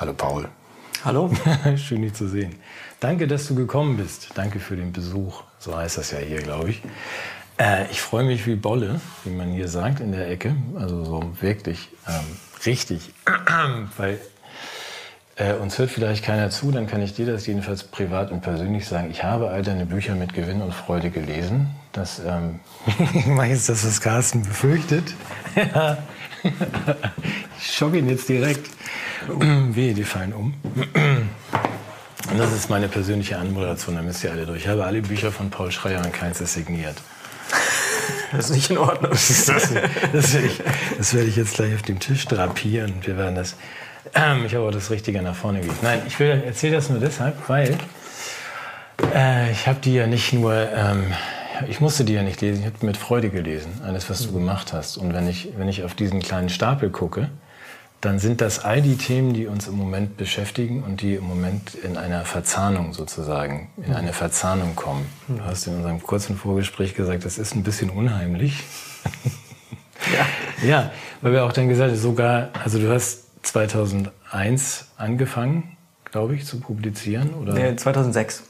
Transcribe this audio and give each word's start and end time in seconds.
Hallo 0.00 0.12
Paul. 0.12 0.48
Hallo. 1.04 1.28
Schön, 1.76 2.02
dich 2.02 2.14
zu 2.14 2.28
sehen. 2.28 2.54
Danke, 3.00 3.26
dass 3.26 3.48
du 3.48 3.56
gekommen 3.56 3.96
bist. 3.96 4.28
Danke 4.36 4.60
für 4.60 4.76
den 4.76 4.92
Besuch. 4.92 5.42
So 5.58 5.76
heißt 5.76 5.98
das 5.98 6.12
ja 6.12 6.18
hier, 6.18 6.40
glaube 6.40 6.70
ich. 6.70 6.82
Äh, 7.58 7.90
ich 7.90 8.00
freue 8.00 8.22
mich 8.22 8.46
wie 8.46 8.54
Bolle, 8.54 9.00
wie 9.24 9.30
man 9.30 9.50
hier 9.50 9.66
sagt, 9.66 9.98
in 9.98 10.12
der 10.12 10.30
Ecke. 10.30 10.54
Also 10.78 11.04
so 11.04 11.32
wirklich 11.40 11.88
ähm, 12.06 12.36
richtig. 12.64 13.12
Weil 13.96 14.20
äh, 15.34 15.54
uns 15.54 15.76
hört 15.78 15.90
vielleicht 15.90 16.24
keiner 16.24 16.50
zu, 16.50 16.70
dann 16.70 16.86
kann 16.86 17.02
ich 17.02 17.14
dir 17.14 17.26
das 17.26 17.44
jedenfalls 17.48 17.82
privat 17.82 18.30
und 18.30 18.40
persönlich 18.40 18.86
sagen. 18.86 19.10
Ich 19.10 19.24
habe 19.24 19.50
all 19.50 19.62
deine 19.62 19.84
Bücher 19.84 20.14
mit 20.14 20.32
Gewinn 20.32 20.62
und 20.62 20.74
Freude 20.74 21.10
gelesen. 21.10 21.74
Das 21.90 22.20
ähm, 22.24 22.60
meist 23.26 23.68
das, 23.68 23.84
was 23.84 24.00
Carsten 24.00 24.44
befürchtet. 24.44 25.12
ich 27.58 27.74
schocke 27.76 27.98
ihn 27.98 28.08
jetzt 28.08 28.28
direkt. 28.28 28.68
Wehe, 29.28 29.94
die 29.94 30.04
fallen 30.04 30.32
um. 30.32 30.54
Und 32.30 32.38
das 32.38 32.52
ist 32.52 32.70
meine 32.70 32.88
persönliche 32.88 33.38
Anmoderation, 33.38 33.96
da 33.96 34.02
müsst 34.02 34.24
ihr 34.24 34.32
alle 34.32 34.46
durch. 34.46 34.62
Ich 34.62 34.68
habe 34.68 34.84
alle 34.84 35.02
Bücher 35.02 35.32
von 35.32 35.50
Paul 35.50 35.70
Schreier 35.70 36.04
und 36.04 36.12
keins 36.12 36.40
ist 36.40 36.54
signiert. 36.54 36.96
Das 38.30 38.50
ist 38.50 38.56
nicht 38.56 38.70
in 38.70 38.76
Ordnung. 38.76 39.10
Das, 39.12 39.30
ist, 39.30 39.48
das, 39.48 39.72
das, 40.12 40.34
werde 40.34 40.46
ich, 40.48 40.60
das, 40.98 41.14
werde 41.14 41.28
ich, 41.28 41.36
jetzt 41.36 41.54
gleich 41.54 41.74
auf 41.74 41.80
dem 41.80 41.98
Tisch 41.98 42.26
drapieren. 42.26 42.96
Wir 43.00 43.16
werden 43.16 43.34
das. 43.34 43.56
Ähm, 44.14 44.44
ich 44.46 44.54
habe 44.54 44.66
auch 44.66 44.70
das 44.70 44.90
Richtige 44.90 45.22
nach 45.22 45.34
vorne 45.34 45.60
gelegt. 45.60 45.82
Nein, 45.82 46.02
ich 46.06 46.20
erzähle 46.20 46.76
das 46.76 46.90
nur 46.90 47.00
deshalb, 47.00 47.48
weil 47.48 47.78
äh, 49.14 49.50
ich 49.50 49.66
habe 49.66 49.80
die 49.80 49.94
ja 49.94 50.06
nicht 50.06 50.34
nur. 50.34 50.52
Ähm, 50.52 51.14
ich 51.66 51.80
musste 51.80 52.04
die 52.04 52.12
ja 52.12 52.22
nicht 52.22 52.40
lesen, 52.40 52.60
ich 52.60 52.66
habe 52.66 52.86
mit 52.86 52.96
Freude 52.96 53.30
gelesen, 53.30 53.80
alles, 53.84 54.08
was 54.10 54.22
du 54.22 54.32
gemacht 54.32 54.72
hast. 54.72 54.96
Und 54.96 55.14
wenn 55.14 55.28
ich, 55.28 55.48
wenn 55.56 55.68
ich 55.68 55.84
auf 55.84 55.94
diesen 55.94 56.20
kleinen 56.20 56.48
Stapel 56.48 56.90
gucke, 56.90 57.30
dann 58.00 58.20
sind 58.20 58.40
das 58.40 58.64
all 58.64 58.80
die 58.80 58.96
Themen, 58.96 59.34
die 59.34 59.46
uns 59.46 59.66
im 59.66 59.74
Moment 59.74 60.16
beschäftigen 60.16 60.84
und 60.84 61.00
die 61.02 61.14
im 61.14 61.24
Moment 61.24 61.74
in 61.74 61.96
einer 61.96 62.24
Verzahnung 62.24 62.92
sozusagen, 62.92 63.70
in 63.84 63.92
eine 63.92 64.12
Verzahnung 64.12 64.76
kommen. 64.76 65.06
Du 65.26 65.42
hast 65.42 65.66
in 65.66 65.74
unserem 65.74 66.00
kurzen 66.00 66.36
Vorgespräch 66.36 66.94
gesagt, 66.94 67.24
das 67.24 67.38
ist 67.38 67.56
ein 67.56 67.64
bisschen 67.64 67.90
unheimlich. 67.90 68.62
Ja, 70.62 70.66
ja 70.68 70.92
weil 71.22 71.32
wir 71.32 71.44
auch 71.44 71.52
dann 71.52 71.68
gesagt 71.68 71.90
haben, 71.90 71.98
sogar, 71.98 72.50
also 72.62 72.78
du 72.78 72.88
hast 72.92 73.44
2001 73.44 74.86
angefangen, 74.96 75.76
glaube 76.04 76.36
ich, 76.36 76.44
zu 76.44 76.60
publizieren, 76.60 77.34
oder? 77.34 77.54
Nee, 77.54 77.74
2006. 77.74 78.44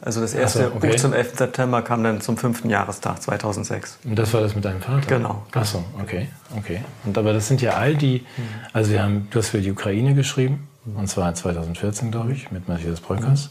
Also 0.00 0.20
das 0.20 0.34
erste 0.34 0.64
so, 0.64 0.74
okay. 0.76 0.88
Buch 0.90 0.96
zum 0.96 1.12
11. 1.12 1.36
September 1.36 1.82
kam 1.82 2.04
dann 2.04 2.20
zum 2.20 2.36
fünften 2.36 2.70
Jahrestag 2.70 3.22
2006. 3.22 3.98
Und 4.04 4.16
das 4.16 4.32
war 4.32 4.40
das 4.40 4.54
mit 4.54 4.64
deinem 4.64 4.80
Vater? 4.80 5.06
Genau. 5.06 5.46
Achso, 5.52 5.84
okay, 6.00 6.28
okay. 6.56 6.80
Und 7.04 7.16
aber 7.18 7.32
das 7.32 7.48
sind 7.48 7.62
ja 7.62 7.72
all 7.72 7.96
die, 7.96 8.24
also 8.72 8.92
wir 8.92 9.02
haben, 9.02 9.28
du 9.30 9.38
hast 9.38 9.48
für 9.48 9.60
die 9.60 9.70
Ukraine 9.70 10.14
geschrieben, 10.14 10.68
und 10.94 11.08
zwar 11.08 11.34
2014, 11.34 12.10
glaube 12.10 12.32
ich, 12.32 12.50
mit 12.50 12.68
Matthias 12.68 13.00
Bröckers. 13.00 13.50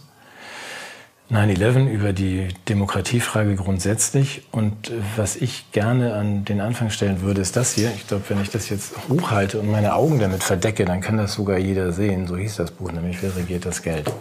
9-11 1.31 1.89
über 1.89 2.13
die 2.13 2.49
Demokratiefrage 2.69 3.55
grundsätzlich. 3.55 4.43
Und 4.51 4.91
was 5.15 5.35
ich 5.35 5.71
gerne 5.71 6.13
an 6.13 6.45
den 6.45 6.61
Anfang 6.61 6.91
stellen 6.91 7.21
würde, 7.21 7.41
ist 7.41 7.55
das 7.55 7.73
hier. 7.73 7.91
Ich 7.95 8.07
glaube, 8.07 8.23
wenn 8.29 8.41
ich 8.41 8.51
das 8.51 8.69
jetzt 8.69 8.93
hochhalte 9.09 9.59
und 9.59 9.71
meine 9.71 9.95
Augen 9.95 10.19
damit 10.19 10.43
verdecke, 10.43 10.85
dann 10.85 11.01
kann 11.01 11.17
das 11.17 11.33
sogar 11.33 11.57
jeder 11.57 11.91
sehen. 11.93 12.27
So 12.27 12.37
hieß 12.37 12.57
das 12.57 12.71
Buch, 12.71 12.91
nämlich 12.91 13.23
Wer 13.23 13.35
regiert 13.35 13.65
das 13.65 13.81
Geld? 13.81 14.11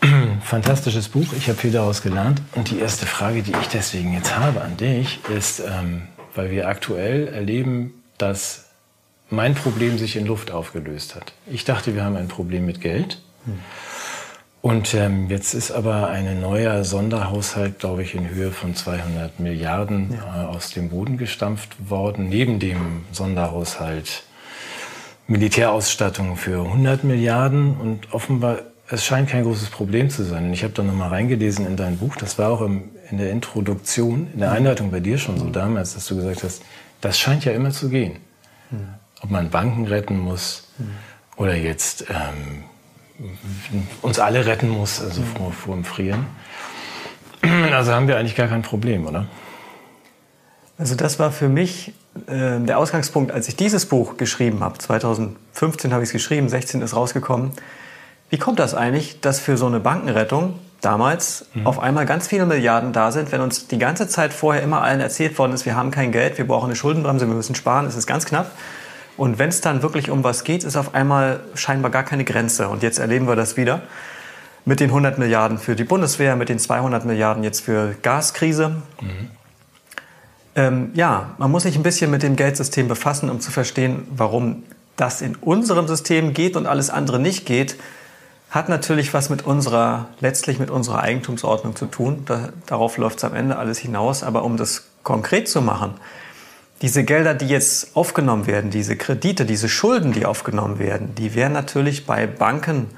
fantastisches 0.42 1.08
Buch. 1.08 1.32
Ich 1.36 1.48
habe 1.48 1.58
viel 1.58 1.72
daraus 1.72 2.02
gelernt. 2.02 2.42
Und 2.54 2.70
die 2.70 2.78
erste 2.78 3.06
Frage, 3.06 3.42
die 3.42 3.52
ich 3.52 3.68
deswegen 3.68 4.12
jetzt 4.12 4.36
habe 4.36 4.60
an 4.60 4.76
dich, 4.76 5.20
ist, 5.34 5.60
ähm, 5.60 6.02
weil 6.34 6.50
wir 6.50 6.68
aktuell 6.68 7.28
erleben, 7.28 8.02
dass 8.18 8.66
mein 9.30 9.54
Problem 9.54 9.98
sich 9.98 10.16
in 10.16 10.26
Luft 10.26 10.50
aufgelöst 10.50 11.14
hat. 11.14 11.32
Ich 11.50 11.64
dachte, 11.64 11.94
wir 11.94 12.04
haben 12.04 12.16
ein 12.16 12.28
Problem 12.28 12.66
mit 12.66 12.80
Geld. 12.80 13.20
Hm. 13.46 13.58
Und 14.60 14.94
ähm, 14.94 15.28
jetzt 15.28 15.54
ist 15.54 15.72
aber 15.72 16.08
ein 16.08 16.40
neuer 16.40 16.84
Sonderhaushalt, 16.84 17.80
glaube 17.80 18.04
ich, 18.04 18.14
in 18.14 18.28
Höhe 18.30 18.52
von 18.52 18.76
200 18.76 19.40
Milliarden 19.40 20.14
ja. 20.14 20.44
äh, 20.44 20.46
aus 20.46 20.70
dem 20.70 20.90
Boden 20.90 21.18
gestampft 21.18 21.90
worden. 21.90 22.28
Neben 22.28 22.60
dem 22.60 23.04
Sonderhaushalt 23.10 24.22
Militärausstattung 25.26 26.36
für 26.36 26.64
100 26.64 27.02
Milliarden. 27.02 27.76
Und 27.76 28.14
offenbar 28.14 28.58
es 28.92 29.06
scheint 29.06 29.30
kein 29.30 29.42
großes 29.42 29.70
Problem 29.70 30.10
zu 30.10 30.22
sein. 30.22 30.52
ich 30.52 30.64
habe 30.64 30.74
da 30.74 30.82
nochmal 30.82 31.08
reingelesen 31.08 31.66
in 31.66 31.76
dein 31.76 31.96
Buch. 31.96 32.14
Das 32.16 32.38
war 32.38 32.50
auch 32.50 32.60
im, 32.60 32.90
in 33.10 33.16
der 33.16 33.30
Introduktion, 33.30 34.28
in 34.34 34.40
der 34.40 34.52
Einleitung 34.52 34.90
bei 34.90 35.00
dir 35.00 35.16
schon 35.16 35.38
so 35.38 35.48
damals, 35.48 35.94
dass 35.94 36.06
du 36.06 36.16
gesagt 36.16 36.44
hast, 36.44 36.62
das 37.00 37.18
scheint 37.18 37.46
ja 37.46 37.52
immer 37.52 37.70
zu 37.70 37.88
gehen. 37.88 38.16
Ob 39.22 39.30
man 39.30 39.48
Banken 39.48 39.86
retten 39.86 40.18
muss 40.18 40.68
oder 41.36 41.54
jetzt 41.56 42.04
ähm, 42.10 42.64
uns 44.02 44.18
alle 44.18 44.44
retten 44.44 44.68
muss, 44.68 45.00
also 45.00 45.22
vor, 45.22 45.52
vor 45.52 45.74
dem 45.74 45.84
Frieren. 45.84 46.26
Also 47.72 47.92
haben 47.92 48.08
wir 48.08 48.18
eigentlich 48.18 48.36
gar 48.36 48.48
kein 48.48 48.62
Problem, 48.62 49.06
oder? 49.06 49.26
Also 50.78 50.94
das 50.94 51.18
war 51.18 51.32
für 51.32 51.48
mich 51.48 51.94
äh, 52.26 52.60
der 52.60 52.78
Ausgangspunkt, 52.78 53.32
als 53.32 53.48
ich 53.48 53.56
dieses 53.56 53.86
Buch 53.86 54.16
geschrieben 54.16 54.60
habe. 54.60 54.78
2015 54.78 55.92
habe 55.92 56.02
ich 56.02 56.10
es 56.10 56.12
geschrieben, 56.12 56.48
16 56.48 56.82
ist 56.82 56.94
rausgekommen. 56.94 57.52
Wie 58.32 58.38
kommt 58.38 58.58
das 58.58 58.74
eigentlich, 58.74 59.20
dass 59.20 59.40
für 59.40 59.58
so 59.58 59.66
eine 59.66 59.78
Bankenrettung 59.78 60.54
damals 60.80 61.44
mhm. 61.52 61.66
auf 61.66 61.78
einmal 61.78 62.06
ganz 62.06 62.28
viele 62.28 62.46
Milliarden 62.46 62.94
da 62.94 63.12
sind, 63.12 63.30
wenn 63.30 63.42
uns 63.42 63.68
die 63.68 63.76
ganze 63.76 64.08
Zeit 64.08 64.32
vorher 64.32 64.62
immer 64.62 64.80
allen 64.80 65.00
erzählt 65.00 65.36
worden 65.38 65.52
ist, 65.52 65.66
wir 65.66 65.76
haben 65.76 65.90
kein 65.90 66.12
Geld, 66.12 66.38
wir 66.38 66.46
brauchen 66.46 66.68
eine 66.68 66.74
Schuldenbremse, 66.74 67.28
wir 67.28 67.34
müssen 67.34 67.54
sparen, 67.54 67.84
es 67.84 67.94
ist 67.94 68.06
ganz 68.06 68.24
knapp. 68.24 68.50
Und 69.18 69.38
wenn 69.38 69.50
es 69.50 69.60
dann 69.60 69.82
wirklich 69.82 70.08
um 70.08 70.24
was 70.24 70.44
geht, 70.44 70.64
ist 70.64 70.78
auf 70.78 70.94
einmal 70.94 71.40
scheinbar 71.56 71.90
gar 71.90 72.04
keine 72.04 72.24
Grenze. 72.24 72.70
Und 72.70 72.82
jetzt 72.82 72.98
erleben 72.98 73.28
wir 73.28 73.36
das 73.36 73.58
wieder 73.58 73.82
mit 74.64 74.80
den 74.80 74.88
100 74.88 75.18
Milliarden 75.18 75.58
für 75.58 75.76
die 75.76 75.84
Bundeswehr, 75.84 76.34
mit 76.34 76.48
den 76.48 76.58
200 76.58 77.04
Milliarden 77.04 77.44
jetzt 77.44 77.60
für 77.60 77.94
Gaskrise. 78.00 78.70
Mhm. 79.02 79.30
Ähm, 80.54 80.90
ja, 80.94 81.32
man 81.36 81.50
muss 81.50 81.64
sich 81.64 81.76
ein 81.76 81.82
bisschen 81.82 82.10
mit 82.10 82.22
dem 82.22 82.36
Geldsystem 82.36 82.88
befassen, 82.88 83.28
um 83.28 83.40
zu 83.40 83.50
verstehen, 83.50 84.06
warum 84.16 84.62
das 84.96 85.20
in 85.20 85.36
unserem 85.36 85.86
System 85.86 86.32
geht 86.32 86.56
und 86.56 86.64
alles 86.66 86.88
andere 86.88 87.18
nicht 87.18 87.44
geht 87.44 87.76
hat 88.52 88.68
natürlich 88.68 89.14
was 89.14 89.30
mit 89.30 89.46
unserer, 89.46 90.08
letztlich 90.20 90.58
mit 90.58 90.70
unserer 90.70 91.00
Eigentumsordnung 91.00 91.74
zu 91.74 91.86
tun. 91.86 92.24
Da, 92.26 92.50
darauf 92.66 92.98
läuft 92.98 93.16
es 93.16 93.24
am 93.24 93.34
Ende 93.34 93.56
alles 93.56 93.78
hinaus. 93.78 94.22
Aber 94.22 94.44
um 94.44 94.58
das 94.58 94.84
konkret 95.02 95.48
zu 95.48 95.62
machen, 95.62 95.94
diese 96.82 97.02
Gelder, 97.02 97.32
die 97.32 97.48
jetzt 97.48 97.96
aufgenommen 97.96 98.46
werden, 98.46 98.70
diese 98.70 98.96
Kredite, 98.96 99.46
diese 99.46 99.70
Schulden, 99.70 100.12
die 100.12 100.26
aufgenommen 100.26 100.78
werden, 100.78 101.14
die 101.14 101.34
werden 101.34 101.54
natürlich 101.54 102.04
bei 102.04 102.26
Banken 102.26 102.88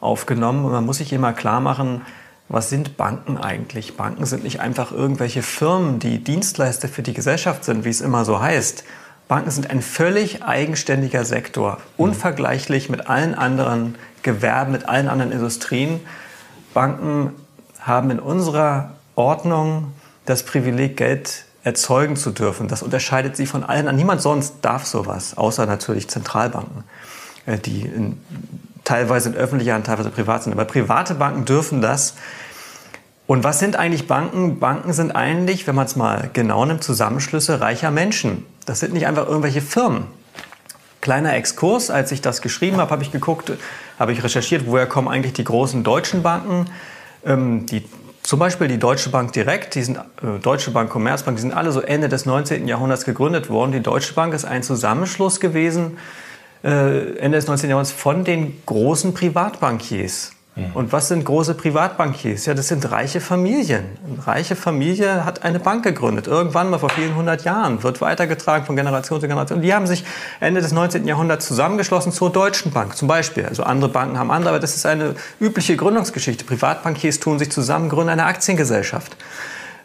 aufgenommen. 0.00 0.66
Und 0.66 0.72
man 0.72 0.84
muss 0.84 0.98
sich 0.98 1.12
immer 1.14 1.32
klar 1.32 1.60
machen, 1.60 2.02
was 2.50 2.68
sind 2.68 2.98
Banken 2.98 3.38
eigentlich? 3.38 3.96
Banken 3.96 4.26
sind 4.26 4.44
nicht 4.44 4.60
einfach 4.60 4.92
irgendwelche 4.92 5.42
Firmen, 5.42 6.00
die 6.00 6.22
Dienstleister 6.22 6.88
für 6.88 7.02
die 7.02 7.14
Gesellschaft 7.14 7.64
sind, 7.64 7.86
wie 7.86 7.90
es 7.90 8.02
immer 8.02 8.26
so 8.26 8.40
heißt. 8.40 8.84
Banken 9.26 9.50
sind 9.50 9.70
ein 9.70 9.80
völlig 9.80 10.42
eigenständiger 10.42 11.24
Sektor, 11.24 11.78
unvergleichlich 11.96 12.90
mit 12.90 13.08
allen 13.08 13.34
anderen 13.34 13.94
Gewerben, 14.22 14.72
mit 14.72 14.88
allen 14.88 15.08
anderen 15.08 15.32
Industrien. 15.32 16.00
Banken 16.74 17.32
haben 17.80 18.10
in 18.10 18.20
unserer 18.20 18.92
Ordnung 19.14 19.92
das 20.26 20.42
Privileg, 20.42 20.96
Geld 20.96 21.44
erzeugen 21.64 22.16
zu 22.16 22.30
dürfen. 22.30 22.68
Das 22.68 22.82
unterscheidet 22.82 23.36
sie 23.36 23.46
von 23.46 23.64
allen. 23.64 23.94
Niemand 23.96 24.22
sonst 24.22 24.56
darf 24.62 24.86
sowas, 24.86 25.36
außer 25.36 25.66
natürlich 25.66 26.08
Zentralbanken, 26.08 26.84
äh, 27.46 27.58
die 27.58 27.82
in, 27.82 28.20
teilweise 28.84 29.30
in 29.30 29.34
öffentlicher 29.34 29.74
Hand, 29.74 29.86
teilweise 29.86 30.10
privat 30.10 30.42
sind. 30.42 30.52
Aber 30.52 30.64
private 30.64 31.14
Banken 31.14 31.44
dürfen 31.44 31.80
das. 31.80 32.14
Und 33.26 33.44
was 33.44 33.58
sind 33.58 33.76
eigentlich 33.76 34.06
Banken? 34.06 34.58
Banken 34.58 34.92
sind 34.94 35.14
eigentlich, 35.14 35.66
wenn 35.66 35.74
man 35.74 35.84
es 35.84 35.96
mal 35.96 36.30
genau 36.32 36.64
nimmt, 36.64 36.82
Zusammenschlüsse 36.82 37.60
reicher 37.60 37.90
Menschen. 37.90 38.46
Das 38.64 38.80
sind 38.80 38.94
nicht 38.94 39.06
einfach 39.06 39.26
irgendwelche 39.26 39.60
Firmen. 39.60 40.06
Kleiner 41.00 41.34
Exkurs, 41.34 41.90
als 41.90 42.10
ich 42.12 42.22
das 42.22 42.40
geschrieben 42.40 42.78
habe, 42.78 42.90
habe 42.90 43.02
ich 43.02 43.12
geguckt, 43.12 43.52
habe 43.98 44.12
ich 44.12 44.22
recherchiert, 44.22 44.66
woher 44.66 44.86
kommen 44.86 45.08
eigentlich 45.08 45.32
die 45.32 45.44
großen 45.44 45.82
deutschen 45.82 46.22
Banken. 46.22 46.66
Ähm, 47.24 47.66
die, 47.66 47.84
zum 48.22 48.38
Beispiel 48.38 48.68
die 48.68 48.78
Deutsche 48.78 49.10
Bank 49.10 49.32
Direkt, 49.32 49.74
die 49.74 49.82
sind, 49.82 49.96
äh, 49.96 50.38
Deutsche 50.42 50.70
Bank, 50.70 50.90
Commerzbank, 50.90 51.36
die 51.36 51.42
sind 51.42 51.52
alle 51.52 51.72
so 51.72 51.80
Ende 51.80 52.08
des 52.08 52.26
19. 52.26 52.68
Jahrhunderts 52.68 53.04
gegründet 53.04 53.50
worden. 53.50 53.72
Die 53.72 53.80
Deutsche 53.80 54.14
Bank 54.14 54.34
ist 54.34 54.44
ein 54.44 54.62
Zusammenschluss 54.62 55.40
gewesen, 55.40 55.98
äh, 56.62 57.16
Ende 57.18 57.38
des 57.38 57.46
19. 57.46 57.70
Jahrhunderts, 57.70 57.92
von 57.92 58.24
den 58.24 58.62
großen 58.66 59.14
Privatbankiers. 59.14 60.32
Mhm. 60.58 60.72
Und 60.74 60.92
was 60.92 61.08
sind 61.08 61.24
große 61.24 61.54
Privatbankiers? 61.54 62.46
Ja, 62.46 62.54
das 62.54 62.68
sind 62.68 62.90
reiche 62.90 63.20
Familien. 63.20 63.84
Eine 64.06 64.26
reiche 64.26 64.56
Familie 64.56 65.24
hat 65.24 65.44
eine 65.44 65.60
Bank 65.60 65.84
gegründet. 65.84 66.26
Irgendwann 66.26 66.70
mal 66.70 66.78
vor 66.78 66.90
vielen 66.90 67.14
hundert 67.14 67.44
Jahren. 67.44 67.82
Wird 67.82 68.00
weitergetragen 68.00 68.66
von 68.66 68.74
Generation 68.74 69.20
zu 69.20 69.28
Generation. 69.28 69.62
Die 69.62 69.72
haben 69.72 69.86
sich 69.86 70.04
Ende 70.40 70.60
des 70.60 70.72
19. 70.72 71.06
Jahrhunderts 71.06 71.46
zusammengeschlossen 71.46 72.12
zur 72.12 72.30
Deutschen 72.32 72.72
Bank 72.72 72.96
zum 72.96 73.06
Beispiel. 73.06 73.46
Also 73.46 73.62
andere 73.62 73.90
Banken 73.90 74.18
haben 74.18 74.30
andere, 74.30 74.50
aber 74.50 74.60
das 74.60 74.74
ist 74.74 74.84
eine 74.84 75.14
übliche 75.40 75.76
Gründungsgeschichte. 75.76 76.44
Privatbankiers 76.44 77.20
tun 77.20 77.38
sich 77.38 77.50
zusammen, 77.50 77.88
gründen 77.88 78.10
eine 78.10 78.24
Aktiengesellschaft. 78.24 79.16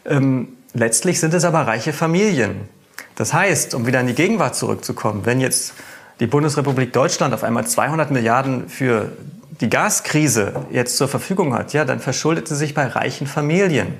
Ähm, 0.04 0.48
letztlich 0.72 1.20
sind 1.20 1.34
es 1.34 1.44
aber 1.44 1.60
reiche 1.60 1.92
Familien. 1.92 2.68
Das 3.14 3.32
heißt, 3.32 3.74
um 3.74 3.86
wieder 3.86 4.00
in 4.00 4.08
die 4.08 4.14
Gegenwart 4.14 4.56
zurückzukommen, 4.56 5.24
wenn 5.24 5.40
jetzt 5.40 5.74
die 6.20 6.26
Bundesrepublik 6.26 6.92
Deutschland 6.92 7.34
auf 7.34 7.44
einmal 7.44 7.66
200 7.66 8.10
Milliarden 8.10 8.68
für 8.68 9.12
die 9.60 9.70
Gaskrise 9.70 10.52
jetzt 10.70 10.96
zur 10.96 11.08
Verfügung 11.08 11.54
hat, 11.54 11.72
ja, 11.72 11.84
dann 11.84 12.00
verschuldet 12.00 12.48
sie 12.48 12.56
sich 12.56 12.74
bei 12.74 12.86
reichen 12.86 13.26
Familien. 13.26 13.98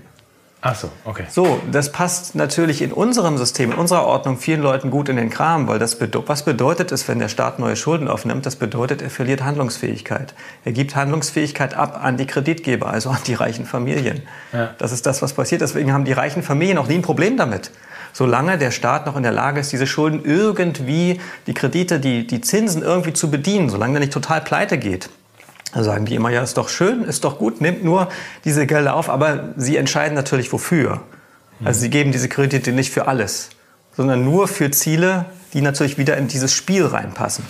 Ach 0.66 0.74
so, 0.74 0.88
okay. 1.04 1.24
So, 1.28 1.60
das 1.70 1.92
passt 1.92 2.34
natürlich 2.34 2.80
in 2.80 2.90
unserem 2.90 3.36
System, 3.36 3.72
in 3.72 3.76
unserer 3.76 4.06
Ordnung 4.06 4.38
vielen 4.38 4.62
Leuten 4.62 4.90
gut 4.90 5.10
in 5.10 5.16
den 5.16 5.28
Kram, 5.28 5.68
weil 5.68 5.78
das 5.78 5.98
bedeutet, 5.98 6.30
was 6.30 6.42
bedeutet 6.42 6.90
es, 6.90 7.06
wenn 7.06 7.18
der 7.18 7.28
Staat 7.28 7.58
neue 7.58 7.76
Schulden 7.76 8.08
aufnimmt? 8.08 8.46
Das 8.46 8.56
bedeutet, 8.56 9.02
er 9.02 9.10
verliert 9.10 9.44
Handlungsfähigkeit. 9.44 10.32
Er 10.64 10.72
gibt 10.72 10.96
Handlungsfähigkeit 10.96 11.74
ab 11.74 12.02
an 12.02 12.16
die 12.16 12.26
Kreditgeber, 12.26 12.88
also 12.88 13.10
an 13.10 13.18
die 13.26 13.34
reichen 13.34 13.66
Familien. 13.66 14.22
Ja. 14.54 14.70
Das 14.78 14.90
ist 14.90 15.04
das, 15.04 15.20
was 15.20 15.34
passiert. 15.34 15.60
Deswegen 15.60 15.92
haben 15.92 16.06
die 16.06 16.12
reichen 16.12 16.42
Familien 16.42 16.78
auch 16.78 16.88
nie 16.88 16.94
ein 16.94 17.02
Problem 17.02 17.36
damit. 17.36 17.70
Solange 18.14 18.56
der 18.56 18.70
Staat 18.70 19.04
noch 19.04 19.16
in 19.16 19.22
der 19.22 19.32
Lage 19.32 19.60
ist, 19.60 19.70
diese 19.70 19.86
Schulden 19.86 20.24
irgendwie, 20.24 21.20
die 21.46 21.52
Kredite, 21.52 22.00
die, 22.00 22.26
die 22.26 22.40
Zinsen 22.40 22.80
irgendwie 22.80 23.12
zu 23.12 23.30
bedienen, 23.30 23.68
solange 23.68 23.94
der 23.94 24.00
nicht 24.00 24.14
total 24.14 24.40
pleite 24.40 24.78
geht, 24.78 25.10
da 25.74 25.82
sagen 25.82 26.06
die 26.06 26.14
immer, 26.14 26.30
ja, 26.30 26.42
ist 26.42 26.56
doch 26.56 26.68
schön, 26.68 27.02
ist 27.02 27.24
doch 27.24 27.38
gut, 27.38 27.60
nehmt 27.60 27.84
nur 27.84 28.08
diese 28.44 28.66
Gelder 28.66 28.94
auf, 28.94 29.10
aber 29.10 29.54
sie 29.56 29.76
entscheiden 29.76 30.14
natürlich 30.14 30.52
wofür. 30.52 31.02
Also 31.64 31.80
sie 31.80 31.90
geben 31.90 32.12
diese 32.12 32.28
Kredite 32.28 32.72
nicht 32.72 32.92
für 32.92 33.06
alles, 33.08 33.50
sondern 33.96 34.24
nur 34.24 34.48
für 34.48 34.70
Ziele, 34.70 35.26
die 35.52 35.62
natürlich 35.62 35.98
wieder 35.98 36.16
in 36.16 36.28
dieses 36.28 36.52
Spiel 36.52 36.84
reinpassen. 36.84 37.44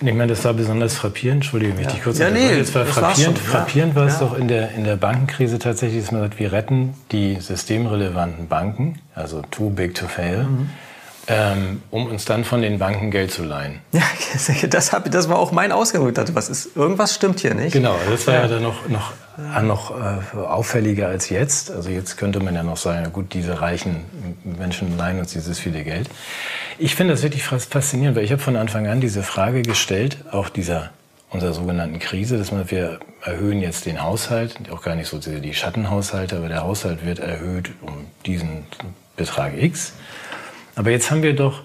Ich 0.00 0.06
meine, 0.06 0.28
das 0.28 0.44
war 0.44 0.54
besonders 0.54 0.94
frappierend, 0.94 1.38
entschuldige 1.38 1.74
mich, 1.74 1.86
ja. 1.86 1.92
die 1.92 2.00
kurz 2.00 2.18
ja, 2.18 2.30
nee, 2.30 2.58
das 2.58 2.74
war 2.74 2.86
frappierend, 2.86 3.38
schon, 3.38 3.46
frappierend 3.46 3.94
ja. 3.94 4.00
war 4.00 4.06
es 4.06 4.14
ja. 4.14 4.20
doch 4.20 4.38
in 4.38 4.48
der, 4.48 4.72
in 4.72 4.84
der 4.84 4.96
Bankenkrise 4.96 5.58
tatsächlich, 5.58 6.02
dass 6.02 6.12
man 6.12 6.20
sagt, 6.22 6.38
wir 6.38 6.52
retten 6.52 6.94
die 7.12 7.36
systemrelevanten 7.40 8.48
Banken, 8.48 9.00
also 9.14 9.42
too 9.50 9.70
big 9.70 9.94
to 9.94 10.06
fail. 10.06 10.44
Mhm 10.44 10.70
ähm, 11.30 11.82
um 11.90 12.06
uns 12.06 12.24
dann 12.24 12.44
von 12.44 12.62
den 12.62 12.78
Banken 12.78 13.10
Geld 13.10 13.30
zu 13.30 13.44
leihen. 13.44 13.80
Ja, 13.92 14.02
das, 14.68 14.92
hab, 14.92 15.10
das 15.10 15.28
war 15.28 15.38
auch 15.38 15.52
mein 15.52 15.72
Ausgang. 15.72 16.06
Ich 16.08 16.14
dachte, 16.14 16.34
was 16.34 16.48
ist, 16.48 16.76
irgendwas 16.76 17.14
stimmt 17.14 17.40
hier 17.40 17.54
nicht. 17.54 17.72
Genau, 17.72 17.96
das 18.10 18.26
war 18.26 18.34
ja, 18.34 18.40
ja 18.42 18.48
dann 18.48 18.62
noch, 18.62 18.88
noch, 18.88 19.12
noch 19.62 19.90
äh, 19.90 20.36
auffälliger 20.38 21.08
als 21.08 21.28
jetzt. 21.28 21.70
Also 21.70 21.90
jetzt 21.90 22.16
könnte 22.16 22.40
man 22.40 22.54
ja 22.54 22.62
noch 22.62 22.76
sagen, 22.78 23.12
gut, 23.12 23.34
diese 23.34 23.60
reichen 23.60 24.04
Menschen 24.44 24.96
leihen 24.96 25.18
uns 25.18 25.32
dieses 25.32 25.58
viele 25.58 25.84
Geld. 25.84 26.08
Ich 26.78 26.94
finde 26.94 27.12
das 27.12 27.22
wirklich 27.22 27.44
faszinierend, 27.44 28.16
weil 28.16 28.24
ich 28.24 28.32
habe 28.32 28.40
von 28.40 28.56
Anfang 28.56 28.86
an 28.86 29.00
diese 29.00 29.22
Frage 29.22 29.62
gestellt, 29.62 30.18
auch 30.30 30.48
dieser 30.48 30.90
unserer 31.30 31.52
sogenannten 31.52 31.98
Krise, 31.98 32.38
dass 32.38 32.52
man, 32.52 32.70
wir 32.70 33.00
erhöhen 33.22 33.60
jetzt 33.60 33.84
den 33.84 34.02
Haushalt, 34.02 34.56
auch 34.72 34.82
gar 34.82 34.94
nicht 34.94 35.08
so 35.08 35.18
die 35.18 35.54
Schattenhaushalte, 35.54 36.38
aber 36.38 36.48
der 36.48 36.62
Haushalt 36.62 37.04
wird 37.04 37.18
erhöht 37.18 37.70
um 37.82 38.06
diesen 38.24 38.64
Betrag 39.16 39.60
X. 39.60 39.92
Aber 40.78 40.92
jetzt 40.92 41.10
haben 41.10 41.24
wir 41.24 41.34
doch, 41.34 41.62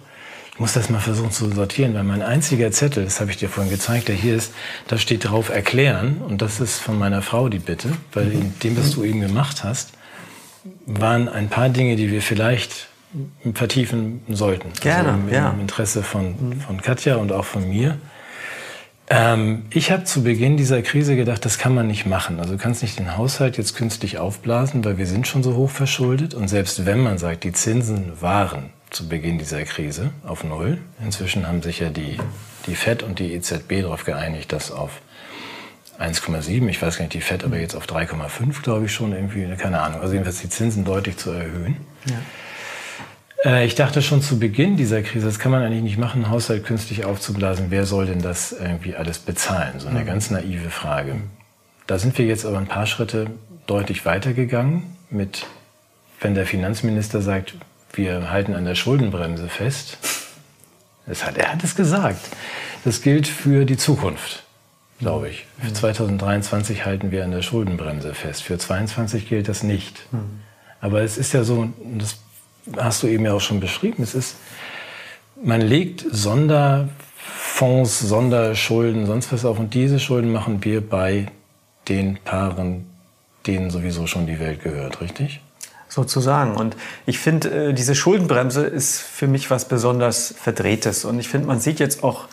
ich 0.54 0.60
muss 0.60 0.74
das 0.74 0.90
mal 0.90 1.00
versuchen 1.00 1.32
zu 1.32 1.48
sortieren, 1.52 1.94
weil 1.94 2.04
mein 2.04 2.24
einziger 2.24 2.72
Zettel, 2.72 3.06
das 3.06 3.22
habe 3.22 3.30
ich 3.30 3.38
dir 3.38 3.48
vorhin 3.48 3.72
gezeigt, 3.72 4.08
der 4.08 4.16
hier 4.16 4.36
ist, 4.36 4.54
da 4.88 4.98
steht 4.98 5.30
drauf 5.30 5.50
erklären 5.50 6.18
und 6.28 6.42
das 6.42 6.60
ist 6.60 6.80
von 6.80 6.98
meiner 6.98 7.22
Frau 7.22 7.48
die 7.48 7.60
Bitte, 7.60 7.90
weil 8.12 8.32
in 8.32 8.54
dem, 8.64 8.76
was 8.76 8.92
du 8.92 9.04
eben 9.04 9.22
gemacht 9.22 9.64
hast, 9.64 9.92
waren 10.88 11.30
ein 11.30 11.50
paar 11.50 11.70
Dinge, 11.70 11.96
die 11.96 12.10
wir 12.10 12.24
vielleicht 12.24 12.88
vertiefen 13.54 14.22
sollten. 14.30 14.70
Also 14.70 14.82
Gerne, 14.82 15.10
also 15.10 15.28
im, 15.28 15.34
ja. 15.34 15.52
Im 15.52 15.60
Interesse 15.60 16.02
von, 16.02 16.60
von 16.66 16.82
Katja 16.82 17.18
und 17.18 17.32
auch 17.32 17.46
von 17.46 17.70
mir. 17.70 18.00
Ähm, 19.12 19.66
ich 19.70 19.92
habe 19.92 20.06
zu 20.06 20.24
Beginn 20.24 20.58
dieser 20.58 20.82
Krise 20.82 21.16
gedacht, 21.16 21.46
das 21.46 21.60
kann 21.60 21.76
man 21.76 21.86
nicht 21.86 22.08
machen. 22.08 22.40
Also 22.40 22.54
du 22.54 22.58
kannst 22.58 22.82
nicht 22.82 22.98
den 22.98 23.16
Haushalt 23.16 23.60
jetzt 23.60 23.76
künstlich 23.76 24.18
aufblasen, 24.18 24.84
weil 24.84 24.98
wir 24.98 25.06
sind 25.06 25.28
schon 25.28 25.44
so 25.44 25.56
hoch 25.56 25.70
verschuldet. 25.70 26.34
Und 26.34 26.48
selbst 26.48 26.88
wenn 26.88 27.00
man 27.00 27.20
sagt, 27.20 27.44
die 27.44 27.52
Zinsen 27.52 28.14
waren 28.20 28.72
zu 28.94 29.10
Beginn 29.10 29.38
dieser 29.38 29.64
Krise 29.64 30.12
auf 30.26 30.44
Null. 30.44 30.78
Inzwischen 31.04 31.48
haben 31.48 31.62
sich 31.62 31.80
ja 31.80 31.90
die, 31.90 32.18
die 32.68 32.76
FED 32.76 33.04
und 33.04 33.20
die 33.20 33.34
EZB 33.34 33.82
darauf 33.82 34.06
geeinigt, 34.06 34.54
das 34.54 34.72
auf 34.72 35.02
1,7, 36.00 36.68
ich 36.70 36.82
weiß 36.82 36.98
gar 36.98 37.04
nicht, 37.04 37.14
die 37.14 37.22
FED 37.22 37.44
aber 37.44 37.58
jetzt 37.58 37.76
auf 37.76 37.86
3,5, 37.86 38.62
glaube 38.62 38.86
ich 38.86 38.94
schon 38.94 39.14
irgendwie, 39.14 39.48
keine 39.58 39.82
Ahnung. 39.82 40.02
Also 40.02 40.14
jedenfalls 40.14 40.42
die 40.42 40.50
Zinsen 40.50 40.86
deutlich 40.86 41.18
zu 41.18 41.32
erhöhen. 41.32 41.78
Ja. 42.06 43.52
Äh, 43.52 43.66
ich 43.66 43.76
dachte 43.76 44.02
schon 44.02 44.22
zu 44.22 44.40
Beginn 44.40 44.78
dieser 44.78 45.02
Krise, 45.02 45.26
das 45.26 45.40
kann 45.40 45.52
man 45.52 45.62
eigentlich 45.62 45.84
nicht 45.84 45.98
machen, 45.98 46.30
Haushalt 46.30 46.66
künstlich 46.66 47.06
aufzublasen. 47.06 47.68
Wer 47.70 47.86
soll 47.86 48.06
denn 48.06 48.22
das 48.22 48.52
irgendwie 48.52 48.96
alles 48.96 49.20
bezahlen? 49.20 49.80
So 49.80 49.88
eine 49.88 50.02
mhm. 50.02 50.06
ganz 50.06 50.30
naive 50.32 50.70
Frage. 50.70 51.16
Da 51.88 52.00
sind 52.00 52.18
wir 52.18 52.26
jetzt 52.26 52.46
aber 52.46 52.58
ein 52.58 52.68
paar 52.68 52.86
Schritte 52.86 53.28
deutlich 53.68 54.06
weitergegangen 54.06 54.84
mit, 55.10 55.46
wenn 56.22 56.34
der 56.34 56.46
Finanzminister 56.46 57.22
sagt, 57.22 57.56
wir 57.94 58.32
halten 58.32 58.54
an 58.56 58.66
der 58.66 58.76
Schuldenbremse 58.76 59.48
fest. 59.48 59.98
Das 61.06 61.26
hat, 61.26 61.38
er 61.38 61.54
hat 61.54 61.64
es 61.64 61.76
gesagt. 61.76 62.30
Das 62.84 63.02
gilt 63.02 63.28
für 63.28 63.66
die 63.66 63.78
Zukunft, 63.78 64.44
glaube 65.00 65.30
ich. 65.30 65.46
Für 65.62 65.74
2023 65.74 66.80
mhm. 66.80 66.86
halten 66.86 67.12
wir 67.12 67.24
an 67.24 67.32
der 67.32 67.42
Schuldenbremse 67.42 68.14
fest. 68.14 68.44
Für 68.44 68.58
2022 68.58 69.30
gilt 69.30 69.48
das 69.48 69.64
nicht. 69.64 70.06
Mhm. 70.12 70.42
Aber 70.82 71.02
es 71.02 71.18
ist 71.18 71.34
ja 71.34 71.44
so, 71.44 71.70
das 71.98 72.18
hast 72.78 73.04
du 73.04 73.08
eben 73.08 73.26
ja 73.26 73.34
auch 73.34 73.42
schon 73.42 73.60
beschrieben, 73.60 74.04
es 74.04 74.16
ist, 74.16 74.38
man 75.42 75.62
legt 75.62 76.06
Sonderfonds, 76.10 78.00
Sonderschulden, 78.00 79.06
sonst 79.06 79.32
was 79.32 79.46
auf 79.46 79.60
und 79.60 79.74
diese 79.74 80.00
Schulden 80.00 80.32
machen 80.32 80.64
wir 80.64 80.82
bei 80.82 81.28
den 81.90 82.18
Paaren, 82.24 82.86
denen 83.46 83.70
sowieso 83.70 84.08
schon 84.08 84.26
die 84.26 84.40
Welt 84.40 84.64
gehört, 84.64 85.02
richtig? 85.02 85.42
Sozusagen. 85.94 86.56
Und 86.56 86.76
ich 87.06 87.20
finde, 87.20 87.70
äh, 87.70 87.74
diese 87.74 87.96
Schuldenbremse 87.96 88.66
ist 88.66 89.00
für 89.00 89.28
mich 89.28 89.52
was 89.52 89.68
besonders 89.68 90.34
Verdrehtes. 90.38 91.06
Und 91.06 91.20
ich 91.20 91.30
finde, 91.30 91.48
man 91.48 91.60
sieht 91.60 91.80
jetzt 91.80 92.04
auch 92.04 92.28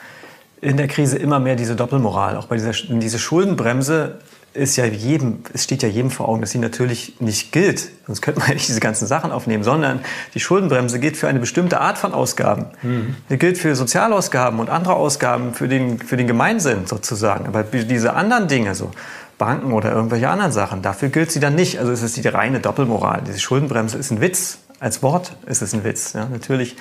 in 0.60 0.76
der 0.76 0.88
Krise 0.88 1.18
immer 1.18 1.40
mehr 1.40 1.56
diese 1.56 1.76
Doppelmoral. 1.76 2.36
Auch 2.36 2.46
bei 2.46 2.56
dieser 2.56 2.72
diese 2.72 3.18
Schuldenbremse 3.18 4.18
ist 4.52 4.76
ja 4.76 4.84
jedem, 4.84 5.44
es 5.52 5.62
steht 5.62 5.82
ja 5.82 5.88
jedem 5.88 6.10
vor 6.10 6.28
Augen, 6.28 6.40
dass 6.40 6.50
sie 6.50 6.58
natürlich 6.58 7.20
nicht 7.20 7.52
gilt. 7.52 7.88
Sonst 8.06 8.20
könnte 8.20 8.40
man 8.40 8.48
ja 8.48 8.54
nicht 8.56 8.68
diese 8.68 8.80
ganzen 8.80 9.06
Sachen 9.06 9.30
aufnehmen, 9.30 9.62
sondern 9.62 10.00
die 10.34 10.40
Schuldenbremse 10.40 10.98
gilt 10.98 11.16
für 11.16 11.28
eine 11.28 11.38
bestimmte 11.38 11.80
Art 11.80 11.98
von 11.98 12.12
Ausgaben. 12.12 12.66
Mhm. 12.82 13.16
Die 13.28 13.38
gilt 13.38 13.58
für 13.58 13.76
Sozialausgaben 13.76 14.58
und 14.58 14.68
andere 14.68 14.94
Ausgaben 14.94 15.54
für 15.54 15.68
den, 15.68 15.98
für 15.98 16.16
den 16.16 16.26
Gemeinsinn 16.26 16.86
sozusagen. 16.86 17.46
Aber 17.46 17.62
diese 17.62 18.14
anderen 18.14 18.48
Dinge, 18.48 18.74
so 18.74 18.90
Banken 19.40 19.72
oder 19.72 19.90
irgendwelche 19.90 20.28
anderen 20.28 20.52
Sachen. 20.52 20.82
Dafür 20.82 21.08
gilt 21.08 21.32
sie 21.32 21.40
dann 21.40 21.54
nicht. 21.54 21.80
Also 21.80 21.90
es 21.90 22.02
ist 22.02 22.16
die 22.16 22.28
reine 22.28 22.60
Doppelmoral. 22.60 23.22
Diese 23.26 23.40
Schuldenbremse 23.40 23.98
ist 23.98 24.12
ein 24.12 24.20
Witz. 24.20 24.58
Als 24.78 25.02
Wort 25.02 25.32
ist 25.46 25.62
es 25.62 25.74
ein 25.74 25.82
Witz, 25.82 26.12
ja, 26.12 26.26
natürlich. 26.26 26.76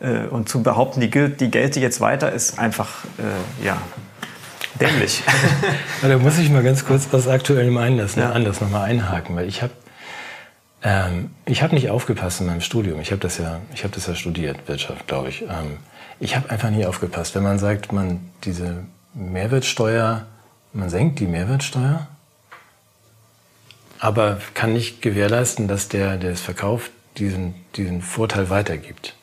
Äh, 0.00 0.26
und 0.28 0.48
zu 0.48 0.62
behaupten, 0.62 1.00
die, 1.00 1.10
gilt, 1.10 1.40
die 1.40 1.50
gelte 1.50 1.80
jetzt 1.80 2.00
weiter, 2.00 2.32
ist 2.32 2.58
einfach, 2.58 3.04
äh, 3.18 3.64
ja, 3.64 3.76
dämlich. 4.80 5.22
da 6.02 6.18
muss 6.18 6.38
ich 6.38 6.50
mal 6.50 6.62
ganz 6.62 6.84
kurz 6.84 7.12
aus 7.12 7.28
aktuellem 7.28 7.76
Einlass, 7.76 8.14
ja. 8.14 8.30
Anlass 8.30 8.60
nochmal 8.60 8.88
einhaken, 8.88 9.36
weil 9.36 9.48
ich 9.48 9.62
habe 9.62 9.72
ähm, 10.82 11.30
ich 11.46 11.62
habe 11.62 11.74
nicht 11.74 11.90
aufgepasst 11.90 12.40
in 12.40 12.46
meinem 12.46 12.60
Studium. 12.60 13.00
Ich 13.00 13.10
habe 13.10 13.20
das 13.20 13.38
ja, 13.38 13.60
ich 13.72 13.84
habe 13.84 13.94
das 13.94 14.06
ja 14.06 14.14
studiert, 14.14 14.68
Wirtschaft, 14.68 15.06
glaube 15.06 15.30
ich. 15.30 15.42
Ähm, 15.42 15.78
ich 16.20 16.36
habe 16.36 16.50
einfach 16.50 16.70
nie 16.70 16.86
aufgepasst. 16.86 17.34
Wenn 17.34 17.42
man 17.42 17.58
sagt, 17.58 17.92
man 17.92 18.20
diese 18.44 18.84
Mehrwertsteuer 19.14 20.26
man 20.74 20.90
senkt 20.90 21.20
die 21.20 21.26
Mehrwertsteuer, 21.26 22.06
aber 24.00 24.38
kann 24.54 24.72
nicht 24.72 25.00
gewährleisten, 25.00 25.68
dass 25.68 25.88
der, 25.88 26.16
der 26.18 26.32
es 26.32 26.40
verkauft, 26.40 26.90
diesen, 27.16 27.54
diesen 27.76 28.02
Vorteil 28.02 28.50
weitergibt. 28.50 29.14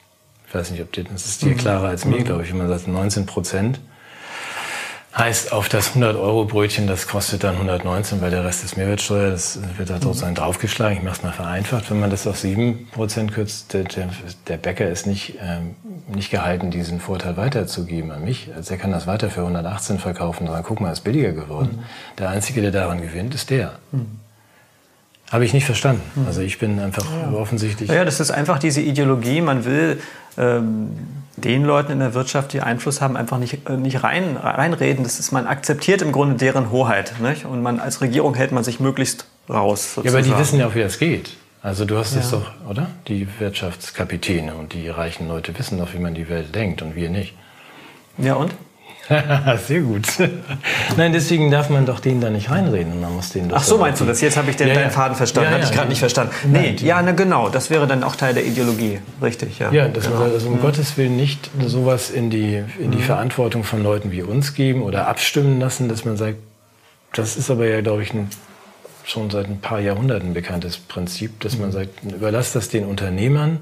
Ich 0.48 0.56
weiß 0.56 0.72
nicht, 0.72 0.82
ob 0.82 0.92
dir, 0.92 1.04
das 1.04 1.26
ist 1.26 1.44
dir 1.44 1.52
mhm. 1.52 1.58
klarer 1.58 1.90
als 1.90 2.06
mir, 2.06 2.20
mhm. 2.20 2.24
glaube 2.24 2.44
ich, 2.44 2.52
wenn 2.52 2.58
man 2.58 2.70
sagt 2.70 2.88
19 2.88 3.26
Prozent 3.26 3.80
Heißt, 5.18 5.52
auf 5.52 5.68
das 5.68 5.94
100-Euro-Brötchen, 5.94 6.88
das 6.88 7.06
kostet 7.06 7.44
dann 7.44 7.56
119, 7.56 8.22
weil 8.22 8.32
der 8.32 8.46
Rest 8.46 8.64
ist 8.64 8.78
Mehrwertsteuer, 8.78 9.32
das 9.32 9.60
wird 9.78 9.90
da 9.90 10.00
sozusagen 10.00 10.36
draufgeschlagen. 10.36 10.98
Ich 11.00 11.04
mache 11.04 11.18
es 11.18 11.24
mal 11.24 11.34
vereinfacht. 11.34 11.92
Wenn 11.92 12.00
man 12.00 12.10
das 12.10 12.26
auf 12.28 12.38
7% 12.38 13.32
kürzt, 13.32 13.74
der, 13.74 13.84
der, 14.48 14.58
Bäcker 14.58 14.88
ist 14.88 15.08
nicht, 15.08 15.38
ähm, 15.42 15.76
nicht 16.08 16.32
gehalten, 16.32 16.72
diesen 16.72 17.02
Vorteil 17.02 17.36
weiterzugeben 17.36 18.10
an 18.12 18.24
mich. 18.24 18.52
Also 18.56 18.74
er 18.74 18.80
kann 18.80 18.92
das 18.92 19.06
weiter 19.06 19.30
für 19.30 19.42
118 19.42 20.00
verkaufen 20.00 20.48
sagen, 20.48 20.64
guck 20.66 20.80
mal, 20.80 20.94
ist 20.94 21.02
billiger 21.02 21.34
geworden. 21.34 21.80
Mhm. 21.80 21.84
Der 22.18 22.30
Einzige, 22.30 22.62
der 22.62 22.72
daran 22.72 23.02
gewinnt, 23.02 23.36
ist 23.36 23.50
der. 23.50 23.74
Mhm. 23.92 24.20
Habe 25.30 25.44
ich 25.44 25.54
nicht 25.54 25.66
verstanden. 25.66 26.04
Mhm. 26.16 26.28
Also 26.28 26.40
ich 26.40 26.58
bin 26.58 26.80
einfach 26.80 27.06
ja. 27.06 27.34
offensichtlich... 27.34 27.90
Ja, 27.90 28.06
das 28.06 28.22
ist 28.22 28.32
einfach 28.32 28.60
diese 28.60 28.80
Ideologie, 28.80 29.42
man 29.42 29.66
will... 29.66 30.00
Ähm 30.38 31.21
den 31.42 31.64
Leuten 31.64 31.92
in 31.92 32.00
der 32.00 32.14
Wirtschaft, 32.14 32.54
die 32.54 32.62
Einfluss 32.62 33.02
haben, 33.02 33.18
einfach 33.18 33.38
nicht, 33.38 33.70
äh, 33.70 33.78
nicht 33.78 34.04
rein, 34.04 34.38
reinreden. 34.38 35.04
Das 35.04 35.20
ist, 35.20 35.32
man 35.32 35.48
akzeptiert 35.48 36.02
im 36.02 36.12
Grunde 36.12 36.36
deren 36.36 36.72
Hoheit. 36.72 37.14
Nicht? 37.20 37.46
Und 37.46 37.62
man 37.62 37.80
als 37.80 38.02
Regierung 38.02 38.34
hält 38.36 38.52
man 38.52 38.64
sich 38.64 38.80
möglichst 38.80 39.26
raus. 39.50 39.96
Sozusagen. 39.96 40.08
Ja, 40.08 40.30
aber 40.30 40.36
die 40.36 40.42
wissen 40.42 40.60
ja 40.60 40.68
auch, 40.68 40.76
wie 40.76 40.82
das 40.82 41.00
geht. 41.00 41.32
Also 41.64 41.86
du 41.86 41.98
hast 41.98 42.16
es 42.16 42.32
doch, 42.32 42.52
oder? 42.68 42.90
Die 43.08 43.28
Wirtschaftskapitäne 43.40 44.56
und 44.56 44.74
die 44.74 44.90
reichen 44.90 45.28
Leute 45.28 45.58
wissen 45.60 45.78
doch, 45.78 45.94
wie 45.94 46.00
man 46.00 46.16
die 46.16 46.28
Welt 46.28 46.56
denkt 46.56 46.82
und 46.82 46.96
wir 46.96 47.10
nicht. 47.10 47.36
Ja 48.18 48.34
und? 48.34 48.52
Sehr 49.68 49.82
gut. 49.82 50.08
Nein, 50.98 51.14
deswegen 51.14 51.52
darf 51.52 51.70
man 51.70 51.86
doch 51.86 52.00
denen 52.00 52.22
da 52.22 52.30
nicht 52.30 52.50
reinreden. 52.50 53.00
Man 53.02 53.16
muss 53.16 53.30
denen 53.30 53.52
Ach 53.54 53.64
so, 53.64 53.78
meinst 53.78 54.02
du 54.02 54.06
das? 54.06 54.22
Jetzt 54.22 54.38
habe 54.38 54.50
ich 54.50 54.56
den, 54.56 54.68
ja, 54.68 54.74
deinen 54.74 54.86
ja. 54.86 54.90
Faden 54.90 55.16
verstanden. 55.16 55.52
Ja, 55.52 55.58
Hatte 55.58 55.66
ich 55.66 55.76
gerade 55.76 55.90
nicht 55.90 56.00
verstanden. 56.00 56.34
Nee, 56.46 56.76
ja, 56.80 57.02
na 57.02 57.12
genau. 57.12 57.50
Das 57.50 57.70
wäre 57.70 57.88
dann 57.88 58.04
auch 58.04 58.16
Teil 58.16 58.34
der 58.34 58.46
Ideologie. 58.46 59.00
Richtig, 59.22 59.60
ja. 59.60 59.72
Ja, 59.72 59.88
das 59.88 60.06
genau. 60.06 60.22
also 60.22 60.48
um 60.48 60.56
mhm. 60.56 60.62
Gottes 60.62 60.98
Willen 60.98 61.16
nicht 61.16 61.50
sowas 61.66 62.10
in 62.10 62.30
die, 62.30 62.64
in 62.80 62.92
die 62.92 62.98
mhm. 62.98 63.04
Verantwortung 63.04 63.64
von 63.64 63.84
Leuten 63.84 64.12
wie 64.12 64.22
uns 64.22 64.54
geben 64.54 64.82
oder 64.82 65.08
abstimmen 65.08 65.60
lassen, 65.60 65.90
dass 65.90 66.06
man 66.06 66.18
sagt, 66.18 66.38
das 67.14 67.36
ist 67.36 67.52
aber 67.52 67.68
ja, 67.68 67.82
glaube 67.82 68.04
ich, 68.04 68.14
ein 68.14 68.30
schon 69.04 69.30
seit 69.30 69.48
ein 69.48 69.60
paar 69.60 69.80
Jahrhunderten 69.80 70.34
bekanntes 70.34 70.78
Prinzip, 70.78 71.40
dass 71.42 71.58
man 71.58 71.70
mhm. 71.70 71.74
sagt, 71.74 72.04
überlasst 72.04 72.56
das 72.56 72.70
den 72.70 72.86
Unternehmern, 72.86 73.60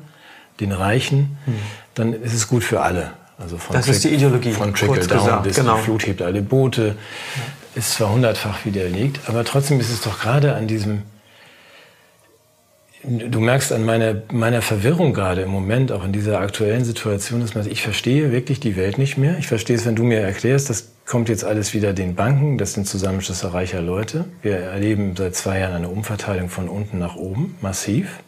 den 0.59 0.71
Reichen, 0.71 1.37
mhm. 1.45 1.59
dann 1.95 2.13
ist 2.13 2.33
es 2.33 2.47
gut 2.47 2.63
für 2.63 2.81
alle. 2.81 3.11
Also 3.39 3.57
von 3.57 3.75
das 3.75 3.87
ist 3.87 4.03
die 4.03 4.09
Ideologie. 4.09 4.51
Von 4.51 4.73
Trickle 4.73 5.07
Down 5.07 5.19
gesagt, 5.19 5.43
bis 5.43 5.55
genau. 5.55 5.77
die 5.77 5.83
Flut 5.83 6.05
hebt 6.05 6.21
alle 6.21 6.41
Boote. 6.41 6.95
Ist 7.75 7.93
zwar 7.93 8.11
hundertfach 8.11 8.65
widerlegt, 8.65 9.21
aber 9.27 9.45
trotzdem 9.45 9.79
ist 9.79 9.89
es 9.89 10.01
doch 10.01 10.19
gerade 10.19 10.55
an 10.55 10.67
diesem 10.67 11.03
Du 13.01 13.39
merkst 13.39 13.71
an 13.71 13.85
meiner, 13.85 14.23
meiner 14.29 14.61
Verwirrung 14.61 15.13
gerade 15.13 15.43
im 15.43 15.49
Moment, 15.49 15.93
auch 15.93 16.03
in 16.03 16.11
dieser 16.11 16.41
aktuellen 16.41 16.83
Situation, 16.83 17.39
dass 17.39 17.55
man, 17.55 17.65
ich 17.65 17.81
verstehe 17.81 18.33
wirklich 18.33 18.59
die 18.59 18.75
Welt 18.75 18.97
nicht 18.97 19.17
mehr. 19.17 19.37
Ich 19.39 19.47
verstehe 19.47 19.77
es, 19.77 19.85
wenn 19.85 19.95
du 19.95 20.03
mir 20.03 20.19
erklärst, 20.19 20.69
das 20.69 20.89
kommt 21.05 21.29
jetzt 21.29 21.45
alles 21.45 21.73
wieder 21.73 21.93
den 21.93 22.15
Banken, 22.15 22.57
das 22.57 22.73
sind 22.73 22.87
Zusammenschlüsse 22.87 23.53
reicher 23.53 23.81
Leute. 23.81 24.25
Wir 24.41 24.57
erleben 24.57 25.15
seit 25.17 25.33
zwei 25.33 25.59
Jahren 25.59 25.75
eine 25.75 25.87
Umverteilung 25.87 26.49
von 26.49 26.67
unten 26.67 26.99
nach 26.99 27.15
oben, 27.15 27.57
massiv. 27.61 28.19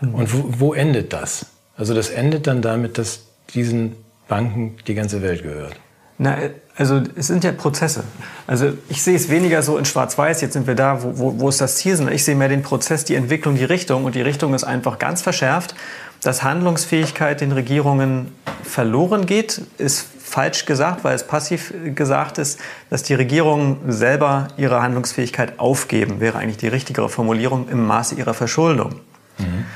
Mhm. 0.00 0.14
Und 0.14 0.34
wo, 0.34 0.44
wo 0.58 0.74
endet 0.74 1.12
das? 1.12 1.46
Also 1.76 1.94
das 1.94 2.10
endet 2.10 2.48
dann 2.48 2.62
damit, 2.62 2.98
dass 2.98 3.26
diesen 3.54 3.94
Banken 4.28 4.76
die 4.86 4.94
ganze 4.94 5.22
Welt 5.22 5.42
gehört. 5.42 5.76
Na, 6.16 6.36
also 6.76 7.02
es 7.16 7.26
sind 7.26 7.42
ja 7.42 7.52
Prozesse. 7.52 8.04
Also 8.46 8.72
ich 8.88 9.02
sehe 9.02 9.16
es 9.16 9.28
weniger 9.28 9.62
so 9.62 9.78
in 9.78 9.84
Schwarz-Weiß, 9.84 10.40
jetzt 10.42 10.52
sind 10.52 10.66
wir 10.66 10.76
da, 10.76 11.02
wo, 11.02 11.18
wo, 11.18 11.40
wo 11.40 11.48
ist 11.48 11.60
das 11.60 11.76
Ziel, 11.76 11.96
sondern 11.96 12.14
ich 12.14 12.24
sehe 12.24 12.36
mehr 12.36 12.48
den 12.48 12.62
Prozess, 12.62 13.04
die 13.04 13.16
Entwicklung, 13.16 13.56
die 13.56 13.64
Richtung. 13.64 14.04
Und 14.04 14.14
die 14.14 14.22
Richtung 14.22 14.54
ist 14.54 14.64
einfach 14.64 14.98
ganz 14.98 15.22
verschärft. 15.22 15.74
Dass 16.22 16.42
Handlungsfähigkeit 16.42 17.40
den 17.40 17.52
Regierungen 17.52 18.32
verloren 18.62 19.26
geht, 19.26 19.60
ist 19.78 20.06
falsch 20.18 20.64
gesagt, 20.66 21.04
weil 21.04 21.14
es 21.14 21.26
passiv 21.26 21.74
gesagt 21.94 22.38
ist, 22.38 22.58
dass 22.90 23.02
die 23.02 23.14
Regierungen 23.14 23.92
selber 23.92 24.48
ihre 24.56 24.82
Handlungsfähigkeit 24.82 25.58
aufgeben, 25.58 26.20
wäre 26.20 26.38
eigentlich 26.38 26.56
die 26.56 26.68
richtigere 26.68 27.08
Formulierung 27.08 27.68
im 27.68 27.86
Maße 27.86 28.14
ihrer 28.14 28.34
Verschuldung. 28.34 29.00
Mhm. 29.38 29.66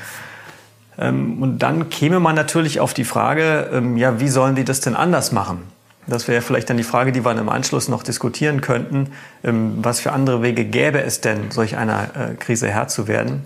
Ähm, 0.99 1.41
und 1.41 1.59
dann 1.59 1.89
käme 1.89 2.19
man 2.19 2.35
natürlich 2.35 2.79
auf 2.79 2.93
die 2.93 3.05
Frage, 3.05 3.69
ähm, 3.73 3.97
ja, 3.97 4.19
wie 4.19 4.27
sollen 4.27 4.55
die 4.55 4.65
das 4.65 4.81
denn 4.81 4.95
anders 4.95 5.31
machen? 5.31 5.59
Das 6.07 6.27
wäre 6.27 6.41
vielleicht 6.41 6.69
dann 6.69 6.77
die 6.77 6.83
Frage, 6.83 7.11
die 7.11 7.23
wir 7.23 7.31
im 7.31 7.49
Anschluss 7.49 7.87
noch 7.87 8.03
diskutieren 8.03 8.61
könnten. 8.61 9.11
Ähm, 9.43 9.77
was 9.81 9.99
für 9.99 10.11
andere 10.11 10.41
Wege 10.41 10.65
gäbe 10.65 11.01
es 11.01 11.21
denn, 11.21 11.51
solch 11.51 11.77
einer 11.77 12.03
äh, 12.15 12.35
Krise 12.35 12.67
Herr 12.67 12.87
zu 12.87 13.07
werden? 13.07 13.43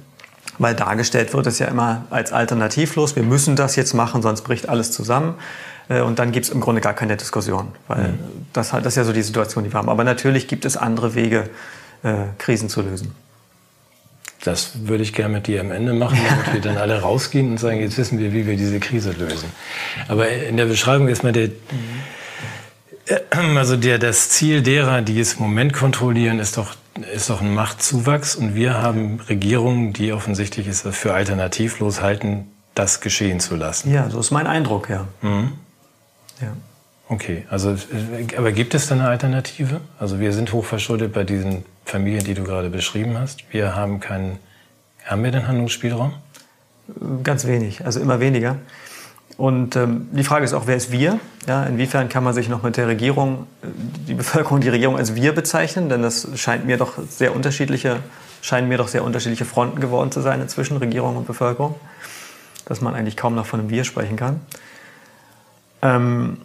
Weil 0.60 0.76
dargestellt 0.76 1.34
wird 1.34 1.48
es 1.48 1.60
ja 1.60 1.68
immer 1.68 2.06
als 2.10 2.32
alternativlos. 2.32 3.16
Wir 3.16 3.24
müssen 3.24 3.56
das 3.56 3.76
jetzt 3.76 3.94
machen, 3.94 4.22
sonst 4.22 4.44
bricht 4.44 4.70
alles 4.70 4.92
zusammen. 4.92 5.36
Äh, 5.90 6.02
und 6.02 6.20
dann 6.20 6.32
gibt 6.32 6.46
es 6.46 6.52
im 6.52 6.62
Grunde 6.62 6.82
gar 6.82 6.94
keine 6.94 7.18
Diskussion. 7.18 7.68
Weil 7.88 8.10
mhm. 8.10 8.20
das, 8.54 8.72
das 8.72 8.86
ist 8.86 8.96
ja 8.96 9.04
so 9.04 9.14
die 9.14 9.24
Situation, 9.24 9.64
die 9.64 9.72
wir 9.72 9.78
haben. 9.78 9.90
Aber 9.90 10.04
natürlich 10.04 10.48
gibt 10.48 10.66
es 10.66 10.78
andere 10.78 11.16
Wege, 11.16 11.50
äh, 12.04 12.14
Krisen 12.38 12.70
zu 12.70 12.82
lösen. 12.82 13.14
Das 14.44 14.88
würde 14.88 15.04
ich 15.04 15.14
gerne 15.14 15.36
mit 15.36 15.48
dir 15.48 15.62
am 15.62 15.72
Ende 15.72 15.94
machen, 15.94 16.20
damit 16.30 16.54
wir 16.54 16.62
dann 16.62 16.78
alle 16.78 17.02
rausgehen 17.02 17.52
und 17.52 17.60
sagen, 17.60 17.80
jetzt 17.80 17.98
wissen 17.98 18.20
wir, 18.20 18.34
wie 18.34 18.46
wir 18.46 18.58
diese 18.58 18.80
Krise 18.80 19.12
lösen. 19.12 19.50
Aber 20.10 20.28
in 20.30 20.58
der 20.58 20.66
Beschreibung 20.66 21.08
ist 21.08 21.24
mal 21.24 21.32
der, 21.32 21.50
äh, 23.06 23.20
also 23.56 23.78
der, 23.78 24.00
das 24.00 24.30
Ziel 24.30 24.62
derer, 24.62 25.02
die 25.02 25.20
es 25.20 25.36
im 25.36 25.44
Moment 25.44 25.74
kontrollieren, 25.74 26.40
ist 26.40 26.58
doch, 26.58 26.76
ist 27.16 27.30
doch 27.30 27.42
ein 27.42 27.54
Machtzuwachs. 27.54 28.36
Und 28.36 28.54
wir 28.54 28.82
haben 28.82 29.22
Regierungen, 29.30 29.94
die 29.94 30.12
offensichtlich 30.12 30.68
es 30.68 30.82
für 30.92 31.14
alternativlos 31.14 32.02
halten, 32.02 32.48
das 32.76 33.00
geschehen 33.00 33.40
zu 33.40 33.56
lassen. 33.56 33.94
Ja, 33.94 34.10
so 34.10 34.20
ist 34.20 34.32
mein 34.32 34.48
Eindruck, 34.48 34.90
ja. 34.90 35.08
Mhm. 35.22 35.54
ja. 36.42 36.54
Okay, 37.10 37.46
also, 37.50 37.76
aber 38.38 38.52
gibt 38.52 38.74
es 38.74 38.88
da 38.88 38.96
eine 38.96 39.08
Alternative? 39.08 39.82
Also 40.00 40.20
wir 40.20 40.32
sind 40.32 40.54
hochverschuldet 40.54 41.14
bei 41.14 41.24
diesen 41.24 41.66
Familien, 41.86 42.24
die 42.24 42.34
du 42.34 42.44
gerade 42.44 42.70
beschrieben 42.70 43.18
hast. 43.18 43.44
Wir 43.52 43.76
haben 43.76 44.00
keinen, 44.00 44.40
haben 45.06 45.24
wir 45.24 45.32
den 45.32 45.48
Handlungsspielraum? 45.48 46.14
Ganz 47.24 47.46
wenig, 47.46 47.86
also 47.86 48.00
immer 48.00 48.20
weniger. 48.20 48.58
Und 49.38 49.76
ähm, 49.76 50.10
die 50.12 50.24
Frage 50.24 50.46
ist 50.46 50.54
auch, 50.54 50.68
wer 50.68 50.76
ist 50.76 50.92
wir? 50.92 51.20
Ja, 51.48 51.66
inwiefern 51.66 52.08
kann 52.08 52.24
man 52.24 52.34
sich 52.34 52.50
noch 52.50 52.62
mit 52.62 52.78
der 52.78 52.88
Regierung, 52.88 53.48
äh, 53.64 53.68
die 54.08 54.14
Bevölkerung, 54.14 54.62
die 54.62 54.70
Regierung 54.70 54.96
als 54.96 55.16
wir 55.16 55.34
bezeichnen? 55.34 55.90
Denn 55.90 56.02
das 56.02 56.28
scheint 56.36 56.66
mir 56.66 56.78
doch 56.78 56.94
sehr 57.10 57.36
unterschiedliche, 57.36 57.98
scheinen 58.42 58.68
mir 58.68 58.78
doch 58.78 58.88
sehr 58.88 59.04
unterschiedliche 59.04 59.46
Fronten 59.46 59.80
geworden 59.80 60.12
zu 60.12 60.22
sein 60.22 60.40
inzwischen, 60.40 60.78
Regierung 60.78 61.18
und 61.18 61.26
Bevölkerung, 61.26 61.76
dass 62.66 62.82
man 62.82 62.94
eigentlich 62.94 63.18
kaum 63.18 63.34
noch 63.34 63.46
von 63.46 63.60
einem 63.60 63.70
Wir 63.70 63.84
sprechen 63.84 64.18
kann. 64.18 64.40
Ähm, 65.82 66.38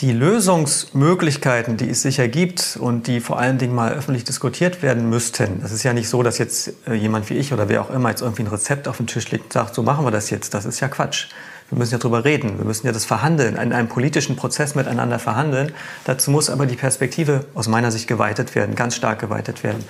die 0.00 0.12
Lösungsmöglichkeiten, 0.12 1.78
die 1.78 1.88
es 1.88 2.02
sicher 2.02 2.28
gibt 2.28 2.76
und 2.78 3.06
die 3.06 3.20
vor 3.20 3.38
allen 3.38 3.56
Dingen 3.56 3.74
mal 3.74 3.92
öffentlich 3.92 4.24
diskutiert 4.24 4.82
werden 4.82 5.08
müssten, 5.08 5.62
das 5.62 5.72
ist 5.72 5.84
ja 5.84 5.94
nicht 5.94 6.08
so, 6.08 6.22
dass 6.22 6.36
jetzt 6.36 6.72
äh, 6.86 6.94
jemand 6.94 7.30
wie 7.30 7.34
ich 7.34 7.52
oder 7.52 7.68
wer 7.68 7.80
auch 7.80 7.90
immer 7.90 8.10
jetzt 8.10 8.20
irgendwie 8.20 8.42
ein 8.42 8.48
Rezept 8.48 8.88
auf 8.88 8.98
den 8.98 9.06
Tisch 9.06 9.30
legt 9.30 9.44
und 9.44 9.52
sagt, 9.54 9.74
so 9.74 9.82
machen 9.82 10.04
wir 10.04 10.10
das 10.10 10.28
jetzt. 10.28 10.52
Das 10.52 10.66
ist 10.66 10.80
ja 10.80 10.88
Quatsch. 10.88 11.28
Wir 11.70 11.78
müssen 11.78 11.92
ja 11.92 11.98
darüber 11.98 12.24
reden. 12.24 12.58
Wir 12.58 12.64
müssen 12.66 12.86
ja 12.86 12.92
das 12.92 13.06
verhandeln, 13.06 13.56
in 13.56 13.72
einem 13.72 13.88
politischen 13.88 14.36
Prozess 14.36 14.74
miteinander 14.74 15.18
verhandeln. 15.18 15.72
Dazu 16.04 16.30
muss 16.30 16.50
aber 16.50 16.66
die 16.66 16.76
Perspektive 16.76 17.44
aus 17.54 17.66
meiner 17.66 17.90
Sicht 17.90 18.06
geweitet 18.06 18.54
werden, 18.54 18.74
ganz 18.74 18.94
stark 18.94 19.18
geweitet 19.18 19.64
werden. 19.64 19.82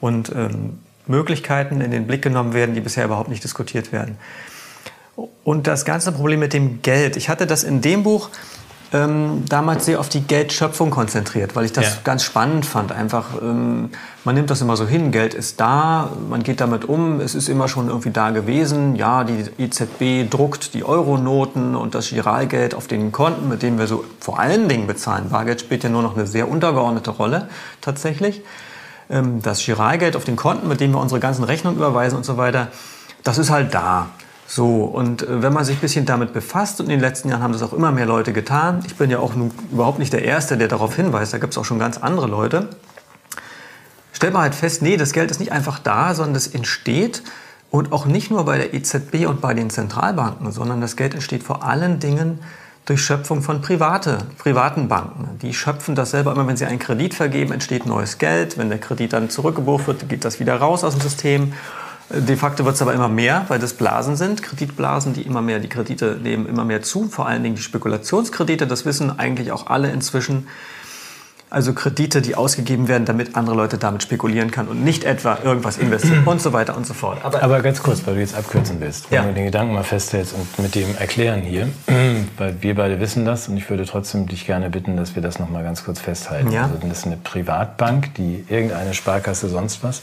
Und 0.00 0.30
ähm, 0.34 0.78
Möglichkeiten 1.06 1.80
in 1.80 1.90
den 1.90 2.06
Blick 2.06 2.22
genommen 2.22 2.52
werden, 2.52 2.74
die 2.74 2.80
bisher 2.80 3.06
überhaupt 3.06 3.30
nicht 3.30 3.42
diskutiert 3.42 3.92
werden. 3.92 4.18
Und 5.42 5.66
das 5.66 5.84
ganze 5.84 6.12
Problem 6.12 6.38
mit 6.38 6.52
dem 6.52 6.82
Geld. 6.82 7.16
Ich 7.16 7.28
hatte 7.28 7.46
das 7.46 7.64
in 7.64 7.80
dem 7.80 8.04
Buch 8.04 8.30
ähm, 8.92 9.44
damals 9.48 9.84
sehr 9.84 10.00
auf 10.00 10.08
die 10.08 10.22
Geldschöpfung 10.22 10.90
konzentriert, 10.90 11.54
weil 11.54 11.66
ich 11.66 11.72
das 11.72 11.84
ja. 11.84 11.92
ganz 12.04 12.22
spannend 12.22 12.64
fand. 12.64 12.90
Einfach, 12.90 13.26
ähm, 13.40 13.90
man 14.24 14.34
nimmt 14.34 14.50
das 14.50 14.62
immer 14.62 14.76
so 14.76 14.86
hin, 14.86 15.12
Geld 15.12 15.34
ist 15.34 15.60
da, 15.60 16.10
man 16.28 16.42
geht 16.42 16.60
damit 16.60 16.86
um, 16.86 17.20
es 17.20 17.34
ist 17.34 17.48
immer 17.48 17.68
schon 17.68 17.88
irgendwie 17.88 18.10
da 18.10 18.30
gewesen. 18.30 18.96
Ja, 18.96 19.24
die 19.24 19.44
EZB 19.58 20.30
druckt 20.30 20.72
die 20.72 20.84
Euronoten 20.84 21.74
und 21.74 21.94
das 21.94 22.08
Giralgeld 22.08 22.74
auf 22.74 22.86
den 22.86 23.12
Konten, 23.12 23.48
mit 23.48 23.62
dem 23.62 23.78
wir 23.78 23.86
so 23.86 24.04
vor 24.20 24.38
allen 24.38 24.68
Dingen 24.68 24.86
bezahlen. 24.86 25.28
Bargeld 25.28 25.60
spielt 25.60 25.84
ja 25.84 25.90
nur 25.90 26.02
noch 26.02 26.16
eine 26.16 26.26
sehr 26.26 26.48
untergeordnete 26.48 27.10
Rolle 27.10 27.48
tatsächlich. 27.82 28.40
Ähm, 29.10 29.42
das 29.42 29.62
Giralgeld 29.64 30.16
auf 30.16 30.24
den 30.24 30.36
Konten, 30.36 30.66
mit 30.66 30.80
dem 30.80 30.92
wir 30.92 31.00
unsere 31.00 31.20
ganzen 31.20 31.44
Rechnungen 31.44 31.76
überweisen 31.76 32.16
und 32.16 32.24
so 32.24 32.38
weiter, 32.38 32.68
das 33.22 33.36
ist 33.36 33.50
halt 33.50 33.74
da. 33.74 34.08
So, 34.50 34.84
und 34.84 35.22
äh, 35.22 35.42
wenn 35.42 35.52
man 35.52 35.64
sich 35.64 35.76
ein 35.76 35.80
bisschen 35.80 36.06
damit 36.06 36.32
befasst, 36.32 36.80
und 36.80 36.86
in 36.86 36.90
den 36.90 37.00
letzten 37.00 37.28
Jahren 37.28 37.42
haben 37.42 37.52
das 37.52 37.62
auch 37.62 37.74
immer 37.74 37.92
mehr 37.92 38.06
Leute 38.06 38.32
getan, 38.32 38.82
ich 38.86 38.96
bin 38.96 39.10
ja 39.10 39.18
auch 39.18 39.34
nun 39.34 39.52
überhaupt 39.70 39.98
nicht 39.98 40.12
der 40.12 40.24
Erste, 40.24 40.56
der 40.56 40.68
darauf 40.68 40.96
hinweist, 40.96 41.34
da 41.34 41.38
gibt 41.38 41.52
es 41.52 41.58
auch 41.58 41.66
schon 41.66 41.78
ganz 41.78 41.98
andere 41.98 42.26
Leute, 42.26 42.68
stellt 44.14 44.32
man 44.32 44.42
halt 44.42 44.54
fest, 44.54 44.80
nee, 44.80 44.96
das 44.96 45.12
Geld 45.12 45.30
ist 45.30 45.38
nicht 45.38 45.52
einfach 45.52 45.78
da, 45.78 46.14
sondern 46.14 46.34
es 46.34 46.46
entsteht 46.46 47.22
und 47.70 47.92
auch 47.92 48.06
nicht 48.06 48.30
nur 48.30 48.46
bei 48.46 48.56
der 48.56 48.72
EZB 48.72 49.26
und 49.26 49.42
bei 49.42 49.52
den 49.52 49.68
Zentralbanken, 49.68 50.50
sondern 50.50 50.80
das 50.80 50.96
Geld 50.96 51.12
entsteht 51.12 51.42
vor 51.42 51.62
allen 51.62 52.00
Dingen 52.00 52.38
durch 52.86 53.02
Schöpfung 53.02 53.42
von 53.42 53.60
private, 53.60 54.16
privaten 54.38 54.88
Banken. 54.88 55.38
Die 55.42 55.52
schöpfen 55.52 55.94
das 55.94 56.12
selber 56.12 56.32
immer, 56.32 56.46
wenn 56.46 56.56
sie 56.56 56.64
einen 56.64 56.78
Kredit 56.78 57.12
vergeben, 57.12 57.52
entsteht 57.52 57.84
neues 57.84 58.16
Geld. 58.16 58.56
Wenn 58.56 58.70
der 58.70 58.78
Kredit 58.78 59.12
dann 59.12 59.28
zurückgebucht 59.28 59.86
wird, 59.86 60.08
geht 60.08 60.24
das 60.24 60.40
wieder 60.40 60.56
raus 60.56 60.84
aus 60.84 60.94
dem 60.94 61.02
System. 61.02 61.52
De 62.10 62.36
facto 62.36 62.64
wird 62.64 62.74
es 62.74 62.80
aber 62.80 62.94
immer 62.94 63.08
mehr, 63.08 63.44
weil 63.48 63.58
das 63.58 63.74
Blasen 63.74 64.16
sind, 64.16 64.42
Kreditblasen, 64.42 65.12
die 65.12 65.22
immer 65.22 65.42
mehr, 65.42 65.58
die 65.58 65.68
Kredite 65.68 66.18
nehmen 66.22 66.46
immer 66.48 66.64
mehr 66.64 66.80
zu, 66.80 67.08
vor 67.08 67.26
allen 67.26 67.42
Dingen 67.42 67.54
die 67.54 67.62
Spekulationskredite, 67.62 68.66
das 68.66 68.86
wissen 68.86 69.18
eigentlich 69.18 69.52
auch 69.52 69.66
alle 69.66 69.90
inzwischen. 69.90 70.46
Also 71.50 71.72
Kredite, 71.72 72.20
die 72.20 72.34
ausgegeben 72.34 72.88
werden, 72.88 73.06
damit 73.06 73.34
andere 73.34 73.56
Leute 73.56 73.78
damit 73.78 74.02
spekulieren 74.02 74.50
können 74.50 74.68
und 74.68 74.84
nicht 74.84 75.04
etwa 75.04 75.38
irgendwas 75.42 75.78
investieren 75.78 76.24
und 76.26 76.42
so 76.42 76.52
weiter 76.52 76.76
und 76.76 76.86
so 76.86 76.92
fort. 76.92 77.24
Aber, 77.24 77.42
Aber 77.42 77.62
ganz 77.62 77.82
kurz, 77.82 78.06
weil 78.06 78.16
du 78.16 78.20
jetzt 78.20 78.36
abkürzen 78.36 78.80
willst, 78.80 79.10
wenn 79.10 79.16
ja. 79.16 79.24
du 79.26 79.32
den 79.32 79.46
Gedanken 79.46 79.72
mal 79.72 79.82
festhältst 79.82 80.34
und 80.34 80.58
mit 80.58 80.74
dem 80.74 80.94
erklären 80.98 81.40
hier, 81.40 81.68
weil 82.36 82.56
wir 82.60 82.74
beide 82.74 83.00
wissen 83.00 83.24
das 83.24 83.48
und 83.48 83.56
ich 83.56 83.70
würde 83.70 83.86
trotzdem 83.86 84.26
dich 84.26 84.44
gerne 84.44 84.68
bitten, 84.68 84.98
dass 84.98 85.14
wir 85.14 85.22
das 85.22 85.38
noch 85.38 85.48
mal 85.48 85.62
ganz 85.62 85.84
kurz 85.84 86.00
festhalten. 86.00 86.52
Ja. 86.52 86.64
Also 86.64 86.76
das 86.86 86.98
ist 86.98 87.06
eine 87.06 87.16
Privatbank, 87.16 88.14
die 88.16 88.44
irgendeine 88.48 88.92
Sparkasse 88.92 89.48
sonst 89.48 89.82
was 89.82 90.02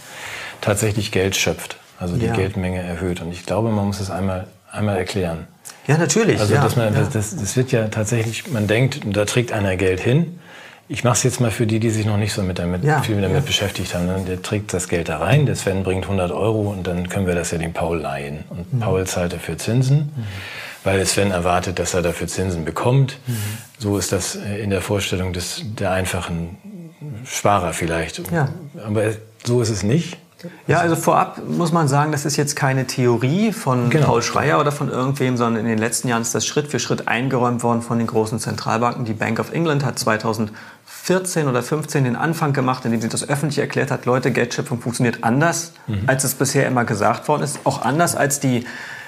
tatsächlich 0.61 1.11
Geld 1.11 1.35
schöpft 1.35 1.77
also 1.99 2.17
die 2.17 2.25
ja. 2.25 2.35
Geldmenge 2.35 2.81
erhöht. 2.81 3.21
Und 3.21 3.31
ich 3.31 3.45
glaube, 3.45 3.69
man 3.69 3.85
muss 3.85 3.99
es 3.99 4.11
einmal, 4.11 4.47
einmal 4.71 4.97
erklären. 4.97 5.47
Ja, 5.87 5.97
natürlich. 5.97 6.39
Also 6.39 6.53
ja, 6.53 6.63
dass 6.63 6.75
man, 6.75 6.93
ja. 6.93 7.07
Das, 7.11 7.35
das 7.35 7.55
wird 7.55 7.71
ja 7.71 7.87
tatsächlich, 7.87 8.51
man 8.51 8.67
denkt, 8.67 9.01
da 9.05 9.25
trägt 9.25 9.51
einer 9.51 9.75
Geld 9.75 9.99
hin. 9.99 10.39
Ich 10.87 11.03
mache 11.03 11.15
es 11.15 11.23
jetzt 11.23 11.41
mal 11.41 11.49
für 11.49 11.65
die, 11.65 11.79
die 11.79 11.89
sich 11.89 12.05
noch 12.05 12.17
nicht 12.17 12.33
so 12.33 12.43
mit 12.43 12.59
damit, 12.59 12.83
ja, 12.83 13.01
viel 13.01 13.19
damit 13.19 13.37
ja. 13.37 13.39
beschäftigt 13.39 13.95
haben. 13.95 14.05
Ne? 14.05 14.23
Der 14.27 14.41
trägt 14.41 14.71
das 14.71 14.87
Geld 14.87 15.09
da 15.09 15.17
rein, 15.17 15.47
der 15.47 15.55
Sven 15.55 15.83
bringt 15.83 16.03
100 16.03 16.31
Euro 16.31 16.69
und 16.71 16.85
dann 16.85 17.09
können 17.09 17.25
wir 17.25 17.33
das 17.33 17.51
ja 17.51 17.57
dem 17.57 17.73
Paul 17.73 17.99
leihen. 17.99 18.43
Und 18.49 18.71
mhm. 18.71 18.79
Paul 18.79 19.05
zahlt 19.07 19.33
dafür 19.33 19.57
Zinsen. 19.57 20.11
Mhm. 20.15 20.23
weil 20.83 21.03
Sven 21.07 21.31
erwartet, 21.31 21.79
dass 21.79 21.95
er 21.95 22.03
dafür 22.03 22.27
Zinsen 22.27 22.65
bekommt. 22.65 23.17
Mhm. 23.25 23.37
So 23.79 23.97
ist 23.97 24.11
das 24.11 24.35
in 24.35 24.69
der 24.69 24.81
Vorstellung 24.81 25.33
des, 25.33 25.63
der 25.63 25.91
einfachen 25.91 26.57
Sparer 27.25 27.73
vielleicht. 27.73 28.31
Ja. 28.31 28.49
Aber 28.85 29.11
so 29.43 29.61
ist 29.61 29.69
es 29.69 29.81
nicht. 29.81 30.17
Ja, 30.67 30.79
also 30.79 30.95
vorab 30.95 31.41
muss 31.47 31.71
man 31.71 31.87
sagen, 31.87 32.11
das 32.11 32.25
ist 32.25 32.35
jetzt 32.35 32.55
keine 32.55 32.85
Theorie 32.85 33.51
von 33.51 33.89
genau. 33.89 34.07
Paul 34.07 34.21
Schreier 34.21 34.59
oder 34.59 34.71
von 34.71 34.89
irgendwem, 34.89 35.37
sondern 35.37 35.63
in 35.63 35.69
den 35.69 35.77
letzten 35.77 36.07
Jahren 36.07 36.21
ist 36.21 36.35
das 36.35 36.45
Schritt 36.45 36.67
für 36.67 36.79
Schritt 36.79 37.07
eingeräumt 37.07 37.63
worden 37.63 37.81
von 37.81 37.97
den 37.97 38.07
großen 38.07 38.39
Zentralbanken. 38.39 39.05
Die 39.05 39.13
Bank 39.13 39.39
of 39.39 39.51
England 39.53 39.85
hat 39.85 39.97
2014 39.97 41.47
oder 41.47 41.63
15 41.63 42.03
den 42.03 42.15
Anfang 42.15 42.53
gemacht, 42.53 42.85
indem 42.85 43.01
sie 43.01 43.09
das 43.09 43.27
öffentlich 43.27 43.59
erklärt 43.59 43.91
hat, 43.91 44.05
Leute, 44.05 44.31
Geldschöpfung 44.31 44.79
funktioniert 44.79 45.23
anders, 45.23 45.73
mhm. 45.87 46.03
als 46.07 46.23
es 46.23 46.35
bisher 46.35 46.67
immer 46.67 46.85
gesagt 46.85 47.27
worden 47.27 47.43
ist. 47.43 47.59
Auch 47.63 47.81
anders 47.81 48.15
als 48.15 48.39
die 48.39 48.65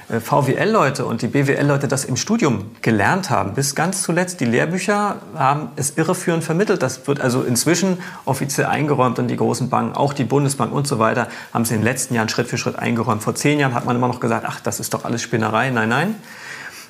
VWL-Leute 0.10 1.06
und 1.06 1.22
die 1.22 1.28
BWL-Leute 1.28 1.90
das 1.90 2.06
im 2.06 2.16
Studium 2.16 2.72
gelernt 2.82 3.30
haben. 3.30 3.54
Bis 3.56 3.76
ganz 3.76 4.04
zuletzt, 4.04 4.40
die 4.40 4.46
Lehrbücher 4.46 5.18
haben 5.36 5.70
es 5.76 5.98
irreführend 5.98 6.46
vermittelt. 6.46 6.82
Das 6.82 7.08
wird 7.08 7.20
also 7.20 7.44
inzwischen 7.44 7.98
offiziell 8.24 8.68
eingeräumt 8.68 9.20
und 9.20 9.28
die 9.28 9.36
großen 9.36 9.70
Banken, 9.70 9.98
auch 9.98 10.14
die 10.14 10.24
Bundesbank 10.24 10.72
und 10.72 10.88
so 10.88 10.98
weiter, 10.98 11.28
haben 11.54 11.64
es 11.64 11.72
in 11.72 11.80
den 11.80 11.84
letzten 11.84 12.16
Jahren 12.16 12.30
Schritt 12.30 12.48
für 12.48 12.58
Schritt 12.58 12.80
eingeräumt. 12.80 13.22
Vor 13.22 13.36
zehn 13.36 13.60
Jahren 13.60 13.74
hat 13.74 13.84
man 13.86 13.98
immer 13.98 14.08
noch 14.08 14.22
gesagt, 14.22 14.46
ach, 14.48 14.62
das 14.62 14.80
ist 14.80 14.94
doch 14.94 15.04
alles 15.04 15.22
Spinnerei. 15.22 15.72
Nein, 15.72 15.90
nein. 15.90 16.16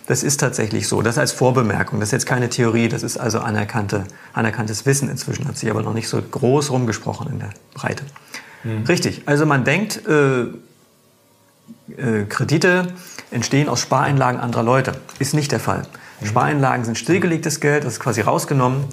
Das 0.05 0.23
ist 0.23 0.39
tatsächlich 0.39 0.87
so. 0.87 1.01
Das 1.01 1.17
als 1.17 1.31
Vorbemerkung. 1.31 1.99
Das 1.99 2.09
ist 2.09 2.13
jetzt 2.13 2.25
keine 2.27 2.49
Theorie, 2.49 2.87
das 2.87 3.01
ist 3.01 3.17
also 3.17 3.39
anerkannte, 3.39 4.05
anerkanntes 4.33 4.85
Wissen 4.85 5.09
inzwischen, 5.09 5.47
hat 5.47 5.57
sich 5.57 5.69
aber 5.71 5.81
noch 5.81 5.93
nicht 5.93 6.07
so 6.07 6.21
groß 6.21 6.69
rumgesprochen 6.71 7.31
in 7.31 7.39
der 7.39 7.49
Breite. 7.73 8.03
Mhm. 8.63 8.83
Richtig. 8.85 9.23
Also 9.25 9.45
man 9.45 9.63
denkt, 9.63 10.05
äh, 10.07 10.45
äh, 11.95 12.25
Kredite 12.25 12.93
entstehen 13.31 13.69
aus 13.69 13.81
Spareinlagen 13.81 14.39
anderer 14.39 14.63
Leute. 14.63 14.93
Ist 15.19 15.33
nicht 15.33 15.51
der 15.51 15.59
Fall. 15.59 15.83
Mhm. 16.21 16.25
Spareinlagen 16.27 16.85
sind 16.85 16.97
stillgelegtes 16.97 17.59
Geld, 17.59 17.83
das 17.83 17.93
ist 17.93 17.99
quasi 17.99 18.21
rausgenommen. 18.21 18.85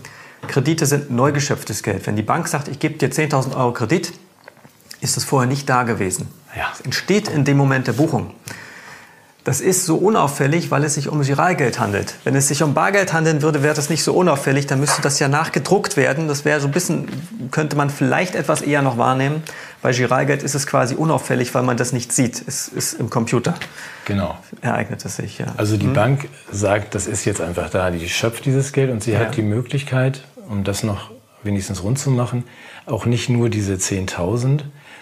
Kredite 0.46 0.86
sind 0.86 1.10
neu 1.10 1.32
geschöpftes 1.32 1.82
Geld. 1.82 2.06
Wenn 2.06 2.16
die 2.16 2.22
Bank 2.22 2.48
sagt, 2.48 2.68
ich 2.68 2.78
gebe 2.78 2.98
dir 2.98 3.10
10.000 3.10 3.56
Euro 3.56 3.72
Kredit, 3.72 4.12
ist 5.00 5.16
es 5.16 5.24
vorher 5.24 5.48
nicht 5.48 5.68
da 5.68 5.82
gewesen. 5.82 6.28
Ja. 6.56 6.68
Es 6.72 6.80
entsteht 6.80 7.28
in 7.28 7.44
dem 7.44 7.56
Moment 7.56 7.86
der 7.86 7.92
Buchung. 7.92 8.34
Das 9.44 9.60
ist 9.60 9.84
so 9.84 9.96
unauffällig, 9.96 10.70
weil 10.70 10.84
es 10.84 10.94
sich 10.94 11.10
um 11.10 11.20
Giralgeld 11.20 11.78
handelt. 11.78 12.14
Wenn 12.24 12.34
es 12.34 12.48
sich 12.48 12.62
um 12.62 12.72
Bargeld 12.72 13.12
handeln 13.12 13.42
würde, 13.42 13.62
wäre 13.62 13.74
das 13.74 13.90
nicht 13.90 14.02
so 14.02 14.14
unauffällig. 14.14 14.66
Dann 14.66 14.80
müsste 14.80 15.02
das 15.02 15.18
ja 15.18 15.28
nachgedruckt 15.28 15.98
werden. 15.98 16.28
Das 16.28 16.46
wäre 16.46 16.60
so 16.60 16.66
ein 16.66 16.72
bisschen, 16.72 17.08
könnte 17.50 17.76
man 17.76 17.90
vielleicht 17.90 18.36
etwas 18.36 18.62
eher 18.62 18.80
noch 18.80 18.96
wahrnehmen. 18.96 19.42
Bei 19.82 19.92
Giralgeld 19.92 20.42
ist 20.42 20.54
es 20.54 20.66
quasi 20.66 20.94
unauffällig, 20.94 21.54
weil 21.54 21.62
man 21.62 21.76
das 21.76 21.92
nicht 21.92 22.10
sieht. 22.10 22.42
Es 22.48 22.68
ist 22.68 22.94
im 22.94 23.10
Computer. 23.10 23.52
Genau. 24.06 24.38
Ereignet 24.62 25.04
es 25.04 25.16
sich, 25.16 25.38
ja. 25.38 25.48
Also 25.58 25.76
die 25.76 25.86
hm? 25.86 25.92
Bank 25.92 26.28
sagt, 26.50 26.94
das 26.94 27.06
ist 27.06 27.26
jetzt 27.26 27.42
einfach 27.42 27.68
da. 27.68 27.90
Die 27.90 28.08
schöpft 28.08 28.46
dieses 28.46 28.72
Geld 28.72 28.90
und 28.90 29.02
sie 29.02 29.12
ja. 29.12 29.18
hat 29.18 29.36
die 29.36 29.42
Möglichkeit, 29.42 30.24
um 30.48 30.64
das 30.64 30.82
noch 30.82 31.10
wenigstens 31.42 31.82
rund 31.82 31.98
zu 31.98 32.10
machen, 32.10 32.44
auch 32.86 33.04
nicht 33.04 33.28
nur 33.28 33.50
diese 33.50 33.74
10.000, 33.74 34.60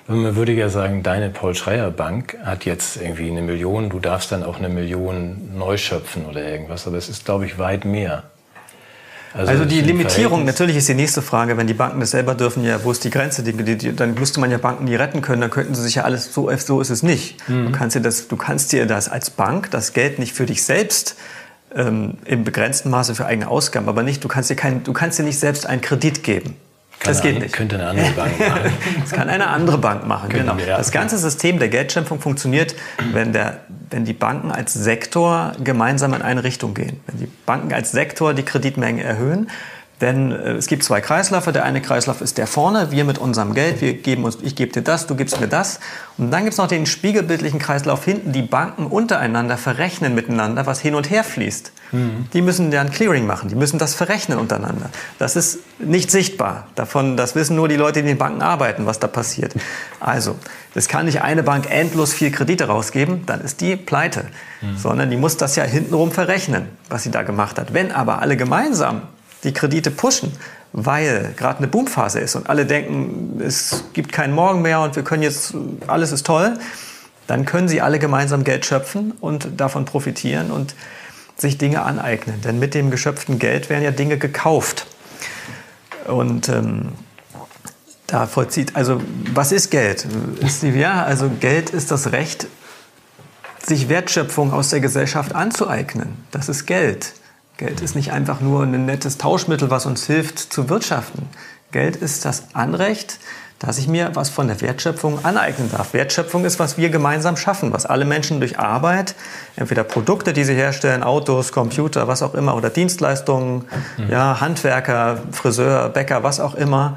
man 0.09 0.37
würde 0.37 0.52
ja 0.52 0.68
sagen, 0.68 1.02
deine 1.02 1.30
Paul 1.30 1.54
Schreier 1.54 1.90
Bank 1.90 2.37
hat 2.44 2.64
jetzt 2.64 2.97
irgendwie 2.97 3.30
eine 3.30 3.42
Million, 3.42 3.88
du 3.88 4.00
darfst 4.00 4.32
dann 4.32 4.42
auch 4.42 4.59
eine 4.59 4.68
Million 4.68 5.56
neu 5.56 5.76
schöpfen 5.76 6.26
oder 6.26 6.44
irgendwas, 6.44 6.87
aber 6.87 6.97
es 6.97 7.09
ist, 7.09 7.25
glaube 7.25 7.47
ich, 7.47 7.59
weit 7.59 7.85
mehr. 7.85 8.25
Also, 9.35 9.50
also 9.50 9.64
die 9.64 9.80
Limitierung, 9.80 10.44
natürlich 10.44 10.76
ist 10.76 10.88
die 10.88 10.94
nächste 10.94 11.23
Frage, 11.23 11.56
wenn 11.56 11.66
die 11.66 11.75
Banken 11.75 12.00
das 12.00 12.11
selber 12.11 12.35
dürfen, 12.35 12.64
ja, 12.64 12.85
wo 12.85 12.90
ist 12.90 13.02
die 13.02 13.11
Grenze? 13.11 13.42
Die, 13.42 13.52
die, 13.54 13.78
die, 13.78 13.97
dann 13.97 14.14
müsste 14.14 14.40
man 14.40 14.50
ja 14.50 14.59
Banken 14.59 14.85
die 14.85 14.94
retten 14.94 15.23
können, 15.23 15.40
dann 15.40 15.50
könnten 15.50 15.75
sie 15.75 15.82
sich 15.82 15.94
ja 15.94 16.02
alles, 16.02 16.35
so, 16.35 16.50
so 16.59 16.80
ist 16.80 16.90
es 16.90 17.02
nicht. 17.02 17.48
Mhm. 17.48 17.66
Du, 17.66 17.72
kannst 17.72 17.96
dir 17.96 18.00
das, 18.00 18.29
du 18.29 18.37
kannst 18.37 18.72
dir 18.72 18.85
das 18.87 19.09
als 19.09 19.31
Bank, 19.31 19.70
das 19.70 19.94
Geld 19.94 20.18
nicht 20.18 20.35
für 20.35 20.44
dich 20.44 20.62
selbst 20.62 21.16
ähm, 21.74 22.18
im 22.27 22.44
begrenzten 22.44 22.90
Maße 22.90 23.14
für 23.14 23.24
eigene 23.24 23.48
Ausgaben, 23.48 23.88
aber 23.88 24.03
nicht, 24.03 24.22
du 24.22 24.29
kannst 24.29 24.50
dir, 24.50 24.57
kein, 24.57 24.85
du 24.85 24.92
kannst 24.92 25.18
dir 25.18 25.22
nicht 25.22 25.38
selbst 25.38 25.66
einen 25.66 25.81
Kredit 25.81 26.22
geben. 26.22 26.57
Das 27.05 27.23
geht 27.23 27.41
nicht. 27.41 27.53
Könnte 27.53 27.77
eine 27.77 27.88
andere 27.88 28.11
Bank 28.17 28.38
machen. 28.38 28.73
das 29.01 29.11
kann 29.11 29.29
eine 29.29 29.49
andere 29.49 29.79
Bank 29.79 30.07
machen, 30.07 30.29
genau. 30.29 30.57
Wir, 30.57 30.67
ja. 30.67 30.77
Das 30.77 30.91
ganze 30.91 31.19
System 31.19 31.59
der 31.59 31.69
Geldschöpfung 31.69 32.21
funktioniert, 32.21 32.75
wenn, 33.12 33.33
der, 33.33 33.61
wenn 33.91 34.05
die 34.05 34.12
Banken 34.12 34.51
als 34.51 34.75
Sektor 34.75 35.53
gemeinsam 35.62 36.15
in 36.15 36.23
eine 36.23 36.45
Richtung 36.45 36.75
gehen. 36.75 37.01
Wenn 37.07 37.19
die 37.19 37.29
Banken 37.47 37.73
als 37.73 37.93
Sektor 37.93 38.35
die 38.35 38.45
Kreditmenge 38.45 39.03
erhöhen, 39.03 39.49
denn 40.03 40.33
äh, 40.33 40.53
es 40.53 40.67
gibt 40.67 40.83
zwei 40.85 41.01
Kreisläufe. 41.01 41.53
Der 41.53 41.65
eine 41.65 41.81
Kreislauf 41.81 42.21
ist 42.21 42.37
der 42.37 42.47
vorne, 42.47 42.91
wir 42.91 43.05
mit 43.05 43.19
unserem 43.19 43.55
Geld, 43.55 43.81
wir 43.81 43.95
geben 43.95 44.25
uns, 44.25 44.38
ich 44.43 44.57
gebe 44.57 44.73
dir 44.73 44.83
das, 44.83 45.07
du 45.07 45.15
gibst 45.15 45.41
mir 45.41 45.47
das. 45.47 45.81
Und 46.19 46.31
dann 46.31 46.43
gibt 46.43 46.53
es 46.53 46.59
noch 46.59 46.67
den 46.67 46.85
spiegelbildlichen 46.85 47.61
Kreislauf 47.61 48.05
hinten, 48.05 48.33
die 48.33 48.43
Banken 48.43 48.87
untereinander 48.87 49.57
verrechnen 49.57 50.15
miteinander, 50.15 50.67
was 50.67 50.81
hin 50.81 50.95
und 50.95 51.09
her 51.09 51.25
fließt. 51.25 51.73
Mhm. 51.93 52.27
Die 52.33 52.43
müssen 52.43 52.75
ein 52.75 52.91
Clearing 52.91 53.27
machen, 53.27 53.49
die 53.49 53.55
müssen 53.55 53.79
das 53.79 53.95
verrechnen 53.95 54.38
untereinander. 54.38 54.91
Das 55.19 55.37
ist 55.37 55.61
nicht 55.79 56.11
sichtbar. 56.11 56.67
Davon, 56.75 57.17
das 57.17 57.35
wissen 57.35 57.55
nur 57.55 57.69
die 57.69 57.77
Leute, 57.77 57.95
die 57.95 58.01
in 58.01 58.07
den 58.07 58.19
Banken 58.19 58.43
arbeiten, 58.43 58.87
was 58.87 58.99
da 58.99 59.07
passiert. 59.07 59.55
Also, 60.01 60.37
es 60.75 60.88
kann 60.88 61.07
nicht 61.07 61.23
eine 61.23 61.43
Bank 61.43 61.71
endlos 61.71 62.12
viel 62.12 62.33
Kredite 62.33 62.65
rausgeben, 62.65 63.25
dann 63.27 63.41
ist 63.41 63.61
die 63.61 63.77
pleite. 63.77 64.25
Mhm. 64.62 64.77
Sondern 64.77 65.11
die 65.11 65.17
muss 65.17 65.37
das 65.37 65.55
ja 65.55 65.65
hintenrum 65.65 66.11
verrechnen, 66.11 66.69
was 66.88 67.05
sie 67.05 67.11
da 67.11 67.23
gemacht 67.23 67.59
hat. 67.59 67.73
Wenn 67.73 67.93
aber 67.93 68.21
alle 68.21 68.37
gemeinsam 68.37 69.03
die 69.44 69.52
Kredite 69.52 69.90
pushen, 69.90 70.33
weil 70.72 71.35
gerade 71.37 71.59
eine 71.59 71.68
Boomphase 71.68 72.20
ist 72.20 72.37
und 72.37 72.48
alle 72.48 72.66
denken, 72.66 73.40
es 73.44 73.85
gibt 73.92 74.12
keinen 74.12 74.35
Morgen 74.35 74.62
mehr 74.62 74.81
und 74.81 74.96
wir 74.96 75.02
können 75.02 75.22
jetzt, 75.22 75.55
alles 75.87 76.12
ist 76.12 76.26
toll, 76.26 76.59
dann 77.26 77.44
können 77.44 77.68
sie 77.68 77.81
alle 77.81 77.98
gemeinsam 77.98 78.44
Geld 78.44 78.66
schöpfen 78.66 79.12
und 79.20 79.61
davon 79.61 79.85
profitieren 79.85 80.50
und 80.50 80.74
sich 81.37 81.59
Dinge 81.59 81.83
aneignen. 81.83 82.40
Denn 82.42 82.59
mit 82.59 82.74
dem 82.74 82.90
geschöpften 82.90 83.38
Geld 83.38 83.70
werden 83.70 83.85
ja 83.85 83.90
Dinge 83.90 84.18
gekauft. 84.18 84.87
Und 86.07 86.48
ähm, 86.48 86.92
da 88.07 88.26
vollzieht, 88.26 88.76
also 88.76 89.00
was 89.33 89.52
ist 89.52 89.70
Geld? 89.70 90.07
Ist 90.40 90.62
die, 90.62 90.70
ja, 90.70 91.05
also 91.05 91.31
Geld 91.40 91.70
ist 91.70 91.90
das 91.90 92.12
Recht, 92.12 92.46
sich 93.64 93.88
Wertschöpfung 93.88 94.52
aus 94.52 94.70
der 94.70 94.81
Gesellschaft 94.81 95.35
anzueignen. 95.35 96.24
Das 96.31 96.48
ist 96.48 96.66
Geld. 96.66 97.12
Geld 97.62 97.81
ist 97.81 97.94
nicht 97.94 98.11
einfach 98.11 98.40
nur 98.40 98.64
ein 98.64 98.87
nettes 98.87 99.18
Tauschmittel, 99.18 99.70
was 99.70 99.87
uns 99.87 100.05
hilft 100.05 100.40
zu 100.40 100.68
wirtschaften. 100.68 101.29
Geld 101.70 101.94
ist 101.94 102.25
das 102.25 102.42
Anrecht, 102.55 103.20
dass 103.61 103.79
ich 103.79 103.87
mir 103.87 104.11
was 104.14 104.31
von 104.31 104.48
der 104.48 104.61
Wertschöpfung 104.61 105.25
aneignen 105.25 105.70
darf. 105.70 105.94
Wertschöpfung 105.94 106.44
ist, 106.44 106.59
was 106.59 106.77
wir 106.77 106.90
gemeinsam 106.90 107.37
schaffen, 107.37 107.72
was 107.72 107.87
alle 107.87 108.05
Menschen 108.05 108.40
durch 108.40 108.59
Arbeit, 108.59 109.14
entweder 109.55 109.85
Produkte, 109.85 110.33
die 110.33 110.42
sie 110.42 110.55
herstellen, 110.55 111.05
Autos, 111.05 111.53
Computer, 111.53 112.09
was 112.09 112.25
auch 112.25 112.35
immer, 112.35 112.57
oder 112.57 112.68
Dienstleistungen, 112.68 113.64
mhm. 113.96 114.11
ja, 114.11 114.40
Handwerker, 114.40 115.22
Friseur, 115.31 115.88
Bäcker, 115.90 116.25
was 116.25 116.40
auch 116.40 116.57
immer. 116.57 116.96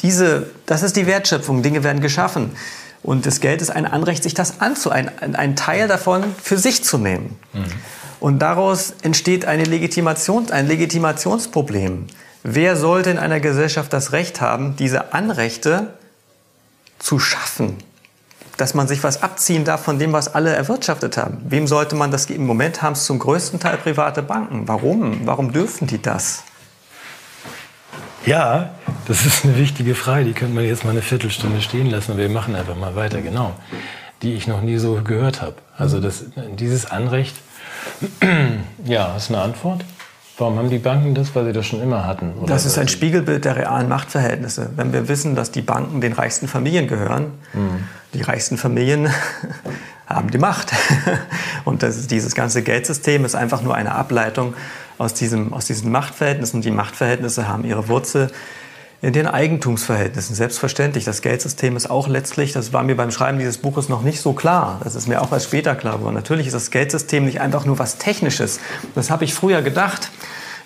Diese, 0.00 0.48
das 0.66 0.82
ist 0.82 0.96
die 0.96 1.06
Wertschöpfung. 1.06 1.62
Dinge 1.62 1.84
werden 1.84 2.02
geschaffen. 2.02 2.50
Und 3.02 3.26
das 3.26 3.40
Geld 3.40 3.62
ist 3.62 3.70
ein 3.70 3.86
Anrecht, 3.86 4.22
sich 4.22 4.34
das 4.34 4.60
anzueignen, 4.60 5.34
einen 5.34 5.56
Teil 5.56 5.88
davon 5.88 6.24
für 6.40 6.56
sich 6.56 6.84
zu 6.84 6.98
nehmen. 6.98 7.36
Mhm. 7.52 7.64
Und 8.20 8.38
daraus 8.38 8.94
entsteht 9.02 9.44
eine 9.44 9.64
Legitimation, 9.64 10.50
ein 10.52 10.68
Legitimationsproblem. 10.68 12.06
Wer 12.44 12.76
sollte 12.76 13.10
in 13.10 13.18
einer 13.18 13.40
Gesellschaft 13.40 13.92
das 13.92 14.12
Recht 14.12 14.40
haben, 14.40 14.76
diese 14.76 15.12
Anrechte 15.12 15.94
zu 17.00 17.18
schaffen? 17.18 17.76
Dass 18.56 18.74
man 18.74 18.86
sich 18.86 19.02
was 19.02 19.24
abziehen 19.24 19.64
darf 19.64 19.82
von 19.82 19.98
dem, 19.98 20.12
was 20.12 20.32
alle 20.34 20.50
erwirtschaftet 20.50 21.16
haben. 21.16 21.38
Wem 21.48 21.66
sollte 21.66 21.96
man 21.96 22.12
das 22.12 22.26
geben? 22.26 22.42
Im 22.42 22.46
Moment 22.46 22.82
haben 22.82 22.92
es 22.92 23.06
zum 23.06 23.18
größten 23.18 23.58
Teil 23.58 23.78
private 23.78 24.22
Banken. 24.22 24.68
Warum? 24.68 25.26
Warum 25.26 25.52
dürfen 25.52 25.88
die 25.88 26.00
das? 26.00 26.44
Ja, 28.24 28.70
das 29.08 29.26
ist 29.26 29.44
eine 29.44 29.56
wichtige 29.56 29.94
Frage. 29.94 30.24
Die 30.24 30.32
könnte 30.32 30.54
man 30.54 30.64
jetzt 30.64 30.84
mal 30.84 30.90
eine 30.90 31.02
Viertelstunde 31.02 31.60
stehen 31.60 31.90
lassen 31.90 32.12
und 32.12 32.18
wir 32.18 32.28
machen 32.28 32.54
einfach 32.54 32.76
mal 32.76 32.94
weiter. 32.94 33.20
Genau. 33.20 33.52
Die 34.22 34.34
ich 34.34 34.46
noch 34.46 34.62
nie 34.62 34.78
so 34.78 35.00
gehört 35.02 35.42
habe. 35.42 35.56
Also 35.76 36.00
das, 36.00 36.24
dieses 36.58 36.90
Anrecht, 36.90 37.34
ja, 38.84 39.12
hast 39.14 39.30
du 39.30 39.34
eine 39.34 39.42
Antwort? 39.42 39.84
Warum 40.38 40.56
haben 40.58 40.70
die 40.70 40.78
Banken 40.78 41.14
das? 41.14 41.34
Weil 41.34 41.46
sie 41.46 41.52
das 41.52 41.66
schon 41.66 41.82
immer 41.82 42.06
hatten. 42.06 42.34
Oder 42.34 42.54
das 42.54 42.64
ist 42.64 42.78
ein 42.78 42.88
Spiegelbild 42.88 43.44
der 43.44 43.56
realen 43.56 43.88
Machtverhältnisse. 43.88 44.70
Wenn 44.76 44.92
wir 44.92 45.08
wissen, 45.08 45.34
dass 45.34 45.50
die 45.50 45.60
Banken 45.60 46.00
den 46.00 46.12
reichsten 46.12 46.48
Familien 46.48 46.86
gehören, 46.86 47.32
mhm. 47.52 47.84
die 48.14 48.22
reichsten 48.22 48.56
Familien 48.56 49.08
haben 50.06 50.30
die 50.30 50.38
Macht. 50.38 50.72
Und 51.64 51.82
das 51.82 51.96
ist, 51.96 52.10
dieses 52.10 52.34
ganze 52.34 52.62
Geldsystem 52.62 53.24
ist 53.24 53.34
einfach 53.34 53.62
nur 53.62 53.74
eine 53.74 53.94
Ableitung 53.94 54.54
aus, 54.98 55.14
diesem, 55.14 55.52
aus 55.52 55.66
diesen 55.66 55.90
Machtverhältnissen. 55.90 56.62
Die 56.62 56.70
Machtverhältnisse 56.70 57.48
haben 57.48 57.64
ihre 57.64 57.88
Wurzel 57.88 58.30
in 59.02 59.12
den 59.12 59.26
Eigentumsverhältnissen. 59.26 60.36
Selbstverständlich, 60.36 61.04
das 61.04 61.22
Geldsystem 61.22 61.76
ist 61.76 61.90
auch 61.90 62.06
letztlich, 62.06 62.52
das 62.52 62.72
war 62.72 62.84
mir 62.84 62.96
beim 62.96 63.10
Schreiben 63.10 63.38
dieses 63.38 63.58
Buches 63.58 63.88
noch 63.88 64.02
nicht 64.02 64.20
so 64.20 64.32
klar. 64.32 64.80
Das 64.84 64.94
ist 64.94 65.08
mir 65.08 65.20
auch 65.20 65.32
erst 65.32 65.46
später 65.46 65.74
klar 65.74 65.98
geworden. 65.98 66.14
Natürlich 66.14 66.46
ist 66.46 66.54
das 66.54 66.70
Geldsystem 66.70 67.24
nicht 67.24 67.40
einfach 67.40 67.64
nur 67.64 67.80
was 67.80 67.98
Technisches. 67.98 68.60
Das 68.94 69.10
habe 69.10 69.24
ich 69.24 69.34
früher 69.34 69.60
gedacht. 69.60 70.10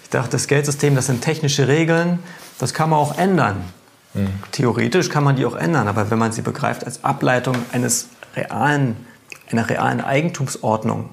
Ich 0.02 0.10
dachte, 0.10 0.32
das 0.32 0.46
Geldsystem, 0.48 0.94
das 0.94 1.06
sind 1.06 1.22
technische 1.22 1.66
Regeln, 1.66 2.20
das 2.58 2.74
kann 2.74 2.90
man 2.90 2.98
auch 2.98 3.18
ändern. 3.18 3.64
Mhm. 4.14 4.28
Theoretisch 4.52 5.08
kann 5.08 5.24
man 5.24 5.36
die 5.36 5.46
auch 5.46 5.56
ändern, 5.56 5.88
aber 5.88 6.10
wenn 6.10 6.18
man 6.18 6.30
sie 6.30 6.42
begreift 6.42 6.84
als 6.84 7.02
Ableitung 7.04 7.56
eines 7.72 8.08
realen, 8.36 8.96
einer 9.50 9.68
realen 9.68 10.02
Eigentumsordnung. 10.02 11.08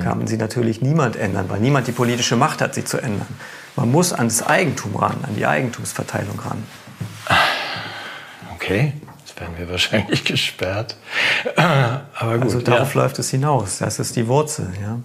Kann 0.00 0.26
sie 0.26 0.36
natürlich 0.36 0.82
niemand 0.82 1.16
ändern, 1.16 1.48
weil 1.48 1.60
niemand 1.60 1.86
die 1.86 1.92
politische 1.92 2.36
Macht 2.36 2.60
hat, 2.60 2.74
sie 2.74 2.84
zu 2.84 2.98
ändern. 2.98 3.28
Man 3.76 3.90
muss 3.90 4.12
ans 4.12 4.42
Eigentum 4.42 4.96
ran, 4.96 5.18
an 5.22 5.36
die 5.36 5.46
Eigentumsverteilung 5.46 6.38
ran. 6.40 6.62
Okay, 8.54 8.94
jetzt 9.20 9.38
werden 9.38 9.54
wir 9.58 9.68
wahrscheinlich 9.70 10.24
gesperrt. 10.24 10.96
Aber 11.56 12.34
gut, 12.34 12.42
also 12.44 12.60
darauf 12.60 12.94
ja. 12.94 13.02
läuft 13.02 13.18
es 13.18 13.30
hinaus. 13.30 13.78
Das 13.78 13.98
ist 13.98 14.16
die 14.16 14.26
Wurzel. 14.26 14.72
Ja 14.80 14.98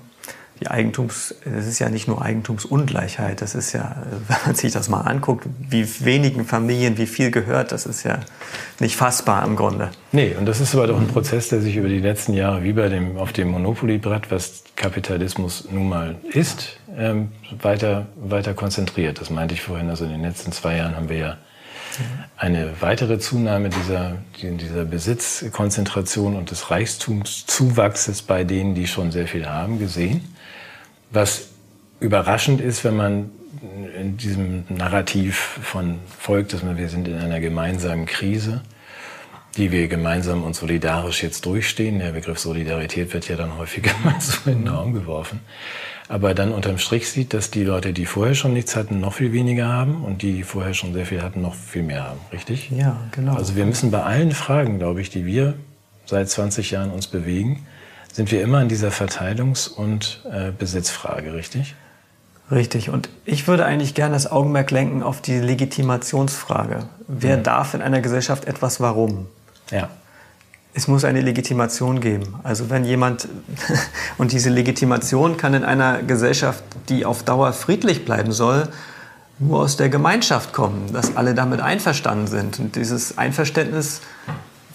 die 0.61 0.67
Eigentums, 0.67 1.33
das 1.43 1.65
ist 1.65 1.79
ja 1.79 1.89
nicht 1.89 2.07
nur 2.07 2.21
Eigentumsungleichheit, 2.21 3.41
das 3.41 3.55
ist 3.55 3.73
ja, 3.73 3.95
wenn 4.27 4.37
man 4.45 4.55
sich 4.55 4.71
das 4.71 4.89
mal 4.89 5.01
anguckt, 5.01 5.47
wie 5.69 5.87
wenigen 6.05 6.45
Familien 6.45 6.97
wie 6.97 7.07
viel 7.07 7.31
gehört, 7.31 7.71
das 7.71 7.85
ist 7.85 8.03
ja 8.03 8.19
nicht 8.79 8.95
fassbar 8.95 9.43
im 9.43 9.55
Grunde. 9.55 9.89
Nee, 10.11 10.35
und 10.37 10.45
das 10.45 10.61
ist 10.61 10.75
aber 10.75 10.87
doch 10.87 10.99
ein 10.99 11.07
Prozess, 11.07 11.49
der 11.49 11.61
sich 11.61 11.75
über 11.75 11.89
die 11.89 11.99
letzten 11.99 12.33
Jahre 12.33 12.63
wie 12.63 12.73
bei 12.73 12.89
dem, 12.89 13.17
auf 13.17 13.33
dem 13.33 13.49
Monopoly-Brett, 13.49 14.29
was 14.29 14.63
Kapitalismus 14.75 15.67
nun 15.71 15.89
mal 15.89 16.15
ist, 16.31 16.77
ähm, 16.95 17.31
weiter, 17.59 18.07
weiter 18.15 18.53
konzentriert. 18.53 19.19
Das 19.19 19.31
meinte 19.31 19.55
ich 19.55 19.61
vorhin, 19.61 19.89
also 19.89 20.05
in 20.05 20.11
den 20.11 20.21
letzten 20.21 20.51
zwei 20.51 20.77
Jahren 20.77 20.95
haben 20.95 21.09
wir 21.09 21.17
ja 21.17 21.37
eine 22.37 22.81
weitere 22.81 23.19
Zunahme 23.19 23.69
dieser, 23.69 24.17
dieser 24.41 24.85
Besitzkonzentration 24.85 26.37
und 26.37 26.49
des 26.51 26.71
Reichtumszuwachses 26.71 28.21
bei 28.21 28.45
denen, 28.45 28.75
die 28.75 28.87
schon 28.87 29.11
sehr 29.11 29.27
viel 29.27 29.47
haben, 29.47 29.77
gesehen 29.77 30.21
was 31.11 31.49
überraschend 31.99 32.61
ist, 32.61 32.83
wenn 32.83 32.95
man 32.95 33.29
in 33.99 34.17
diesem 34.17 34.63
Narrativ 34.69 35.59
von 35.61 35.99
folgt, 36.19 36.53
dass 36.53 36.63
wir 36.65 36.89
sind 36.89 37.07
in 37.07 37.17
einer 37.17 37.39
gemeinsamen 37.39 38.05
Krise, 38.05 38.61
die 39.57 39.71
wir 39.71 39.87
gemeinsam 39.87 40.43
und 40.43 40.55
solidarisch 40.55 41.21
jetzt 41.21 41.45
durchstehen. 41.45 41.99
Der 41.99 42.11
Begriff 42.11 42.39
Solidarität 42.39 43.13
wird 43.13 43.27
ja 43.27 43.35
dann 43.35 43.57
häufiger 43.57 43.91
mal 44.03 44.19
so 44.19 44.49
in 44.49 44.63
den 44.63 44.67
Raum 44.69 44.93
geworfen. 44.93 45.41
Aber 46.07 46.33
dann 46.33 46.51
unterm 46.51 46.77
Strich 46.77 47.09
sieht, 47.09 47.33
dass 47.33 47.51
die 47.51 47.63
Leute, 47.63 47.93
die 47.93 48.05
vorher 48.05 48.35
schon 48.35 48.53
nichts 48.53 48.75
hatten, 48.75 48.99
noch 48.99 49.13
viel 49.13 49.31
weniger 49.31 49.67
haben 49.67 50.03
und 50.03 50.23
die, 50.23 50.33
die 50.33 50.43
vorher 50.43 50.73
schon 50.73 50.93
sehr 50.93 51.05
viel 51.05 51.21
hatten, 51.21 51.41
noch 51.41 51.55
viel 51.55 51.83
mehr 51.83 52.03
haben. 52.03 52.19
Richtig? 52.33 52.69
Ja, 52.71 52.99
genau. 53.11 53.35
Also 53.35 53.55
wir 53.55 53.65
müssen 53.65 53.91
bei 53.91 54.03
allen 54.03 54.31
Fragen, 54.31 54.79
glaube 54.79 55.01
ich, 55.01 55.09
die 55.09 55.25
wir 55.25 55.53
seit 56.05 56.29
20 56.29 56.71
Jahren 56.71 56.91
uns 56.91 57.07
bewegen, 57.07 57.65
sind 58.13 58.31
wir 58.31 58.41
immer 58.41 58.61
in 58.61 58.69
dieser 58.69 58.89
Verteilungs- 58.89 59.69
und 59.69 60.21
äh, 60.31 60.51
Besitzfrage, 60.51 61.33
richtig? 61.33 61.75
Richtig. 62.51 62.89
Und 62.89 63.09
ich 63.23 63.47
würde 63.47 63.65
eigentlich 63.65 63.95
gerne 63.95 64.13
das 64.13 64.29
Augenmerk 64.29 64.71
lenken 64.71 65.03
auf 65.03 65.21
die 65.21 65.39
Legitimationsfrage. 65.39 66.83
Wer 67.07 67.37
mhm. 67.37 67.43
darf 67.43 67.73
in 67.73 67.81
einer 67.81 68.01
Gesellschaft 68.01 68.45
etwas 68.45 68.81
warum? 68.81 69.27
Ja. 69.71 69.89
Es 70.73 70.87
muss 70.87 71.05
eine 71.05 71.21
Legitimation 71.21 72.01
geben. 72.01 72.35
Also 72.43 72.69
wenn 72.69 72.83
jemand, 72.83 73.27
und 74.17 74.33
diese 74.33 74.49
Legitimation 74.49 75.37
kann 75.37 75.53
in 75.53 75.63
einer 75.63 76.03
Gesellschaft, 76.03 76.63
die 76.89 77.05
auf 77.05 77.23
Dauer 77.23 77.53
friedlich 77.53 78.03
bleiben 78.03 78.33
soll, 78.33 78.67
nur 79.39 79.61
aus 79.61 79.77
der 79.77 79.89
Gemeinschaft 79.89 80.53
kommen, 80.53 80.91
dass 80.93 81.15
alle 81.15 81.33
damit 81.33 81.61
einverstanden 81.61 82.27
sind. 82.27 82.59
Und 82.59 82.75
dieses 82.75 83.17
Einverständnis 83.17 84.01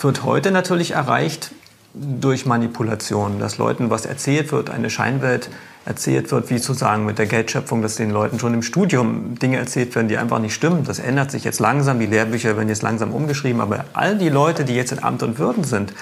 wird 0.00 0.24
heute 0.24 0.50
natürlich 0.50 0.92
erreicht 0.92 1.50
durch 1.98 2.44
Manipulation, 2.44 3.38
dass 3.38 3.56
Leuten 3.56 3.88
was 3.88 4.04
erzählt 4.04 4.52
wird, 4.52 4.68
eine 4.68 4.90
Scheinwelt 4.90 5.48
erzählt 5.86 6.30
wird, 6.30 6.50
wie 6.50 6.60
zu 6.60 6.74
sagen 6.74 7.06
mit 7.06 7.18
der 7.18 7.26
Geldschöpfung, 7.26 7.80
dass 7.80 7.96
den 7.96 8.10
Leuten 8.10 8.38
schon 8.38 8.52
im 8.52 8.62
Studium 8.62 9.38
Dinge 9.38 9.56
erzählt 9.56 9.94
werden, 9.94 10.08
die 10.08 10.18
einfach 10.18 10.38
nicht 10.38 10.52
stimmen. 10.52 10.84
Das 10.84 10.98
ändert 10.98 11.30
sich 11.30 11.44
jetzt 11.44 11.60
langsam, 11.60 11.98
die 11.98 12.06
Lehrbücher 12.06 12.56
werden 12.56 12.68
jetzt 12.68 12.82
langsam 12.82 13.14
umgeschrieben, 13.14 13.60
aber 13.60 13.86
all 13.94 14.18
die 14.18 14.28
Leute, 14.28 14.64
die 14.64 14.74
jetzt 14.74 14.92
in 14.92 15.02
Amt 15.02 15.22
und 15.22 15.38
Würden 15.38 15.64
sind, 15.64 15.94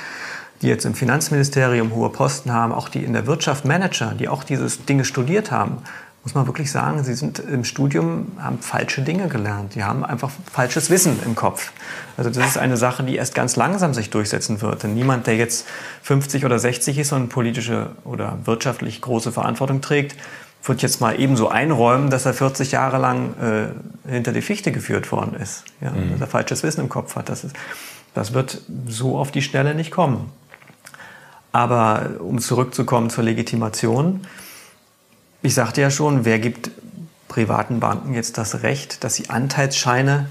die 0.63 0.69
jetzt 0.69 0.85
im 0.85 0.95
Finanzministerium 0.95 1.95
hohe 1.95 2.11
Posten 2.11 2.53
haben, 2.53 2.73
auch 2.73 2.89
die 2.89 3.05
in 3.05 3.13
der 3.13 3.27
Wirtschaft 3.27 3.65
Manager, 3.65 4.15
die 4.19 4.29
auch 4.29 4.43
diese 4.43 4.67
Dinge 4.67 5.05
studiert 5.05 5.51
haben, 5.51 5.79
muss 6.25 6.35
man 6.35 6.47
wirklich 6.47 6.73
sagen, 6.73 7.05
sie 7.05 7.13
sind 7.13 7.39
im 7.39 7.65
Studium, 7.65 8.33
haben 8.39 8.59
falsche 8.59 9.03
Dinge 9.03 9.29
gelernt. 9.29 9.75
Die 9.75 9.85
haben 9.85 10.05
einfach 10.05 10.31
falsches 10.51 10.89
Wissen 10.89 11.23
im 11.23 11.35
Kopf. 11.35 11.71
Also 12.17 12.31
das 12.31 12.47
ist 12.49 12.57
eine 12.57 12.79
Sache, 12.79 13.03
die 13.03 13.17
erst 13.17 13.35
ganz 13.35 13.57
langsam 13.57 13.93
sich 13.93 14.09
durchsetzen 14.09 14.63
wird. 14.63 14.85
Denn 14.85 14.95
niemand, 14.95 15.27
der 15.27 15.37
jetzt 15.37 15.67
50 16.03 16.47
oder 16.47 16.59
60 16.59 16.99
ist 16.99 17.13
und 17.13 17.29
politische 17.29 17.91
oder 18.05 18.39
wirtschaftlich 18.45 19.03
große 19.03 19.33
Verantwortung 19.33 19.83
trägt, 19.83 20.17
wird 20.63 20.81
jetzt 20.81 21.03
mal 21.03 21.21
ebenso 21.21 21.49
einräumen, 21.49 22.09
dass 22.09 22.25
er 22.25 22.33
40 22.33 22.73
Jahre 22.73 22.97
lang 22.97 23.35
äh, 24.07 24.11
hinter 24.11 24.33
die 24.33 24.41
Fichte 24.41 24.73
geführt 24.73 25.13
worden 25.13 25.35
ist. 25.35 25.65
Ja, 25.83 25.91
mhm. 25.91 26.13
Dass 26.13 26.23
er 26.23 26.27
falsches 26.27 26.63
Wissen 26.63 26.81
im 26.81 26.89
Kopf 26.89 27.17
hat. 27.17 27.29
Das, 27.29 27.45
ist, 27.45 27.55
das 28.15 28.33
wird 28.33 28.63
so 28.89 29.19
auf 29.19 29.31
die 29.31 29.43
Schnelle 29.43 29.75
nicht 29.75 29.91
kommen. 29.91 30.33
Aber 31.53 32.13
um 32.19 32.39
zurückzukommen 32.39 33.11
zur 33.11 33.25
Legitimation, 33.25 34.23
ich 35.45 35.55
sagte 35.55 35.81
ja 35.81 35.91
schon, 35.91 36.25
wer 36.25 36.39
gibt 36.39 36.71
privaten 37.29 37.81
Banken 37.81 38.15
jetzt 38.15 38.39
das 38.39 38.63
Recht, 38.63 39.05
dass 39.05 39.15
sie 39.15 39.29
Anteilsscheine 39.29 40.27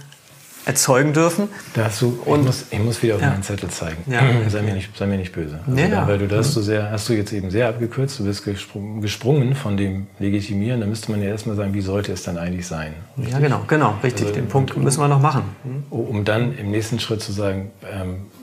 erzeugen 0.65 1.13
dürfen. 1.13 1.49
Da 1.73 1.85
hast 1.85 2.01
du, 2.01 2.17
und, 2.25 2.39
ich, 2.39 2.45
muss, 2.45 2.65
ich 2.71 2.79
muss 2.79 3.03
wieder 3.03 3.15
auf 3.15 3.21
ja. 3.21 3.29
meinen 3.29 3.43
Zettel 3.43 3.69
zeigen. 3.69 4.03
Ja. 4.11 4.21
Sei, 4.49 4.61
mir 4.61 4.73
nicht, 4.73 4.95
sei 4.97 5.05
mir 5.05 5.17
nicht 5.17 5.33
böse. 5.33 5.59
Also 5.67 5.79
ja, 5.79 5.87
da, 5.87 6.07
weil 6.07 6.17
du 6.17 6.27
das 6.27 6.47
mhm. 6.47 6.51
so 6.53 6.61
sehr, 6.61 6.89
hast 6.89 7.09
du 7.09 7.13
jetzt 7.13 7.33
eben 7.33 7.51
sehr 7.51 7.67
abgekürzt, 7.67 8.19
du 8.19 8.23
bist 8.23 8.43
gesprungen, 8.45 9.01
gesprungen 9.01 9.55
von 9.55 9.77
dem 9.77 10.07
Legitimieren, 10.19 10.79
da 10.79 10.87
müsste 10.87 11.11
man 11.11 11.21
ja 11.21 11.29
erstmal 11.29 11.55
sagen, 11.55 11.73
wie 11.73 11.81
sollte 11.81 12.13
es 12.13 12.23
dann 12.23 12.37
eigentlich 12.37 12.65
sein? 12.65 12.93
Richtig? 13.17 13.33
Ja, 13.33 13.39
genau, 13.39 13.63
genau, 13.67 13.95
richtig. 14.03 14.27
Also, 14.27 14.35
Den 14.35 14.47
Punkt 14.47 14.75
müssen 14.77 15.01
wir 15.01 15.07
noch 15.07 15.21
machen. 15.21 15.43
Um 15.89 16.23
dann 16.23 16.57
im 16.57 16.71
nächsten 16.71 16.99
Schritt 16.99 17.21
zu 17.21 17.33
sagen, 17.33 17.71
ähm, 17.91 18.27
ich, 18.31 18.42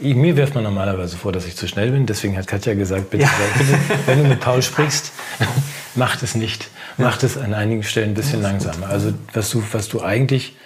mir 0.00 0.36
wirft 0.36 0.54
man 0.54 0.64
normalerweise 0.64 1.16
vor, 1.16 1.32
dass 1.32 1.46
ich 1.46 1.56
zu 1.56 1.66
schnell 1.66 1.90
bin. 1.90 2.06
Deswegen 2.06 2.36
hat 2.36 2.46
Katja 2.46 2.74
gesagt, 2.74 3.10
bitte, 3.10 3.24
ja. 3.24 3.30
bitte 3.56 3.78
wenn 4.06 4.22
du 4.22 4.28
mit 4.28 4.40
Paul 4.40 4.62
sprichst, 4.62 5.12
mach 5.94 6.22
es 6.22 6.34
nicht. 6.34 6.68
Mach 6.96 7.22
es 7.22 7.36
an 7.36 7.54
einigen 7.54 7.82
Stellen 7.82 8.10
ein 8.10 8.14
bisschen 8.14 8.42
langsamer. 8.42 8.88
Also 8.88 9.12
was 9.32 9.50
du, 9.50 9.62
was 9.72 9.88
du 9.88 10.02
eigentlich 10.02 10.56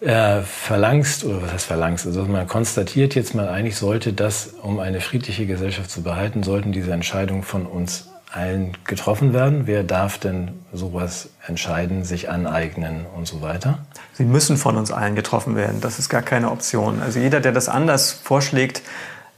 äh, 0.00 0.40
verlangst, 0.42 1.24
oder 1.24 1.42
was 1.42 1.52
heißt 1.52 1.66
verlangst, 1.66 2.06
also 2.06 2.24
man 2.24 2.46
konstatiert 2.46 3.14
jetzt 3.14 3.34
mal, 3.34 3.48
eigentlich 3.48 3.76
sollte 3.76 4.12
das, 4.12 4.54
um 4.62 4.80
eine 4.80 5.00
friedliche 5.00 5.46
Gesellschaft 5.46 5.90
zu 5.90 6.02
behalten, 6.02 6.42
sollten 6.42 6.72
diese 6.72 6.92
Entscheidungen 6.92 7.42
von 7.42 7.66
uns 7.66 8.09
allen 8.32 8.76
getroffen 8.84 9.32
werden. 9.32 9.62
Wer 9.66 9.82
darf 9.82 10.18
denn 10.18 10.52
sowas 10.72 11.30
entscheiden, 11.46 12.04
sich 12.04 12.30
aneignen 12.30 13.06
und 13.16 13.26
so 13.26 13.42
weiter? 13.42 13.78
Sie 14.14 14.24
müssen 14.24 14.56
von 14.56 14.76
uns 14.76 14.90
allen 14.92 15.16
getroffen 15.16 15.56
werden. 15.56 15.80
Das 15.80 15.98
ist 15.98 16.08
gar 16.08 16.22
keine 16.22 16.50
Option. 16.50 17.00
Also 17.02 17.18
jeder, 17.18 17.40
der 17.40 17.52
das 17.52 17.68
anders 17.68 18.12
vorschlägt, 18.12 18.82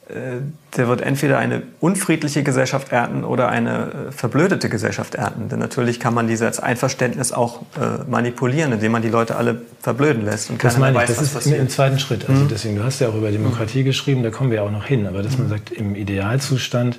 äh, 0.08 0.40
der 0.76 0.88
wird 0.88 1.00
entweder 1.00 1.38
eine 1.38 1.62
unfriedliche 1.80 2.42
Gesellschaft 2.42 2.92
ernten 2.92 3.24
oder 3.24 3.48
eine 3.48 4.08
äh, 4.08 4.12
verblödete 4.12 4.68
Gesellschaft 4.68 5.14
ernten. 5.14 5.48
Denn 5.48 5.58
natürlich 5.58 5.98
kann 5.98 6.12
man 6.12 6.26
dieses 6.26 6.60
Einverständnis 6.60 7.32
auch 7.32 7.62
äh, 7.80 8.08
manipulieren, 8.10 8.72
indem 8.72 8.92
man 8.92 9.02
die 9.02 9.08
Leute 9.08 9.36
alle 9.36 9.62
verblöden 9.80 10.24
lässt. 10.24 10.50
Und 10.50 10.62
das 10.62 10.76
meine 10.76 10.96
ich, 10.96 11.08
weiß, 11.08 11.16
das 11.16 11.22
ist 11.22 11.34
passiert. 11.34 11.60
im 11.60 11.68
zweiten 11.68 11.98
Schritt. 11.98 12.28
Also 12.28 12.44
mhm. 12.44 12.48
deswegen, 12.48 12.76
du 12.76 12.84
hast 12.84 13.00
ja 13.00 13.08
auch 13.08 13.14
über 13.14 13.30
Demokratie 13.30 13.80
mhm. 13.80 13.86
geschrieben, 13.86 14.22
da 14.22 14.30
kommen 14.30 14.50
wir 14.50 14.62
auch 14.62 14.70
noch 14.70 14.84
hin. 14.84 15.06
Aber 15.06 15.22
dass 15.22 15.38
man 15.38 15.48
sagt, 15.48 15.70
im 15.70 15.94
Idealzustand 15.94 16.98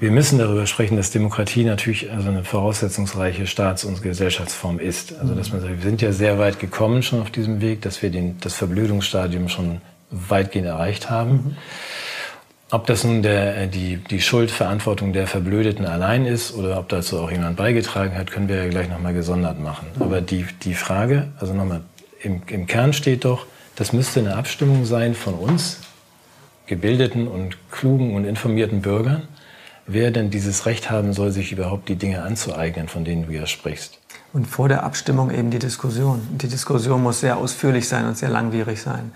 wir 0.00 0.10
müssen 0.10 0.38
darüber 0.38 0.66
sprechen, 0.66 0.96
dass 0.96 1.10
Demokratie 1.10 1.64
natürlich 1.64 2.10
also 2.10 2.28
eine 2.28 2.44
voraussetzungsreiche 2.44 3.46
Staats- 3.46 3.84
und 3.84 4.02
Gesellschaftsform 4.02 4.80
ist. 4.80 5.14
Also 5.18 5.34
dass 5.34 5.52
man 5.52 5.60
sagt, 5.60 5.76
wir 5.76 5.82
sind 5.82 6.02
ja 6.02 6.12
sehr 6.12 6.38
weit 6.38 6.58
gekommen 6.58 7.02
schon 7.02 7.22
auf 7.22 7.30
diesem 7.30 7.60
Weg, 7.60 7.82
dass 7.82 8.02
wir 8.02 8.10
den, 8.10 8.38
das 8.40 8.54
Verblödungsstadium 8.54 9.48
schon 9.48 9.80
weitgehend 10.10 10.66
erreicht 10.66 11.10
haben. 11.10 11.56
Ob 12.70 12.86
das 12.86 13.04
nun 13.04 13.22
der, 13.22 13.68
die, 13.68 13.98
die 13.98 14.20
Schuldverantwortung 14.20 15.12
der 15.12 15.28
Verblödeten 15.28 15.86
allein 15.86 16.26
ist 16.26 16.54
oder 16.54 16.78
ob 16.78 16.88
dazu 16.88 17.20
auch 17.20 17.30
jemand 17.30 17.56
beigetragen 17.56 18.16
hat, 18.16 18.32
können 18.32 18.48
wir 18.48 18.56
ja 18.56 18.68
gleich 18.68 18.88
nochmal 18.88 19.14
gesondert 19.14 19.60
machen. 19.60 19.86
Aber 20.00 20.20
die, 20.20 20.44
die 20.62 20.74
Frage, 20.74 21.28
also 21.38 21.54
nochmal, 21.54 21.82
im, 22.20 22.42
im 22.48 22.66
Kern 22.66 22.92
steht 22.92 23.24
doch, 23.24 23.46
das 23.76 23.92
müsste 23.92 24.20
eine 24.20 24.36
Abstimmung 24.36 24.86
sein 24.86 25.14
von 25.14 25.34
uns, 25.34 25.80
gebildeten 26.66 27.28
und 27.28 27.56
klugen 27.70 28.14
und 28.14 28.24
informierten 28.24 28.82
Bürgern, 28.82 29.28
wer 29.86 30.10
denn 30.10 30.30
dieses 30.30 30.66
Recht 30.66 30.90
haben 30.90 31.12
soll, 31.12 31.30
sich 31.30 31.52
überhaupt 31.52 31.88
die 31.88 31.96
Dinge 31.96 32.22
anzueignen, 32.22 32.88
von 32.88 33.04
denen 33.04 33.26
du 33.26 33.32
ja 33.32 33.46
sprichst. 33.46 33.98
Und 34.32 34.46
vor 34.46 34.68
der 34.68 34.82
Abstimmung 34.82 35.30
eben 35.30 35.50
die 35.50 35.58
Diskussion. 35.58 36.20
Die 36.32 36.48
Diskussion 36.48 37.02
muss 37.02 37.20
sehr 37.20 37.36
ausführlich 37.36 37.88
sein 37.88 38.06
und 38.06 38.16
sehr 38.18 38.30
langwierig 38.30 38.80
sein. 38.80 39.12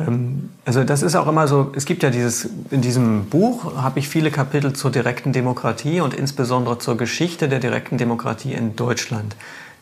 Ähm, 0.00 0.50
also 0.64 0.84
das 0.84 1.02
ist 1.02 1.14
auch 1.14 1.28
immer 1.28 1.46
so, 1.46 1.72
es 1.74 1.84
gibt 1.84 2.02
ja 2.02 2.10
dieses, 2.10 2.48
in 2.70 2.80
diesem 2.80 3.26
Buch 3.26 3.76
habe 3.76 3.98
ich 3.98 4.08
viele 4.08 4.30
Kapitel 4.30 4.72
zur 4.72 4.90
direkten 4.90 5.32
Demokratie 5.32 6.00
und 6.00 6.14
insbesondere 6.14 6.78
zur 6.78 6.96
Geschichte 6.96 7.48
der 7.48 7.60
direkten 7.60 7.98
Demokratie 7.98 8.52
in 8.52 8.76
Deutschland, 8.76 9.36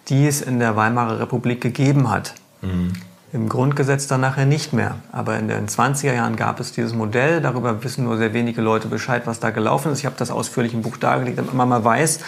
die 0.08 0.26
es 0.26 0.40
in 0.42 0.58
der 0.58 0.76
Weimarer 0.76 1.20
Republik 1.20 1.60
gegeben 1.60 2.10
hat. 2.10 2.34
Mhm. 2.62 2.92
Im 3.32 3.48
Grundgesetz 3.48 4.06
dann 4.06 4.20
nachher 4.20 4.46
nicht 4.46 4.72
mehr. 4.72 4.96
Aber 5.10 5.36
in 5.38 5.48
den 5.48 5.66
20er 5.66 6.14
Jahren 6.14 6.36
gab 6.36 6.60
es 6.60 6.72
dieses 6.72 6.94
Modell. 6.94 7.40
Darüber 7.40 7.82
wissen 7.82 8.04
nur 8.04 8.16
sehr 8.18 8.32
wenige 8.32 8.60
Leute 8.60 8.86
Bescheid, 8.86 9.22
was 9.26 9.40
da 9.40 9.50
gelaufen 9.50 9.90
ist. 9.90 9.98
Ich 9.98 10.06
habe 10.06 10.16
das 10.16 10.30
ausführlich 10.30 10.74
im 10.74 10.82
Buch 10.82 10.96
dargelegt, 10.96 11.38
damit 11.38 11.52
man 11.52 11.68
mal 11.68 11.84
weiß, 11.84 12.20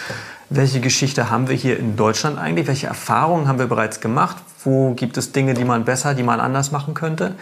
welche 0.49 0.81
Geschichte 0.81 1.29
haben 1.29 1.47
wir 1.47 1.55
hier 1.55 1.79
in 1.79 1.95
Deutschland 1.95 2.37
eigentlich, 2.37 2.67
welche 2.67 2.87
Erfahrungen 2.87 3.47
haben 3.47 3.59
wir 3.59 3.67
bereits 3.67 4.01
gemacht, 4.01 4.37
wo 4.63 4.93
gibt 4.93 5.17
es 5.17 5.31
Dinge, 5.31 5.53
die 5.53 5.63
man 5.63 5.85
besser, 5.85 6.15
die 6.15 6.23
man 6.23 6.39
anders 6.39 6.71
machen 6.71 6.95
könnte. 6.95 7.35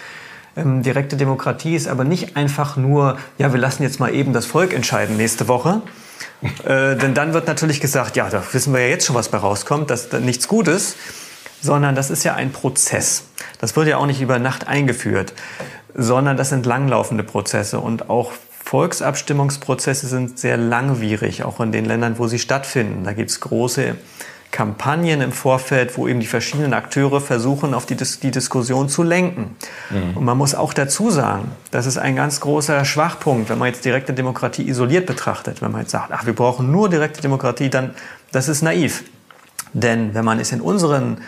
Ähm, 0.55 0.83
direkte 0.83 1.17
Demokratie 1.17 1.75
ist 1.75 1.87
aber 1.87 2.03
nicht 2.03 2.35
einfach 2.35 2.77
nur, 2.77 3.17
ja, 3.37 3.53
wir 3.53 3.59
lassen 3.59 3.83
jetzt 3.83 3.99
mal 3.99 4.13
eben 4.13 4.33
das 4.33 4.45
Volk 4.45 4.73
entscheiden 4.73 5.17
nächste 5.17 5.47
Woche. 5.47 5.81
äh, 6.65 6.95
denn 6.95 7.13
dann 7.13 7.33
wird 7.33 7.47
natürlich 7.47 7.79
gesagt, 7.79 8.15
ja, 8.17 8.29
da 8.29 8.43
wissen 8.51 8.73
wir 8.73 8.81
ja 8.81 8.87
jetzt 8.87 9.05
schon, 9.05 9.15
was 9.15 9.29
bei 9.29 9.37
rauskommt, 9.37 9.89
dass 9.89 10.09
da 10.09 10.19
nichts 10.19 10.47
Gutes, 10.47 10.95
sondern 11.61 11.95
das 11.95 12.09
ist 12.09 12.23
ja 12.23 12.35
ein 12.35 12.51
Prozess. 12.51 13.23
Das 13.59 13.75
wird 13.75 13.87
ja 13.87 13.97
auch 13.97 14.05
nicht 14.05 14.21
über 14.21 14.39
Nacht 14.39 14.67
eingeführt, 14.67 15.33
sondern 15.93 16.37
das 16.37 16.49
sind 16.49 16.65
langlaufende 16.65 17.23
Prozesse 17.23 17.79
und 17.79 18.09
auch 18.09 18.31
Volksabstimmungsprozesse 18.65 20.07
sind 20.07 20.37
sehr 20.37 20.57
langwierig, 20.57 21.43
auch 21.43 21.61
in 21.61 21.71
den 21.71 21.85
Ländern, 21.85 22.19
wo 22.19 22.27
sie 22.27 22.37
stattfinden. 22.37 23.05
Da 23.05 23.13
gibt 23.13 23.29
es 23.29 23.39
große 23.39 23.95
Kampagnen 24.51 25.21
im 25.21 25.31
Vorfeld, 25.31 25.97
wo 25.97 26.07
eben 26.07 26.19
die 26.19 26.25
verschiedenen 26.25 26.73
Akteure 26.73 27.21
versuchen, 27.21 27.73
auf 27.73 27.85
die, 27.85 27.95
Dis 27.95 28.19
die 28.19 28.31
Diskussion 28.31 28.89
zu 28.89 29.03
lenken. 29.03 29.55
Mhm. 29.89 30.17
Und 30.17 30.25
man 30.25 30.37
muss 30.37 30.53
auch 30.53 30.73
dazu 30.73 31.11
sagen, 31.11 31.51
das 31.71 31.85
ist 31.85 31.97
ein 31.97 32.15
ganz 32.15 32.41
großer 32.41 32.83
Schwachpunkt, 32.83 33.49
wenn 33.49 33.57
man 33.57 33.67
jetzt 33.69 33.85
direkte 33.85 34.13
Demokratie 34.13 34.67
isoliert 34.67 35.05
betrachtet. 35.05 35.61
Wenn 35.61 35.71
man 35.71 35.81
jetzt 35.81 35.91
sagt, 35.91 36.11
ach, 36.11 36.25
wir 36.25 36.33
brauchen 36.33 36.71
nur 36.71 36.89
direkte 36.89 37.21
Demokratie, 37.21 37.69
dann 37.69 37.93
das 38.31 38.49
ist 38.49 38.61
naiv. 38.61 39.03
Denn 39.73 40.13
wenn 40.13 40.25
man 40.25 40.39
es 40.39 40.51
in 40.51 40.59
unseren 40.59 41.19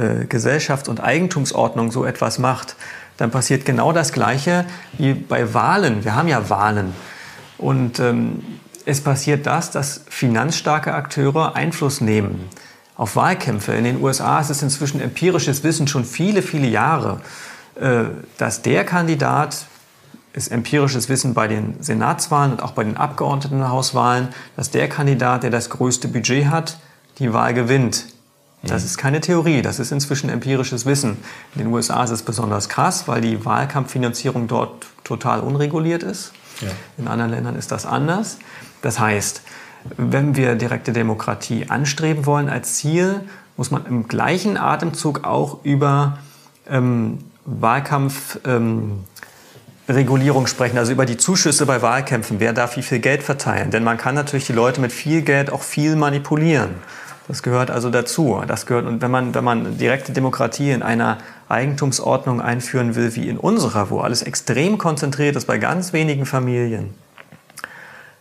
äh, 0.00 0.24
Gesellschafts- 0.24 0.88
und 0.88 1.00
Eigentumsordnungen 1.00 1.90
so 1.90 2.04
etwas 2.04 2.38
macht, 2.38 2.76
dann 3.16 3.30
passiert 3.30 3.66
genau 3.66 3.92
das 3.92 4.12
Gleiche 4.12 4.64
wie 4.96 5.12
bei 5.12 5.52
Wahlen. 5.52 6.04
Wir 6.04 6.14
haben 6.14 6.28
ja 6.28 6.48
Wahlen. 6.48 6.94
Und 7.58 8.00
ähm, 8.00 8.42
es 8.86 9.02
passiert 9.02 9.46
das, 9.46 9.70
dass 9.70 10.02
finanzstarke 10.08 10.94
Akteure 10.94 11.54
Einfluss 11.54 12.00
nehmen 12.00 12.48
auf 12.96 13.16
Wahlkämpfe. 13.16 13.72
In 13.74 13.84
den 13.84 14.02
USA 14.02 14.40
ist 14.40 14.50
es 14.50 14.62
inzwischen 14.62 15.00
empirisches 15.00 15.62
Wissen 15.64 15.86
schon 15.86 16.04
viele, 16.04 16.40
viele 16.40 16.66
Jahre, 16.66 17.20
äh, 17.78 18.04
dass 18.38 18.62
der 18.62 18.84
Kandidat 18.84 19.66
ist 20.32 20.48
empirisches 20.48 21.08
Wissen 21.08 21.34
bei 21.34 21.48
den 21.48 21.82
Senatswahlen 21.82 22.52
und 22.52 22.62
auch 22.62 22.72
bei 22.72 22.84
den 22.84 22.96
Abgeordnetenhauswahlen, 22.96 24.28
dass 24.56 24.70
der 24.70 24.88
Kandidat, 24.88 25.42
der 25.42 25.50
das 25.50 25.70
größte 25.70 26.08
Budget 26.08 26.46
hat, 26.46 26.78
die 27.18 27.32
Wahl 27.32 27.52
gewinnt. 27.52 28.06
Das 28.62 28.84
ist 28.84 28.98
keine 28.98 29.20
Theorie, 29.20 29.62
das 29.62 29.78
ist 29.78 29.90
inzwischen 29.90 30.28
empirisches 30.28 30.84
Wissen. 30.84 31.16
In 31.54 31.62
den 31.62 31.72
USA 31.72 32.04
ist 32.04 32.10
es 32.10 32.22
besonders 32.22 32.68
krass, 32.68 33.08
weil 33.08 33.22
die 33.22 33.44
Wahlkampffinanzierung 33.44 34.48
dort 34.48 34.86
total 35.02 35.40
unreguliert 35.40 36.02
ist. 36.02 36.32
Ja. 36.60 36.68
In 36.98 37.08
anderen 37.08 37.30
Ländern 37.30 37.56
ist 37.56 37.72
das 37.72 37.86
anders. 37.86 38.38
Das 38.82 39.00
heißt, 39.00 39.40
wenn 39.96 40.36
wir 40.36 40.56
direkte 40.56 40.92
Demokratie 40.92 41.70
anstreben 41.70 42.26
wollen 42.26 42.50
als 42.50 42.74
Ziel, 42.74 43.22
muss 43.56 43.70
man 43.70 43.86
im 43.86 44.08
gleichen 44.08 44.58
Atemzug 44.58 45.24
auch 45.24 45.64
über 45.64 46.18
ähm, 46.68 47.18
Wahlkampfregulierung 47.46 50.42
ähm, 50.42 50.46
sprechen, 50.46 50.76
also 50.76 50.92
über 50.92 51.06
die 51.06 51.16
Zuschüsse 51.16 51.64
bei 51.66 51.80
Wahlkämpfen. 51.80 52.40
Wer 52.40 52.52
darf 52.52 52.76
wie 52.76 52.82
viel 52.82 52.98
Geld 52.98 53.22
verteilen? 53.22 53.70
Denn 53.70 53.84
man 53.84 53.96
kann 53.96 54.14
natürlich 54.14 54.46
die 54.46 54.52
Leute 54.52 54.82
mit 54.82 54.92
viel 54.92 55.22
Geld 55.22 55.50
auch 55.50 55.62
viel 55.62 55.96
manipulieren. 55.96 56.74
Das 57.30 57.44
gehört 57.44 57.70
also 57.70 57.90
dazu. 57.90 58.42
Das 58.44 58.66
gehört, 58.66 58.86
und 58.86 59.02
wenn 59.02 59.10
man, 59.12 59.36
wenn 59.36 59.44
man 59.44 59.78
direkte 59.78 60.10
Demokratie 60.10 60.72
in 60.72 60.82
einer 60.82 61.18
Eigentumsordnung 61.48 62.40
einführen 62.40 62.96
will, 62.96 63.14
wie 63.14 63.28
in 63.28 63.38
unserer, 63.38 63.88
wo 63.88 64.00
alles 64.00 64.22
extrem 64.22 64.78
konzentriert 64.78 65.36
ist 65.36 65.46
bei 65.46 65.58
ganz 65.58 65.92
wenigen 65.92 66.26
Familien, 66.26 66.92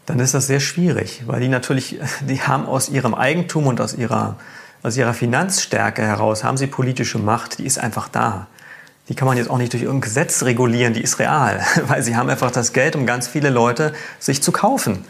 dann 0.05 0.19
ist 0.19 0.35
das 0.35 0.45
sehr 0.45 0.59
schwierig, 0.59 1.23
weil 1.25 1.41
die 1.41 1.47
natürlich, 1.47 1.97
die 2.21 2.43
haben 2.43 2.67
aus 2.67 2.87
ihrem 2.87 3.15
Eigentum 3.15 3.65
und 3.65 3.81
aus 3.81 3.95
ihrer, 3.95 4.35
aus 4.83 4.95
ihrer 4.95 5.15
Finanzstärke 5.15 6.03
heraus, 6.03 6.43
haben 6.43 6.57
sie 6.57 6.67
politische 6.67 7.17
Macht, 7.17 7.57
die 7.57 7.65
ist 7.65 7.79
einfach 7.79 8.09
da. 8.09 8.45
Die 9.07 9.15
kann 9.15 9.27
man 9.27 9.37
jetzt 9.37 9.49
auch 9.49 9.57
nicht 9.57 9.73
durch 9.73 9.81
irgendein 9.81 10.01
Gesetz 10.01 10.43
regulieren, 10.43 10.93
die 10.93 11.01
ist 11.01 11.17
real, 11.17 11.65
weil 11.87 12.03
sie 12.03 12.15
haben 12.15 12.29
einfach 12.29 12.51
das 12.51 12.73
Geld, 12.73 12.95
um 12.95 13.07
ganz 13.07 13.27
viele 13.27 13.49
Leute 13.49 13.91
sich 14.19 14.43
zu 14.43 14.51
kaufen. 14.51 15.03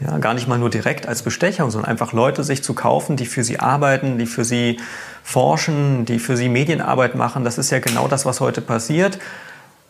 Ja, 0.00 0.18
gar 0.18 0.34
nicht 0.34 0.46
mal 0.46 0.58
nur 0.58 0.68
direkt 0.68 1.08
als 1.08 1.22
Bestechung, 1.22 1.70
sondern 1.70 1.90
einfach 1.90 2.12
Leute 2.12 2.44
sich 2.44 2.62
zu 2.62 2.74
kaufen, 2.74 3.16
die 3.16 3.24
für 3.24 3.42
sie 3.42 3.60
arbeiten, 3.60 4.18
die 4.18 4.26
für 4.26 4.44
sie 4.44 4.78
forschen, 5.22 6.04
die 6.04 6.18
für 6.18 6.36
sie 6.36 6.50
Medienarbeit 6.50 7.14
machen. 7.14 7.44
Das 7.44 7.56
ist 7.56 7.70
ja 7.70 7.78
genau 7.78 8.06
das, 8.06 8.26
was 8.26 8.40
heute 8.40 8.60
passiert 8.60 9.18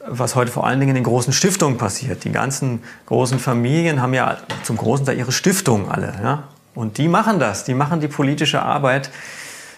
was 0.08 0.34
heute 0.34 0.50
vor 0.50 0.66
allen 0.66 0.80
Dingen 0.80 0.90
in 0.90 0.94
den 0.96 1.04
großen 1.04 1.32
Stiftungen 1.32 1.78
passiert. 1.78 2.24
Die 2.24 2.32
ganzen 2.32 2.82
großen 3.06 3.38
Familien 3.38 4.00
haben 4.00 4.14
ja 4.14 4.38
zum 4.62 4.76
großen 4.76 5.06
Teil 5.06 5.18
ihre 5.18 5.32
Stiftungen 5.32 5.88
alle. 5.88 6.14
Ja? 6.22 6.44
Und 6.74 6.98
die 6.98 7.08
machen 7.08 7.38
das, 7.38 7.64
die 7.64 7.74
machen 7.74 8.00
die 8.00 8.08
politische 8.08 8.62
Arbeit. 8.62 9.10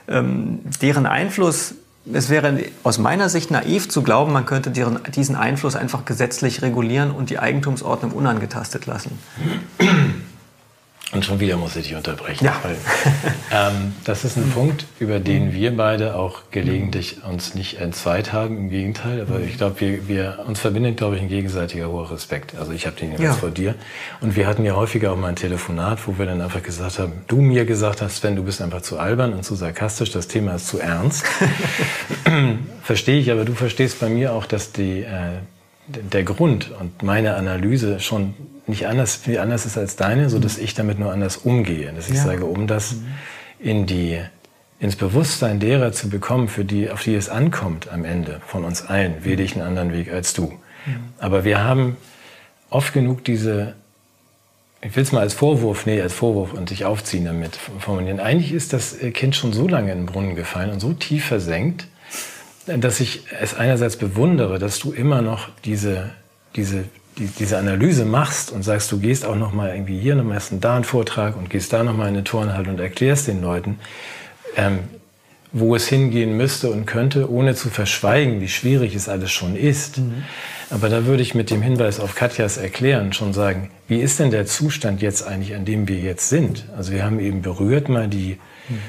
Ähm, 0.08 0.60
deren 0.80 1.06
Einfluss, 1.06 1.74
es 2.12 2.30
wäre 2.30 2.58
aus 2.82 2.98
meiner 2.98 3.28
Sicht 3.28 3.50
naiv 3.50 3.88
zu 3.88 4.02
glauben, 4.02 4.32
man 4.32 4.46
könnte 4.46 4.70
deren, 4.70 5.00
diesen 5.14 5.36
Einfluss 5.36 5.76
einfach 5.76 6.04
gesetzlich 6.04 6.62
regulieren 6.62 7.10
und 7.10 7.30
die 7.30 7.38
Eigentumsordnung 7.38 8.12
unangetastet 8.12 8.86
lassen. 8.86 9.18
Und 11.10 11.24
schon 11.24 11.40
wieder 11.40 11.56
muss 11.56 11.74
ich 11.74 11.88
dich 11.88 11.96
unterbrechen. 11.96 12.44
Ja. 12.44 12.60
Weil, 12.62 12.76
ähm, 13.50 13.94
das 14.04 14.24
ist 14.24 14.36
ein 14.36 14.50
Punkt, 14.50 14.84
über 15.00 15.20
den 15.20 15.54
wir 15.54 15.74
beide 15.74 16.16
auch 16.16 16.42
gelegentlich 16.50 17.24
uns 17.24 17.54
nicht 17.54 17.80
entzweit 17.80 18.34
haben. 18.34 18.58
Im 18.58 18.68
Gegenteil. 18.68 19.22
Aber 19.22 19.40
ich 19.40 19.56
glaube, 19.56 19.80
wir, 19.80 20.06
wir, 20.06 20.44
uns 20.46 20.60
verbindet, 20.60 20.98
glaube 20.98 21.16
ich, 21.16 21.22
ein 21.22 21.28
gegenseitiger 21.28 21.88
hoher 21.88 22.10
Respekt. 22.10 22.54
Also 22.58 22.72
ich 22.72 22.86
habe 22.86 22.96
den 22.96 23.12
jetzt 23.12 23.22
ja. 23.22 23.32
vor 23.32 23.50
dir. 23.50 23.74
Und 24.20 24.36
wir 24.36 24.46
hatten 24.46 24.64
ja 24.66 24.76
häufiger 24.76 25.12
auch 25.12 25.16
mal 25.16 25.28
ein 25.28 25.36
Telefonat, 25.36 26.06
wo 26.06 26.18
wir 26.18 26.26
dann 26.26 26.42
einfach 26.42 26.62
gesagt 26.62 26.98
haben, 26.98 27.12
du 27.26 27.40
mir 27.40 27.64
gesagt 27.64 28.02
hast, 28.02 28.16
Sven, 28.16 28.36
du 28.36 28.42
bist 28.42 28.60
einfach 28.60 28.82
zu 28.82 28.98
albern 28.98 29.32
und 29.32 29.44
zu 29.44 29.54
sarkastisch, 29.54 30.10
das 30.10 30.28
Thema 30.28 30.56
ist 30.56 30.68
zu 30.68 30.78
ernst. 30.78 31.24
Verstehe 32.82 33.18
ich, 33.18 33.30
aber 33.30 33.46
du 33.46 33.54
verstehst 33.54 34.00
bei 34.00 34.10
mir 34.10 34.34
auch, 34.34 34.44
dass 34.44 34.72
die, 34.72 35.02
äh, 35.02 35.38
der 35.88 36.22
Grund 36.22 36.70
und 36.78 37.02
meine 37.02 37.34
Analyse 37.34 38.00
schon 38.00 38.34
nicht 38.66 38.86
anders, 38.86 39.20
wie 39.26 39.38
anders 39.38 39.66
ist 39.66 39.78
als 39.78 39.96
deine, 39.96 40.28
so 40.28 40.38
dass 40.38 40.58
ich 40.58 40.74
damit 40.74 40.98
nur 40.98 41.12
anders 41.12 41.38
umgehe. 41.38 41.92
Dass 41.92 42.08
ich 42.08 42.16
ja. 42.16 42.24
sage, 42.24 42.44
um 42.44 42.66
das 42.66 42.96
in 43.58 43.86
die, 43.86 44.20
ins 44.78 44.96
Bewusstsein 44.96 45.58
derer 45.58 45.92
zu 45.92 46.10
bekommen, 46.10 46.48
für 46.48 46.64
die, 46.64 46.90
auf 46.90 47.02
die 47.02 47.14
es 47.14 47.28
ankommt 47.28 47.90
am 47.90 48.04
Ende 48.04 48.40
von 48.46 48.64
uns 48.64 48.84
allen, 48.84 49.24
wähle 49.24 49.42
ich 49.42 49.54
einen 49.54 49.66
anderen 49.66 49.92
Weg 49.92 50.12
als 50.12 50.34
du. 50.34 50.52
Mhm. 50.86 50.96
Aber 51.18 51.44
wir 51.44 51.64
haben 51.64 51.96
oft 52.70 52.92
genug 52.92 53.24
diese, 53.24 53.74
ich 54.82 54.94
will 54.94 55.02
es 55.02 55.12
mal 55.12 55.20
als 55.20 55.34
Vorwurf, 55.34 55.86
nee, 55.86 56.00
als 56.00 56.12
Vorwurf 56.12 56.52
und 56.52 56.68
sich 56.68 56.84
aufziehen 56.84 57.24
damit 57.24 57.56
formulieren. 57.56 58.20
Eigentlich 58.20 58.52
ist 58.52 58.74
das 58.74 58.98
Kind 59.14 59.34
schon 59.34 59.54
so 59.54 59.66
lange 59.66 59.92
in 59.92 60.00
den 60.00 60.06
Brunnen 60.06 60.36
gefallen 60.36 60.70
und 60.70 60.80
so 60.80 60.92
tief 60.92 61.24
versenkt, 61.24 61.86
dass 62.76 63.00
ich 63.00 63.22
es 63.40 63.54
einerseits 63.54 63.96
bewundere, 63.96 64.58
dass 64.58 64.78
du 64.78 64.92
immer 64.92 65.22
noch 65.22 65.48
diese, 65.64 66.10
diese 66.54 66.84
die, 67.18 67.26
diese 67.26 67.58
Analyse 67.58 68.04
machst 68.04 68.50
und 68.52 68.62
sagst, 68.62 68.90
du 68.92 68.98
gehst 68.98 69.24
auch 69.24 69.36
noch 69.36 69.52
mal 69.52 69.74
irgendwie 69.74 69.98
hier, 69.98 70.14
noch 70.14 70.24
machst 70.24 70.52
da 70.60 70.76
einen 70.76 70.84
Vortrag 70.84 71.36
und 71.36 71.50
gehst 71.50 71.72
da 71.72 71.82
noch 71.82 71.96
mal 71.96 72.08
in 72.08 72.14
eine 72.14 72.24
Turnhalle 72.24 72.70
und 72.70 72.80
erklärst 72.80 73.28
den 73.28 73.42
Leuten, 73.42 73.78
ähm, 74.56 74.80
wo 75.50 75.74
es 75.74 75.88
hingehen 75.88 76.36
müsste 76.36 76.70
und 76.70 76.86
könnte, 76.86 77.30
ohne 77.30 77.54
zu 77.54 77.70
verschweigen, 77.70 78.40
wie 78.40 78.48
schwierig 78.48 78.94
es 78.94 79.08
alles 79.08 79.32
schon 79.32 79.56
ist. 79.56 79.98
Mhm. 79.98 80.24
Aber 80.70 80.90
da 80.90 81.06
würde 81.06 81.22
ich 81.22 81.34
mit 81.34 81.50
dem 81.50 81.62
Hinweis 81.62 82.00
auf 82.00 82.14
Katjas 82.14 82.58
Erklären 82.58 83.14
schon 83.14 83.32
sagen, 83.32 83.70
wie 83.88 84.00
ist 84.00 84.18
denn 84.20 84.30
der 84.30 84.44
Zustand 84.44 85.00
jetzt 85.00 85.26
eigentlich, 85.26 85.54
an 85.54 85.64
dem 85.64 85.88
wir 85.88 85.98
jetzt 85.98 86.28
sind? 86.28 86.66
Also 86.76 86.92
wir 86.92 87.04
haben 87.04 87.18
eben 87.18 87.40
berührt 87.40 87.88
mal 87.88 88.08
die 88.08 88.38
mhm. 88.68 88.80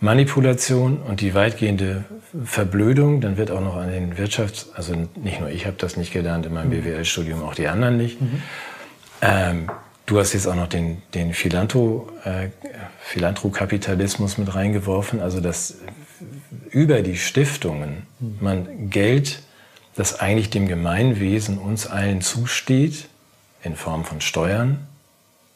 Manipulation 0.00 0.98
und 0.98 1.20
die 1.20 1.34
weitgehende 1.34 2.04
Verblödung, 2.44 3.20
dann 3.20 3.36
wird 3.36 3.50
auch 3.50 3.60
noch 3.60 3.76
an 3.76 3.90
den 3.90 4.14
Wirtschafts-, 4.14 4.72
also 4.74 4.94
nicht 5.16 5.40
nur 5.40 5.48
ich 5.48 5.66
habe 5.66 5.76
das 5.78 5.96
nicht 5.96 6.12
gelernt 6.12 6.46
in 6.46 6.54
meinem 6.54 6.68
mhm. 6.68 6.82
BWL-Studium, 6.82 7.42
auch 7.42 7.54
die 7.54 7.68
anderen 7.68 7.96
nicht. 7.96 8.20
Mhm. 8.20 8.42
Ähm, 9.22 9.70
du 10.04 10.18
hast 10.18 10.34
jetzt 10.34 10.46
auch 10.46 10.54
noch 10.54 10.68
den, 10.68 11.02
den 11.14 11.32
Philantro, 11.32 12.10
äh, 12.24 12.48
Philanthrokapitalismus 13.00 14.36
mit 14.36 14.54
reingeworfen, 14.54 15.20
also 15.20 15.40
dass 15.40 15.78
über 16.70 17.02
die 17.02 17.16
Stiftungen 17.16 18.06
mhm. 18.20 18.36
man 18.40 18.90
Geld, 18.90 19.42
das 19.94 20.20
eigentlich 20.20 20.50
dem 20.50 20.68
Gemeinwesen 20.68 21.56
uns 21.56 21.86
allen 21.86 22.20
zusteht, 22.20 23.08
in 23.62 23.76
Form 23.76 24.04
von 24.04 24.20
Steuern, 24.20 24.86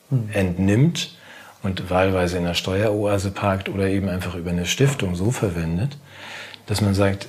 mhm. 0.08 0.30
entnimmt 0.32 1.16
und 1.62 1.90
wahlweise 1.90 2.38
in 2.38 2.44
einer 2.44 2.54
Steueroase 2.54 3.30
parkt 3.30 3.68
oder 3.68 3.88
eben 3.88 4.08
einfach 4.08 4.34
über 4.34 4.50
eine 4.50 4.66
Stiftung 4.66 5.14
so 5.14 5.30
verwendet, 5.30 5.96
dass 6.66 6.80
man 6.80 6.94
sagt, 6.94 7.28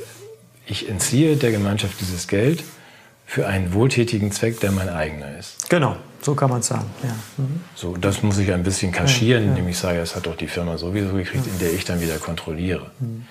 ich 0.66 0.90
entziehe 0.90 1.36
der 1.36 1.52
Gemeinschaft 1.52 2.00
dieses 2.00 2.28
Geld 2.28 2.64
für 3.26 3.48
einen 3.48 3.74
wohltätigen 3.74 4.32
Zweck, 4.32 4.60
der 4.60 4.72
mein 4.72 4.90
eigener 4.90 5.38
ist. 5.38 5.70
Genau, 5.70 5.96
so 6.22 6.36
kann 6.36 6.50
man 6.50 6.60
es 6.60 6.68
sagen. 6.68 6.90
Ja. 7.04 7.16
Mhm. 7.38 7.62
So, 7.76 7.96
das 7.98 8.24
muss 8.24 8.38
ich 8.38 8.52
ein 8.52 8.64
bisschen 8.64 8.92
kaschieren, 8.92 9.44
ja, 9.44 9.50
ja. 9.50 9.56
indem 9.56 9.70
ich 9.70 9.78
sage, 9.78 10.00
das 10.00 10.16
hat 10.16 10.26
doch 10.26 10.36
die 10.36 10.48
Firma 10.48 10.78
sowieso 10.78 11.14
gekriegt, 11.14 11.48
in 11.48 11.60
der 11.60 11.74
ich 11.74 11.86
dann 11.86 12.02
wieder 12.02 12.18
kontrolliere. 12.18 12.92
Mhm. 13.00 13.26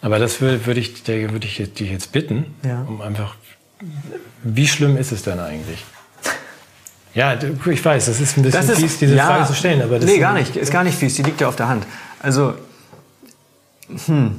Aber 0.00 0.18
das 0.18 0.40
würde, 0.40 0.64
würde 0.66 0.80
ich, 0.80 1.06
würde 1.06 1.46
ich 1.46 1.56
dich 1.56 1.90
jetzt 1.90 2.12
bitten, 2.12 2.54
um 2.86 3.00
einfach, 3.00 3.34
wie 4.42 4.66
schlimm 4.66 4.96
ist 4.96 5.12
es 5.12 5.22
denn 5.22 5.40
eigentlich? 5.40 5.84
Ja, 7.18 7.34
ich 7.34 7.84
weiß, 7.84 8.06
das 8.06 8.20
ist 8.20 8.36
ein 8.36 8.44
bisschen 8.44 8.70
ist, 8.70 8.78
fies, 8.78 8.98
diese 8.98 9.16
Frage 9.16 9.44
zu 9.46 9.54
stellen. 9.54 9.82
Aber 9.82 9.98
das 9.98 10.08
nee, 10.08 10.18
gar 10.18 10.34
nicht, 10.34 10.54
ist 10.54 10.70
gar 10.70 10.84
nicht 10.84 10.96
fies, 10.96 11.16
die 11.16 11.24
liegt 11.24 11.40
ja 11.40 11.48
auf 11.48 11.56
der 11.56 11.68
Hand. 11.68 11.84
Also, 12.22 12.54
hm, 14.06 14.36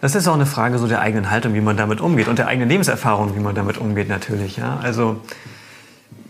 Das 0.00 0.14
ist 0.14 0.26
auch 0.26 0.34
eine 0.34 0.46
Frage 0.46 0.78
so 0.78 0.88
der 0.88 1.00
eigenen 1.00 1.30
Haltung, 1.30 1.52
wie 1.52 1.60
man 1.60 1.76
damit 1.76 2.00
umgeht 2.00 2.28
und 2.28 2.38
der 2.38 2.46
eigenen 2.46 2.70
Lebenserfahrung, 2.70 3.36
wie 3.36 3.40
man 3.40 3.54
damit 3.54 3.76
umgeht 3.76 4.08
natürlich. 4.08 4.56
Ja? 4.56 4.78
Also 4.82 5.20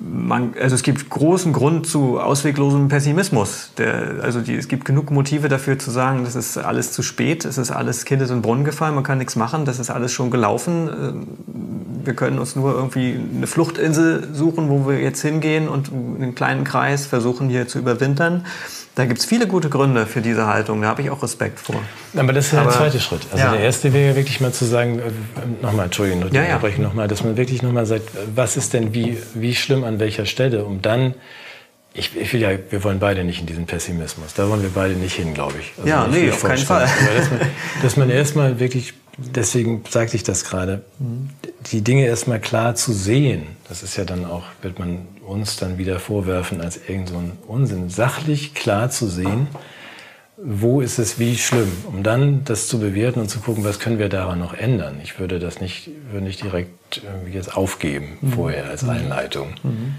man, 0.00 0.54
also 0.60 0.74
es 0.74 0.82
gibt 0.82 1.08
großen 1.10 1.52
Grund 1.52 1.86
zu 1.86 2.20
ausweglosem 2.20 2.88
Pessimismus. 2.88 3.70
Der, 3.78 4.20
also 4.22 4.40
die, 4.40 4.54
es 4.54 4.68
gibt 4.68 4.84
genug 4.84 5.10
Motive 5.10 5.48
dafür 5.48 5.78
zu 5.78 5.90
sagen, 5.90 6.24
das 6.24 6.34
ist 6.34 6.58
alles 6.58 6.92
zu 6.92 7.02
spät, 7.02 7.44
es 7.44 7.58
ist 7.58 7.70
alles 7.70 8.04
Kind 8.04 8.22
in 8.22 8.28
den 8.28 8.42
Brunnen 8.42 8.64
gefallen, 8.64 8.94
man 8.94 9.04
kann 9.04 9.18
nichts 9.18 9.36
machen, 9.36 9.64
das 9.64 9.78
ist 9.78 9.90
alles 9.90 10.12
schon 10.12 10.30
gelaufen. 10.30 10.88
Ähm, 10.88 11.26
wir 12.04 12.14
können 12.14 12.38
uns 12.38 12.56
nur 12.56 12.74
irgendwie 12.74 13.18
eine 13.36 13.46
Fluchtinsel 13.46 14.28
suchen, 14.32 14.68
wo 14.68 14.88
wir 14.88 15.00
jetzt 15.00 15.22
hingehen 15.22 15.68
und 15.68 15.88
in 15.88 16.16
einem 16.16 16.34
kleinen 16.34 16.64
Kreis 16.64 17.06
versuchen 17.06 17.48
hier 17.48 17.68
zu 17.68 17.78
überwintern. 17.78 18.44
Da 18.94 19.06
gibt 19.06 19.20
es 19.20 19.24
viele 19.24 19.46
gute 19.46 19.70
Gründe 19.70 20.04
für 20.04 20.20
diese 20.20 20.46
Haltung, 20.46 20.82
da 20.82 20.88
habe 20.88 21.00
ich 21.00 21.08
auch 21.08 21.22
Respekt 21.22 21.58
vor. 21.58 21.76
Aber 22.14 22.32
das 22.34 22.46
ist 22.46 22.52
ja 22.52 22.62
der 22.62 22.72
zweite 22.72 23.00
Schritt. 23.00 23.22
Also 23.30 23.42
ja. 23.42 23.52
der 23.52 23.60
erste 23.60 23.92
wäre 23.94 24.14
wirklich 24.16 24.40
mal 24.42 24.52
zu 24.52 24.66
sagen, 24.66 24.98
äh, 24.98 25.02
nochmal, 25.62 25.86
Entschuldigung, 25.86 26.30
ja, 26.30 26.42
ja. 26.42 26.60
nochmal, 26.78 27.08
dass 27.08 27.24
man 27.24 27.38
wirklich 27.38 27.62
nochmal 27.62 27.86
sagt, 27.86 28.10
was 28.34 28.58
ist 28.58 28.74
denn 28.74 28.92
wie, 28.92 29.16
wie 29.34 29.54
schlimm 29.54 29.84
an 29.84 29.98
welcher 29.98 30.26
Stelle, 30.26 30.64
um 30.64 30.82
dann 30.82 31.14
ich, 31.94 32.16
ich, 32.16 32.32
will 32.32 32.40
ja, 32.40 32.50
wir 32.70 32.84
wollen 32.84 32.98
beide 32.98 33.22
nicht 33.22 33.40
in 33.40 33.46
diesen 33.46 33.66
Pessimismus. 33.66 34.32
Da 34.34 34.48
wollen 34.48 34.62
wir 34.62 34.70
beide 34.70 34.94
nicht 34.94 35.14
hin, 35.14 35.34
glaube 35.34 35.54
ich. 35.60 35.72
Also 35.76 35.88
ja, 35.88 36.06
nee, 36.06 36.30
auf 36.30 36.42
keinen 36.42 36.56
Fall. 36.56 36.88
dass 37.16 37.30
man, 37.30 37.40
dass 37.82 37.96
man 37.98 38.10
erstmal 38.10 38.58
wirklich, 38.58 38.94
deswegen 39.34 39.84
sagte 39.88 40.16
ich 40.16 40.22
das 40.22 40.44
gerade, 40.44 40.82
die 41.70 41.82
Dinge 41.82 42.06
erstmal 42.06 42.40
klar 42.40 42.74
zu 42.74 42.92
sehen. 42.92 43.46
Das 43.68 43.82
ist 43.82 43.96
ja 43.96 44.04
dann 44.04 44.24
auch, 44.24 44.44
wird 44.62 44.78
man 44.78 45.06
uns 45.26 45.56
dann 45.56 45.78
wieder 45.78 45.98
vorwerfen 45.98 46.60
als 46.60 46.78
irgend 46.88 47.08
so 47.08 47.16
ein 47.16 47.32
Unsinn. 47.46 47.90
Sachlich 47.90 48.54
klar 48.54 48.90
zu 48.90 49.06
sehen, 49.06 49.48
wo 50.36 50.80
ist 50.80 50.98
es 50.98 51.18
wie 51.18 51.36
schlimm, 51.36 51.70
um 51.84 52.02
dann 52.02 52.44
das 52.44 52.66
zu 52.66 52.80
bewerten 52.80 53.20
und 53.20 53.28
zu 53.28 53.38
gucken, 53.40 53.64
was 53.64 53.78
können 53.78 53.98
wir 53.98 54.08
daran 54.08 54.38
noch 54.38 54.54
ändern. 54.54 54.98
Ich 55.02 55.18
würde 55.18 55.38
das 55.38 55.60
nicht, 55.60 55.90
würde 56.10 56.26
nicht 56.26 56.42
direkt 56.42 57.02
jetzt 57.30 57.56
aufgeben 57.56 58.18
mhm. 58.20 58.32
vorher 58.32 58.68
als 58.68 58.82
Einleitung. 58.88 59.54
Mhm. 59.62 59.94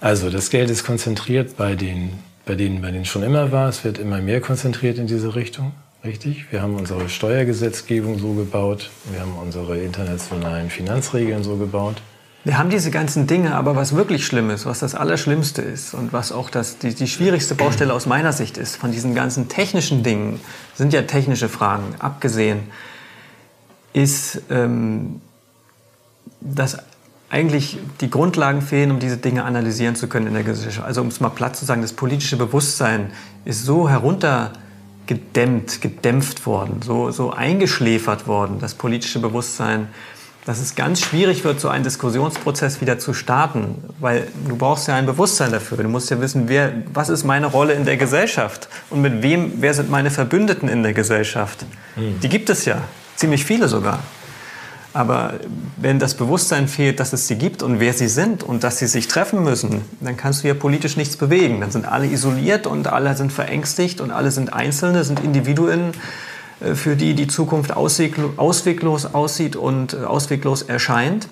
Also 0.00 0.30
das 0.30 0.50
Geld 0.50 0.70
ist 0.70 0.84
konzentriert 0.84 1.56
bei 1.56 1.74
den, 1.76 2.12
bei 2.44 2.54
denen, 2.54 2.82
bei 2.82 2.90
denen 2.90 3.04
schon 3.04 3.22
immer 3.22 3.52
war. 3.52 3.68
Es 3.68 3.84
wird 3.84 3.98
immer 3.98 4.20
mehr 4.20 4.40
konzentriert 4.40 4.98
in 4.98 5.06
diese 5.06 5.34
Richtung. 5.34 5.72
Richtig? 6.02 6.50
Wir 6.50 6.62
haben 6.62 6.76
unsere 6.76 7.08
Steuergesetzgebung 7.08 8.18
so 8.18 8.32
gebaut. 8.32 8.90
Wir 9.10 9.20
haben 9.20 9.36
unsere 9.36 9.78
internationalen 9.78 10.70
Finanzregeln 10.70 11.44
so 11.44 11.56
gebaut. 11.56 12.00
Wir 12.42 12.56
haben 12.56 12.70
diese 12.70 12.90
ganzen 12.90 13.26
Dinge, 13.26 13.54
aber 13.54 13.76
was 13.76 13.94
wirklich 13.94 14.24
schlimm 14.24 14.48
ist, 14.48 14.64
was 14.64 14.78
das 14.78 14.94
Allerschlimmste 14.94 15.60
ist 15.60 15.92
und 15.92 16.14
was 16.14 16.32
auch 16.32 16.48
das, 16.48 16.78
die, 16.78 16.94
die 16.94 17.06
schwierigste 17.06 17.54
Baustelle 17.54 17.92
aus 17.92 18.06
meiner 18.06 18.32
Sicht 18.32 18.56
ist, 18.56 18.76
von 18.76 18.92
diesen 18.92 19.14
ganzen 19.14 19.50
technischen 19.50 20.02
Dingen, 20.02 20.40
sind 20.74 20.94
ja 20.94 21.02
technische 21.02 21.50
Fragen, 21.50 21.94
abgesehen, 21.98 22.62
ist, 23.92 24.40
ähm, 24.48 25.20
dass 26.40 26.78
eigentlich 27.28 27.76
die 28.00 28.08
Grundlagen 28.08 28.62
fehlen, 28.62 28.90
um 28.90 29.00
diese 29.00 29.18
Dinge 29.18 29.44
analysieren 29.44 29.94
zu 29.94 30.08
können 30.08 30.26
in 30.26 30.32
der 30.32 30.42
Gesellschaft. 30.42 30.86
Also 30.86 31.02
um 31.02 31.08
es 31.08 31.20
mal 31.20 31.28
platt 31.28 31.56
zu 31.56 31.66
sagen, 31.66 31.82
das 31.82 31.92
politische 31.92 32.38
Bewusstsein 32.38 33.10
ist 33.44 33.66
so 33.66 33.90
heruntergedämmt, 35.10 35.80
gedämpft 35.80 36.46
worden, 36.46 36.80
so, 36.82 37.10
so 37.10 37.32
eingeschläfert 37.32 38.26
worden, 38.26 38.58
das 38.60 38.74
politische 38.74 39.18
Bewusstsein, 39.18 39.88
dass 40.46 40.58
es 40.58 40.74
ganz 40.74 41.00
schwierig 41.00 41.44
wird, 41.44 41.60
so 41.60 41.68
einen 41.68 41.84
Diskussionsprozess 41.84 42.80
wieder 42.80 42.98
zu 42.98 43.12
starten, 43.12 43.76
weil 44.00 44.26
du 44.48 44.56
brauchst 44.56 44.88
ja 44.88 44.96
ein 44.96 45.04
Bewusstsein 45.04 45.52
dafür. 45.52 45.78
Du 45.78 45.88
musst 45.88 46.10
ja 46.10 46.20
wissen, 46.20 46.48
wer, 46.48 46.72
was 46.94 47.10
ist 47.10 47.24
meine 47.24 47.46
Rolle 47.46 47.74
in 47.74 47.84
der 47.84 47.98
Gesellschaft 47.98 48.68
und 48.88 49.02
mit 49.02 49.22
wem, 49.22 49.52
wer 49.56 49.74
sind 49.74 49.90
meine 49.90 50.10
Verbündeten 50.10 50.68
in 50.68 50.82
der 50.82 50.94
Gesellschaft. 50.94 51.66
Mhm. 51.96 52.20
Die 52.20 52.28
gibt 52.28 52.48
es 52.48 52.64
ja, 52.64 52.78
ziemlich 53.16 53.44
viele 53.44 53.68
sogar. 53.68 54.02
Aber 54.92 55.34
wenn 55.76 56.00
das 56.00 56.14
Bewusstsein 56.14 56.66
fehlt, 56.66 56.98
dass 56.98 57.12
es 57.12 57.28
sie 57.28 57.36
gibt 57.36 57.62
und 57.62 57.78
wer 57.78 57.92
sie 57.92 58.08
sind 58.08 58.42
und 58.42 58.64
dass 58.64 58.78
sie 58.78 58.88
sich 58.88 59.06
treffen 59.06 59.44
müssen, 59.44 59.82
dann 60.00 60.16
kannst 60.16 60.42
du 60.42 60.48
ja 60.48 60.54
politisch 60.54 60.96
nichts 60.96 61.16
bewegen. 61.16 61.60
Dann 61.60 61.70
sind 61.70 61.86
alle 61.86 62.06
isoliert 62.06 62.66
und 62.66 62.88
alle 62.88 63.16
sind 63.16 63.32
verängstigt 63.32 64.00
und 64.00 64.10
alle 64.10 64.32
sind 64.32 64.52
Einzelne, 64.52 65.04
sind 65.04 65.20
Individuen, 65.20 65.92
äh, 66.60 66.74
für 66.74 66.96
die 66.96 67.14
die 67.14 67.28
Zukunft 67.28 67.76
ausweglos 67.76 69.06
aussieht 69.14 69.54
und 69.54 69.94
äh, 69.94 69.98
ausweglos 69.98 70.62
erscheint. 70.62 71.28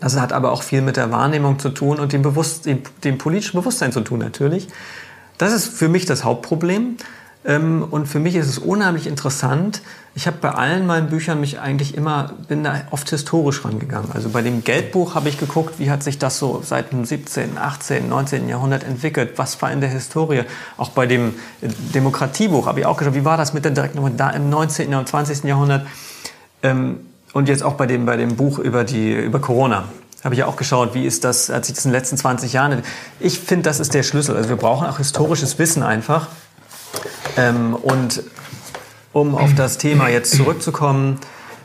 Das 0.00 0.18
hat 0.18 0.32
aber 0.32 0.52
auch 0.52 0.62
viel 0.62 0.80
mit 0.80 0.96
der 0.96 1.10
Wahrnehmung 1.10 1.58
zu 1.58 1.70
tun 1.70 1.98
und 1.98 2.12
dem, 2.12 2.22
Bewusst 2.22 2.64
dem, 2.66 2.82
dem 3.04 3.18
politischen 3.18 3.58
Bewusstsein 3.58 3.92
zu 3.92 4.00
tun 4.00 4.20
natürlich. 4.20 4.68
Das 5.36 5.52
ist 5.52 5.68
für 5.68 5.88
mich 5.88 6.06
das 6.06 6.24
Hauptproblem. 6.24 6.96
Ähm, 7.48 7.82
und 7.90 8.06
für 8.06 8.20
mich 8.20 8.36
ist 8.36 8.46
es 8.46 8.58
unheimlich 8.58 9.06
interessant. 9.06 9.80
Ich 10.14 10.26
habe 10.26 10.36
bei 10.38 10.50
allen 10.50 10.86
meinen 10.86 11.08
Büchern 11.08 11.40
mich 11.40 11.60
eigentlich 11.60 11.96
immer, 11.96 12.32
bin 12.46 12.62
da 12.62 12.82
oft 12.90 13.08
historisch 13.08 13.64
rangegangen. 13.64 14.12
Also 14.12 14.28
bei 14.28 14.42
dem 14.42 14.62
Geldbuch 14.62 15.14
habe 15.14 15.30
ich 15.30 15.38
geguckt, 15.38 15.78
wie 15.78 15.90
hat 15.90 16.02
sich 16.02 16.18
das 16.18 16.38
so 16.38 16.62
seit 16.62 16.92
dem 16.92 17.06
17., 17.06 17.56
18., 17.56 18.06
19. 18.06 18.48
Jahrhundert 18.50 18.84
entwickelt? 18.84 19.32
Was 19.36 19.60
war 19.62 19.72
in 19.72 19.80
der 19.80 19.88
Historie? 19.88 20.42
Auch 20.76 20.90
bei 20.90 21.06
dem 21.06 21.30
äh, 21.62 21.68
Demokratiebuch 21.94 22.66
habe 22.66 22.80
ich 22.80 22.86
auch 22.86 22.98
geschaut, 22.98 23.14
wie 23.14 23.24
war 23.24 23.38
das 23.38 23.54
mit 23.54 23.64
der 23.64 23.72
Direktnummer 23.72 24.10
da 24.10 24.28
im 24.30 24.50
19. 24.50 24.94
und 24.94 25.08
20. 25.08 25.44
Jahrhundert? 25.44 25.86
Ähm, 26.62 27.00
und 27.32 27.48
jetzt 27.48 27.62
auch 27.62 27.74
bei 27.74 27.86
dem, 27.86 28.04
bei 28.04 28.18
dem 28.18 28.36
Buch 28.36 28.58
über, 28.58 28.84
die, 28.84 29.12
über 29.14 29.40
Corona 29.40 29.84
habe 30.22 30.34
ich 30.34 30.40
ja 30.40 30.46
auch 30.46 30.56
geschaut, 30.56 30.94
wie 30.94 31.06
ist 31.06 31.24
das, 31.24 31.48
hat 31.48 31.64
sich 31.64 31.76
das 31.76 31.86
in 31.86 31.92
den 31.92 31.98
letzten 31.98 32.18
20 32.18 32.52
Jahren. 32.52 32.82
Ich 33.20 33.38
finde, 33.38 33.62
das 33.62 33.80
ist 33.80 33.94
der 33.94 34.02
Schlüssel. 34.02 34.36
Also 34.36 34.50
wir 34.50 34.56
brauchen 34.56 34.86
auch 34.86 34.98
historisches 34.98 35.58
Wissen 35.58 35.82
einfach. 35.82 36.26
Ähm, 37.36 37.74
und 37.74 38.22
um 39.12 39.34
auf 39.34 39.54
das 39.54 39.78
Thema 39.78 40.08
jetzt 40.08 40.36
zurückzukommen, 40.36 41.18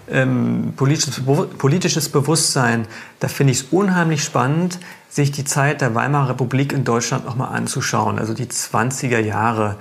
ähm, 0.10 0.73
politisches, 0.76 1.21
politisches 1.58 2.10
Bewusstsein, 2.10 2.88
da 3.19 3.28
finde 3.28 3.52
ich 3.52 3.60
es 3.60 3.67
unheimlich 3.71 4.23
spannend, 4.23 4.80
sich 5.10 5.32
die 5.32 5.45
Zeit 5.45 5.82
der 5.82 5.95
Weimarer 5.95 6.30
Republik 6.30 6.73
in 6.73 6.84
Deutschland 6.84 7.26
nochmal 7.26 7.56
anzuschauen, 7.56 8.19
also 8.19 8.34
die 8.34 8.45
20er 8.45 9.19
Jahre. 9.19 9.78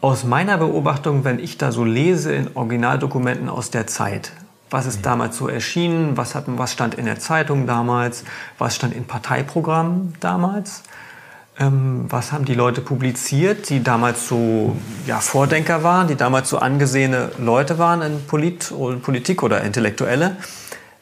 Aus 0.00 0.24
meiner 0.24 0.58
Beobachtung, 0.58 1.24
wenn 1.24 1.38
ich 1.38 1.58
da 1.58 1.72
so 1.72 1.84
lese 1.84 2.32
in 2.32 2.50
Originaldokumenten 2.54 3.48
aus 3.48 3.70
der 3.70 3.86
Zeit, 3.86 4.32
was 4.70 4.86
ist 4.86 5.04
damals 5.06 5.36
so 5.36 5.48
erschienen, 5.48 6.16
was, 6.16 6.34
hat, 6.34 6.44
was 6.46 6.72
stand 6.72 6.94
in 6.94 7.04
der 7.04 7.18
Zeitung 7.18 7.66
damals, 7.66 8.24
was 8.58 8.74
stand 8.74 8.94
in 8.94 9.04
Parteiprogrammen 9.04 10.14
damals, 10.20 10.82
ähm, 11.58 12.04
was 12.08 12.32
haben 12.32 12.44
die 12.44 12.54
Leute 12.54 12.80
publiziert, 12.80 13.70
die 13.70 13.82
damals 13.82 14.28
so 14.28 14.76
ja, 15.06 15.20
Vordenker 15.20 15.82
waren, 15.82 16.08
die 16.08 16.16
damals 16.16 16.50
so 16.50 16.58
angesehene 16.58 17.30
Leute 17.38 17.78
waren 17.78 18.02
in 18.02 18.26
Polit 18.26 18.72
Politik 19.02 19.42
oder 19.42 19.62
Intellektuelle? 19.62 20.36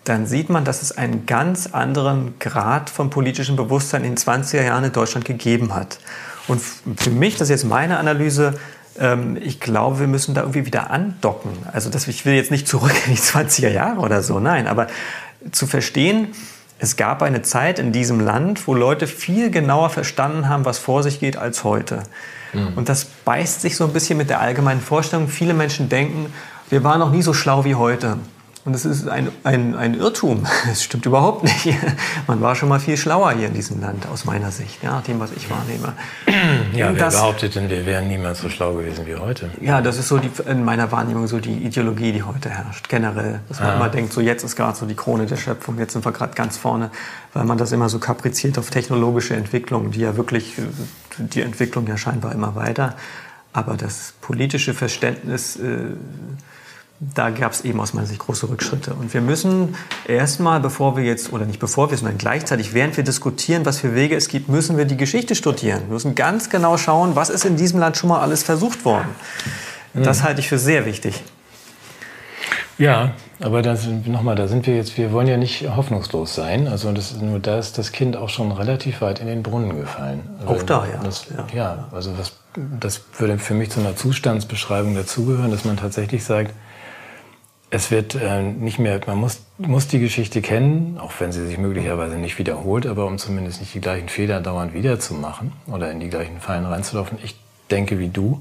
Dann 0.05 0.27
sieht 0.27 0.51
man, 0.51 0.65
dass 0.65 0.83
es 0.83 0.93
einen 0.93 1.27
ganz 1.27 1.69
anderen 1.73 2.39
Grad 2.39 2.91
von 2.91 3.11
politischem 3.11 3.57
Bewusstsein 3.57 4.05
in 4.05 4.15
den 4.15 4.19
20er 4.19 4.63
Jahren 4.63 4.85
in 4.85 4.93
Deutschland 4.93 5.25
gegeben 5.25 5.75
hat. 5.75 5.99
Und 6.47 6.61
für 6.61 7.11
mich, 7.11 7.35
das 7.37 7.49
ist 7.49 7.63
jetzt 7.63 7.65
meine 7.65 7.99
Analyse, 7.99 8.55
ähm, 8.99 9.39
ich 9.41 9.61
glaube, 9.61 10.01
wir 10.01 10.07
müssen 10.07 10.35
da 10.35 10.43
irgendwie 10.43 10.67
wieder 10.67 10.91
andocken. 10.91 11.53
Also 11.73 11.91
das, 11.91 12.07
ich 12.07 12.27
will 12.27 12.35
jetzt 12.35 12.51
nicht 12.51 12.69
zurück 12.69 12.95
in 13.07 13.15
die 13.15 13.21
20er 13.21 13.71
Jahre 13.71 14.01
oder 14.01 14.23
so, 14.23 14.39
nein, 14.41 14.67
aber 14.67 14.87
zu 15.53 15.67
verstehen, 15.67 16.29
es 16.85 16.97
gab 16.97 17.23
eine 17.23 17.43
Zeit 17.43 17.79
in 17.79 17.93
diesem 17.93 18.21
Land, 18.21 18.69
wo 18.69 18.75
Leute 18.75 19.07
viel 19.07 19.51
genauer 19.51 19.91
verstanden 19.91 20.49
haben, 20.49 20.65
was 20.65 20.79
vor 20.79 21.03
sich 21.03 21.19
geht, 21.19 21.37
als 21.37 21.65
heute. 21.65 22.03
Mhm. 22.53 22.75
Und 22.77 22.89
das 22.89 23.07
beißt 23.07 23.63
sich 23.63 23.77
so 23.77 23.85
ein 23.85 23.93
bisschen 23.93 24.19
mit 24.19 24.29
der 24.29 24.41
allgemeinen 24.41 24.81
Vorstellung. 24.81 25.29
Viele 25.29 25.55
Menschen 25.55 25.89
denken, 25.89 26.33
wir 26.69 26.85
waren 26.85 27.01
noch 27.01 27.11
nie 27.11 27.23
so 27.23 27.33
schlau 27.33 27.65
wie 27.65 27.75
heute. 27.75 28.19
Und 28.65 28.75
es 28.75 28.87
ist 28.87 29.09
ein, 29.09 29.31
ein, 29.45 29.75
ein 29.75 29.95
Irrtum. 29.95 30.47
Es 30.71 30.83
stimmt 30.83 31.05
überhaupt 31.05 31.45
nicht. 31.45 31.77
Man 32.27 32.41
war 32.41 32.55
schon 32.55 32.69
mal 32.69 32.81
viel 32.81 32.97
schlauer 32.97 33.33
hier 33.33 33.49
in 33.49 33.55
diesem 33.55 33.81
Land, 33.81 34.07
aus 34.07 34.25
meiner 34.25 34.51
Sicht, 34.51 34.83
ja, 34.83 35.03
dem, 35.03 35.21
was 35.21 35.33
ich 35.33 35.51
wahrnehme. 35.51 35.93
Ja, 36.75 36.93
wer 36.93 36.99
das, 36.99 37.15
behauptet 37.15 37.55
denn, 37.55 37.71
wir 37.71 37.87
wären 37.87 38.09
niemals 38.09 38.41
so 38.41 38.49
schlau 38.49 38.75
gewesen 38.75 39.07
wie 39.07 39.15
heute? 39.15 39.51
Ja, 39.61 39.81
das 39.81 39.99
ist 39.99 40.09
so 40.09 40.19
die, 40.19 40.31
in 40.49 40.65
meiner 40.65 40.91
Wahrnehmung 40.91 41.27
so 41.27 41.39
die 41.39 41.53
Ideologie, 41.59 42.13
die 42.13 42.23
heute 42.23 42.51
herrscht, 42.51 42.89
generell. 42.89 43.41
Dass 43.49 43.61
man 43.61 43.71
ah. 43.71 43.77
immer 43.77 43.89
denkt, 43.89 44.13
so 44.13 44.21
jetzt 44.21 44.43
ist 44.43 44.57
gerade 44.57 44.77
so 44.77 44.87
die 44.87 44.95
Krone 44.95 45.27
der 45.27 45.37
Schöpfung, 45.37 45.79
jetzt 45.79 45.93
sind 45.93 46.05
wir 46.05 46.13
gerade 46.13 46.35
ganz 46.35 46.57
vorne, 46.57 46.91
weil 47.33 47.45
man 47.45 47.59
das 47.59 47.71
immer 47.73 47.89
so 47.89 47.99
kapriziert 47.99 48.59
auf 48.59 48.71
technologische 48.71 49.35
Entwicklung, 49.37 49.93
die 49.93 50.01
ja 50.01 50.17
wirklich, 50.17 50.55
die 51.19 51.43
Entwicklung 51.43 51.87
ja 51.87 51.97
scheinbar 51.97 52.33
immer 52.33 52.57
weiter. 52.57 52.97
Aber 53.53 53.77
das 53.77 54.15
politische 54.21 54.75
Verständnis... 54.75 55.57
Äh, 55.57 55.97
da 57.01 57.31
gab 57.31 57.53
es 57.53 57.63
eben 57.63 57.81
aus 57.81 57.93
meiner 57.93 58.07
Sicht 58.07 58.21
große 58.21 58.49
Rückschritte. 58.49 58.95
Und 58.95 59.13
wir 59.13 59.21
müssen 59.21 59.75
erstmal, 60.07 60.61
bevor 60.61 60.97
wir 60.97 61.05
jetzt, 61.05 61.33
oder 61.33 61.45
nicht 61.45 61.59
bevor 61.59 61.91
wir, 61.91 61.99
sondern 61.99 62.19
gleichzeitig, 62.19 62.73
während 62.73 62.97
wir 62.97 63.05
diskutieren, 63.05 63.67
was 63.67 63.81
für 63.81 63.95
Wege 63.95 64.17
es 64.17 64.29
gibt, 64.29 64.49
müssen 64.49 64.77
wir 64.77 64.85
die 64.85 64.97
Geschichte 64.97 65.35
studieren. 65.35 65.83
Wir 65.87 65.95
müssen 65.95 66.15
ganz 66.15 66.51
genau 66.51 66.77
schauen, 66.77 67.17
was 67.17 67.31
ist 67.31 67.45
in 67.45 67.57
diesem 67.57 67.81
Land 67.81 67.97
schon 67.97 68.09
mal 68.09 68.21
alles 68.21 68.43
versucht 68.43 68.85
worden. 68.85 69.09
Das 69.93 70.23
halte 70.23 70.41
ich 70.41 70.49
für 70.49 70.59
sehr 70.59 70.87
wichtig. 70.87 71.23
Ja, 72.79 73.13
aber 73.41 73.63
nochmal, 74.07 74.35
da 74.35 74.49
sind 74.49 74.67
wir 74.67 74.75
jetzt, 74.75 74.99
wir 74.99 75.13
wollen 75.13 75.29
ja 75.29 75.37
nicht 75.37 75.69
hoffnungslos 75.77 76.35
sein. 76.35 76.67
Also 76.67 76.91
das, 76.93 77.15
nur 77.21 77.39
da 77.39 77.59
ist 77.59 77.79
das 77.79 77.93
Kind 77.93 78.17
auch 78.17 78.29
schon 78.29 78.51
relativ 78.51 79.01
weit 79.01 79.21
in 79.21 79.29
den 79.29 79.43
Brunnen 79.45 79.77
gefallen. 79.77 80.23
Auch 80.45 80.63
da, 80.63 80.85
ja. 80.87 81.01
Das, 81.03 81.27
ja. 81.29 81.47
ja. 81.55 81.89
also 81.93 82.13
das, 82.17 82.33
das 82.81 83.03
würde 83.19 83.39
für 83.39 83.55
mich 83.55 83.71
zu 83.71 83.81
einer 83.81 83.95
Zustandsbeschreibung 83.95 84.95
dazugehören, 84.97 85.53
dass 85.53 85.65
man 85.65 85.77
tatsächlich 85.77 86.25
sagt, 86.25 86.53
es 87.75 87.91
wird 87.91 88.15
äh, 88.15 88.41
nicht 88.41 88.79
mehr, 88.79 89.01
man 89.09 89.19
muss, 89.19 89.41
muss 89.59 89.89
die 89.89 89.99
Geschichte 89.99 90.43
kennen, 90.43 90.97
auch 90.97 91.11
wenn 91.19 91.33
sie 91.33 91.45
sich 91.45 91.59
möglicherweise 91.59 92.15
nicht 92.15 92.39
wiederholt, 92.39 92.87
aber 92.87 93.05
um 93.05 93.19
zumindest 93.19 93.59
nicht 93.61 93.75
die 93.75 93.81
gleichen 93.81 94.09
Fehler 94.09 94.41
dauernd 94.41 94.75
wiederzumachen 94.75 95.53
oder 95.67 95.91
in 95.91 95.99
die 95.99 96.09
gleichen 96.09 96.41
Fallen 96.41 96.67
reinzulaufen. 96.67 97.19
Ich 97.25 97.35
denke 97.73 97.99
wie 97.99 98.07
du, 98.07 98.41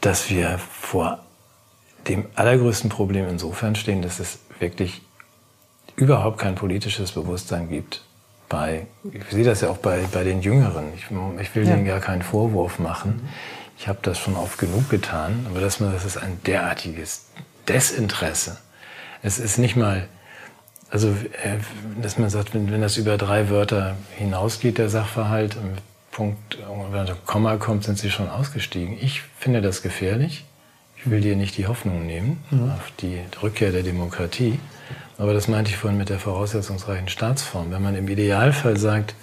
dass 0.00 0.30
wir 0.30 0.58
vor 0.58 1.18
dem 2.08 2.24
allergrößten 2.36 2.88
Problem 2.88 3.28
insofern 3.28 3.76
stehen, 3.76 4.00
dass 4.00 4.18
es 4.18 4.38
wirklich 4.60 5.02
überhaupt 5.94 6.38
kein 6.38 6.54
politisches 6.54 7.12
Bewusstsein 7.12 7.68
gibt. 7.68 8.02
Bei, 8.48 8.86
ich 9.12 9.24
sehe 9.30 9.44
das 9.44 9.60
ja 9.60 9.68
auch 9.68 9.78
bei, 9.78 10.00
bei 10.10 10.24
den 10.24 10.40
Jüngeren. 10.40 10.86
Ich, 10.94 11.04
ich 11.42 11.54
will 11.54 11.68
ja. 11.68 11.74
denen 11.74 11.84
gar 11.84 12.00
keinen 12.00 12.22
Vorwurf 12.22 12.78
machen. 12.78 13.28
Ich 13.78 13.88
habe 13.88 13.98
das 14.00 14.18
schon 14.18 14.36
oft 14.36 14.56
genug 14.56 14.88
getan, 14.88 15.44
aber 15.50 15.60
dass 15.60 15.80
man, 15.80 15.92
das 15.92 16.06
ist 16.06 16.16
ein 16.16 16.40
derartiges 16.46 17.26
Desinteresse. 17.68 18.58
Es 19.22 19.38
ist 19.38 19.58
nicht 19.58 19.76
mal, 19.76 20.08
also, 20.90 21.08
äh, 21.08 21.58
dass 22.00 22.18
man 22.18 22.30
sagt, 22.30 22.54
wenn, 22.54 22.70
wenn 22.70 22.80
das 22.80 22.96
über 22.96 23.16
drei 23.16 23.50
Wörter 23.50 23.96
hinausgeht, 24.16 24.78
der 24.78 24.88
Sachverhalt, 24.88 25.56
Punkt, 26.16 26.56
wenn 26.92 27.04
der 27.04 27.16
Komma 27.26 27.56
kommt, 27.56 27.84
sind 27.84 27.98
sie 27.98 28.10
schon 28.10 28.30
ausgestiegen. 28.30 28.96
Ich 29.00 29.20
finde 29.38 29.60
das 29.60 29.82
gefährlich. 29.82 30.46
Ich 30.96 31.10
will 31.10 31.20
dir 31.20 31.36
nicht 31.36 31.58
die 31.58 31.66
Hoffnung 31.66 32.06
nehmen 32.06 32.42
mhm. 32.50 32.70
auf 32.70 32.90
die 33.00 33.20
Rückkehr 33.42 33.70
der 33.70 33.82
Demokratie. 33.82 34.58
Aber 35.18 35.34
das 35.34 35.46
meinte 35.46 35.70
ich 35.70 35.76
vorhin 35.76 35.98
mit 35.98 36.08
der 36.08 36.18
voraussetzungsreichen 36.18 37.08
Staatsform. 37.08 37.70
Wenn 37.70 37.82
man 37.82 37.94
im 37.94 38.08
Idealfall 38.08 38.78
sagt, 38.78 39.14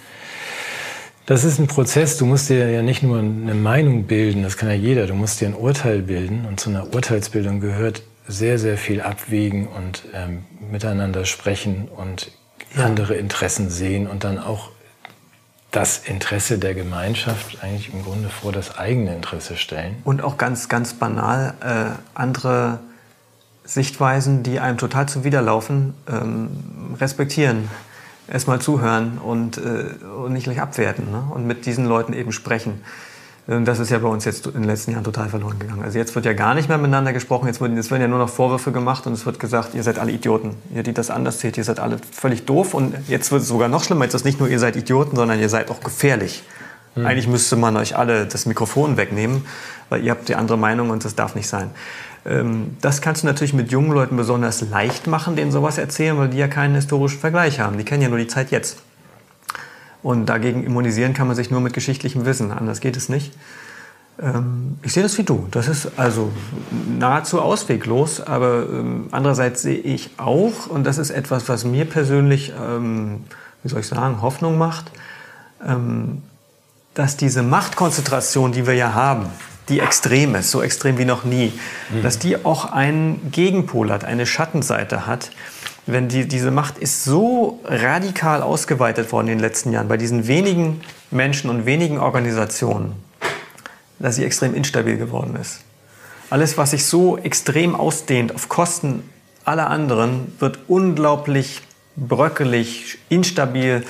das 1.26 1.42
ist 1.42 1.58
ein 1.58 1.66
Prozess, 1.66 2.16
du 2.16 2.26
musst 2.26 2.48
dir 2.48 2.70
ja 2.70 2.82
nicht 2.82 3.02
nur 3.02 3.18
eine 3.18 3.54
Meinung 3.54 4.04
bilden, 4.04 4.42
das 4.42 4.56
kann 4.56 4.68
ja 4.68 4.74
jeder, 4.74 5.06
du 5.06 5.14
musst 5.14 5.40
dir 5.40 5.48
ein 5.48 5.54
Urteil 5.54 6.02
bilden 6.02 6.44
und 6.46 6.60
zu 6.60 6.70
einer 6.70 6.94
Urteilsbildung 6.94 7.60
gehört 7.60 8.02
sehr, 8.26 8.58
sehr 8.58 8.78
viel 8.78 9.00
abwägen 9.00 9.66
und 9.66 10.04
ähm, 10.14 10.44
miteinander 10.70 11.24
sprechen 11.24 11.88
und 11.88 12.30
ja. 12.76 12.84
andere 12.84 13.14
Interessen 13.14 13.70
sehen 13.70 14.06
und 14.06 14.24
dann 14.24 14.38
auch 14.38 14.70
das 15.70 15.98
Interesse 15.98 16.58
der 16.58 16.74
Gemeinschaft 16.74 17.58
eigentlich 17.62 17.92
im 17.92 18.04
Grunde 18.04 18.28
vor 18.28 18.52
das 18.52 18.78
eigene 18.78 19.14
Interesse 19.14 19.56
stellen. 19.56 19.96
Und 20.04 20.22
auch 20.22 20.38
ganz, 20.38 20.68
ganz 20.68 20.94
banal 20.94 21.54
äh, 21.60 21.98
andere 22.14 22.78
Sichtweisen, 23.64 24.42
die 24.42 24.60
einem 24.60 24.78
total 24.78 25.08
zuwiderlaufen, 25.08 25.94
ähm, 26.08 26.48
respektieren, 27.00 27.68
erstmal 28.28 28.60
zuhören 28.60 29.18
und, 29.18 29.58
äh, 29.58 29.86
und 30.04 30.32
nicht 30.32 30.44
gleich 30.44 30.60
abwerten 30.60 31.10
ne? 31.10 31.24
und 31.34 31.46
mit 31.46 31.66
diesen 31.66 31.86
Leuten 31.86 32.12
eben 32.12 32.30
sprechen. 32.30 32.82
Ähm, 33.48 33.64
das 33.64 33.78
ist 33.78 33.90
ja 33.90 33.98
bei 33.98 34.08
uns 34.08 34.24
jetzt 34.24 34.46
in 34.46 34.52
den 34.52 34.64
letzten 34.64 34.92
Jahren 34.92 35.04
total 35.04 35.28
verloren 35.28 35.58
gegangen. 35.58 35.82
Also 35.82 35.98
jetzt 35.98 36.14
wird 36.14 36.24
ja 36.24 36.32
gar 36.32 36.54
nicht 36.54 36.68
mehr 36.68 36.78
miteinander 36.78 37.12
gesprochen, 37.12 37.46
jetzt, 37.46 37.60
werden 37.60 37.82
ja 38.00 38.08
nur 38.08 38.18
noch 38.18 38.28
Vorwürfe 38.28 38.72
gemacht 38.72 39.06
und 39.06 39.12
es 39.12 39.26
wird 39.26 39.38
gesagt, 39.38 39.74
ihr 39.74 39.82
seid 39.82 39.98
alle 39.98 40.12
Idioten. 40.12 40.56
Ihr, 40.74 40.82
die 40.82 40.94
das 40.94 41.10
anders 41.10 41.40
seht, 41.40 41.56
ihr 41.56 41.64
seid 41.64 41.80
alle 41.80 41.98
völlig 42.12 42.46
doof 42.46 42.74
und 42.74 42.94
jetzt 43.08 43.30
wird 43.32 43.42
es 43.42 43.48
sogar 43.48 43.68
noch 43.68 43.84
schlimmer. 43.84 44.04
Jetzt 44.04 44.14
ist 44.14 44.24
nicht 44.24 44.40
nur, 44.40 44.48
ihr 44.48 44.58
seid 44.58 44.76
Idioten, 44.76 45.16
sondern 45.16 45.40
ihr 45.40 45.48
seid 45.48 45.70
auch 45.70 45.80
gefährlich. 45.80 46.42
Mhm. 46.94 47.06
Eigentlich 47.06 47.28
müsste 47.28 47.56
man 47.56 47.76
euch 47.76 47.96
alle 47.96 48.26
das 48.26 48.46
Mikrofon 48.46 48.96
wegnehmen, 48.96 49.44
weil 49.88 50.04
ihr 50.04 50.10
habt 50.10 50.28
die 50.28 50.36
andere 50.36 50.58
Meinung 50.58 50.90
und 50.90 51.04
das 51.04 51.14
darf 51.14 51.34
nicht 51.34 51.48
sein. 51.48 51.70
Ähm, 52.24 52.76
das 52.80 53.02
kannst 53.02 53.22
du 53.22 53.26
natürlich 53.26 53.52
mit 53.52 53.70
jungen 53.70 53.92
Leuten 53.92 54.16
besonders 54.16 54.62
leicht 54.62 55.06
machen, 55.06 55.36
denen 55.36 55.52
sowas 55.52 55.78
erzählen, 55.78 56.16
weil 56.16 56.28
die 56.28 56.38
ja 56.38 56.48
keinen 56.48 56.74
historischen 56.74 57.18
Vergleich 57.18 57.60
haben. 57.60 57.76
Die 57.76 57.84
kennen 57.84 58.02
ja 58.02 58.08
nur 58.08 58.18
die 58.18 58.28
Zeit 58.28 58.50
jetzt. 58.50 58.78
Und 60.04 60.26
dagegen 60.26 60.64
immunisieren 60.64 61.14
kann 61.14 61.26
man 61.26 61.34
sich 61.34 61.50
nur 61.50 61.62
mit 61.62 61.72
geschichtlichem 61.72 62.26
Wissen. 62.26 62.52
Anders 62.52 62.80
geht 62.80 62.94
es 62.94 63.08
nicht. 63.08 63.32
Ähm, 64.22 64.78
ich 64.82 64.92
sehe 64.92 65.02
das 65.02 65.16
wie 65.16 65.22
du. 65.22 65.48
Das 65.50 65.66
ist 65.66 65.98
also 65.98 66.30
nahezu 66.98 67.40
ausweglos. 67.40 68.20
Aber 68.20 68.66
ähm, 68.70 69.08
andererseits 69.12 69.62
sehe 69.62 69.78
ich 69.78 70.10
auch, 70.18 70.66
und 70.68 70.84
das 70.84 70.98
ist 70.98 71.08
etwas, 71.08 71.48
was 71.48 71.64
mir 71.64 71.86
persönlich, 71.86 72.52
ähm, 72.62 73.24
wie 73.62 73.70
soll 73.70 73.80
ich 73.80 73.88
sagen, 73.88 74.20
Hoffnung 74.22 74.58
macht, 74.58 74.92
dass 76.92 77.16
diese 77.16 77.42
Machtkonzentration, 77.42 78.52
die 78.52 78.66
wir 78.66 78.74
ja 78.74 78.92
haben, 78.92 79.30
die 79.70 79.80
extrem 79.80 80.34
ist, 80.34 80.50
so 80.50 80.62
extrem 80.62 80.98
wie 80.98 81.06
noch 81.06 81.24
nie, 81.24 81.52
mhm. 81.90 82.02
dass 82.02 82.18
die 82.18 82.44
auch 82.44 82.72
einen 82.72 83.30
Gegenpol 83.30 83.90
hat, 83.90 84.04
eine 84.04 84.26
Schattenseite 84.26 85.06
hat, 85.06 85.30
wenn 85.86 86.08
die, 86.08 86.26
diese 86.26 86.50
Macht 86.50 86.78
ist 86.78 87.04
so 87.04 87.60
radikal 87.64 88.42
ausgeweitet 88.42 89.12
worden 89.12 89.28
in 89.28 89.38
den 89.38 89.40
letzten 89.40 89.72
Jahren 89.72 89.88
bei 89.88 89.96
diesen 89.96 90.26
wenigen 90.26 90.80
Menschen 91.10 91.50
und 91.50 91.66
wenigen 91.66 91.98
Organisationen, 91.98 92.94
dass 93.98 94.16
sie 94.16 94.24
extrem 94.24 94.54
instabil 94.54 94.96
geworden 94.96 95.36
ist. 95.40 95.60
Alles, 96.30 96.56
was 96.56 96.70
sich 96.70 96.86
so 96.86 97.18
extrem 97.18 97.74
ausdehnt 97.74 98.34
auf 98.34 98.48
Kosten 98.48 99.08
aller 99.44 99.68
anderen, 99.68 100.34
wird 100.38 100.58
unglaublich 100.68 101.62
bröckelig, 101.96 102.98
instabil, 103.08 103.84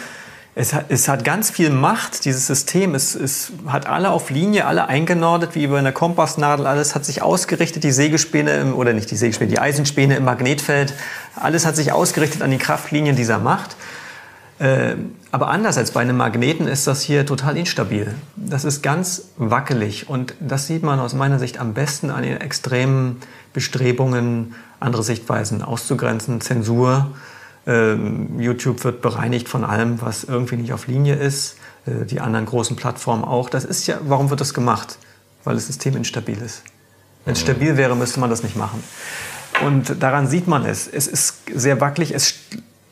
es 0.57 0.73
hat, 0.73 0.87
es 0.89 1.09
hat 1.09 1.25
ganz 1.25 1.51
viel 1.51 1.71
Macht, 1.71 2.25
dieses 2.25 2.47
System. 2.47 2.95
Es, 2.95 3.15
es 3.17 3.53
hat 3.67 3.87
alle 3.87 4.11
auf 4.11 4.31
Linie, 4.31 4.67
alle 4.67 4.87
eingenordet, 4.87 5.55
wie 5.55 5.65
über 5.65 5.79
eine 5.79 5.93
Kompassnadel. 5.93 6.67
Alles 6.67 6.95
hat 6.95 7.05
sich 7.05 7.23
ausgerichtet, 7.23 7.83
die 7.83 7.91
Sägespäne, 7.91 8.53
im, 8.59 8.75
oder 8.75 8.93
nicht 8.93 9.11
die 9.11 9.17
Sägespäne, 9.17 9.51
die 9.51 9.59
Eisenspäne 9.59 10.17
im 10.17 10.25
Magnetfeld. 10.25 10.95
Alles 11.35 11.67
hat 11.67 11.75
sich 11.75 11.91
ausgerichtet 11.91 12.43
an 12.43 12.53
die 12.53 12.59
Kraftlinien 12.59 13.17
dieser 13.17 13.39
Macht. 13.39 13.77
Äh, 14.61 14.95
aber 15.33 15.49
anders 15.49 15.77
als 15.77 15.91
bei 15.91 16.03
einem 16.03 16.17
Magneten 16.17 16.69
ist 16.69 16.87
das 16.87 17.03
hier 17.03 17.27
total 17.27 17.57
instabil. 17.57 18.15
Das 18.37 18.65
ist 18.65 18.83
ganz 18.83 19.31
wackelig 19.37 20.09
und 20.09 20.35
das 20.39 20.69
sieht 20.69 20.85
man 20.85 21.01
aus 21.01 21.15
meiner 21.15 21.41
Sicht 21.41 21.59
am 21.59 21.75
besten 21.75 22.11
an 22.11 22.23
den 22.23 22.41
extremen 22.41 23.21
Bestrebungen, 23.53 24.55
andere 24.79 25.03
Sichtweisen 25.03 25.63
auszugrenzen, 25.63 26.41
Zensur, 26.41 27.09
ähm, 27.09 27.15
YouTube 27.67 28.85
wird 28.85 29.01
bereinigt 29.01 29.49
von 29.49 29.65
allem, 29.65 30.01
was 30.03 30.25
irgendwie 30.25 30.57
nicht 30.57 30.73
auf 30.73 30.87
Linie 30.87 31.15
ist. 31.15 31.57
Äh, 31.87 32.05
die 32.07 32.21
anderen 32.21 32.47
großen 32.47 32.77
Plattformen 32.77 33.25
auch. 33.25 33.49
Das 33.49 33.65
ist 33.65 33.87
ja, 33.87 33.99
warum 34.03 34.31
wird 34.31 34.41
das 34.41 34.55
gemacht? 34.55 34.99
Weil 35.45 35.55
das 35.55 35.67
System 35.67 35.97
instabil 35.97 36.41
ist. 36.41 36.63
Wenn 37.25 37.33
es 37.33 37.41
mhm. 37.41 37.45
stabil 37.45 37.77
wäre, 37.77 37.97
müsste 37.97 38.21
man 38.21 38.31
das 38.31 38.43
nicht 38.43 38.57
machen. 38.57 38.83
Und 39.65 40.03
daran 40.03 40.27
sieht 40.27 40.49
man 40.49 40.65
es. 40.65 40.89
Es 40.89 41.07
ist 41.07 41.43
sehr 41.55 41.81
wackelig. 41.81 42.13
Es 42.13 42.35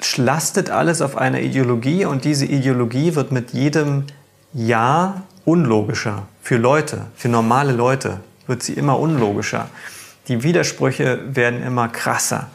schlastet 0.01 0.70
alles 0.70 1.03
auf 1.03 1.16
einer 1.16 1.41
Ideologie 1.41 2.05
und 2.05 2.25
diese 2.25 2.47
Ideologie 2.47 3.14
wird 3.14 3.33
mit 3.33 3.53
jedem 3.53 4.05
Jahr 4.53 5.23
unlogischer. 5.45 6.27
Für 6.41 6.57
Leute, 6.57 7.07
für 7.14 7.29
normale 7.29 7.73
Leute 7.73 8.20
wird 8.47 8.62
sie 8.62 8.73
immer 8.75 8.99
unlogischer. 8.99 9.68
Die 10.29 10.43
Widersprüche 10.43 11.20
werden 11.35 11.62
immer 11.62 11.89
krasser. 11.89 12.49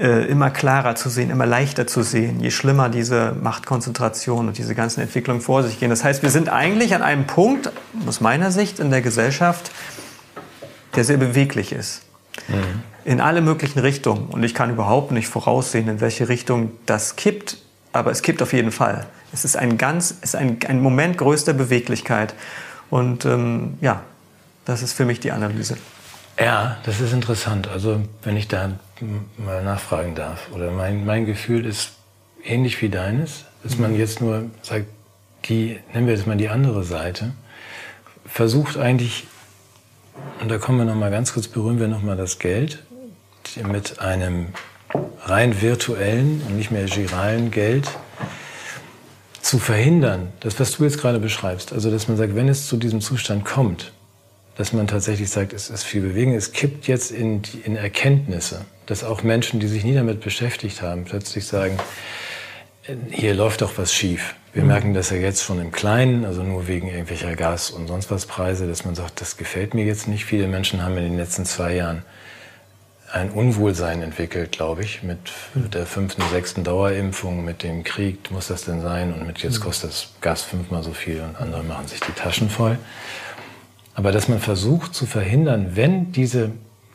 Äh, 0.00 0.24
immer 0.30 0.48
klarer 0.48 0.94
zu 0.94 1.10
sehen, 1.10 1.28
immer 1.28 1.44
leichter 1.44 1.86
zu 1.86 2.02
sehen, 2.02 2.40
je 2.40 2.50
schlimmer 2.50 2.88
diese 2.88 3.36
Machtkonzentration 3.38 4.48
und 4.48 4.56
diese 4.56 4.74
ganzen 4.74 5.02
Entwicklungen 5.02 5.42
vor 5.42 5.62
sich 5.62 5.78
gehen. 5.78 5.90
Das 5.90 6.02
heißt, 6.02 6.22
wir 6.22 6.30
sind 6.30 6.48
eigentlich 6.48 6.94
an 6.94 7.02
einem 7.02 7.26
Punkt, 7.26 7.70
aus 8.06 8.22
meiner 8.22 8.50
Sicht, 8.50 8.78
in 8.78 8.88
der 8.88 9.02
Gesellschaft, 9.02 9.70
der 10.96 11.04
sehr 11.04 11.18
beweglich 11.18 11.72
ist. 11.72 12.00
Mhm. 12.48 12.82
In 13.04 13.20
alle 13.20 13.42
möglichen 13.42 13.78
Richtungen. 13.80 14.28
Und 14.28 14.42
ich 14.42 14.54
kann 14.54 14.70
überhaupt 14.70 15.10
nicht 15.10 15.28
voraussehen, 15.28 15.86
in 15.86 16.00
welche 16.00 16.30
Richtung 16.30 16.72
das 16.86 17.16
kippt. 17.16 17.58
Aber 17.92 18.10
es 18.10 18.22
kippt 18.22 18.40
auf 18.40 18.54
jeden 18.54 18.72
Fall. 18.72 19.04
Es 19.34 19.44
ist 19.44 19.58
ein 19.58 19.76
ganz, 19.76 20.14
es 20.22 20.30
ist 20.32 20.36
ein, 20.36 20.60
ein 20.66 20.80
Moment 20.80 21.18
größter 21.18 21.52
Beweglichkeit. 21.52 22.34
Und 22.88 23.26
ähm, 23.26 23.76
ja, 23.82 24.00
das 24.64 24.80
ist 24.80 24.94
für 24.94 25.04
mich 25.04 25.20
die 25.20 25.30
Analyse. 25.30 25.76
Ja, 26.38 26.78
das 26.84 27.00
ist 27.00 27.12
interessant. 27.12 27.68
Also 27.68 28.00
wenn 28.22 28.38
ich 28.38 28.48
da 28.48 28.70
mal 29.36 29.62
nachfragen 29.62 30.14
darf, 30.14 30.50
oder 30.52 30.70
mein, 30.70 31.04
mein 31.04 31.26
Gefühl 31.26 31.66
ist 31.66 31.92
ähnlich 32.44 32.80
wie 32.82 32.88
deines, 32.88 33.44
dass 33.62 33.78
man 33.78 33.96
jetzt 33.96 34.20
nur 34.20 34.50
sagt, 34.62 34.86
die, 35.46 35.78
nennen 35.92 36.06
wir 36.06 36.14
jetzt 36.14 36.26
mal 36.26 36.36
die 36.36 36.48
andere 36.48 36.84
Seite, 36.84 37.32
versucht 38.26 38.76
eigentlich, 38.76 39.26
und 40.40 40.50
da 40.50 40.58
kommen 40.58 40.78
wir 40.78 40.84
noch 40.84 40.94
mal 40.94 41.10
ganz 41.10 41.32
kurz, 41.32 41.48
berühren 41.48 41.80
wir 41.80 41.88
noch 41.88 42.02
mal 42.02 42.16
das 42.16 42.38
Geld, 42.38 42.82
mit 43.66 44.00
einem 44.00 44.48
rein 45.22 45.60
virtuellen 45.60 46.42
und 46.46 46.56
nicht 46.56 46.70
mehr 46.70 46.84
giralen 46.84 47.50
Geld 47.50 47.88
zu 49.40 49.58
verhindern, 49.58 50.32
das, 50.40 50.60
was 50.60 50.72
du 50.72 50.84
jetzt 50.84 51.00
gerade 51.00 51.18
beschreibst, 51.18 51.72
also 51.72 51.90
dass 51.90 52.08
man 52.08 52.16
sagt, 52.16 52.34
wenn 52.34 52.48
es 52.48 52.66
zu 52.66 52.76
diesem 52.76 53.00
Zustand 53.00 53.44
kommt, 53.44 53.92
dass 54.56 54.72
man 54.72 54.86
tatsächlich 54.86 55.30
sagt, 55.30 55.54
es 55.54 55.70
ist 55.70 55.84
viel 55.84 56.02
Bewegung. 56.02 56.34
Es 56.34 56.52
kippt 56.52 56.86
jetzt 56.86 57.10
in, 57.12 57.40
in 57.64 57.76
Erkenntnisse, 57.76 58.66
dass 58.90 59.04
auch 59.04 59.22
Menschen, 59.22 59.60
die 59.60 59.68
sich 59.68 59.84
nie 59.84 59.94
damit 59.94 60.20
beschäftigt 60.20 60.82
haben, 60.82 61.04
plötzlich 61.04 61.46
sagen, 61.46 61.78
hier 63.08 63.34
läuft 63.34 63.62
doch 63.62 63.78
was 63.78 63.94
schief. 63.94 64.34
Wir 64.52 64.62
mhm. 64.62 64.68
merken 64.68 64.94
das 64.94 65.10
ja 65.10 65.16
jetzt 65.16 65.44
schon 65.44 65.60
im 65.60 65.70
Kleinen, 65.70 66.24
also 66.24 66.42
nur 66.42 66.66
wegen 66.66 66.88
irgendwelcher 66.88 67.36
Gas- 67.36 67.70
und 67.70 67.86
sonst 67.86 68.10
was 68.10 68.26
Preise, 68.26 68.66
dass 68.66 68.84
man 68.84 68.96
sagt, 68.96 69.20
das 69.20 69.36
gefällt 69.36 69.74
mir 69.74 69.84
jetzt 69.84 70.08
nicht. 70.08 70.24
Viele 70.24 70.48
Menschen 70.48 70.82
haben 70.82 70.96
in 70.96 71.04
den 71.04 71.16
letzten 71.16 71.44
zwei 71.44 71.76
Jahren 71.76 72.02
ein 73.12 73.30
Unwohlsein 73.30 74.02
entwickelt, 74.02 74.50
glaube 74.50 74.82
ich, 74.82 75.04
mit 75.04 75.20
der 75.54 75.86
fünften, 75.86 76.22
sechsten 76.32 76.64
Dauerimpfung, 76.64 77.44
mit 77.44 77.62
dem 77.62 77.84
Krieg, 77.84 78.32
muss 78.32 78.48
das 78.48 78.64
denn 78.64 78.80
sein? 78.80 79.14
Und 79.14 79.24
mit 79.24 79.38
jetzt 79.38 79.60
mhm. 79.60 79.64
kostet 79.64 79.90
das 79.90 80.08
Gas 80.20 80.42
fünfmal 80.42 80.82
so 80.82 80.92
viel 80.92 81.20
und 81.20 81.36
andere 81.36 81.62
machen 81.62 81.86
sich 81.86 82.00
die 82.00 82.12
Taschen 82.12 82.50
voll. 82.50 82.76
Aber 83.94 84.10
dass 84.10 84.26
man 84.26 84.40
versucht 84.40 84.96
zu 84.96 85.06
verhindern, 85.06 85.76
wenn 85.76 86.10
diese, 86.10 86.50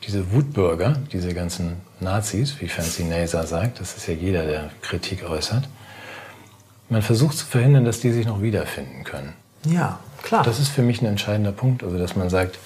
diese 0.06 0.32
Wutbürger, 0.32 0.98
diese 1.12 1.34
ganzen 1.34 1.78
Nazis, 2.00 2.60
wie 2.62 2.68
Fancy 2.68 3.04
Naser 3.04 3.46
sagt, 3.48 3.80
das 3.80 3.98
ist 3.98 4.08
ja 4.08 4.14
jeder, 4.14 4.46
der 4.46 4.70
Kritik 4.82 5.28
äußert, 5.28 5.68
man 6.90 7.02
versucht 7.02 7.38
zu 7.38 7.46
verhindern, 7.46 7.86
dass 7.86 8.00
die 8.00 8.12
sich 8.12 8.26
noch 8.26 8.42
wiederfinden 8.42 9.04
können. 9.04 9.34
Ja, 9.66 10.00
klar. 10.22 10.44
Das 10.44 10.60
ist 10.60 10.70
für 10.70 10.84
mich 10.84 11.02
ein 11.02 11.08
entscheidender 11.08 11.52
Punkt, 11.52 11.84
also 11.84 11.98
dass 11.98 12.16
man 12.16 12.30
sagt, 12.30 12.60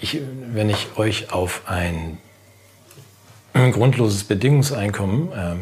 ich, 0.00 0.20
wenn 0.52 0.68
ich 0.70 0.88
euch 0.96 1.32
auf 1.32 1.62
ein 1.66 2.18
grundloses 3.52 4.24
Bedingungseinkommen, 4.24 5.28
ähm, 5.36 5.60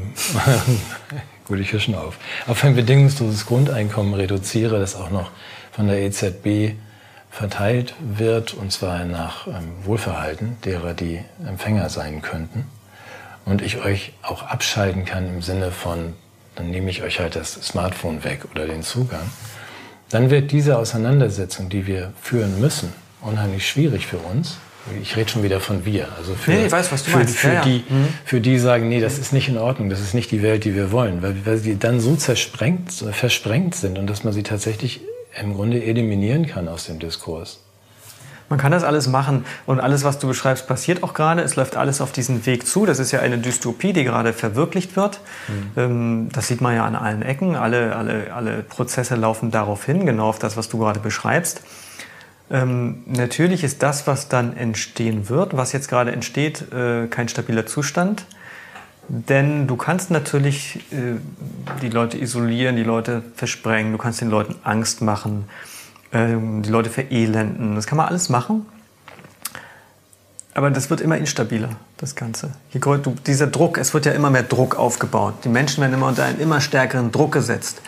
gut, 1.44 1.58
ich 1.58 1.72
höre 1.72 1.80
schon 1.80 1.94
auf, 1.94 2.16
auf 2.46 2.64
ein 2.64 2.74
bedingungsloses 2.74 3.46
Grundeinkommen 3.46 4.14
reduziere, 4.14 4.78
das 4.78 4.96
auch 4.96 5.10
noch 5.10 5.30
von 5.72 5.88
der 5.88 6.00
EZB 6.00 6.76
verteilt 7.30 7.94
wird, 8.00 8.54
und 8.54 8.72
zwar 8.72 9.04
nach 9.04 9.46
ähm, 9.46 9.72
Wohlverhalten 9.84 10.56
derer, 10.64 10.94
die 10.94 11.20
Empfänger 11.46 11.88
sein 11.88 12.22
könnten. 12.22 12.66
Und 13.44 13.62
ich 13.62 13.78
euch 13.78 14.12
auch 14.22 14.42
abschalten 14.42 15.04
kann 15.04 15.26
im 15.28 15.42
Sinne 15.42 15.70
von, 15.70 16.14
dann 16.56 16.70
nehme 16.70 16.90
ich 16.90 17.02
euch 17.02 17.20
halt 17.20 17.36
das 17.36 17.54
Smartphone 17.54 18.24
weg 18.24 18.40
oder 18.50 18.66
den 18.66 18.82
Zugang. 18.82 19.30
Dann 20.10 20.30
wird 20.30 20.50
diese 20.52 20.78
Auseinandersetzung, 20.78 21.68
die 21.68 21.86
wir 21.86 22.12
führen 22.20 22.60
müssen, 22.60 22.92
unheimlich 23.20 23.68
schwierig 23.68 24.06
für 24.06 24.18
uns. 24.18 24.58
Ich 25.02 25.16
rede 25.16 25.30
schon 25.30 25.42
wieder 25.42 25.60
von 25.60 25.84
wir. 25.84 26.08
Also 26.16 26.34
für, 26.34 26.50
nee, 26.50 26.66
ich 26.66 26.72
weiß, 26.72 26.90
was 26.92 27.04
du 27.04 27.10
für, 27.10 27.18
meinst. 27.18 27.36
Für, 27.36 27.52
ja, 27.52 27.62
die, 27.62 27.84
mhm. 27.88 28.08
für 28.24 28.40
die 28.40 28.58
sagen, 28.58 28.88
nee, 28.88 29.00
das 29.00 29.18
ist 29.18 29.34
nicht 29.34 29.48
in 29.48 29.58
Ordnung, 29.58 29.90
das 29.90 30.00
ist 30.00 30.14
nicht 30.14 30.30
die 30.30 30.42
Welt, 30.42 30.64
die 30.64 30.74
wir 30.74 30.92
wollen, 30.92 31.22
weil, 31.22 31.36
weil 31.44 31.58
sie 31.58 31.78
dann 31.78 32.00
so 32.00 32.16
zersprengt, 32.16 32.90
versprengt 32.92 33.74
sind 33.74 33.98
und 33.98 34.08
dass 34.08 34.24
man 34.24 34.32
sie 34.32 34.42
tatsächlich 34.42 35.02
im 35.40 35.54
Grunde 35.54 35.82
eliminieren 35.82 36.46
kann 36.46 36.68
aus 36.68 36.86
dem 36.86 36.98
Diskurs. 36.98 37.60
Man 38.48 38.58
kann 38.58 38.72
das 38.72 38.82
alles 38.82 39.08
machen 39.08 39.44
und 39.66 39.78
alles, 39.78 40.04
was 40.04 40.18
du 40.18 40.26
beschreibst, 40.26 40.66
passiert 40.66 41.02
auch 41.02 41.12
gerade. 41.12 41.42
Es 41.42 41.56
läuft 41.56 41.76
alles 41.76 42.00
auf 42.00 42.12
diesen 42.12 42.46
Weg 42.46 42.66
zu. 42.66 42.86
Das 42.86 42.98
ist 42.98 43.12
ja 43.12 43.20
eine 43.20 43.36
Dystopie, 43.38 43.92
die 43.92 44.04
gerade 44.04 44.32
verwirklicht 44.32 44.96
wird. 44.96 45.20
Mhm. 45.76 46.30
Das 46.32 46.48
sieht 46.48 46.60
man 46.60 46.74
ja 46.74 46.86
an 46.86 46.96
allen 46.96 47.22
Ecken. 47.22 47.56
Alle, 47.56 47.94
alle, 47.94 48.32
alle 48.32 48.62
Prozesse 48.62 49.16
laufen 49.16 49.50
darauf 49.50 49.84
hin, 49.84 50.06
genau 50.06 50.28
auf 50.30 50.38
das, 50.38 50.56
was 50.56 50.68
du 50.68 50.78
gerade 50.78 51.00
beschreibst. 51.00 51.62
Ähm, 52.50 53.02
natürlich 53.04 53.62
ist 53.62 53.82
das, 53.82 54.06
was 54.06 54.28
dann 54.28 54.56
entstehen 54.56 55.28
wird, 55.28 55.54
was 55.54 55.72
jetzt 55.72 55.88
gerade 55.88 56.12
entsteht, 56.12 56.72
äh, 56.72 57.06
kein 57.08 57.28
stabiler 57.28 57.66
Zustand. 57.66 58.24
Denn 59.08 59.66
du 59.66 59.76
kannst 59.76 60.10
natürlich 60.10 60.76
äh, 60.92 61.16
die 61.80 61.88
Leute 61.88 62.18
isolieren, 62.18 62.76
die 62.76 62.82
Leute 62.82 63.22
versprengen, 63.34 63.92
du 63.92 63.98
kannst 63.98 64.20
den 64.20 64.28
Leuten 64.28 64.56
Angst 64.64 65.00
machen 65.00 65.44
ähm, 66.12 66.62
die 66.62 66.70
Leute 66.70 66.90
verelenden. 66.90 67.74
Das 67.74 67.86
kann 67.86 67.96
man 67.96 68.08
alles 68.08 68.28
machen. 68.28 68.66
Aber 70.54 70.70
das 70.70 70.90
wird 70.90 71.00
immer 71.00 71.16
instabiler, 71.16 71.70
das 71.98 72.16
Ganze. 72.16 72.50
dieser 73.26 73.46
Druck, 73.46 73.78
es 73.78 73.94
wird 73.94 74.06
ja 74.06 74.12
immer 74.12 74.30
mehr 74.30 74.42
Druck 74.42 74.76
aufgebaut. 74.76 75.34
Die 75.44 75.48
Menschen 75.48 75.82
werden 75.82 75.94
immer 75.94 76.08
unter 76.08 76.24
einen 76.24 76.40
immer 76.40 76.60
stärkeren 76.60 77.12
Druck 77.12 77.32
gesetzt. 77.32 77.80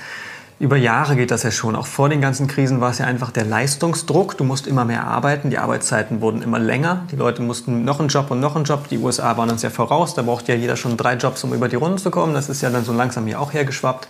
Über 0.61 0.77
Jahre 0.77 1.17
geht 1.17 1.31
das 1.31 1.43
ja 1.43 1.51
schon. 1.51 1.75
Auch 1.75 1.87
vor 1.87 2.11
den 2.11 2.21
ganzen 2.21 2.47
Krisen 2.47 2.83
war 2.83 2.91
es 2.91 2.99
ja 2.99 3.07
einfach 3.07 3.31
der 3.31 3.47
Leistungsdruck. 3.47 4.37
Du 4.37 4.45
musst 4.45 4.67
immer 4.67 4.85
mehr 4.85 5.05
arbeiten. 5.07 5.49
Die 5.49 5.57
Arbeitszeiten 5.57 6.21
wurden 6.21 6.43
immer 6.43 6.59
länger. 6.59 7.07
Die 7.11 7.17
Leute 7.17 7.41
mussten 7.41 7.83
noch 7.83 7.99
einen 7.99 8.11
Job 8.11 8.31
und 8.31 8.41
noch 8.41 8.57
einen 8.57 8.67
Job. 8.67 8.87
Die 8.89 8.99
USA 8.99 9.39
waren 9.39 9.49
uns 9.49 9.63
ja 9.63 9.71
voraus. 9.71 10.15
Da 10.15 10.21
braucht 10.21 10.49
ja 10.49 10.55
jeder 10.55 10.77
schon 10.77 10.99
drei 10.99 11.15
Jobs, 11.15 11.43
um 11.45 11.55
über 11.55 11.69
die 11.69 11.77
Runden 11.77 11.97
zu 11.97 12.11
kommen. 12.11 12.35
Das 12.35 12.51
ist 12.51 12.61
ja 12.61 12.69
dann 12.69 12.85
so 12.85 12.93
langsam 12.93 13.25
hier 13.25 13.41
auch 13.41 13.55
hergeschwappt. 13.55 14.07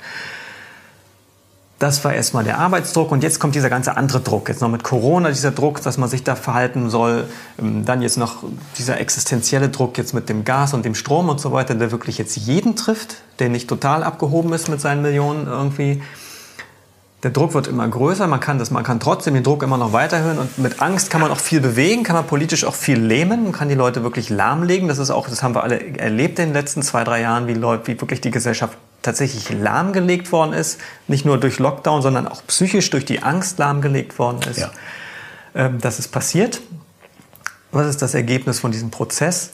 Das 1.79 2.05
war 2.05 2.13
erstmal 2.13 2.43
der 2.43 2.59
Arbeitsdruck 2.59 3.13
und 3.13 3.23
jetzt 3.23 3.39
kommt 3.39 3.55
dieser 3.55 3.71
ganze 3.71 3.97
andere 3.97 4.19
Druck. 4.19 4.49
Jetzt 4.49 4.61
noch 4.61 4.69
mit 4.69 4.83
Corona 4.83 5.29
dieser 5.29 5.53
Druck, 5.53 5.81
dass 5.83 5.99
man 5.99 6.09
sich 6.09 6.25
da 6.25 6.35
verhalten 6.35 6.91
soll. 6.91 7.29
Ähm, 7.61 7.85
dann 7.85 8.03
jetzt 8.03 8.19
noch 8.19 8.43
dieser 8.77 8.99
existenzielle 8.99 9.69
Druck 9.69 9.97
jetzt 9.99 10.15
mit 10.15 10.29
dem 10.29 10.45
Gas 10.45 10.75
und 10.75 10.85
dem 10.85 10.97
Strom 10.97 11.29
und 11.29 11.41
so 11.41 11.53
weiter, 11.53 11.77
der 11.77 11.93
wirklich 11.93 12.19
jetzt 12.19 12.37
jeden 12.37 12.75
trifft, 12.75 13.19
der 13.39 13.51
nicht 13.51 13.69
total 13.69 14.03
abgehoben 14.03 14.53
ist 14.53 14.69
mit 14.69 14.81
seinen 14.81 15.01
Millionen 15.01 15.47
irgendwie. 15.47 16.03
Der 17.23 17.31
Druck 17.31 17.53
wird 17.53 17.67
immer 17.67 17.87
größer, 17.87 18.27
man 18.27 18.41
kann, 18.41 18.59
das, 18.59 18.71
man 18.71 18.83
kann 18.83 18.99
trotzdem 18.99 19.35
den 19.35 19.43
Druck 19.43 19.63
immer 19.63 19.77
noch 19.77 19.93
weiterhören 19.93 20.39
und 20.39 20.57
mit 20.59 20.81
Angst 20.81 21.11
kann 21.11 21.21
man 21.21 21.31
auch 21.31 21.39
viel 21.39 21.61
bewegen, 21.61 22.03
kann 22.03 22.17
man 22.17 22.27
politisch 22.27 22.65
auch 22.65 22.75
viel 22.75 22.99
lähmen, 22.99 23.45
man 23.45 23.53
kann 23.53 23.69
die 23.69 23.75
Leute 23.75 24.03
wirklich 24.03 24.31
lahmlegen. 24.31 24.89
Das 24.89 24.99
ist 24.99 25.11
auch, 25.11 25.29
das 25.29 25.43
haben 25.43 25.55
wir 25.55 25.63
alle 25.63 25.99
erlebt 25.99 26.39
in 26.39 26.47
den 26.47 26.55
letzten 26.55 26.83
zwei, 26.83 27.05
drei 27.05 27.21
Jahren, 27.21 27.47
wie, 27.47 27.53
Leute, 27.53 27.89
wie 27.89 28.01
wirklich 28.01 28.23
die 28.23 28.31
Gesellschaft 28.31 28.79
tatsächlich 29.03 29.51
lahmgelegt 29.51 30.33
worden 30.33 30.55
ist, 30.55 30.81
nicht 31.09 31.27
nur 31.27 31.39
durch 31.39 31.59
Lockdown, 31.59 32.01
sondern 32.01 32.27
auch 32.27 32.43
psychisch 32.47 32.89
durch 32.91 33.05
die 33.05 33.23
Angst 33.23 33.59
lahmgelegt 33.59 34.19
worden 34.19 34.41
ist. 34.49 34.61
Ja. 34.61 34.71
Ähm, 35.55 35.79
das 35.79 35.99
ist 35.99 36.09
passiert. 36.09 36.61
Was 37.73 37.87
ist 37.87 38.03
das 38.03 38.15
Ergebnis 38.15 38.61
von 38.61 38.73
diesem 38.73 38.91
Prozess? 38.91 39.53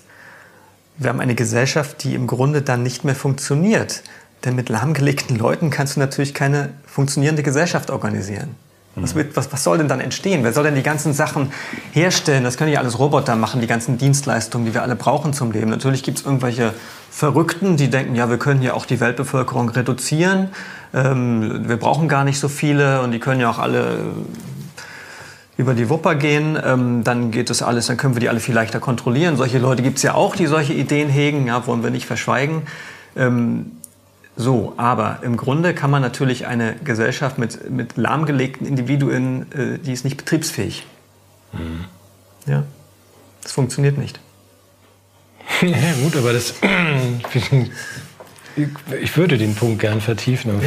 Wir 0.98 1.10
haben 1.10 1.20
eine 1.20 1.34
Gesellschaft, 1.34 2.04
die 2.04 2.14
im 2.14 2.26
Grunde 2.26 2.62
dann 2.62 2.82
nicht 2.82 3.04
mehr 3.04 3.14
funktioniert. 3.14 4.02
Denn 4.44 4.54
mit 4.54 4.68
lahmgelegten 4.68 5.36
Leuten 5.36 5.70
kannst 5.70 5.96
du 5.96 6.00
natürlich 6.00 6.34
keine 6.34 6.70
funktionierende 6.86 7.42
Gesellschaft 7.42 7.90
organisieren. 7.90 8.54
Was, 8.96 9.14
mhm. 9.14 9.18
wird, 9.18 9.36
was, 9.36 9.52
was, 9.52 9.62
soll 9.62 9.78
denn 9.78 9.88
dann 9.88 10.00
entstehen? 10.00 10.42
Wer 10.42 10.52
soll 10.52 10.64
denn 10.64 10.74
die 10.74 10.82
ganzen 10.82 11.12
Sachen 11.12 11.52
herstellen? 11.92 12.44
Das 12.44 12.56
können 12.56 12.72
ja 12.72 12.80
alles 12.80 12.98
Roboter 12.98 13.36
machen, 13.36 13.60
die 13.60 13.66
ganzen 13.66 13.98
Dienstleistungen, 13.98 14.66
die 14.66 14.74
wir 14.74 14.82
alle 14.82 14.96
brauchen 14.96 15.32
zum 15.32 15.52
Leben. 15.52 15.70
Natürlich 15.70 16.02
gibt 16.02 16.18
es 16.18 16.24
irgendwelche 16.24 16.72
Verrückten, 17.10 17.76
die 17.76 17.88
denken, 17.90 18.14
ja, 18.14 18.30
wir 18.30 18.38
können 18.38 18.62
ja 18.62 18.72
auch 18.74 18.86
die 18.86 19.00
Weltbevölkerung 19.00 19.68
reduzieren. 19.68 20.48
Ähm, 20.94 21.68
wir 21.68 21.76
brauchen 21.76 22.08
gar 22.08 22.24
nicht 22.24 22.38
so 22.38 22.48
viele 22.48 23.02
und 23.02 23.12
die 23.12 23.18
können 23.18 23.40
ja 23.40 23.50
auch 23.50 23.58
alle 23.58 23.98
über 25.58 25.74
die 25.74 25.88
Wupper 25.88 26.14
gehen, 26.14 26.58
ähm, 26.62 27.02
dann 27.02 27.30
geht 27.30 27.48
das 27.48 27.62
alles, 27.62 27.86
dann 27.86 27.96
können 27.96 28.14
wir 28.14 28.20
die 28.20 28.28
alle 28.28 28.40
viel 28.40 28.54
leichter 28.54 28.78
kontrollieren. 28.78 29.36
Solche 29.36 29.58
Leute 29.58 29.82
gibt 29.82 29.96
es 29.96 30.02
ja 30.02 30.14
auch, 30.14 30.36
die 30.36 30.46
solche 30.46 30.74
Ideen 30.74 31.08
hegen, 31.08 31.46
ja, 31.46 31.66
wollen 31.66 31.82
wir 31.82 31.90
nicht 31.90 32.06
verschweigen. 32.06 32.62
Ähm, 33.16 33.72
so, 34.36 34.74
aber 34.76 35.20
im 35.22 35.38
Grunde 35.38 35.74
kann 35.74 35.90
man 35.90 36.02
natürlich 36.02 36.46
eine 36.46 36.76
Gesellschaft 36.84 37.38
mit, 37.38 37.70
mit 37.70 37.96
lahmgelegten 37.96 38.66
Individuen, 38.66 39.50
äh, 39.52 39.78
die 39.78 39.92
ist 39.92 40.04
nicht 40.04 40.18
betriebsfähig. 40.18 40.86
Mhm. 41.52 41.86
Ja, 42.46 42.64
das 43.42 43.52
funktioniert 43.52 43.98
nicht. 43.98 44.20
Ja, 45.62 45.92
gut, 46.02 46.14
aber 46.16 46.34
das. 46.34 46.54
ich 49.02 49.16
würde 49.16 49.38
den 49.38 49.54
Punkt 49.54 49.80
gern 49.80 50.00
vertiefen. 50.00 50.60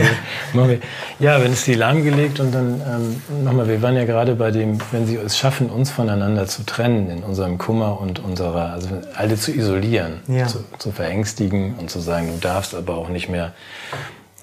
Ja, 1.19 1.41
wenn 1.41 1.51
es 1.51 1.63
die 1.63 1.73
lahmgelegt 1.73 2.39
und 2.39 2.53
dann 2.53 2.81
ähm, 2.81 3.43
nochmal, 3.43 3.67
wir 3.67 3.81
waren 3.81 3.95
ja 3.95 4.05
gerade 4.05 4.35
bei 4.35 4.51
dem, 4.51 4.77
wenn 4.91 5.05
sie 5.05 5.15
es 5.15 5.37
schaffen, 5.37 5.69
uns 5.69 5.89
voneinander 5.89 6.47
zu 6.47 6.65
trennen 6.65 7.09
in 7.09 7.23
unserem 7.23 7.57
Kummer 7.57 7.99
und 7.99 8.19
unserer, 8.19 8.73
also 8.73 8.89
alle 9.15 9.35
zu 9.35 9.51
isolieren, 9.51 10.21
ja. 10.27 10.47
zu, 10.47 10.63
zu 10.77 10.91
verängstigen 10.91 11.75
und 11.75 11.89
zu 11.89 11.99
sagen, 11.99 12.29
du 12.33 12.39
darfst 12.39 12.75
aber 12.75 12.97
auch 12.97 13.09
nicht 13.09 13.29
mehr, 13.29 13.53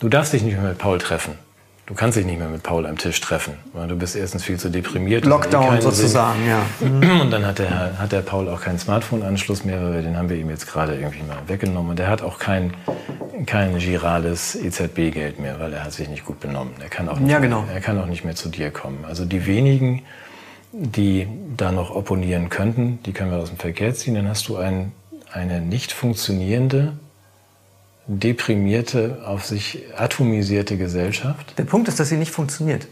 du 0.01 0.09
darfst 0.09 0.33
dich 0.33 0.43
nicht 0.43 0.57
mehr 0.57 0.69
mit 0.69 0.79
Paul 0.79 0.99
treffen. 0.99 1.46
Du 1.87 1.95
kannst 1.95 2.19
dich 2.19 2.27
nicht 2.27 2.41
mehr 2.41 2.49
mit 2.49 2.65
Paul 2.65 2.85
am 2.85 2.99
Tisch 2.99 3.21
treffen, 3.21 3.55
weil 3.73 3.87
du 3.87 3.95
bist 3.95 4.17
erstens 4.17 4.43
viel 4.43 4.59
zu 4.59 4.71
deprimiert. 4.71 5.25
Lockdown 5.25 5.81
sozusagen, 5.81 6.41
Sinn. 6.81 7.01
ja. 7.01 7.13
Und 7.23 7.31
dann 7.31 7.47
hat 7.47 7.61
der, 7.61 7.97
hat 7.97 8.11
der 8.11 8.23
Paul 8.23 8.49
auch 8.49 8.61
keinen 8.61 8.81
Smartphone-Anschluss 8.81 9.65
mehr, 9.65 9.81
weil 9.81 10.03
den 10.03 10.17
haben 10.17 10.29
wir 10.29 10.37
ihm 10.37 10.51
jetzt 10.51 10.67
gerade 10.67 10.97
irgendwie 10.97 11.23
mal 11.23 11.39
weggenommen. 11.47 11.91
Und 11.91 11.99
der 12.01 12.09
hat 12.09 12.23
auch 12.23 12.41
kein, 12.41 12.75
kein 13.47 13.79
girales 13.79 14.57
EZB-Geld 14.57 15.39
mehr, 15.39 15.61
weil 15.61 15.73
er 15.73 15.85
hat 15.85 15.93
sich 15.93 16.09
nicht 16.09 16.25
gut 16.25 16.41
benommen. 16.41 16.73
Er 16.81 16.89
kann, 16.89 17.09
auch 17.09 17.21
nicht 17.21 17.31
ja, 17.31 17.39
genau. 17.39 17.63
mehr, 17.63 17.75
er 17.75 17.81
kann 17.81 18.01
auch 18.01 18.07
nicht 18.07 18.25
mehr 18.25 18.35
zu 18.35 18.49
dir 18.49 18.73
kommen. 18.73 19.05
Also 19.07 19.25
die 19.25 19.47
wenigen, 19.47 20.03
die 20.73 21.29
da 21.57 21.71
noch 21.71 21.95
opponieren 21.95 22.49
könnten, 22.49 22.99
die 23.07 23.13
können 23.13 23.31
wir 23.31 23.39
aus 23.39 23.51
dem 23.51 23.59
Verkehr 23.59 23.95
ziehen. 23.95 24.17
Dann 24.17 24.29
hast 24.29 24.49
du 24.49 24.57
ein, 24.57 24.91
eine 25.33 25.61
nicht 25.61 25.93
funktionierende 25.93 26.95
deprimierte, 28.07 29.23
auf 29.27 29.45
sich 29.45 29.85
atomisierte 29.97 30.77
Gesellschaft? 30.77 31.59
Der 31.59 31.65
Punkt 31.65 31.89
ist, 31.89 31.99
dass 31.99 32.09
sie 32.09 32.17
nicht 32.17 32.31
funktioniert. 32.31 32.87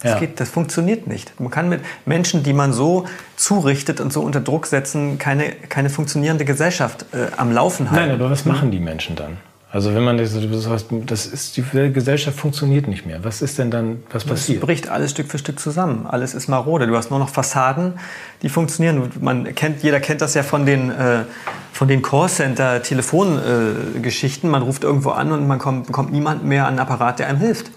Das, 0.00 0.12
ja. 0.12 0.18
geht, 0.20 0.38
das 0.38 0.48
funktioniert 0.48 1.08
nicht. 1.08 1.40
Man 1.40 1.50
kann 1.50 1.68
mit 1.68 1.80
Menschen, 2.06 2.44
die 2.44 2.52
man 2.52 2.72
so 2.72 3.06
zurichtet 3.36 4.00
und 4.00 4.12
so 4.12 4.22
unter 4.22 4.40
Druck 4.40 4.66
setzen, 4.66 5.18
keine, 5.18 5.50
keine 5.68 5.90
funktionierende 5.90 6.44
Gesellschaft 6.44 7.06
äh, 7.12 7.32
am 7.36 7.50
Laufen 7.50 7.90
halten. 7.90 8.06
Nein, 8.08 8.20
aber 8.20 8.30
was 8.30 8.44
machen 8.44 8.70
die 8.70 8.78
Menschen 8.78 9.16
dann? 9.16 9.38
Also 9.70 9.94
wenn 9.94 10.02
man 10.02 10.16
das, 10.16 10.32
das 10.32 11.26
ist, 11.26 11.58
die 11.58 11.92
Gesellschaft 11.92 12.38
funktioniert 12.38 12.88
nicht 12.88 13.04
mehr. 13.04 13.22
Was 13.22 13.42
ist 13.42 13.58
denn 13.58 13.70
dann, 13.70 14.02
was 14.10 14.24
passiert? 14.24 14.60
Es 14.60 14.66
bricht 14.66 14.88
alles 14.88 15.10
Stück 15.10 15.28
für 15.28 15.36
Stück 15.36 15.60
zusammen. 15.60 16.06
Alles 16.06 16.32
ist 16.32 16.48
marode. 16.48 16.86
Du 16.86 16.96
hast 16.96 17.10
nur 17.10 17.18
noch 17.18 17.28
Fassaden, 17.28 17.98
die 18.40 18.48
funktionieren. 18.48 19.10
Man 19.20 19.54
kennt, 19.54 19.82
jeder 19.82 20.00
kennt 20.00 20.22
das 20.22 20.32
ja 20.32 20.42
von 20.42 20.64
den, 20.64 20.90
äh, 20.90 21.24
von 21.70 21.86
den 21.86 22.00
Callcenter-Telefongeschichten. 22.00 24.48
Äh, 24.48 24.50
man 24.50 24.62
ruft 24.62 24.84
irgendwo 24.84 25.10
an 25.10 25.32
und 25.32 25.46
man 25.46 25.58
kommt, 25.58 25.88
bekommt 25.88 26.12
niemand 26.12 26.44
mehr 26.44 26.62
an 26.62 26.70
einen 26.70 26.78
Apparat, 26.78 27.18
der 27.18 27.28
einem 27.28 27.40
hilft. 27.40 27.70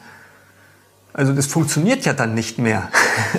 Also 1.14 1.34
das 1.34 1.46
funktioniert 1.46 2.06
ja 2.06 2.14
dann 2.14 2.34
nicht 2.34 2.58
mehr. 2.58 2.88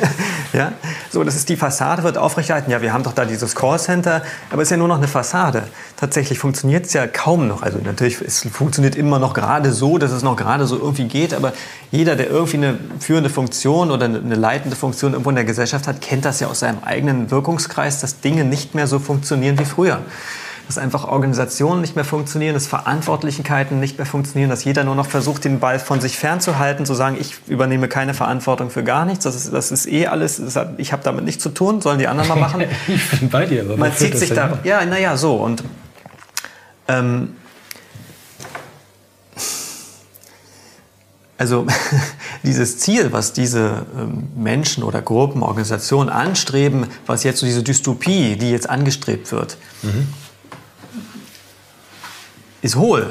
ja? 0.53 0.73
So, 1.11 1.25
das 1.25 1.37
ist 1.37 1.49
die 1.49 1.57
Fassade, 1.57 2.03
wird 2.03 2.19
aufrechterhalten. 2.19 2.71
Ja, 2.71 2.83
wir 2.83 2.93
haben 2.93 3.03
doch 3.03 3.15
da 3.15 3.25
dieses 3.25 3.55
Callcenter, 3.55 4.23
aber 4.51 4.61
es 4.61 4.69
ist 4.69 4.73
ja 4.73 4.77
nur 4.77 4.89
noch 4.89 4.99
eine 4.99 5.09
Fassade. 5.09 5.63
Tatsächlich 5.97 6.39
funktioniert 6.39 6.85
es 6.85 6.93
ja 6.93 7.07
kaum 7.07 7.49
noch. 7.49 7.63
Also 7.63 7.79
natürlich, 7.83 8.21
es 8.21 8.47
funktioniert 8.53 8.95
immer 8.95 9.19
noch 9.19 9.33
gerade 9.33 9.73
so, 9.73 9.97
dass 9.97 10.11
es 10.11 10.23
noch 10.23 10.37
gerade 10.37 10.67
so 10.67 10.77
irgendwie 10.77 11.05
geht, 11.05 11.33
aber 11.33 11.55
jeder, 11.91 12.15
der 12.15 12.29
irgendwie 12.29 12.59
eine 12.59 12.79
führende 13.01 13.31
Funktion 13.31 13.91
oder 13.91 14.05
eine 14.05 14.35
leitende 14.35 14.77
Funktion 14.77 15.13
irgendwo 15.13 15.31
in 15.31 15.37
der 15.37 15.47
Gesellschaft 15.47 15.89
hat, 15.89 16.03
kennt 16.03 16.27
das 16.27 16.41
ja 16.41 16.49
aus 16.49 16.61
seinem 16.61 16.85
eigenen 16.85 17.31
Wirkungskreis, 17.31 18.01
dass 18.01 18.21
Dinge 18.21 18.45
nicht 18.45 18.75
mehr 18.75 18.87
so 18.87 18.99
funktionieren 18.99 19.59
wie 19.59 19.65
früher 19.65 20.03
dass 20.67 20.79
einfach 20.79 21.05
Organisationen 21.05 21.81
nicht 21.81 21.97
mehr 21.97 22.05
funktionieren, 22.05 22.55
dass 22.55 22.67
Verantwortlichkeiten 22.67 23.81
nicht 23.81 23.99
mehr 23.99 24.07
funktionieren, 24.07 24.51
dass 24.51 24.65
jeder 24.65 24.85
nur 24.85 24.95
noch 24.95 25.07
versucht, 25.07 25.45
den 25.45 25.61
Ball 25.61 25.79
von 25.79 26.01
sich 26.01 26.17
fernzuhalten, 26.17 26.87
zu 26.87 26.95
sagen, 26.95 27.17
ich 27.21 27.37
übernehme 27.47 27.89
keine 27.89 28.15
Verantwortung 28.15 28.71
für 28.71 28.85
gar 28.85 29.05
nichts, 29.05 29.25
das 29.25 29.37
ist, 29.37 29.53
das 29.53 29.71
ist 29.71 29.87
eh 29.87 30.07
alles, 30.07 30.41
hat, 30.57 30.75
ich 30.79 30.93
habe 30.93 31.03
damit 31.03 31.25
nichts 31.25 31.43
zu 31.43 31.51
tun, 31.51 31.81
sollen 31.81 31.99
die 31.99 32.09
anderen 32.09 32.29
mal 32.29 32.37
machen. 32.37 32.63
ich 32.89 33.11
bin 33.11 33.29
bei 33.29 33.47
dir, 33.47 33.63
aber 33.63 33.77
man 33.77 33.95
zieht 33.95 34.17
sich 34.17 34.33
da, 34.33 34.49
hin? 34.49 34.59
ja, 34.65 34.85
naja, 34.85 35.17
so 35.17 35.37
und 35.37 35.63
ähm, 36.89 37.37
Also 41.39 41.67
dieses 42.45 42.79
Ziel, 42.79 43.13
was 43.13 43.33
diese 43.33 43.85
ähm, 43.99 44.29
Menschen 44.37 44.85
oder 44.85 45.03
Gruppen, 45.03 45.43
Organisationen 45.43 46.09
anstreben, 46.09 46.87
was 47.05 47.25
jetzt 47.25 47.41
so 47.41 47.47
diese 47.47 47.65
Dystopie, 47.65 48.37
die 48.37 48.53
jetzt 48.53 48.71
angestrebt 48.71 49.33
wird, 49.33 49.57
mhm 49.83 50.07
ist 52.63 52.77
hohl. 52.77 53.11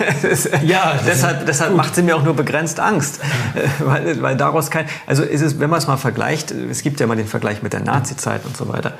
ja, 0.64 0.98
deshalb, 1.06 1.46
deshalb 1.46 1.74
macht 1.76 1.94
sie 1.94 2.02
mir 2.02 2.16
auch 2.16 2.24
nur 2.24 2.34
begrenzt 2.34 2.80
Angst, 2.80 3.20
weil, 3.78 4.20
weil 4.20 4.36
daraus 4.36 4.70
kein, 4.70 4.86
also 5.06 5.22
ist 5.22 5.40
es, 5.40 5.60
wenn 5.60 5.70
man 5.70 5.78
es 5.78 5.86
mal 5.86 5.96
vergleicht, 5.96 6.50
es 6.50 6.82
gibt 6.82 7.00
ja 7.00 7.06
mal 7.06 7.16
den 7.16 7.28
Vergleich 7.28 7.62
mit 7.62 7.72
der 7.72 7.80
Nazizeit 7.80 8.44
und 8.44 8.56
so 8.56 8.68
weiter. 8.68 8.94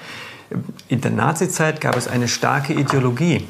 In 0.88 1.00
der 1.00 1.10
Nazizeit 1.10 1.80
gab 1.80 1.96
es 1.96 2.08
eine 2.08 2.28
starke 2.28 2.72
Ideologie. 2.72 3.46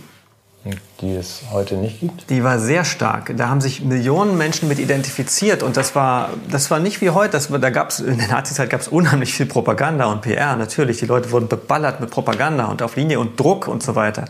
Die 1.01 1.15
es 1.15 1.41
heute 1.51 1.77
nicht 1.77 2.01
gibt? 2.01 2.29
Die 2.29 2.45
war 2.45 2.59
sehr 2.59 2.85
stark. 2.85 3.33
Da 3.37 3.49
haben 3.49 3.63
sich 3.63 3.83
Millionen 3.83 4.37
Menschen 4.37 4.69
mit 4.69 4.79
identifiziert 4.79 5.63
und 5.63 5.79
das 5.79 5.95
war, 5.95 6.31
das 6.51 6.71
war 6.71 6.79
nicht 6.79 7.01
wie 7.01 7.11
heute. 7.11 7.33
Das 7.33 7.51
war, 7.51 7.59
da 7.59 7.71
gab's, 7.71 8.01
in 8.01 8.19
der 8.19 8.29
Nazizeit 8.29 8.69
gab 8.69 8.83
es 8.83 8.89
unheimlich 8.89 9.33
viel 9.33 9.47
Propaganda 9.47 10.05
und 10.07 10.21
PR. 10.21 10.57
Natürlich, 10.57 10.99
die 10.99 11.07
Leute 11.07 11.31
wurden 11.31 11.49
beballert 11.49 12.01
mit 12.01 12.11
Propaganda 12.11 12.67
und 12.67 12.83
auf 12.83 12.97
Linie 12.97 13.21
und 13.21 13.41
Druck 13.41 13.69
und 13.69 13.83
so 13.83 13.95
weiter. 13.95 14.27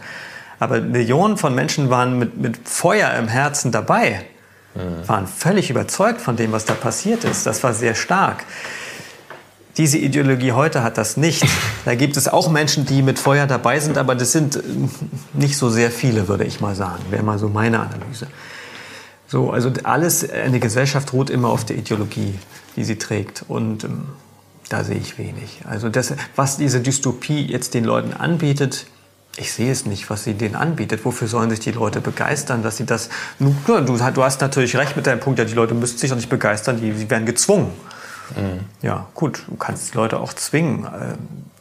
Aber 0.60 0.80
Millionen 0.80 1.38
von 1.38 1.54
Menschen 1.54 1.90
waren 1.90 2.18
mit, 2.18 2.36
mit 2.36 2.68
Feuer 2.68 3.12
im 3.14 3.26
Herzen 3.28 3.72
dabei, 3.72 4.22
mhm. 4.74 5.08
waren 5.08 5.26
völlig 5.26 5.70
überzeugt 5.70 6.20
von 6.20 6.36
dem, 6.36 6.52
was 6.52 6.66
da 6.66 6.74
passiert 6.74 7.24
ist. 7.24 7.46
Das 7.46 7.64
war 7.64 7.74
sehr 7.74 7.94
stark. 7.94 8.44
Diese 9.78 9.96
Ideologie 9.96 10.52
heute 10.52 10.82
hat 10.82 10.98
das 10.98 11.16
nicht. 11.16 11.44
Da 11.86 11.94
gibt 11.94 12.18
es 12.18 12.28
auch 12.28 12.50
Menschen, 12.50 12.84
die 12.84 13.00
mit 13.00 13.18
Feuer 13.18 13.46
dabei 13.46 13.80
sind, 13.80 13.96
aber 13.96 14.14
das 14.14 14.32
sind 14.32 14.62
nicht 15.32 15.56
so 15.56 15.70
sehr 15.70 15.90
viele, 15.90 16.28
würde 16.28 16.44
ich 16.44 16.60
mal 16.60 16.74
sagen. 16.74 17.02
Wäre 17.08 17.22
mal 17.22 17.38
so 17.38 17.48
meine 17.48 17.80
Analyse. 17.80 18.26
So, 19.26 19.50
also 19.50 19.72
alles, 19.84 20.28
eine 20.28 20.60
Gesellschaft 20.60 21.14
ruht 21.14 21.30
immer 21.30 21.48
auf 21.48 21.64
der 21.64 21.76
Ideologie, 21.78 22.34
die 22.76 22.84
sie 22.84 22.96
trägt. 22.96 23.46
Und 23.48 23.84
ähm, 23.84 24.08
da 24.68 24.84
sehe 24.84 24.98
ich 24.98 25.16
wenig. 25.16 25.62
Also 25.66 25.88
das, 25.88 26.12
was 26.36 26.58
diese 26.58 26.80
Dystopie 26.80 27.46
jetzt 27.46 27.72
den 27.72 27.84
Leuten 27.84 28.12
anbietet, 28.12 28.84
ich 29.36 29.52
sehe 29.52 29.70
es 29.70 29.86
nicht, 29.86 30.10
was 30.10 30.24
sie 30.24 30.34
denen 30.34 30.56
anbietet. 30.56 31.04
Wofür 31.04 31.28
sollen 31.28 31.50
sich 31.50 31.60
die 31.60 31.72
Leute 31.72 32.00
begeistern, 32.00 32.62
dass 32.62 32.76
sie 32.76 32.86
das. 32.86 33.08
Du, 33.38 33.80
du 33.80 34.24
hast 34.24 34.40
natürlich 34.40 34.76
recht 34.76 34.96
mit 34.96 35.06
deinem 35.06 35.20
Punkt, 35.20 35.38
ja, 35.38 35.44
die 35.44 35.54
Leute 35.54 35.74
müssten 35.74 35.98
sich 35.98 36.10
doch 36.10 36.16
nicht 36.16 36.28
begeistern, 36.28 36.80
die, 36.80 36.92
die 36.92 37.08
werden 37.08 37.26
gezwungen. 37.26 37.72
Mhm. 38.36 38.60
Ja, 38.82 39.06
gut, 39.14 39.44
du 39.48 39.56
kannst 39.56 39.92
die 39.92 39.96
Leute 39.96 40.18
auch 40.18 40.32
zwingen. 40.32 40.86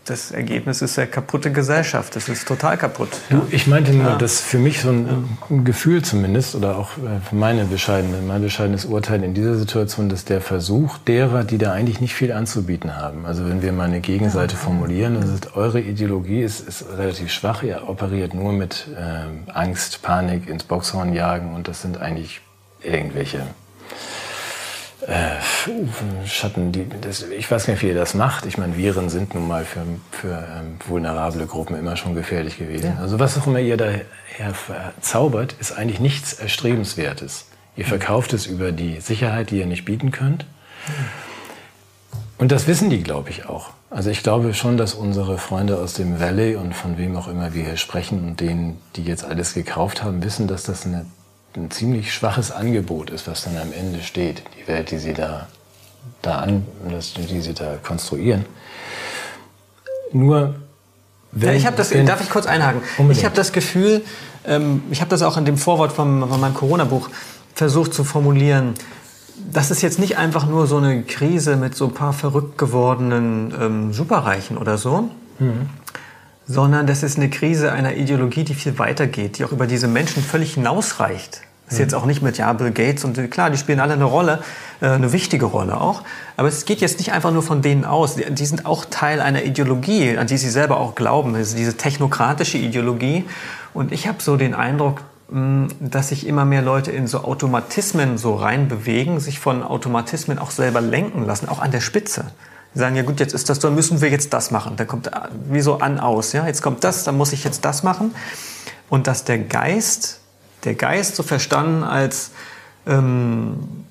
Das 0.10 0.32
Ergebnis 0.32 0.82
ist 0.82 0.98
eine 0.98 1.08
kaputte 1.08 1.52
Gesellschaft. 1.52 2.16
Das 2.16 2.30
ist 2.30 2.48
total 2.48 2.78
kaputt. 2.78 3.10
Du, 3.30 3.44
ich 3.52 3.68
meinte 3.68 3.92
nur, 3.94 4.08
ja. 4.08 4.16
dass 4.18 4.42
für 4.42 4.58
mich 4.58 4.82
so 4.82 4.90
ein, 4.90 5.38
ein, 5.52 5.66
Gefühl 5.66 6.02
zumindest, 6.02 6.56
oder 6.56 6.78
auch 6.78 6.98
äh, 6.98 7.20
meine 7.32 7.66
bescheidene, 7.66 8.18
mein 8.26 8.42
bescheidenes 8.42 8.86
Urteil 8.86 9.24
in 9.24 9.36
dieser 9.36 9.56
Situation, 9.56 10.10
dass 10.10 10.26
der 10.26 10.42
Versuch 10.42 10.98
derer, 10.98 11.44
die 11.44 11.60
da 11.60 11.74
eigentlich 11.74 12.02
nicht 12.02 12.16
viel 12.16 12.32
anzubieten 12.32 12.98
haben, 12.98 13.28
also 13.28 13.48
wenn 13.48 13.62
wir 13.62 13.72
mal 13.72 13.84
eine 13.84 14.00
Gegenseite 14.00 14.56
formulieren, 14.56 15.22
das 15.22 15.30
ist, 15.30 15.56
eure 15.56 15.80
Ideologie 15.80 16.42
ist, 16.42 16.68
ist 16.68 16.86
relativ 16.98 17.32
schwach, 17.32 17.62
ihr 17.62 17.88
operiert 17.88 18.34
nur 18.34 18.52
mit 18.52 18.88
äh, 18.98 19.52
Angst, 19.52 20.02
Panik, 20.02 20.50
ins 20.50 20.64
Boxhorn 20.64 21.14
jagen 21.14 21.54
und 21.54 21.68
das 21.68 21.84
sind 21.84 22.00
eigentlich 22.02 22.42
irgendwelche 22.82 23.42
äh, 25.08 26.26
Schatten, 26.26 26.72
die, 26.72 26.88
das, 27.02 27.24
ich 27.24 27.50
weiß 27.50 27.68
nicht, 27.68 27.82
wie 27.82 27.88
ihr 27.88 27.96
das 27.96 28.14
macht. 28.14 28.46
Ich 28.46 28.58
meine, 28.58 28.76
Viren 28.76 29.10
sind 29.10 29.34
nun 29.34 29.48
mal 29.48 29.66
für, 29.66 29.84
für 30.12 30.48
ähm, 30.58 30.78
vulnerable 30.88 31.46
Gruppen 31.46 31.78
immer 31.78 31.96
schon 31.96 32.16
gefährlich 32.16 32.58
gewesen. 32.58 32.94
Ja. 32.98 33.02
Also 33.02 33.20
was 33.20 33.38
auch 33.38 33.48
immer 33.48 33.60
ihr 33.60 33.78
daher 33.78 34.06
zaubert, 35.02 35.56
ist 35.60 35.72
eigentlich 35.72 36.00
nichts 36.00 36.34
Erstrebenswertes. 36.34 37.46
Ihr 37.78 37.86
verkauft 37.86 38.34
es 38.34 38.46
über 38.46 38.72
die 38.72 39.00
Sicherheit, 39.00 39.52
die 39.52 39.60
ihr 39.60 39.66
nicht 39.66 39.86
bieten 39.86 40.12
könnt. 40.12 40.46
Und 42.38 42.52
das 42.52 42.68
wissen 42.68 42.90
die, 42.90 43.04
glaube 43.04 43.30
ich, 43.30 43.46
auch. 43.46 43.72
Also 43.90 44.10
ich 44.10 44.22
glaube 44.22 44.54
schon, 44.54 44.78
dass 44.78 44.94
unsere 44.94 45.38
Freunde 45.38 45.78
aus 45.78 45.94
dem 45.94 46.20
Valley 46.20 46.56
und 46.56 46.76
von 46.76 46.98
wem 46.98 47.16
auch 47.16 47.28
immer 47.28 47.54
wir 47.54 47.64
hier 47.64 47.78
sprechen 47.78 48.28
und 48.28 48.40
denen, 48.40 48.80
die 48.96 49.04
jetzt 49.04 49.24
alles 49.24 49.54
gekauft 49.54 50.04
haben, 50.04 50.24
wissen, 50.24 50.48
dass 50.48 50.64
das 50.64 50.86
eine 50.86 51.06
ein 51.56 51.72
ziemlich 51.72 52.14
schwaches 52.14 52.52
Angebot 52.52 53.10
ist, 53.10 53.28
was 53.28 53.44
dann 53.44 53.58
am 53.58 53.74
Ende 53.74 54.02
steht, 54.04 54.44
die 54.58 54.68
Welt, 54.68 54.92
die 54.92 54.98
sie 54.98 55.14
da, 55.14 55.48
da 56.22 56.40
an, 56.40 56.66
die 57.18 57.42
sie 57.42 57.54
da 57.54 57.78
konstruieren. 57.78 58.46
Nur 60.12 60.56
wenn, 61.32 61.50
ja, 61.50 61.56
ich 61.56 61.66
habe 61.66 61.76
das, 61.76 61.92
wenn, 61.92 62.06
darf 62.06 62.22
ich 62.22 62.30
kurz 62.30 62.46
einhaken? 62.46 62.82
Unbedingt. 62.98 63.20
Ich 63.20 63.26
habe 63.26 63.36
das 63.36 63.52
Gefühl, 63.52 64.04
ähm, 64.46 64.84
ich 64.90 65.02
habe 65.02 65.10
das 65.10 65.22
auch 65.22 65.38
in 65.38 65.46
dem 65.46 65.58
Vorwort 65.58 65.92
von, 65.92 66.28
von 66.28 66.40
meinem 66.40 66.54
Corona-Buch 66.54 67.10
versucht 67.54 67.94
zu 67.94 68.04
formulieren. 68.04 68.74
Das 69.52 69.72
ist 69.72 69.82
jetzt 69.82 70.00
nicht 70.00 70.18
einfach 70.18 70.48
nur 70.48 70.68
so 70.68 70.78
eine 70.78 71.04
Krise 71.04 71.56
mit 71.56 71.76
so 71.76 71.86
ein 71.86 71.94
paar 71.94 72.14
verrückt 72.14 72.58
gewordenen 72.58 73.54
ähm, 73.60 73.94
Superreichen 73.94 74.58
oder 74.58 74.78
so, 74.78 75.10
mhm. 75.40 75.70
Sondern 76.50 76.88
das 76.88 77.04
ist 77.04 77.18
eine 77.18 77.30
Krise 77.30 77.72
einer 77.72 77.96
Ideologie, 77.96 78.44
die 78.44 78.56
viel 78.56 78.80
weiter 78.80 79.06
geht, 79.06 79.38
die 79.38 79.46
auch 79.46 79.52
über 79.52 79.68
diese 79.68 79.88
Menschen 79.88 80.24
völlig 80.24 80.56
hinausreicht. 80.56 81.42
Das 81.66 81.76
ist 81.76 81.80
jetzt 81.80 81.94
auch 81.94 82.08
nicht 82.08 82.24
mit, 82.24 82.40
ja, 82.40 82.52
Bill 82.54 82.72
Gates 82.72 83.04
und 83.06 83.30
klar, 83.30 83.52
die 83.52 83.58
spielen 83.60 83.80
alle 83.80 83.94
eine 83.94 84.06
Rolle, 84.06 84.42
äh, 84.82 84.88
eine 84.88 85.14
wichtige 85.14 85.46
Rolle 85.46 85.80
auch. 85.80 86.02
Aber 86.36 86.48
es 86.48 86.66
geht 86.66 86.82
jetzt 86.82 86.98
nicht 86.98 87.12
einfach 87.12 87.32
nur 87.32 87.44
von 87.44 87.62
denen 87.62 87.86
aus. 87.86 88.16
Die, 88.16 88.26
die 88.34 88.46
sind 88.48 88.66
auch 88.66 88.86
Teil 88.86 89.22
einer 89.22 89.44
Ideologie, 89.44 90.18
an 90.18 90.26
die 90.26 90.38
sie 90.38 90.50
selber 90.50 90.80
auch 90.80 90.96
glauben. 90.96 91.34
Das 91.34 91.50
ist 91.50 91.60
diese 91.60 91.78
technokratische 91.78 92.58
Ideologie. 92.58 93.26
Und 93.76 93.92
ich 93.92 94.08
habe 94.08 94.18
so 94.20 94.36
den 94.36 94.56
Eindruck, 94.56 95.04
mm, 95.30 95.68
dass 95.80 96.10
sich 96.10 96.26
immer 96.26 96.46
mehr 96.46 96.64
Leute 96.64 96.90
in 96.90 97.06
so 97.06 97.24
Automatismen 97.24 98.18
so 98.18 98.34
reinbewegen, 98.34 99.20
sich 99.20 99.40
von 99.40 99.62
Automatismen 99.62 100.40
auch 100.40 100.50
selber 100.50 100.82
lenken 100.82 101.28
lassen, 101.28 101.48
auch 101.48 101.60
an 101.60 101.70
der 101.70 101.82
Spitze. 101.82 102.26
Die 102.74 102.80
sagen, 102.80 102.96
ja 102.96 103.04
gut, 103.04 103.20
jetzt 103.20 103.34
ist 103.34 103.50
das, 103.50 103.60
dann 103.60 103.76
müssen 103.76 104.02
wir 104.02 104.10
jetzt 104.10 104.34
das 104.34 104.52
machen. 104.52 104.76
Dann 104.76 104.88
kommt 104.88 105.08
äh, 105.08 105.12
wie 105.50 105.62
so 105.62 105.80
an 105.80 106.00
aus, 106.00 106.34
ja, 106.34 106.46
jetzt 106.46 106.62
kommt 106.62 106.84
das, 106.84 107.04
dann 107.04 107.18
muss 107.18 107.34
ich 107.34 107.44
jetzt 107.44 107.66
das 107.66 107.84
machen. 107.84 108.14
Und 108.90 109.08
dass 109.08 109.24
der 109.24 109.40
Geist 109.40 110.20
der 110.64 110.76
Geist 110.76 111.16
so 111.16 111.24
verstanden 111.24 111.84
als, 111.84 112.32
ähm, 112.86 113.86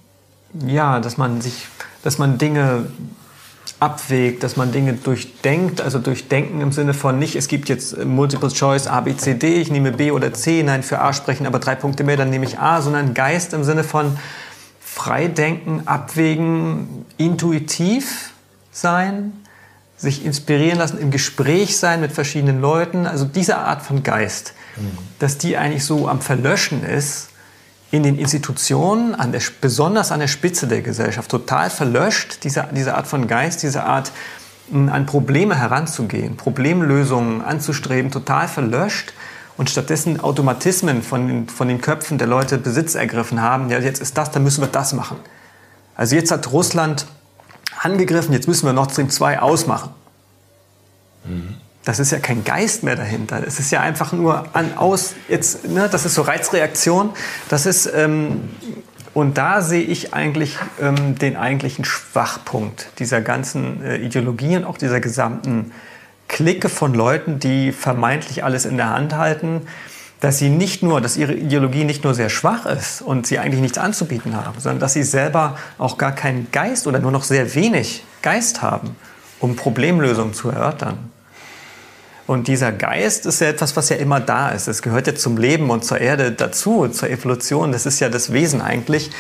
ja, 0.66 1.01
dass 1.01 1.16
man 1.16 1.41
sich, 1.41 1.66
dass 2.03 2.18
man 2.18 2.39
Dinge 2.39 2.87
abwägt, 3.81 4.43
dass 4.43 4.57
man 4.57 4.72
Dinge 4.72 4.95
durchdenkt, 4.95 5.81
also 5.81 5.99
durchdenken 5.99 6.61
im 6.61 6.72
Sinne 6.72 6.95
von 6.95 7.18
nicht, 7.18 7.37
es 7.37 7.47
gibt 7.49 7.68
jetzt 7.68 8.05
Multiple 8.05 8.51
Choice 8.51 8.89
A, 8.89 9.01
B, 9.01 9.16
C, 9.16 9.35
D, 9.35 9.61
ich 9.61 9.70
nehme 9.70 9.93
B 9.93 10.11
oder 10.11 10.33
C, 10.35 10.62
nein, 10.64 10.83
für 10.83 11.01
A 11.01 11.12
sprechen 11.12 11.47
aber 11.47 11.61
drei 11.61 11.76
Punkte 11.76 12.03
mehr, 12.03 12.16
dann 12.16 12.31
nehme 12.31 12.45
ich 12.45 12.59
A, 12.59 12.83
sondern 12.83 13.14
Geist 13.14 13.53
im 13.53 13.62
Sinne 13.62 13.85
von 13.85 14.18
freidenken, 14.81 15.87
abwägen, 15.87 17.07
intuitiv 17.18 18.33
sein, 18.79 19.33
sich 19.97 20.24
inspirieren 20.24 20.79
lassen, 20.79 20.99
im 20.99 21.11
Gespräch 21.11 21.76
sein 21.76 22.01
mit 22.01 22.12
verschiedenen 22.12 22.61
Leuten, 22.61 23.07
also 23.07 23.24
diese 23.24 23.59
Art 23.59 23.83
von 23.83 24.03
Geist 24.03 24.55
dass 25.18 25.39
die 25.39 25.57
eigentlich 25.57 25.85
so 25.85 26.09
am 26.09 26.20
Verlöschen 26.20 26.85
ist 26.85 27.29
in 27.91 28.03
den 28.03 28.18
Institutionen, 28.18 29.14
an 29.14 29.33
der, 29.33 29.41
besonders 29.61 30.12
an 30.12 30.20
der 30.20 30.29
Spitze 30.29 30.66
der 30.66 30.83
Gesellschaft, 30.83 31.31
total 31.31 31.70
verlöscht, 31.70 32.45
diese, 32.45 32.68
diese 32.72 32.95
Art 32.95 33.07
von 33.07 33.26
Geist, 33.26 33.62
diese 33.62 33.85
Art 33.85 34.12
an 34.70 35.07
Probleme 35.07 35.57
heranzugehen, 35.59 36.37
Problemlösungen 36.37 37.41
anzustreben, 37.41 38.11
total 38.11 38.49
verlöscht 38.49 39.14
und 39.57 39.70
stattdessen 39.70 40.20
Automatismen 40.20 41.03
von 41.03 41.26
den, 41.26 41.49
von 41.49 41.68
den 41.68 41.81
Köpfen 41.81 42.18
der 42.18 42.26
Leute 42.26 42.59
Besitz 42.59 42.95
ergriffen 42.95 43.41
haben. 43.41 43.70
Ja, 43.70 43.79
jetzt 43.79 44.03
ist 44.03 44.18
das, 44.18 44.31
dann 44.31 44.45
müssen 44.45 44.61
wir 44.61 44.68
das 44.68 44.93
machen. 44.93 45.16
Also 45.97 46.14
jetzt 46.16 46.31
hat 46.31 46.53
Russland 46.53 47.07
angegriffen, 47.85 48.33
jetzt 48.33 48.49
müssen 48.49 48.66
wir 48.66 48.72
Nord 48.72 48.93
Stream 48.93 49.11
2 49.11 49.41
ausmachen. 49.41 49.91
Mhm. 51.24 51.55
Das 51.85 51.99
ist 51.99 52.12
ja 52.12 52.18
kein 52.18 52.45
Geist 52.45 52.83
mehr 52.83 52.97
dahinter. 52.97 53.43
Es 53.47 53.59
ist 53.59 53.70
ja 53.70 53.81
einfach 53.81 54.12
nur 54.12 54.45
an, 54.53 54.76
aus, 54.76 55.14
jetzt, 55.29 55.66
ne, 55.66 55.89
das 55.91 56.05
ist 56.05 56.14
so 56.14 56.22
Reizreaktion. 56.22 57.11
Das 57.49 57.64
ist, 57.64 57.91
ähm, 57.95 58.51
Und 59.14 59.39
da 59.39 59.62
sehe 59.62 59.83
ich 59.83 60.14
eigentlich 60.14 60.59
ähm, 60.81 61.18
den 61.18 61.37
eigentlichen 61.37 61.85
Schwachpunkt 61.85 62.91
dieser 62.99 63.20
ganzen 63.20 63.83
äh, 63.83 63.97
Ideologie 63.97 64.57
und 64.57 64.64
auch 64.64 64.79
dieser 64.79 65.01
gesamten 65.01 65.72
Clique 66.29 66.68
von 66.68 66.95
Leuten, 66.95 67.39
die 67.39 67.72
vermeintlich 67.72 68.45
alles 68.45 68.66
in 68.66 68.76
der 68.76 68.91
Hand 68.91 69.16
halten, 69.16 69.62
dass 70.21 70.39
sie 70.39 70.49
nicht 70.49 70.83
nur, 70.83 71.01
dass 71.01 71.16
ihre 71.16 71.35
Ideologie 71.35 71.85
nicht 71.85 72.05
nur 72.05 72.14
sehr 72.14 72.29
schwach 72.29 72.66
ist 72.66 73.03
und 73.03 73.27
sie 73.27 73.39
eigentlich 73.39 73.61
nichts 73.61 73.79
anzubieten 73.79 74.35
haben, 74.35 74.59
sondern 74.59 74.81
dass 74.81 74.95
sie 74.95 75.05
selber 75.05 75.57
auch 75.79 75.97
gar 75.97 76.12
keinen 76.12 76.51
Geist 76.51 76.87
oder 76.87 76.99
nur 76.99 77.12
noch 77.12 77.23
sehr 77.23 77.55
wenig 77.55 78.05
Geist 78.23 78.62
haben, 78.62 78.97
um 79.39 79.55
Problemlösungen 79.55 80.35
zu 80.35 80.51
erörtern. 80.51 81.11
Und 82.27 82.47
dieser 82.47 82.73
Geist 82.73 83.25
ist 83.25 83.41
ja 83.41 83.49
etwas, 83.49 83.75
was 83.75 83.89
ja 83.89 83.97
immer 83.97 84.21
da 84.21 84.51
ist. 84.51 84.69
Es 84.69 84.83
gehört 84.83 85.07
ja 85.07 85.14
zum 85.14 85.39
Leben 85.39 85.71
und 85.71 85.83
zur 85.83 85.99
Erde 85.99 86.31
dazu, 86.31 86.87
zur 86.89 87.09
Evolution. 87.09 87.73
Das 87.73 87.87
ist 87.87 88.01
ja 88.01 88.11
das 88.11 88.35
Wesen 88.35 88.61
eigentlich. 88.61 89.11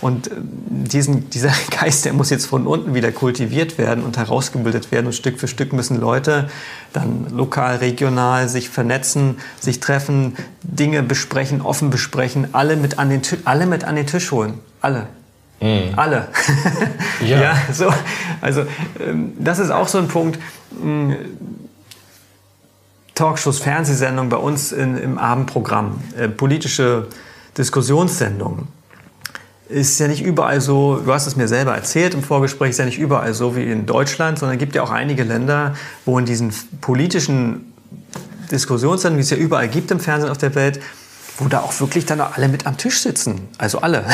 Und 0.00 0.28
äh, 0.28 0.30
diesen, 0.36 1.30
dieser 1.30 1.52
Geist, 1.80 2.04
der 2.04 2.12
muss 2.12 2.30
jetzt 2.30 2.46
von 2.46 2.66
unten 2.66 2.94
wieder 2.94 3.12
kultiviert 3.12 3.78
werden 3.78 4.04
und 4.04 4.16
herausgebildet 4.16 4.90
werden. 4.92 5.06
Und 5.06 5.12
Stück 5.12 5.38
für 5.38 5.48
Stück 5.48 5.72
müssen 5.72 6.00
Leute 6.00 6.48
dann 6.92 7.26
lokal, 7.30 7.76
regional 7.76 8.48
sich 8.48 8.68
vernetzen, 8.68 9.38
sich 9.60 9.80
treffen, 9.80 10.36
Dinge 10.62 11.02
besprechen, 11.02 11.60
offen 11.60 11.90
besprechen, 11.90 12.48
alle 12.52 12.76
mit 12.76 12.98
an 12.98 13.10
den, 13.10 13.22
alle 13.44 13.66
mit 13.66 13.84
an 13.84 13.96
den 13.96 14.06
Tisch 14.06 14.32
holen. 14.32 14.54
Alle. 14.80 15.06
Mhm. 15.60 15.92
Alle. 15.96 16.28
ja. 17.20 17.40
ja. 17.40 17.56
so. 17.72 17.92
Also, 18.40 18.64
ähm, 18.98 19.34
das 19.38 19.58
ist 19.58 19.70
auch 19.70 19.88
so 19.88 19.98
ein 19.98 20.08
Punkt. 20.08 20.38
Mm, 20.82 21.12
Talkshows, 23.14 23.58
Fernsehsendungen 23.58 24.30
bei 24.30 24.38
uns 24.38 24.72
in, 24.72 24.96
im 24.96 25.18
Abendprogramm, 25.18 26.00
äh, 26.16 26.28
politische 26.28 27.08
Diskussionssendungen. 27.58 28.79
Ist 29.70 30.00
ja 30.00 30.08
nicht 30.08 30.22
überall 30.22 30.60
so, 30.60 30.96
du 30.96 31.12
hast 31.12 31.26
es 31.26 31.36
mir 31.36 31.46
selber 31.46 31.74
erzählt 31.74 32.14
im 32.14 32.22
Vorgespräch, 32.22 32.70
ist 32.70 32.78
ja 32.78 32.84
nicht 32.84 32.98
überall 32.98 33.34
so 33.34 33.54
wie 33.54 33.70
in 33.70 33.86
Deutschland, 33.86 34.38
sondern 34.38 34.56
es 34.56 34.60
gibt 34.60 34.74
ja 34.74 34.82
auch 34.82 34.90
einige 34.90 35.22
Länder, 35.22 35.74
wo 36.04 36.18
in 36.18 36.26
diesen 36.26 36.52
politischen 36.80 37.72
Diskussionssendungen, 38.50 39.18
wie 39.18 39.22
es 39.22 39.30
ja 39.30 39.36
überall 39.36 39.68
gibt 39.68 39.90
im 39.90 40.00
Fernsehen 40.00 40.30
auf 40.30 40.38
der 40.38 40.54
Welt, 40.54 40.80
wo 41.40 41.48
da 41.48 41.60
auch 41.60 41.78
wirklich 41.80 42.04
dann 42.04 42.20
alle 42.20 42.48
mit 42.48 42.66
am 42.66 42.76
Tisch 42.76 43.00
sitzen. 43.00 43.48
Also 43.58 43.80
alle. 43.80 44.04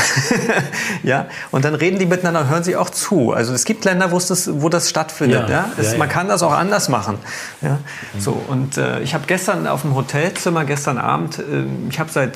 ja? 1.02 1.26
Und 1.50 1.64
dann 1.64 1.74
reden 1.74 1.98
die 1.98 2.06
miteinander, 2.06 2.48
hören 2.48 2.62
sie 2.62 2.76
auch 2.76 2.90
zu. 2.90 3.32
Also 3.32 3.52
es 3.52 3.64
gibt 3.64 3.84
Länder, 3.84 4.12
wo, 4.12 4.18
das, 4.18 4.60
wo 4.60 4.68
das 4.68 4.88
stattfindet. 4.88 5.48
Ja. 5.48 5.54
ja? 5.54 5.70
Es, 5.76 5.92
ja 5.92 5.98
man 5.98 6.08
kann 6.08 6.28
das 6.28 6.42
auch 6.42 6.52
anders 6.52 6.88
machen. 6.88 7.18
Ja? 7.62 7.78
Mhm. 8.14 8.20
So, 8.20 8.32
und 8.48 8.76
äh, 8.76 9.00
ich 9.00 9.14
habe 9.14 9.24
gestern 9.26 9.66
auf 9.66 9.82
dem 9.82 9.94
Hotelzimmer, 9.94 10.64
gestern 10.64 10.98
Abend, 10.98 11.38
äh, 11.38 11.64
ich 11.90 11.98
habe 11.98 12.10
seit 12.12 12.34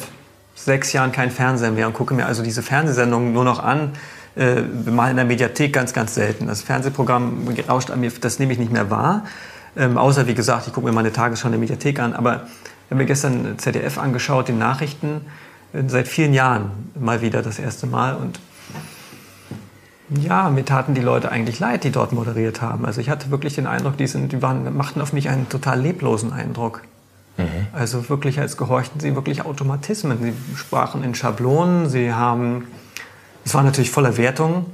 sechs 0.64 0.92
Jahren 0.92 1.12
kein 1.12 1.30
Fernsehen 1.30 1.74
mehr 1.74 1.86
und 1.86 1.94
gucke 1.94 2.14
mir 2.14 2.26
also 2.26 2.42
diese 2.42 2.62
Fernsehsendungen 2.62 3.32
nur 3.32 3.44
noch 3.44 3.62
an. 3.62 3.92
Äh, 4.36 4.62
mal 4.62 5.11
in 5.11 5.16
der 5.16 5.24
Mediathek 5.24 5.72
ganz, 5.72 5.92
ganz 5.92 6.14
selten. 6.14 6.46
Das 6.46 6.62
Fernsehprogramm 6.62 7.48
rauscht 7.68 7.90
an 7.90 8.00
mir, 8.00 8.12
das 8.20 8.38
nehme 8.38 8.52
ich 8.52 8.58
nicht 8.58 8.72
mehr 8.72 8.90
wahr. 8.90 9.24
Ähm, 9.76 9.98
außer, 9.98 10.26
wie 10.26 10.34
gesagt, 10.34 10.66
ich 10.66 10.72
gucke 10.72 10.86
mir 10.86 10.92
meine 10.92 11.12
Tagesschau 11.12 11.48
in 11.48 11.52
der 11.52 11.61
Mediathek 11.61 11.98
an. 11.98 12.12
Aber 12.12 12.46
ich 12.84 12.90
habe 12.90 12.96
mir 12.96 13.06
gestern 13.06 13.58
ZDF 13.58 13.98
angeschaut, 13.98 14.48
die 14.48 14.52
Nachrichten, 14.52 15.22
äh, 15.72 15.82
seit 15.86 16.08
vielen 16.08 16.32
Jahren 16.32 16.70
mal 16.98 17.22
wieder 17.22 17.42
das 17.42 17.58
erste 17.58 17.86
Mal. 17.86 18.16
Und 18.16 18.38
ja, 20.11 20.50
mir 20.50 20.64
taten 20.64 20.94
die 20.94 21.00
Leute 21.00 21.30
eigentlich 21.30 21.61
leid, 21.61 21.84
die 21.84 21.90
dort 21.90 22.12
moderiert 22.12 22.62
haben. 22.62 22.84
Also 22.84 23.00
ich 23.00 23.11
hatte 23.11 23.30
wirklich 23.30 23.54
den 23.54 23.66
Eindruck, 23.66 23.96
die, 23.96 24.06
sind, 24.06 24.32
die 24.32 24.42
waren, 24.42 24.76
machten 24.76 25.00
auf 25.00 25.12
mich 25.12 25.28
einen 25.28 25.48
total 25.48 25.80
leblosen 25.80 26.32
Eindruck. 26.32 26.82
Mhm. 27.37 27.66
Also 27.72 28.09
wirklich, 28.09 28.41
als 28.41 28.57
gehorchten 28.57 29.01
sie 29.01 29.14
wirklich 29.14 29.45
Automatismen. 29.45 30.18
Sie 30.22 30.59
sprachen 30.59 31.03
in 31.05 31.14
Schablonen, 31.14 31.89
sie 31.89 32.12
haben, 32.12 32.66
es 33.45 33.55
war 33.55 33.62
natürlich 33.62 33.91
voller 33.91 34.16
Wertungen, 34.16 34.66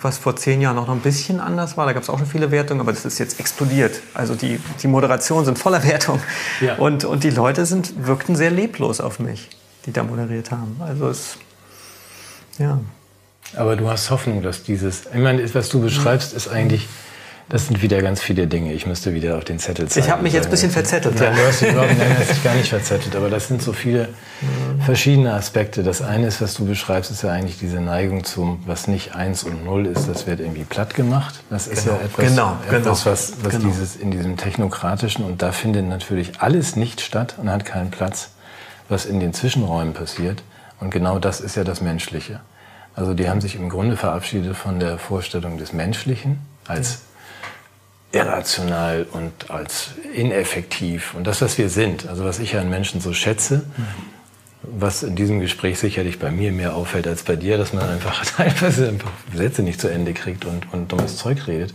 was 0.00 0.18
vor 0.18 0.36
zehn 0.36 0.60
Jahren 0.60 0.76
noch 0.76 0.88
ein 0.88 1.00
bisschen 1.00 1.40
anders 1.40 1.76
war. 1.76 1.86
Da 1.86 1.92
gab 1.92 2.02
es 2.02 2.10
auch 2.10 2.18
schon 2.18 2.26
viele 2.26 2.50
Wertungen, 2.50 2.80
aber 2.80 2.92
das 2.92 3.04
ist 3.04 3.18
jetzt 3.18 3.40
explodiert. 3.40 4.00
Also 4.14 4.34
die, 4.34 4.60
die 4.82 4.86
Moderationen 4.86 5.44
sind 5.44 5.58
voller 5.58 5.82
Wertung. 5.84 6.20
Ja. 6.60 6.76
Und, 6.76 7.04
und 7.04 7.24
die 7.24 7.30
Leute 7.30 7.66
sind, 7.66 8.06
wirkten 8.06 8.36
sehr 8.36 8.50
leblos 8.50 9.00
auf 9.00 9.18
mich, 9.18 9.50
die 9.86 9.92
da 9.92 10.04
moderiert 10.04 10.50
haben. 10.50 10.76
Also 10.80 11.08
es, 11.08 11.36
ja. 12.58 12.78
Aber 13.56 13.76
du 13.76 13.88
hast 13.88 14.10
Hoffnung, 14.10 14.42
dass 14.42 14.62
dieses, 14.62 15.06
ich 15.06 15.20
meine, 15.20 15.54
was 15.54 15.68
du 15.68 15.80
beschreibst, 15.80 16.32
ist 16.32 16.48
eigentlich 16.48 16.88
das 17.48 17.66
sind 17.66 17.82
wieder 17.82 18.00
ganz 18.00 18.22
viele 18.22 18.46
Dinge. 18.46 18.72
Ich 18.72 18.86
müsste 18.86 19.12
wieder 19.12 19.36
auf 19.36 19.44
den 19.44 19.58
Zettel 19.58 19.86
zeigen. 19.88 20.06
Ich 20.06 20.10
habe 20.10 20.22
mich 20.22 20.32
jetzt 20.32 20.46
ein 20.46 20.50
bisschen 20.50 20.70
verzettelt. 20.70 21.20
Ja, 21.20 21.30
du 21.30 21.46
hast 21.46 21.60
dich 21.60 21.70
überhaupt 21.70 21.90
nicht 21.90 22.44
gar 22.44 22.54
nicht 22.54 22.70
verzettelt. 22.70 23.14
Aber 23.16 23.28
das 23.28 23.48
sind 23.48 23.60
so 23.60 23.74
viele 23.74 24.08
verschiedene 24.84 25.34
Aspekte. 25.34 25.82
Das 25.82 26.00
eine 26.00 26.26
ist, 26.26 26.40
was 26.40 26.54
du 26.54 26.64
beschreibst, 26.64 27.10
ist 27.10 27.22
ja 27.22 27.30
eigentlich 27.30 27.58
diese 27.58 27.80
Neigung 27.80 28.24
zum, 28.24 28.62
was 28.66 28.88
nicht 28.88 29.14
eins 29.14 29.44
und 29.44 29.64
null 29.64 29.86
ist, 29.86 30.08
das 30.08 30.26
wird 30.26 30.40
irgendwie 30.40 30.64
platt 30.64 30.94
gemacht. 30.94 31.42
Das 31.50 31.66
ist 31.66 31.84
genau, 31.84 31.96
ja 31.96 32.04
etwas, 32.04 32.26
genau, 32.26 32.56
etwas 32.66 32.82
genau, 32.82 33.12
was, 33.12 33.32
was 33.42 33.52
genau. 33.52 33.68
dieses 33.68 33.96
in 33.96 34.10
diesem 34.10 34.36
technokratischen 34.36 35.24
und 35.24 35.42
da 35.42 35.52
findet 35.52 35.86
natürlich 35.86 36.40
alles 36.40 36.76
nicht 36.76 37.00
statt 37.00 37.34
und 37.38 37.50
hat 37.50 37.64
keinen 37.64 37.90
Platz, 37.90 38.30
was 38.88 39.04
in 39.04 39.20
den 39.20 39.34
Zwischenräumen 39.34 39.92
passiert. 39.92 40.42
Und 40.80 40.90
genau 40.90 41.18
das 41.18 41.40
ist 41.40 41.56
ja 41.56 41.64
das 41.64 41.80
Menschliche. 41.80 42.40
Also 42.94 43.12
die 43.12 43.28
haben 43.28 43.40
sich 43.40 43.56
im 43.56 43.68
Grunde 43.68 43.96
verabschiedet 43.96 44.56
von 44.56 44.78
der 44.80 44.98
Vorstellung 44.98 45.58
des 45.58 45.72
Menschlichen 45.72 46.38
als 46.66 47.00
irrational 48.14 49.06
und 49.12 49.50
als 49.50 49.90
ineffektiv. 50.14 51.14
Und 51.14 51.26
das, 51.26 51.42
was 51.42 51.58
wir 51.58 51.68
sind, 51.68 52.08
also 52.08 52.24
was 52.24 52.38
ich 52.38 52.56
an 52.56 52.70
Menschen 52.70 53.00
so 53.00 53.12
schätze, 53.12 53.64
was 54.62 55.02
in 55.02 55.16
diesem 55.16 55.40
Gespräch 55.40 55.78
sicherlich 55.78 56.18
bei 56.18 56.30
mir 56.30 56.52
mehr 56.52 56.74
auffällt 56.74 57.06
als 57.06 57.22
bei 57.22 57.36
dir, 57.36 57.58
dass 57.58 57.72
man 57.72 57.88
einfach 57.88 58.24
teilweise 58.36 58.88
einfach 58.88 59.10
Sätze 59.34 59.62
nicht 59.62 59.80
zu 59.80 59.88
Ende 59.88 60.14
kriegt 60.14 60.44
und, 60.44 60.72
und 60.72 60.90
dummes 60.92 61.16
Zeug 61.16 61.46
redet. 61.46 61.74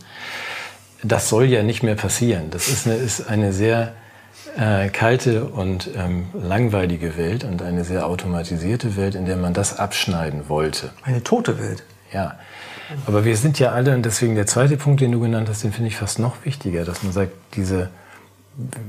Das 1.03 1.29
soll 1.29 1.45
ja 1.45 1.63
nicht 1.63 1.83
mehr 1.83 1.95
passieren. 1.95 2.49
Das 2.49 2.67
ist 2.67 2.87
eine, 2.87 2.95
ist 2.95 3.29
eine 3.29 3.53
sehr 3.53 3.93
äh, 4.57 4.89
kalte 4.89 5.45
und 5.45 5.89
ähm, 5.95 6.27
langweilige 6.33 7.17
Welt 7.17 7.43
und 7.43 7.61
eine 7.61 7.83
sehr 7.83 8.05
automatisierte 8.07 8.97
Welt, 8.97 9.15
in 9.15 9.25
der 9.25 9.37
man 9.37 9.53
das 9.53 9.77
abschneiden 9.77 10.49
wollte. 10.49 10.91
Eine 11.03 11.23
tote 11.23 11.59
Welt. 11.59 11.83
Ja. 12.11 12.37
Aber 13.05 13.25
wir 13.25 13.37
sind 13.37 13.59
ja 13.59 13.71
alle, 13.71 13.93
und 13.93 14.05
deswegen 14.05 14.35
der 14.35 14.47
zweite 14.47 14.77
Punkt, 14.77 15.01
den 15.01 15.11
du 15.11 15.19
genannt 15.19 15.49
hast, 15.49 15.63
den 15.63 15.71
finde 15.71 15.89
ich 15.89 15.95
fast 15.95 16.19
noch 16.19 16.45
wichtiger, 16.45 16.85
dass 16.85 17.03
man 17.03 17.11
sagt, 17.11 17.31
diese, 17.55 17.89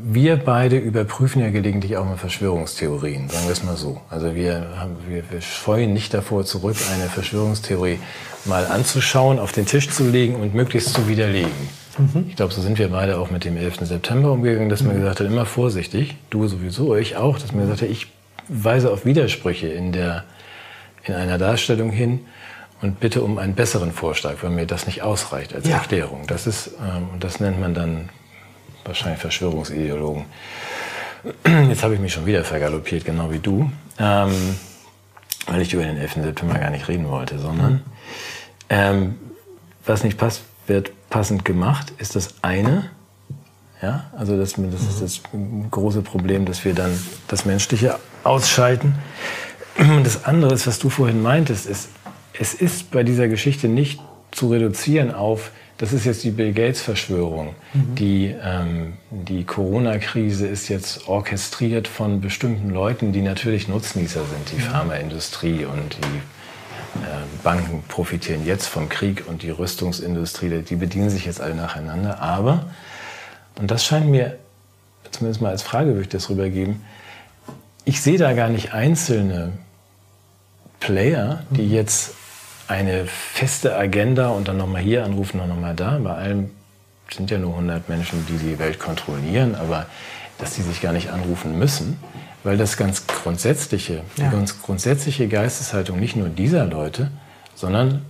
wir 0.02 0.36
beide 0.36 0.78
überprüfen 0.78 1.42
ja 1.42 1.50
gelegentlich 1.50 1.96
auch 1.96 2.04
mal 2.04 2.16
Verschwörungstheorien, 2.16 3.28
sagen 3.28 3.46
wir 3.46 3.52
es 3.52 3.62
mal 3.62 3.76
so. 3.76 4.00
Also 4.10 4.34
wir, 4.34 4.66
haben, 4.76 4.96
wir, 5.06 5.22
wir 5.30 5.40
scheuen 5.40 5.92
nicht 5.92 6.14
davor 6.14 6.44
zurück, 6.44 6.76
eine 6.92 7.08
Verschwörungstheorie 7.08 7.98
mal 8.46 8.66
anzuschauen, 8.66 9.38
auf 9.38 9.52
den 9.52 9.66
Tisch 9.66 9.90
zu 9.90 10.08
legen 10.08 10.36
und 10.36 10.54
möglichst 10.54 10.94
zu 10.94 11.08
widerlegen. 11.08 11.50
Mhm. 11.98 12.26
Ich 12.28 12.36
glaube, 12.36 12.52
so 12.54 12.62
sind 12.62 12.78
wir 12.78 12.88
beide 12.88 13.18
auch 13.18 13.30
mit 13.30 13.44
dem 13.44 13.56
11. 13.56 13.80
September 13.82 14.32
umgegangen, 14.32 14.70
dass 14.70 14.82
man 14.82 14.94
mhm. 14.94 15.00
gesagt 15.00 15.20
hat, 15.20 15.26
immer 15.26 15.46
vorsichtig, 15.46 16.16
du 16.30 16.48
sowieso, 16.48 16.96
ich 16.96 17.16
auch, 17.16 17.38
dass 17.38 17.52
man 17.52 17.62
gesagt 17.62 17.82
hat, 17.82 17.90
ich 17.90 18.08
weise 18.48 18.90
auf 18.90 19.04
Widersprüche 19.04 19.68
in, 19.68 19.92
der, 19.92 20.24
in 21.04 21.14
einer 21.14 21.38
Darstellung 21.38 21.90
hin 21.90 22.20
und 22.82 23.00
bitte 23.00 23.22
um 23.22 23.38
einen 23.38 23.54
besseren 23.54 23.92
Vorschlag, 23.92 24.36
weil 24.42 24.50
mir 24.50 24.66
das 24.66 24.86
nicht 24.86 25.02
ausreicht 25.02 25.54
als 25.54 25.68
ja. 25.68 25.76
Erklärung. 25.76 26.26
Das 26.26 26.46
ist, 26.46 26.70
ähm, 26.80 27.20
das 27.20 27.40
nennt 27.40 27.60
man 27.60 27.74
dann 27.74 28.08
wahrscheinlich 28.84 29.20
Verschwörungsideologen. 29.20 30.24
Jetzt 31.68 31.82
habe 31.82 31.94
ich 31.94 32.00
mich 32.00 32.12
schon 32.12 32.26
wieder 32.26 32.44
vergaloppiert, 32.44 33.04
genau 33.04 33.30
wie 33.30 33.38
du, 33.38 33.70
ähm, 33.98 34.58
weil 35.46 35.60
ich 35.60 35.72
über 35.74 35.82
den 35.82 35.98
11. 35.98 36.14
September 36.22 36.58
gar 36.58 36.70
nicht 36.70 36.88
reden 36.88 37.08
wollte, 37.08 37.38
sondern 37.38 37.82
ähm, 38.70 39.16
was 39.84 40.04
nicht 40.04 40.16
passt, 40.16 40.42
wird 40.66 40.92
passend 41.10 41.44
gemacht, 41.44 41.92
ist 41.98 42.16
das 42.16 42.34
eine. 42.42 42.90
Ja, 43.82 44.10
also 44.16 44.36
das, 44.36 44.54
das 44.56 44.82
ist 44.82 45.02
das 45.02 45.20
große 45.70 46.02
Problem, 46.02 46.44
dass 46.44 46.64
wir 46.64 46.74
dann 46.74 46.92
das 47.28 47.44
Menschliche 47.44 47.98
ausschalten. 48.24 48.94
Und 49.78 50.04
das 50.04 50.24
andere 50.24 50.54
ist, 50.54 50.66
was 50.66 50.78
du 50.78 50.90
vorhin 50.90 51.22
meintest, 51.22 51.66
ist, 51.66 51.88
es 52.40 52.54
ist 52.54 52.90
bei 52.90 53.02
dieser 53.02 53.28
Geschichte 53.28 53.68
nicht 53.68 54.00
zu 54.30 54.48
reduzieren 54.48 55.12
auf, 55.12 55.50
das 55.76 55.92
ist 55.92 56.06
jetzt 56.06 56.24
die 56.24 56.30
Bill 56.30 56.54
Gates-Verschwörung. 56.54 57.54
Mhm. 57.74 57.94
Die, 57.96 58.34
ähm, 58.42 58.94
die 59.10 59.44
Corona-Krise 59.44 60.46
ist 60.46 60.68
jetzt 60.68 61.06
orchestriert 61.06 61.86
von 61.86 62.22
bestimmten 62.22 62.70
Leuten, 62.70 63.12
die 63.12 63.20
natürlich 63.20 63.68
Nutznießer 63.68 64.20
sind. 64.20 64.52
Die 64.52 64.56
mhm. 64.56 64.70
Pharmaindustrie 64.70 65.66
und 65.66 65.96
die 65.98 67.02
äh, 67.02 67.42
Banken 67.42 67.84
profitieren 67.88 68.46
jetzt 68.46 68.66
vom 68.68 68.88
Krieg 68.88 69.24
und 69.28 69.42
die 69.42 69.50
Rüstungsindustrie, 69.50 70.62
die 70.62 70.76
bedienen 70.76 71.10
sich 71.10 71.26
jetzt 71.26 71.42
alle 71.42 71.54
nacheinander. 71.54 72.22
Aber, 72.22 72.70
und 73.58 73.70
das 73.70 73.84
scheint 73.84 74.06
mir, 74.06 74.38
zumindest 75.10 75.42
mal 75.42 75.50
als 75.50 75.62
Frage 75.62 75.90
würde 75.90 76.02
ich 76.02 76.08
das 76.08 76.30
rübergeben, 76.30 76.82
ich 77.84 78.00
sehe 78.00 78.16
da 78.16 78.32
gar 78.32 78.48
nicht 78.48 78.72
einzelne 78.72 79.52
Player, 80.78 81.44
die 81.50 81.62
mhm. 81.62 81.72
jetzt 81.72 82.14
eine 82.70 83.06
feste 83.06 83.76
Agenda 83.76 84.28
und 84.28 84.46
dann 84.46 84.56
nochmal 84.56 84.80
hier 84.80 85.04
anrufen 85.04 85.40
und 85.40 85.48
nochmal 85.48 85.74
da. 85.74 85.98
Bei 85.98 86.14
allem 86.14 86.50
sind 87.10 87.30
ja 87.30 87.38
nur 87.38 87.50
100 87.50 87.88
Menschen, 87.88 88.24
die 88.28 88.38
die 88.38 88.58
Welt 88.60 88.78
kontrollieren, 88.78 89.56
aber 89.56 89.86
dass 90.38 90.54
die 90.54 90.62
sich 90.62 90.80
gar 90.80 90.92
nicht 90.92 91.10
anrufen 91.10 91.58
müssen. 91.58 91.98
weil 92.42 92.56
das 92.56 92.78
ganz 92.78 93.06
grundsätzliche, 93.06 93.96
ja. 93.96 94.02
die 94.16 94.30
ganz 94.30 94.62
grundsätzliche 94.62 95.28
Geisteshaltung 95.28 96.00
nicht 96.00 96.16
nur 96.16 96.30
dieser 96.30 96.64
Leute, 96.64 97.10
sondern 97.54 98.02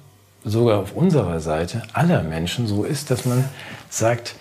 sogar 0.45 0.79
auf 0.79 0.93
unserer 0.93 1.41
Seite 1.41 1.83
aller 1.95 2.23
Menschen 2.23 2.69
so 2.69 2.85
ist, 2.85 3.11
dass 3.11 3.25
man 3.25 3.45
sagt, 3.89 4.37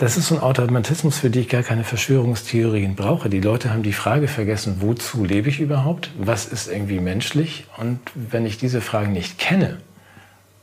das 0.00 0.16
ist 0.16 0.28
so 0.28 0.36
ein 0.36 0.40
Automatismus, 0.40 1.18
für 1.18 1.28
den 1.28 1.42
ich 1.42 1.48
gar 1.50 1.62
keine 1.62 1.84
Verschwörungstheorien 1.84 2.94
brauche. 2.94 3.28
Die 3.28 3.40
Leute 3.40 3.70
haben 3.70 3.82
die 3.82 3.92
Frage 3.92 4.28
vergessen, 4.28 4.76
wozu 4.80 5.26
lebe 5.26 5.50
ich 5.50 5.60
überhaupt? 5.60 6.10
Was 6.18 6.46
ist 6.46 6.68
irgendwie 6.68 7.00
menschlich? 7.00 7.66
Und 7.76 8.00
wenn 8.14 8.46
ich 8.46 8.56
diese 8.56 8.80
Fragen 8.80 9.12
nicht 9.12 9.36
kenne, 9.38 9.76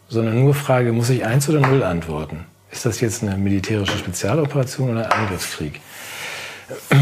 sondern 0.09 0.39
nur 0.39 0.55
frage, 0.55 0.91
muss 0.91 1.11
ich 1.11 1.23
eins 1.23 1.47
oder 1.49 1.59
null 1.59 1.83
antworten? 1.83 2.45
Ist 2.71 2.87
das 2.87 2.99
jetzt 2.99 3.21
eine 3.21 3.37
militärische 3.37 3.95
Spezialoperation 3.99 4.89
oder 4.89 5.05
ein 5.05 5.25
Angriffskrieg? 5.25 5.81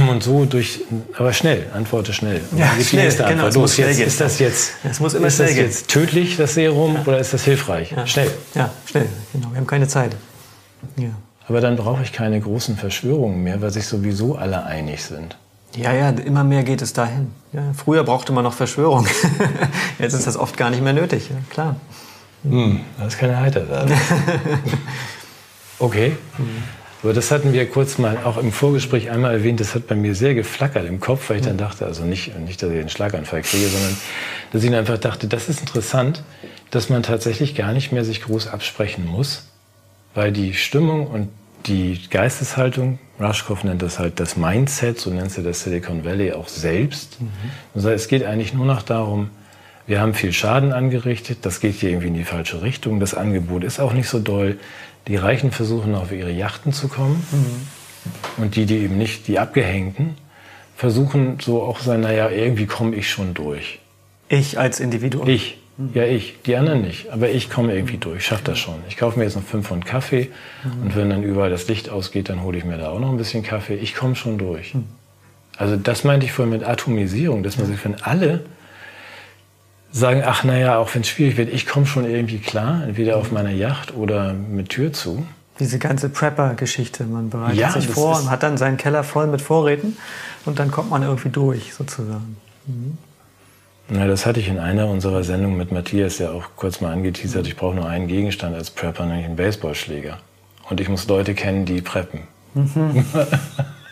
Und 0.09 0.21
so 0.21 0.43
durch, 0.43 0.81
aber 1.17 1.31
schnell, 1.31 1.67
antworte 1.73 2.11
schnell. 2.11 2.41
Und 2.51 2.57
ja, 2.57 2.69
schnell, 2.83 3.09
genau, 3.11 3.29
Antwort. 3.29 3.55
Los, 3.55 3.77
jetzt, 3.77 3.99
ist 3.99 4.19
das 4.19 4.39
jetzt, 4.39 4.73
es 4.83 4.99
muss 4.99 5.13
immer 5.13 5.27
ist 5.27 5.39
das 5.39 5.55
jetzt 5.55 5.87
tödlich, 5.87 6.35
das 6.35 6.53
Serum, 6.53 6.95
ja. 6.95 7.01
oder 7.05 7.17
ist 7.17 7.33
das 7.33 7.45
hilfreich? 7.45 7.91
Ja. 7.91 8.05
Schnell. 8.05 8.29
Ja, 8.53 8.71
schnell, 8.85 9.07
genau. 9.31 9.51
Wir 9.51 9.57
haben 9.57 9.67
keine 9.67 9.87
Zeit. 9.87 10.17
Ja. 10.97 11.09
Aber 11.47 11.61
dann 11.61 11.75
brauche 11.75 12.01
ich 12.03 12.11
keine 12.11 12.39
großen 12.39 12.75
Verschwörungen 12.75 13.43
mehr, 13.43 13.61
weil 13.61 13.71
sich 13.71 13.85
sowieso 13.85 14.35
alle 14.35 14.63
einig 14.63 15.03
sind. 15.03 15.37
Ja, 15.75 15.93
ja, 15.93 16.09
immer 16.09 16.43
mehr 16.43 16.63
geht 16.63 16.81
es 16.81 16.93
dahin. 16.93 17.31
Ja, 17.51 17.73
früher 17.75 18.03
brauchte 18.03 18.31
man 18.31 18.43
noch 18.43 18.53
Verschwörung. 18.53 19.05
Jetzt 19.99 20.13
ist 20.13 20.25
das 20.25 20.37
oft 20.37 20.57
gar 20.57 20.69
nicht 20.69 20.81
mehr 20.81 20.93
nötig, 20.93 21.29
ja, 21.29 21.35
klar. 21.49 21.75
Hm, 22.43 22.81
das 22.97 23.13
ist 23.13 23.19
keine 23.19 23.39
Heitersache. 23.39 23.91
okay. 25.79 26.15
Mhm. 26.37 26.63
Aber 27.03 27.13
das 27.13 27.29
hatten 27.29 27.53
wir 27.53 27.69
kurz 27.69 27.99
mal 27.99 28.17
auch 28.23 28.37
im 28.37 28.51
Vorgespräch 28.51 29.11
einmal 29.11 29.31
erwähnt. 29.31 29.59
Das 29.59 29.75
hat 29.75 29.85
bei 29.85 29.93
mir 29.93 30.15
sehr 30.15 30.33
geflackert 30.33 30.87
im 30.87 30.99
Kopf, 30.99 31.29
weil 31.29 31.37
ich 31.37 31.43
dann 31.43 31.57
dachte, 31.57 31.85
also 31.85 32.03
nicht, 32.03 32.35
nicht 32.39 32.63
dass 32.63 32.71
ich 32.71 32.79
einen 32.79 32.89
Schlaganfall 32.89 33.43
kriege, 33.43 33.67
sondern 33.67 33.95
dass 34.51 34.63
ich 34.63 34.73
einfach 34.73 34.97
dachte, 34.97 35.27
das 35.27 35.47
ist 35.47 35.59
interessant, 35.59 36.23
dass 36.71 36.89
man 36.89 37.03
tatsächlich 37.03 37.53
gar 37.53 37.73
nicht 37.73 37.91
mehr 37.91 38.03
sich 38.03 38.23
groß 38.23 38.47
absprechen 38.47 39.05
muss, 39.05 39.43
weil 40.15 40.31
die 40.31 40.53
Stimmung 40.53 41.07
und 41.07 41.29
die 41.67 41.99
Geisteshaltung, 42.09 42.99
Rushkoff 43.19 43.63
nennt 43.63 43.81
das 43.81 43.99
halt 43.99 44.19
das 44.19 44.37
Mindset, 44.37 44.99
so 44.99 45.09
nennt 45.09 45.31
sie 45.31 45.43
das 45.43 45.63
Silicon 45.63 46.03
Valley 46.03 46.31
auch 46.33 46.47
selbst. 46.47 47.21
Mhm. 47.21 47.29
Also 47.73 47.89
es 47.89 48.07
geht 48.07 48.23
eigentlich 48.23 48.53
nur 48.53 48.65
noch 48.65 48.81
darum, 48.81 49.29
wir 49.87 50.01
haben 50.01 50.15
viel 50.15 50.33
Schaden 50.33 50.73
angerichtet, 50.73 51.39
das 51.43 51.59
geht 51.59 51.75
hier 51.75 51.89
irgendwie 51.89 52.07
in 52.07 52.15
die 52.15 52.23
falsche 52.23 52.61
Richtung, 52.63 52.99
das 52.99 53.13
Angebot 53.13 53.63
ist 53.63 53.79
auch 53.79 53.93
nicht 53.93 54.09
so 54.09 54.19
doll. 54.19 54.57
Die 55.07 55.15
Reichen 55.15 55.51
versuchen 55.51 55.93
auf 55.93 56.11
ihre 56.11 56.31
Yachten 56.31 56.73
zu 56.73 56.87
kommen 56.87 57.23
mhm. 57.31 58.43
und 58.43 58.55
die, 58.55 58.65
die 58.65 58.77
eben 58.77 58.97
nicht, 58.97 59.27
die 59.27 59.37
Abgehängten, 59.37 60.15
versuchen 60.75 61.37
so 61.39 61.61
auch 61.61 61.79
sein, 61.79 62.01
naja, 62.01 62.29
irgendwie 62.29 62.65
komme 62.65 62.95
ich 62.95 63.09
schon 63.09 63.33
durch. 63.33 63.79
Ich 64.27 64.57
als 64.57 64.79
Individuum? 64.79 65.27
Ich. 65.27 65.57
Ja, 65.93 66.03
ich. 66.03 66.41
Die 66.45 66.55
anderen 66.55 66.81
nicht. 66.81 67.09
Aber 67.11 67.29
ich 67.29 67.49
komme 67.49 67.73
irgendwie 67.73 67.97
durch. 67.97 68.19
Ich 68.19 68.25
schaffe 68.25 68.43
das 68.45 68.59
schon. 68.59 68.75
Ich 68.87 68.97
kaufe 68.97 69.19
mir 69.19 69.25
jetzt 69.25 69.35
noch 69.35 69.43
fünf 69.43 69.67
Pfund 69.67 69.85
Kaffee. 69.85 70.29
Mhm. 70.63 70.81
Und 70.83 70.95
wenn 70.95 71.09
dann 71.09 71.23
überall 71.23 71.49
das 71.49 71.67
Licht 71.67 71.89
ausgeht, 71.89 72.29
dann 72.29 72.43
hole 72.43 72.57
ich 72.57 72.63
mir 72.63 72.77
da 72.77 72.89
auch 72.89 72.99
noch 72.99 73.09
ein 73.09 73.17
bisschen 73.17 73.43
Kaffee. 73.43 73.75
Ich 73.75 73.95
komme 73.95 74.15
schon 74.15 74.37
durch. 74.37 74.73
Mhm. 74.73 74.85
Also 75.57 75.75
das 75.75 76.03
meinte 76.03 76.25
ich 76.25 76.31
vorhin 76.31 76.51
mit 76.51 76.63
Atomisierung, 76.63 77.43
dass 77.43 77.57
man 77.57 77.67
sich, 77.67 77.83
wenn 77.83 78.01
alle 78.01 78.45
sagen, 79.91 80.23
ach 80.25 80.43
naja, 80.43 80.77
auch 80.77 80.93
wenn 80.93 81.01
es 81.01 81.07
schwierig 81.07 81.37
wird, 81.37 81.53
ich 81.53 81.65
komme 81.65 81.85
schon 81.85 82.03
irgendwie 82.05 82.39
klar, 82.39 82.83
entweder 82.85 83.15
auf 83.17 83.31
meiner 83.31 83.51
Yacht 83.51 83.95
oder 83.95 84.33
mit 84.33 84.69
Tür 84.69 84.91
zu. 84.91 85.25
Diese 85.59 85.79
ganze 85.79 86.09
Prepper-Geschichte, 86.09 87.05
man 87.05 87.29
bereitet 87.29 87.57
ja, 87.57 87.71
sich 87.71 87.87
vor 87.87 88.19
und 88.19 88.29
hat 88.29 88.43
dann 88.43 88.57
seinen 88.57 88.75
Keller 88.75 89.05
voll 89.05 89.27
mit 89.27 89.41
Vorräten 89.41 89.95
und 90.43 90.59
dann 90.59 90.69
kommt 90.69 90.89
man 90.89 91.03
irgendwie 91.03 91.29
durch, 91.29 91.73
sozusagen. 91.73 92.35
Mhm. 92.67 92.97
Na, 93.87 94.07
das 94.07 94.25
hatte 94.25 94.39
ich 94.39 94.47
in 94.47 94.57
einer 94.57 94.87
unserer 94.87 95.23
Sendungen 95.23 95.57
mit 95.57 95.71
Matthias 95.71 96.17
ja 96.17 96.31
auch 96.31 96.43
kurz 96.55 96.81
mal 96.81 96.91
angeteasert. 96.91 97.45
Ich 97.47 97.55
brauche 97.55 97.75
nur 97.75 97.87
einen 97.87 98.07
Gegenstand 98.07 98.55
als 98.55 98.71
Prepper, 98.71 99.05
nämlich 99.05 99.25
einen 99.25 99.35
Baseballschläger. 99.35 100.17
Und 100.69 100.81
ich 100.81 100.89
muss 100.89 101.07
Leute 101.07 101.35
kennen, 101.35 101.65
die 101.65 101.81
preppen. 101.81 102.21
Mhm. 102.55 103.05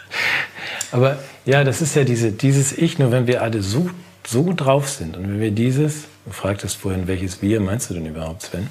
Aber 0.91 1.19
ja, 1.45 1.63
das 1.63 1.81
ist 1.81 1.95
ja 1.95 2.03
diese, 2.03 2.31
dieses 2.31 2.75
Ich, 2.75 2.97
nur 2.97 3.11
wenn 3.11 3.27
wir 3.27 3.41
alle 3.43 3.61
so 3.61 3.89
so 4.27 4.53
drauf 4.53 4.89
sind 4.89 5.17
und 5.17 5.27
wenn 5.27 5.39
wir 5.39 5.51
dieses, 5.51 6.05
du 6.25 6.31
fragtest 6.31 6.77
vorhin, 6.77 7.07
welches 7.07 7.41
Wir 7.41 7.59
meinst 7.59 7.89
du 7.89 7.93
denn 7.93 8.05
überhaupt, 8.05 8.43
Sven? 8.43 8.67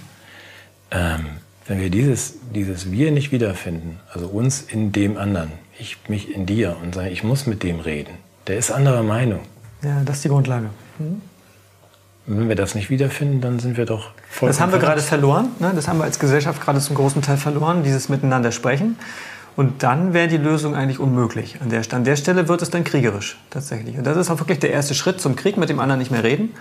Ähm, 0.90 1.26
wenn 1.66 1.80
wir 1.80 1.90
dieses, 1.90 2.34
dieses 2.54 2.90
Wir 2.90 3.10
nicht 3.12 3.32
wiederfinden, 3.32 4.00
also 4.12 4.26
uns 4.26 4.62
in 4.62 4.92
dem 4.92 5.16
anderen, 5.16 5.52
ich 5.78 5.98
mich 6.08 6.34
in 6.34 6.46
dir 6.46 6.76
und 6.82 6.94
sage, 6.94 7.10
ich 7.10 7.22
muss 7.22 7.46
mit 7.46 7.62
dem 7.62 7.80
reden, 7.80 8.14
der 8.46 8.58
ist 8.58 8.70
anderer 8.70 9.02
Meinung. 9.02 9.40
Ja, 9.82 10.02
das 10.04 10.16
ist 10.16 10.24
die 10.24 10.28
Grundlage. 10.28 10.70
Mhm. 11.02 11.22
Wenn 12.26 12.48
wir 12.48 12.56
das 12.56 12.74
nicht 12.74 12.88
wiederfinden, 12.88 13.40
dann 13.40 13.58
sind 13.58 13.76
wir 13.76 13.84
doch 13.84 14.10
voll. 14.30 14.48
Das 14.48 14.60
haben 14.60 14.70
wir 14.72 14.78
gerade 14.78 15.00
verloren. 15.00 15.48
Ne? 15.58 15.72
Das 15.74 15.88
haben 15.88 15.98
wir 15.98 16.04
als 16.04 16.18
Gesellschaft 16.18 16.62
gerade 16.62 16.78
zum 16.78 16.94
großen 16.94 17.20
Teil 17.20 17.36
verloren, 17.36 17.82
dieses 17.82 18.08
Miteinander 18.08 18.52
sprechen. 18.52 18.96
Und 19.56 19.82
dann 19.82 20.14
wäre 20.14 20.28
die 20.28 20.38
Lösung 20.38 20.74
eigentlich 20.74 20.98
unmöglich. 20.98 21.56
An 21.60 21.68
der, 21.68 21.82
an 21.92 22.04
der 22.04 22.16
Stelle 22.16 22.48
wird 22.48 22.62
es 22.62 22.70
dann 22.70 22.84
kriegerisch 22.84 23.38
tatsächlich. 23.50 23.98
Und 23.98 24.06
das 24.06 24.16
ist 24.16 24.30
auch 24.30 24.38
wirklich 24.38 24.60
der 24.60 24.70
erste 24.70 24.94
Schritt 24.94 25.20
zum 25.20 25.36
Krieg, 25.36 25.56
mit 25.56 25.68
dem 25.68 25.78
anderen 25.78 25.98
nicht 25.98 26.10
mehr 26.10 26.24
reden. 26.24 26.54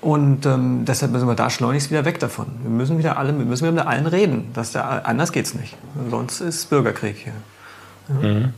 Und 0.00 0.46
ähm, 0.46 0.84
deshalb 0.86 1.12
müssen 1.12 1.26
wir 1.26 1.34
da 1.34 1.50
schleunigst 1.50 1.90
wieder 1.90 2.04
weg 2.04 2.20
davon. 2.20 2.46
Wir 2.62 2.70
müssen 2.70 2.98
wieder 2.98 3.18
alle, 3.18 3.36
wir 3.36 3.44
müssen 3.44 3.64
wieder 3.64 3.72
mit 3.72 3.86
allen 3.86 4.06
reden. 4.06 4.50
Das 4.54 4.72
der, 4.72 5.06
anders 5.06 5.32
geht's 5.32 5.54
nicht. 5.54 5.76
Sonst 6.08 6.40
ist 6.40 6.70
Bürgerkrieg 6.70 7.16
hier. 7.16 7.32
Ja. 8.22 8.28
Mhm. 8.28 8.54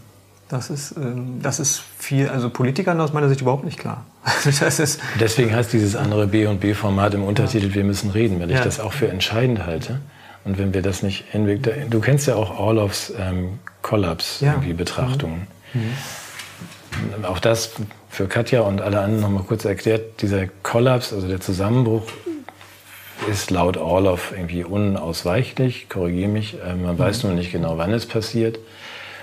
Das 0.51 0.69
ist, 0.69 0.97
ähm, 0.97 1.41
das 1.41 1.61
ist 1.61 1.81
viel, 1.97 2.29
also 2.29 2.51
Politikern 2.51 3.01
aus 3.01 3.13
meiner 3.13 3.29
Sicht 3.29 3.41
überhaupt 3.41 3.65
nicht 3.65 3.79
klar. 3.79 4.05
das 4.45 4.81
ist 4.81 5.01
Deswegen 5.21 5.55
heißt 5.55 5.73
dieses 5.73 5.95
andere 5.95 6.27
B 6.27 6.47
und 6.47 6.61
B-Format 6.61 7.15
im 7.15 7.23
Untertitel 7.23 7.69
ja. 7.69 7.75
Wir 7.77 7.85
müssen 7.85 8.11
reden, 8.11 8.41
weil 8.41 8.51
ich 8.51 8.57
ja. 8.57 8.65
das 8.65 8.81
auch 8.81 8.93
für 8.93 9.09
entscheidend 9.09 9.65
halte. 9.65 10.01
Und 10.45 10.59
wenn 10.59 10.75
wir 10.75 10.83
das 10.83 11.03
nicht 11.05 11.25
hinweg, 11.31 11.91
du 11.91 12.01
kennst 12.01 12.27
ja 12.27 12.35
auch 12.35 12.59
Orlovs 12.59 13.13
ähm, 13.17 13.61
Kollaps-Betrachtungen. 13.83 15.47
Ja. 15.73 15.81
Mhm. 15.81 15.87
Mhm. 17.19 17.25
Auch 17.25 17.39
das 17.39 17.71
für 18.09 18.27
Katja 18.27 18.63
und 18.63 18.81
alle 18.81 19.01
anderen 19.01 19.21
nochmal 19.21 19.45
kurz 19.45 19.65
erklärt. 19.65 20.21
Dieser 20.21 20.49
Kollaps, 20.65 21.13
also 21.13 21.29
der 21.29 21.41
Zusammenbruch, 21.41 22.03
ist 23.31 23.53
laut 23.53 23.77
Orlov 23.77 24.33
irgendwie 24.35 24.65
unausweichlich. 24.65 25.89
Korrigiere 25.89 26.29
mich. 26.29 26.57
Äh, 26.61 26.75
man 26.75 26.97
mhm. 26.97 26.99
weiß 26.99 27.23
nur 27.23 27.35
nicht 27.35 27.53
genau, 27.53 27.79
wann 27.79 27.93
es 27.93 28.07
passiert. 28.07 28.59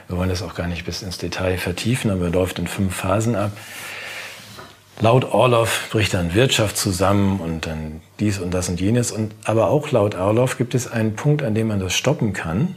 Wir 0.07 0.17
wollen 0.17 0.29
das 0.29 0.41
auch 0.41 0.55
gar 0.55 0.67
nicht 0.67 0.85
bis 0.85 1.01
ins 1.01 1.17
Detail 1.17 1.57
vertiefen, 1.57 2.11
aber 2.11 2.25
er 2.25 2.31
läuft 2.31 2.59
in 2.59 2.67
fünf 2.67 2.95
Phasen 2.95 3.35
ab. 3.35 3.51
Laut 4.99 5.25
Orlov 5.25 5.89
bricht 5.91 6.13
dann 6.13 6.33
Wirtschaft 6.33 6.77
zusammen 6.77 7.39
und 7.39 7.67
dann 7.67 8.01
dies 8.19 8.39
und 8.39 8.51
das 8.51 8.69
und 8.69 8.79
jenes. 8.79 9.11
Und, 9.11 9.33
aber 9.43 9.69
auch 9.69 9.91
laut 9.91 10.15
Orlov 10.15 10.57
gibt 10.57 10.73
es 10.73 10.91
einen 10.91 11.15
Punkt, 11.15 11.43
an 11.43 11.53
dem 11.53 11.67
man 11.67 11.79
das 11.79 11.93
stoppen 11.93 12.33
kann. 12.33 12.75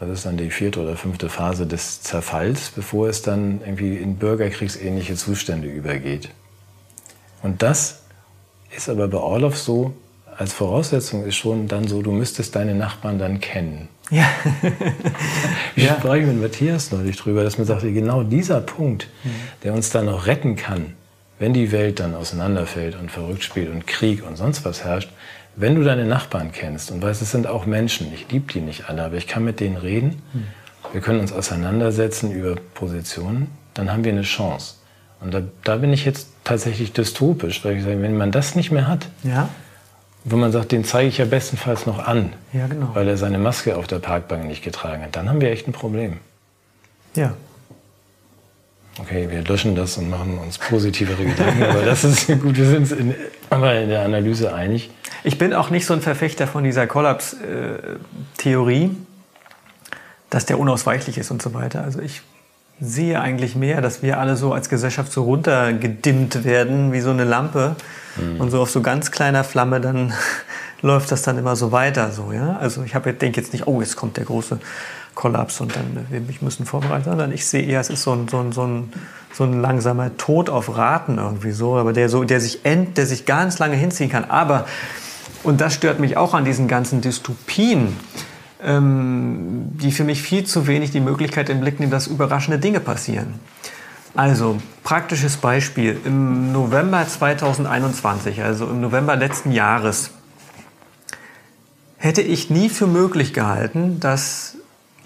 Das 0.00 0.08
ist 0.08 0.26
dann 0.26 0.36
die 0.36 0.50
vierte 0.50 0.80
oder 0.80 0.96
fünfte 0.96 1.28
Phase 1.28 1.66
des 1.66 2.02
Zerfalls, 2.02 2.70
bevor 2.70 3.08
es 3.08 3.22
dann 3.22 3.60
irgendwie 3.60 3.96
in 3.96 4.16
bürgerkriegsähnliche 4.16 5.16
Zustände 5.16 5.68
übergeht. 5.68 6.30
Und 7.42 7.62
das 7.62 8.02
ist 8.74 8.88
aber 8.88 9.08
bei 9.08 9.18
Orlov 9.18 9.56
so, 9.56 9.92
als 10.36 10.52
Voraussetzung 10.52 11.24
ist 11.24 11.36
schon 11.36 11.68
dann 11.68 11.86
so, 11.86 12.02
du 12.02 12.10
müsstest 12.10 12.56
deine 12.56 12.74
Nachbarn 12.74 13.18
dann 13.18 13.40
kennen. 13.40 13.88
Ja. 14.10 14.26
ich 15.76 15.84
ja. 15.84 15.96
spreche 15.96 16.26
mit 16.26 16.40
Matthias 16.40 16.92
neulich 16.92 17.16
drüber, 17.16 17.42
dass 17.42 17.58
man 17.58 17.66
sagt, 17.66 17.82
genau 17.82 18.22
dieser 18.22 18.60
Punkt, 18.60 19.08
mhm. 19.24 19.30
der 19.62 19.74
uns 19.74 19.90
dann 19.90 20.06
noch 20.06 20.26
retten 20.26 20.56
kann, 20.56 20.94
wenn 21.38 21.52
die 21.52 21.72
Welt 21.72 22.00
dann 22.00 22.14
auseinanderfällt 22.14 22.96
und 22.98 23.10
verrückt 23.10 23.42
spielt 23.42 23.70
und 23.70 23.86
Krieg 23.86 24.26
und 24.26 24.36
sonst 24.36 24.64
was 24.64 24.84
herrscht, 24.84 25.10
wenn 25.56 25.74
du 25.74 25.82
deine 25.82 26.04
Nachbarn 26.04 26.52
kennst 26.52 26.90
und 26.90 27.02
weißt, 27.02 27.22
es 27.22 27.30
sind 27.30 27.46
auch 27.46 27.66
Menschen, 27.66 28.12
ich 28.12 28.30
liebe 28.30 28.52
die 28.52 28.60
nicht 28.60 28.88
alle, 28.88 29.04
aber 29.04 29.16
ich 29.16 29.26
kann 29.26 29.44
mit 29.44 29.60
denen 29.60 29.76
reden, 29.76 30.22
wir 30.92 31.00
können 31.00 31.20
uns 31.20 31.32
auseinandersetzen 31.32 32.32
über 32.32 32.56
Positionen, 32.74 33.48
dann 33.74 33.90
haben 33.90 34.04
wir 34.04 34.12
eine 34.12 34.22
Chance. 34.22 34.74
Und 35.20 35.32
da, 35.32 35.42
da 35.62 35.76
bin 35.76 35.92
ich 35.92 36.04
jetzt 36.04 36.28
tatsächlich 36.44 36.92
dystopisch, 36.92 37.64
weil 37.64 37.76
ich 37.76 37.84
sage, 37.84 38.00
wenn 38.02 38.16
man 38.16 38.30
das 38.30 38.54
nicht 38.54 38.70
mehr 38.70 38.88
hat, 38.88 39.08
ja. 39.22 39.48
Wenn 40.24 40.38
man 40.38 40.52
sagt, 40.52 40.72
den 40.72 40.84
zeige 40.84 41.08
ich 41.08 41.18
ja 41.18 41.26
bestenfalls 41.26 41.86
noch 41.86 41.98
an, 41.98 42.32
ja, 42.52 42.66
genau. 42.66 42.90
weil 42.94 43.08
er 43.08 43.16
seine 43.16 43.38
Maske 43.38 43.76
auf 43.76 43.86
der 43.86 43.98
Parkbank 43.98 44.46
nicht 44.46 44.64
getragen 44.64 45.02
hat, 45.02 45.16
dann 45.16 45.28
haben 45.28 45.40
wir 45.40 45.50
echt 45.50 45.68
ein 45.68 45.72
Problem. 45.72 46.18
Ja, 47.14 47.34
okay, 49.00 49.28
wir 49.30 49.42
löschen 49.42 49.74
das 49.74 49.98
und 49.98 50.08
machen 50.10 50.38
uns 50.38 50.58
positivere 50.58 51.24
Gedanken. 51.24 51.64
Aber 51.64 51.82
das 51.82 52.04
ist 52.04 52.28
gut, 52.40 52.56
wir 52.56 52.66
sind 52.66 52.76
uns 52.78 52.92
in, 52.92 53.16
aber 53.50 53.80
in 53.80 53.88
der 53.88 54.02
Analyse 54.02 54.54
einig. 54.54 54.90
Ich 55.22 55.38
bin 55.38 55.52
auch 55.54 55.70
nicht 55.70 55.86
so 55.86 55.94
ein 55.94 56.02
Verfechter 56.02 56.46
von 56.46 56.62
dieser 56.64 56.86
Kollaps-Theorie, 56.86 58.90
dass 60.30 60.46
der 60.46 60.58
unausweichlich 60.58 61.18
ist 61.18 61.30
und 61.30 61.40
so 61.40 61.54
weiter. 61.54 61.82
Also 61.82 62.00
ich 62.00 62.22
sehe 62.80 63.20
eigentlich 63.20 63.56
mehr, 63.56 63.80
dass 63.80 64.02
wir 64.02 64.18
alle 64.18 64.36
so 64.36 64.52
als 64.52 64.68
Gesellschaft 64.68 65.12
so 65.12 65.22
runtergedimmt 65.22 66.44
werden, 66.44 66.92
wie 66.92 67.00
so 67.00 67.10
eine 67.10 67.24
Lampe. 67.24 67.76
Mhm. 68.16 68.40
Und 68.40 68.50
so 68.50 68.60
auf 68.60 68.70
so 68.70 68.82
ganz 68.82 69.10
kleiner 69.10 69.44
Flamme 69.44 69.80
dann 69.80 70.12
läuft 70.82 71.12
das 71.12 71.22
dann 71.22 71.38
immer 71.38 71.56
so 71.56 71.72
weiter. 71.72 72.10
So, 72.10 72.32
ja? 72.32 72.56
Also 72.60 72.82
ich 72.82 72.92
denke 72.92 73.40
jetzt 73.40 73.52
nicht, 73.52 73.66
oh, 73.66 73.80
jetzt 73.80 73.96
kommt 73.96 74.16
der 74.16 74.24
große 74.24 74.58
Kollaps 75.14 75.60
und 75.60 75.76
dann 75.76 76.06
wir 76.10 76.22
müssen 76.40 76.66
vorbereitet, 76.66 77.04
sondern 77.04 77.32
ich 77.32 77.46
sehe 77.46 77.62
eher, 77.62 77.80
es 77.80 77.88
ist 77.88 78.02
so 78.02 78.12
ein, 78.12 78.26
so 78.28 78.40
ein, 78.40 78.52
so 78.52 78.66
ein, 78.66 78.92
so 79.32 79.44
ein 79.44 79.60
langsamer 79.60 80.16
Tod 80.16 80.50
auf 80.50 80.76
Raten 80.76 81.18
irgendwie 81.18 81.52
so, 81.52 81.76
aber 81.76 81.92
der 81.92 82.08
so, 82.08 82.24
der 82.24 82.40
sich 82.40 82.64
end, 82.64 82.98
der 82.98 83.06
sich 83.06 83.24
ganz 83.24 83.60
lange 83.60 83.76
hinziehen 83.76 84.10
kann. 84.10 84.24
Aber 84.24 84.66
und 85.44 85.60
das 85.60 85.74
stört 85.74 86.00
mich 86.00 86.16
auch 86.16 86.34
an 86.34 86.44
diesen 86.44 86.68
ganzen 86.68 87.00
Dystopien, 87.00 87.96
ähm, 88.64 89.70
die 89.74 89.92
für 89.92 90.04
mich 90.04 90.22
viel 90.22 90.44
zu 90.44 90.66
wenig 90.66 90.90
die 90.90 91.00
Möglichkeit 91.00 91.48
im 91.50 91.60
Blick 91.60 91.80
nehmen, 91.80 91.92
dass 91.92 92.06
überraschende 92.06 92.58
Dinge 92.58 92.80
passieren. 92.80 93.34
Also, 94.16 94.58
praktisches 94.84 95.36
Beispiel. 95.36 96.00
Im 96.04 96.52
November 96.52 97.06
2021, 97.06 98.42
also 98.42 98.66
im 98.66 98.80
November 98.80 99.16
letzten 99.16 99.50
Jahres, 99.50 100.10
hätte 101.96 102.22
ich 102.22 102.48
nie 102.48 102.68
für 102.68 102.86
möglich 102.86 103.32
gehalten, 103.32 103.98
dass 103.98 104.56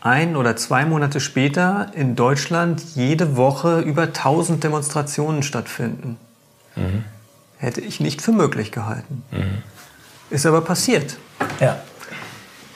ein 0.00 0.36
oder 0.36 0.56
zwei 0.56 0.84
Monate 0.84 1.20
später 1.20 1.90
in 1.94 2.16
Deutschland 2.16 2.82
jede 2.94 3.36
Woche 3.36 3.80
über 3.80 4.02
1000 4.02 4.62
Demonstrationen 4.62 5.42
stattfinden. 5.42 6.16
Mhm. 6.76 7.04
Hätte 7.56 7.80
ich 7.80 8.00
nicht 8.00 8.22
für 8.22 8.32
möglich 8.32 8.72
gehalten. 8.72 9.22
Mhm. 9.30 9.62
Ist 10.30 10.46
aber 10.46 10.60
passiert. 10.60 11.16
Ja. 11.60 11.80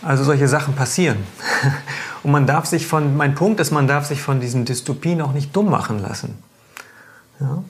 Also 0.03 0.25
solche 0.25 0.49
Sachen 0.49 0.75
passieren. 0.75 1.17
Und 2.23 2.31
man 2.33 2.47
darf 2.47 2.67
sich 2.67 2.87
von, 2.87 3.17
mein 3.17 3.35
Punkt 3.35 3.61
ist, 3.61 3.71
man 3.71 3.87
darf 3.87 4.07
sich 4.07 4.21
von 4.21 4.41
diesen 4.41 4.65
Dystopien 4.65 5.21
auch 5.21 5.33
nicht 5.33 5.55
dumm 5.55 5.71
machen 5.71 6.01
lassen. 6.01 6.39
Ja? 7.41 7.65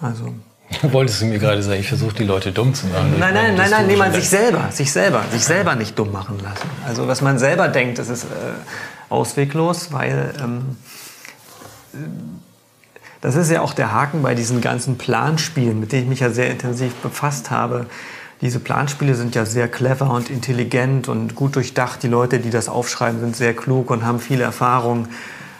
Also. 0.00 0.34
Wolltest 0.82 1.20
du 1.20 1.26
mir 1.26 1.38
gerade 1.38 1.62
sagen, 1.62 1.80
ich 1.80 1.88
versuche 1.88 2.14
die 2.14 2.24
Leute 2.24 2.50
dumm 2.52 2.74
zu 2.74 2.86
machen? 2.86 3.14
Nein, 3.18 3.34
nein, 3.34 3.54
nein, 3.54 3.70
nein, 3.70 3.86
nee, 3.86 3.96
man 3.96 4.12
sich 4.12 4.28
selber, 4.28 4.68
sich 4.70 4.90
selber, 4.90 5.22
sich 5.30 5.44
selber 5.44 5.76
nicht 5.76 5.96
dumm 5.98 6.10
machen 6.10 6.38
lassen. 6.42 6.68
Also 6.84 7.06
was 7.06 7.22
man 7.22 7.38
selber 7.38 7.68
denkt, 7.68 7.98
das 7.98 8.08
ist 8.08 8.24
äh, 8.24 8.26
ausweglos, 9.08 9.92
weil 9.92 10.34
ähm, 10.42 10.76
das 13.20 13.36
ist 13.36 13.50
ja 13.50 13.60
auch 13.60 13.74
der 13.74 13.92
Haken 13.92 14.22
bei 14.22 14.34
diesen 14.34 14.60
ganzen 14.60 14.98
Planspielen, 14.98 15.78
mit 15.80 15.92
denen 15.92 16.04
ich 16.04 16.08
mich 16.08 16.20
ja 16.20 16.30
sehr 16.30 16.50
intensiv 16.50 16.94
befasst 16.96 17.50
habe. 17.50 17.86
Diese 18.42 18.60
Planspiele 18.60 19.14
sind 19.14 19.34
ja 19.34 19.46
sehr 19.46 19.68
clever 19.68 20.10
und 20.10 20.28
intelligent 20.28 21.08
und 21.08 21.34
gut 21.34 21.56
durchdacht. 21.56 22.02
Die 22.02 22.08
Leute, 22.08 22.38
die 22.38 22.50
das 22.50 22.68
aufschreiben, 22.68 23.20
sind 23.20 23.36
sehr 23.36 23.54
klug 23.54 23.90
und 23.90 24.04
haben 24.04 24.20
viel 24.20 24.40
Erfahrung. 24.40 25.08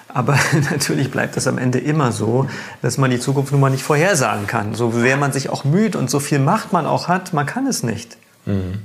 Aber 0.08 0.38
natürlich 0.70 1.10
bleibt 1.10 1.36
es 1.36 1.46
am 1.46 1.58
Ende 1.58 1.78
immer 1.78 2.12
so, 2.12 2.46
dass 2.82 2.98
man 2.98 3.10
die 3.10 3.18
Zukunft 3.18 3.52
nun 3.52 3.60
mal 3.60 3.70
nicht 3.70 3.82
vorhersagen 3.82 4.46
kann. 4.46 4.74
So 4.74 4.90
sehr 4.90 5.16
man 5.16 5.32
sich 5.32 5.48
auch 5.48 5.64
müht 5.64 5.96
und 5.96 6.10
so 6.10 6.20
viel 6.20 6.38
Macht 6.38 6.72
man 6.72 6.86
auch 6.86 7.08
hat, 7.08 7.32
man 7.32 7.46
kann 7.46 7.66
es 7.66 7.82
nicht. 7.82 8.18
Mhm. 8.44 8.82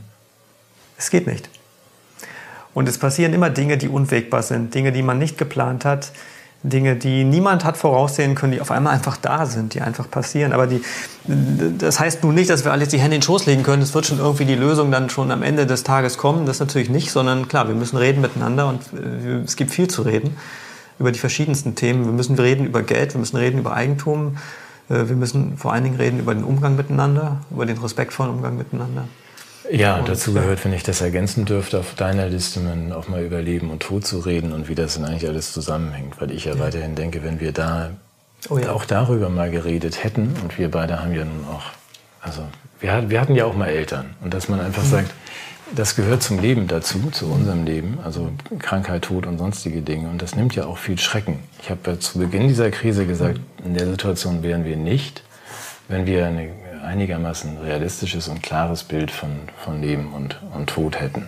Es 0.97 1.09
geht 1.09 1.27
nicht. 1.27 1.49
Und 2.73 2.87
es 2.87 2.97
passieren 2.97 3.33
immer 3.33 3.49
Dinge, 3.49 3.77
die 3.77 3.89
unwegbar 3.89 4.43
sind, 4.43 4.73
Dinge, 4.73 4.91
die 4.91 5.03
man 5.03 5.19
nicht 5.19 5.37
geplant 5.37 5.83
hat, 5.83 6.11
Dinge, 6.63 6.95
die 6.95 7.23
niemand 7.23 7.65
hat 7.65 7.77
voraussehen 7.77 8.35
können, 8.35 8.51
die 8.51 8.61
auf 8.61 8.69
einmal 8.69 8.93
einfach 8.93 9.17
da 9.17 9.45
sind, 9.47 9.73
die 9.73 9.81
einfach 9.81 10.09
passieren. 10.09 10.53
Aber 10.53 10.67
die, 10.67 10.81
das 11.79 11.99
heißt 11.99 12.23
nun 12.23 12.35
nicht, 12.35 12.49
dass 12.49 12.65
wir 12.65 12.71
alle 12.71 12.83
jetzt 12.83 12.91
die 12.91 12.99
Hände 12.99 13.15
in 13.15 13.21
den 13.21 13.25
Schoß 13.25 13.47
legen 13.47 13.63
können. 13.63 13.81
Es 13.81 13.95
wird 13.95 14.05
schon 14.05 14.19
irgendwie 14.19 14.45
die 14.45 14.55
Lösung 14.55 14.91
dann 14.91 15.09
schon 15.09 15.31
am 15.31 15.41
Ende 15.41 15.65
des 15.65 15.83
Tages 15.83 16.17
kommen. 16.17 16.45
Das 16.45 16.59
natürlich 16.59 16.89
nicht, 16.89 17.11
sondern 17.11 17.47
klar, 17.47 17.67
wir 17.67 17.75
müssen 17.75 17.97
reden 17.97 18.21
miteinander 18.21 18.67
und 18.69 18.81
äh, 18.93 19.41
es 19.43 19.55
gibt 19.55 19.71
viel 19.71 19.87
zu 19.87 20.03
reden 20.03 20.37
über 20.99 21.11
die 21.11 21.19
verschiedensten 21.19 21.73
Themen. 21.73 22.05
Wir 22.05 22.13
müssen 22.13 22.37
reden 22.37 22.65
über 22.65 22.83
Geld, 22.83 23.15
wir 23.15 23.19
müssen 23.19 23.37
reden 23.37 23.59
über 23.59 23.73
Eigentum, 23.73 24.37
äh, 24.89 25.07
wir 25.07 25.15
müssen 25.15 25.57
vor 25.57 25.73
allen 25.73 25.83
Dingen 25.83 25.97
reden 25.97 26.19
über 26.19 26.35
den 26.35 26.43
Umgang 26.43 26.75
miteinander, 26.75 27.41
über 27.49 27.65
den 27.65 27.77
respektvollen 27.79 28.31
Umgang 28.31 28.55
miteinander. 28.55 29.05
Ja, 29.71 29.97
und 29.97 30.09
dazu 30.09 30.33
gehört, 30.33 30.63
wenn 30.65 30.73
ich 30.73 30.83
das 30.83 30.99
ergänzen 30.99 31.45
dürfte, 31.45 31.79
auf 31.79 31.95
deiner 31.95 32.27
Liste 32.27 32.59
auch 32.93 33.07
mal 33.07 33.23
über 33.23 33.41
Leben 33.41 33.69
und 33.69 33.81
Tod 33.81 34.05
zu 34.05 34.19
reden 34.19 34.51
und 34.51 34.67
wie 34.67 34.75
das 34.75 34.95
denn 34.95 35.05
eigentlich 35.05 35.27
alles 35.27 35.53
zusammenhängt. 35.53 36.19
Weil 36.19 36.31
ich 36.31 36.45
ja, 36.45 36.53
ja. 36.53 36.59
weiterhin 36.59 36.95
denke, 36.95 37.23
wenn 37.23 37.39
wir 37.39 37.53
da 37.53 37.91
oh 38.49 38.57
ja. 38.57 38.71
auch 38.71 38.83
darüber 38.83 39.29
mal 39.29 39.49
geredet 39.49 40.03
hätten 40.03 40.35
und 40.43 40.57
wir 40.57 40.69
beide 40.69 41.01
haben 41.01 41.13
ja 41.13 41.23
nun 41.23 41.45
auch, 41.49 41.63
also 42.21 42.41
wir, 42.81 43.09
wir 43.09 43.21
hatten 43.21 43.35
ja 43.35 43.45
auch 43.45 43.55
mal 43.55 43.67
Eltern 43.67 44.15
und 44.21 44.33
dass 44.33 44.49
man 44.49 44.59
einfach 44.59 44.83
mhm. 44.83 44.89
sagt, 44.89 45.11
das 45.73 45.95
gehört 45.95 46.21
zum 46.21 46.39
Leben 46.39 46.67
dazu, 46.67 47.09
zu 47.11 47.27
unserem 47.27 47.63
Leben, 47.63 47.99
also 48.03 48.29
Krankheit, 48.59 49.03
Tod 49.03 49.25
und 49.25 49.37
sonstige 49.37 49.81
Dinge. 49.81 50.09
Und 50.09 50.21
das 50.21 50.35
nimmt 50.35 50.53
ja 50.53 50.65
auch 50.65 50.77
viel 50.77 50.99
Schrecken. 50.99 51.39
Ich 51.61 51.69
habe 51.69 51.79
ja 51.85 51.99
zu 51.99 52.19
Beginn 52.19 52.49
dieser 52.49 52.71
Krise 52.71 53.05
gesagt, 53.05 53.39
in 53.63 53.73
der 53.73 53.87
Situation 53.87 54.43
wären 54.43 54.65
wir 54.65 54.75
nicht, 54.75 55.23
wenn 55.87 56.05
wir 56.05 56.25
eine 56.25 56.49
einigermaßen 56.83 57.57
realistisches 57.59 58.27
und 58.27 58.43
klares 58.43 58.83
Bild 58.83 59.11
von, 59.11 59.29
von 59.63 59.81
Leben 59.81 60.13
und, 60.13 60.39
und 60.53 60.69
Tod 60.69 60.99
hätten. 60.99 61.27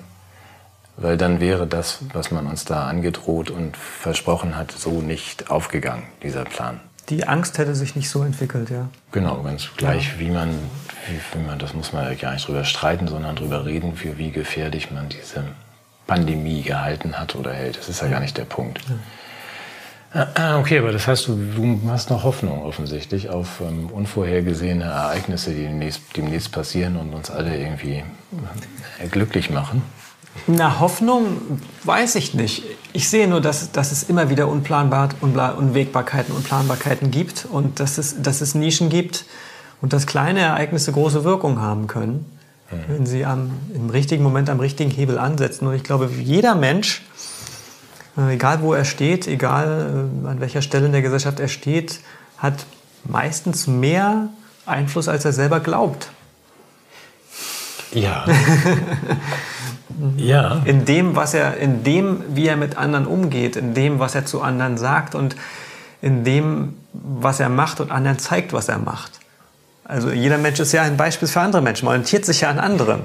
Weil 0.95 1.17
dann 1.17 1.39
wäre 1.39 1.65
das, 1.65 1.99
was 2.13 2.31
man 2.31 2.45
uns 2.45 2.65
da 2.65 2.87
angedroht 2.87 3.49
und 3.49 3.75
versprochen 3.75 4.55
hat, 4.55 4.71
so 4.71 5.01
nicht 5.01 5.49
aufgegangen, 5.49 6.03
dieser 6.21 6.45
Plan. 6.45 6.79
Die 7.09 7.27
Angst 7.27 7.57
hätte 7.57 7.75
sich 7.75 7.95
nicht 7.95 8.09
so 8.09 8.23
entwickelt, 8.23 8.69
ja. 8.69 8.87
Genau, 9.11 9.41
ganz 9.43 9.69
gleich, 9.75 10.13
ja. 10.13 10.19
wie, 10.19 10.29
man, 10.29 10.49
wie, 11.07 11.39
wie 11.39 11.45
man, 11.45 11.59
das 11.59 11.73
muss 11.73 11.91
man 11.91 12.05
ja 12.05 12.13
gar 12.13 12.33
nicht 12.33 12.47
drüber 12.47 12.63
streiten, 12.63 13.07
sondern 13.07 13.35
drüber 13.35 13.65
reden, 13.65 13.95
für 13.95 14.17
wie 14.17 14.31
gefährlich 14.31 14.91
man 14.91 15.09
diese 15.09 15.43
Pandemie 16.07 16.61
gehalten 16.61 17.19
hat 17.19 17.35
oder 17.35 17.53
hält. 17.53 17.77
Das 17.77 17.89
ist 17.89 18.01
ja, 18.01 18.07
ja. 18.07 18.13
gar 18.13 18.19
nicht 18.19 18.37
der 18.37 18.45
Punkt. 18.45 18.79
Ja. 18.87 18.95
Ah, 20.13 20.59
okay, 20.59 20.77
aber 20.77 20.91
das 20.91 21.07
heißt, 21.07 21.27
du, 21.27 21.35
du 21.35 21.79
hast 21.87 22.11
noch 22.11 22.23
Hoffnung 22.23 22.63
offensichtlich 22.63 23.29
auf 23.29 23.61
ähm, 23.61 23.89
unvorhergesehene 23.91 24.83
Ereignisse, 24.83 25.51
die 25.51 25.63
demnächst, 25.63 26.01
demnächst 26.15 26.51
passieren 26.51 26.97
und 26.97 27.13
uns 27.15 27.31
alle 27.31 27.57
irgendwie 27.57 28.03
äh, 28.99 29.07
glücklich 29.07 29.49
machen. 29.49 29.81
Na, 30.45 30.79
Hoffnung 30.79 31.59
weiß 31.83 32.15
ich 32.15 32.35
nicht. 32.35 32.63
Ich 32.91 33.09
sehe 33.09 33.27
nur, 33.27 33.41
dass, 33.41 33.71
dass 33.71 33.91
es 33.91 34.03
immer 34.03 34.29
wieder 34.29 34.47
Unplanbar, 34.47 35.09
Unwägbarkeiten, 35.21 36.35
Unplanbarkeiten 36.35 37.09
gibt 37.09 37.45
und 37.45 37.79
dass 37.79 37.97
es, 37.97 38.21
dass 38.21 38.41
es 38.41 38.53
Nischen 38.53 38.89
gibt 38.89 39.25
und 39.81 39.93
dass 39.93 40.05
kleine 40.05 40.41
Ereignisse 40.41 40.91
große 40.91 41.23
Wirkung 41.23 41.59
haben 41.59 41.87
können, 41.87 42.25
mhm. 42.71 42.77
wenn 42.87 43.05
sie 43.07 43.25
am, 43.25 43.51
im 43.73 43.89
richtigen 43.89 44.23
Moment 44.23 44.49
am 44.51 44.59
richtigen 44.59 44.91
Hebel 44.91 45.17
ansetzen. 45.17 45.67
Und 45.67 45.73
ich 45.73 45.83
glaube, 45.83 46.09
jeder 46.21 46.53
Mensch 46.53 47.03
egal 48.17 48.61
wo 48.61 48.73
er 48.73 48.85
steht, 48.85 49.27
egal 49.27 50.09
äh, 50.23 50.27
an 50.27 50.39
welcher 50.39 50.61
Stelle 50.61 50.85
in 50.85 50.91
der 50.91 51.01
Gesellschaft 51.01 51.39
er 51.39 51.47
steht, 51.47 51.99
hat 52.37 52.65
meistens 53.03 53.67
mehr 53.67 54.29
Einfluss, 54.65 55.07
als 55.07 55.25
er 55.25 55.33
selber 55.33 55.59
glaubt. 55.59 56.11
Ja. 57.91 58.25
ja. 60.17 60.61
In 60.65 60.85
dem, 60.85 61.15
was 61.15 61.33
er, 61.33 61.57
in 61.57 61.83
dem, 61.83 62.23
wie 62.29 62.47
er 62.47 62.57
mit 62.57 62.77
anderen 62.77 63.05
umgeht, 63.05 63.55
in 63.55 63.73
dem, 63.73 63.99
was 63.99 64.15
er 64.15 64.25
zu 64.25 64.41
anderen 64.41 64.77
sagt 64.77 65.15
und 65.15 65.35
in 66.01 66.23
dem, 66.23 66.75
was 66.93 67.39
er 67.39 67.49
macht 67.49 67.79
und 67.79 67.91
anderen 67.91 68.19
zeigt, 68.19 68.53
was 68.53 68.67
er 68.67 68.79
macht. 68.79 69.19
Also 69.85 70.11
jeder 70.11 70.37
Mensch 70.37 70.59
ist 70.59 70.71
ja 70.71 70.83
ein 70.83 70.97
Beispiel 70.97 71.27
für 71.27 71.41
andere 71.41 71.61
Menschen, 71.61 71.85
man 71.85 71.93
orientiert 71.93 72.25
sich 72.25 72.41
ja 72.41 72.49
an 72.49 72.59
anderen. 72.59 73.01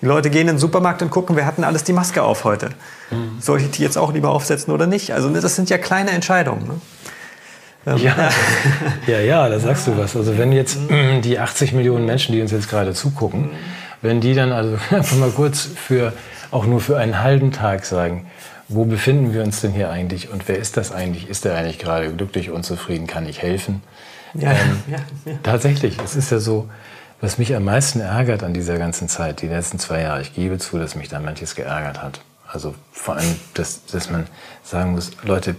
Die 0.00 0.06
Leute 0.06 0.30
gehen 0.30 0.42
in 0.42 0.54
den 0.54 0.58
Supermarkt 0.58 1.02
und 1.02 1.10
gucken, 1.10 1.34
wer 1.36 1.46
hat 1.46 1.56
denn 1.56 1.64
alles 1.64 1.84
die 1.84 1.92
Maske 1.92 2.22
auf 2.22 2.44
heute. 2.44 2.70
Mhm. 3.10 3.40
Soll 3.40 3.60
ich 3.60 3.70
die 3.70 3.82
jetzt 3.82 3.98
auch 3.98 4.12
lieber 4.12 4.30
aufsetzen 4.30 4.72
oder 4.72 4.86
nicht? 4.86 5.12
Also 5.12 5.28
das 5.28 5.56
sind 5.56 5.70
ja 5.70 5.78
kleine 5.78 6.10
Entscheidungen. 6.10 6.66
Ne? 6.66 6.80
Ähm, 7.86 7.96
ja. 7.98 8.14
ja, 9.06 9.20
ja, 9.20 9.48
da 9.48 9.58
sagst 9.58 9.86
du 9.86 9.96
was. 9.96 10.16
Also 10.16 10.38
wenn 10.38 10.52
jetzt 10.52 10.78
mhm. 10.90 11.20
die 11.22 11.38
80 11.38 11.72
Millionen 11.72 12.06
Menschen, 12.06 12.32
die 12.32 12.40
uns 12.40 12.52
jetzt 12.52 12.68
gerade 12.68 12.92
zugucken, 12.92 13.50
wenn 14.02 14.20
die 14.20 14.34
dann 14.34 14.52
also 14.52 14.78
einfach 14.90 15.16
mal 15.16 15.30
kurz 15.30 15.62
für, 15.62 16.12
auch 16.50 16.66
nur 16.66 16.80
für 16.80 16.98
einen 16.98 17.20
halben 17.20 17.52
Tag 17.52 17.84
sagen, 17.84 18.26
wo 18.68 18.84
befinden 18.84 19.32
wir 19.32 19.42
uns 19.42 19.62
denn 19.62 19.72
hier 19.72 19.90
eigentlich 19.90 20.30
und 20.30 20.46
wer 20.46 20.58
ist 20.58 20.76
das 20.76 20.92
eigentlich? 20.92 21.28
Ist 21.28 21.46
der 21.46 21.56
eigentlich 21.56 21.78
gerade 21.78 22.12
glücklich, 22.12 22.50
unzufrieden? 22.50 23.06
Kann 23.06 23.26
ich 23.26 23.40
helfen? 23.42 23.82
Ja, 24.34 24.50
ähm, 24.50 24.82
ja, 24.90 24.98
ja. 25.24 25.38
Tatsächlich, 25.42 25.96
es 26.04 26.16
ist 26.16 26.30
ja 26.30 26.38
so, 26.38 26.68
was 27.20 27.38
mich 27.38 27.54
am 27.54 27.64
meisten 27.64 28.00
ärgert 28.00 28.42
an 28.42 28.54
dieser 28.54 28.78
ganzen 28.78 29.08
Zeit, 29.08 29.42
die 29.42 29.48
letzten 29.48 29.78
zwei 29.78 30.02
Jahre, 30.02 30.22
ich 30.22 30.34
gebe 30.34 30.58
zu, 30.58 30.78
dass 30.78 30.94
mich 30.94 31.08
da 31.08 31.18
manches 31.18 31.54
geärgert 31.54 32.02
hat. 32.02 32.20
Also 32.46 32.74
vor 32.92 33.16
allem, 33.16 33.36
dass, 33.54 33.84
dass 33.86 34.10
man 34.10 34.26
sagen 34.62 34.92
muss, 34.92 35.10
Leute, 35.24 35.56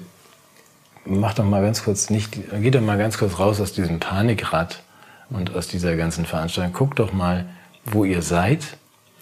macht 1.05 1.39
doch 1.39 1.43
mal 1.45 1.61
ganz 1.61 1.83
kurz 1.83 2.09
nicht, 2.09 2.37
geht 2.61 2.75
doch 2.75 2.81
mal 2.81 2.97
ganz 2.97 3.17
kurz 3.17 3.39
raus 3.39 3.59
aus 3.59 3.73
diesem 3.73 3.99
Panikrad 3.99 4.81
und 5.29 5.53
aus 5.53 5.67
dieser 5.67 5.95
ganzen 5.95 6.25
Veranstaltung. 6.25 6.73
Guckt 6.73 6.99
doch 6.99 7.13
mal, 7.13 7.45
wo 7.85 8.05
ihr 8.05 8.21
seid. 8.21 8.77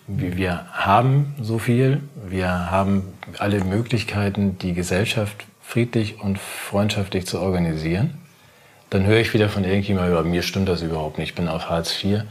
Wir 0.08 0.66
haben 0.72 1.36
so 1.42 1.60
viel, 1.60 2.02
wir 2.16 2.72
haben 2.72 3.14
alle 3.40 3.64
Möglichkeiten, 3.64 4.58
die 4.60 4.74
Gesellschaft 4.74 5.46
friedlich 5.62 6.22
und 6.22 6.40
freundschaftlich 6.40 7.26
zu 7.26 7.40
organisieren 7.42 8.18
dann 8.90 9.06
höre 9.06 9.20
ich 9.20 9.34
wieder 9.34 9.50
von 9.50 9.64
irgendjemandem, 9.64 10.16
bei 10.16 10.24
mir 10.24 10.42
stimmt 10.42 10.70
das 10.70 10.82
überhaupt 10.82 11.18
nicht, 11.18 11.30
ich 11.30 11.36
bin 11.36 11.48
auf 11.48 11.70
Hartz 11.70 12.04
IV, 12.04 12.22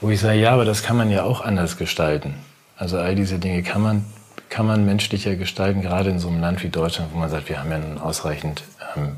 wo 0.00 0.10
ich 0.10 0.20
sage, 0.20 0.38
ja, 0.38 0.52
aber 0.52 0.64
das 0.64 0.82
kann 0.82 0.96
man 0.96 1.10
ja 1.10 1.22
auch 1.24 1.40
anders 1.40 1.76
gestalten. 1.76 2.34
Also 2.76 2.98
all 2.98 3.14
diese 3.14 3.38
Dinge 3.38 3.62
kann 3.62 3.82
man, 3.82 4.04
kann 4.48 4.66
man 4.66 4.84
menschlicher 4.84 5.36
gestalten, 5.36 5.82
gerade 5.82 6.10
in 6.10 6.18
so 6.18 6.28
einem 6.28 6.40
Land 6.40 6.62
wie 6.62 6.68
Deutschland, 6.68 7.10
wo 7.12 7.18
man 7.18 7.28
sagt, 7.28 7.48
wir 7.48 7.60
haben 7.60 7.70
ja 7.70 7.78
nun 7.78 7.98
ausreichend, 7.98 8.62
ähm, 8.96 9.16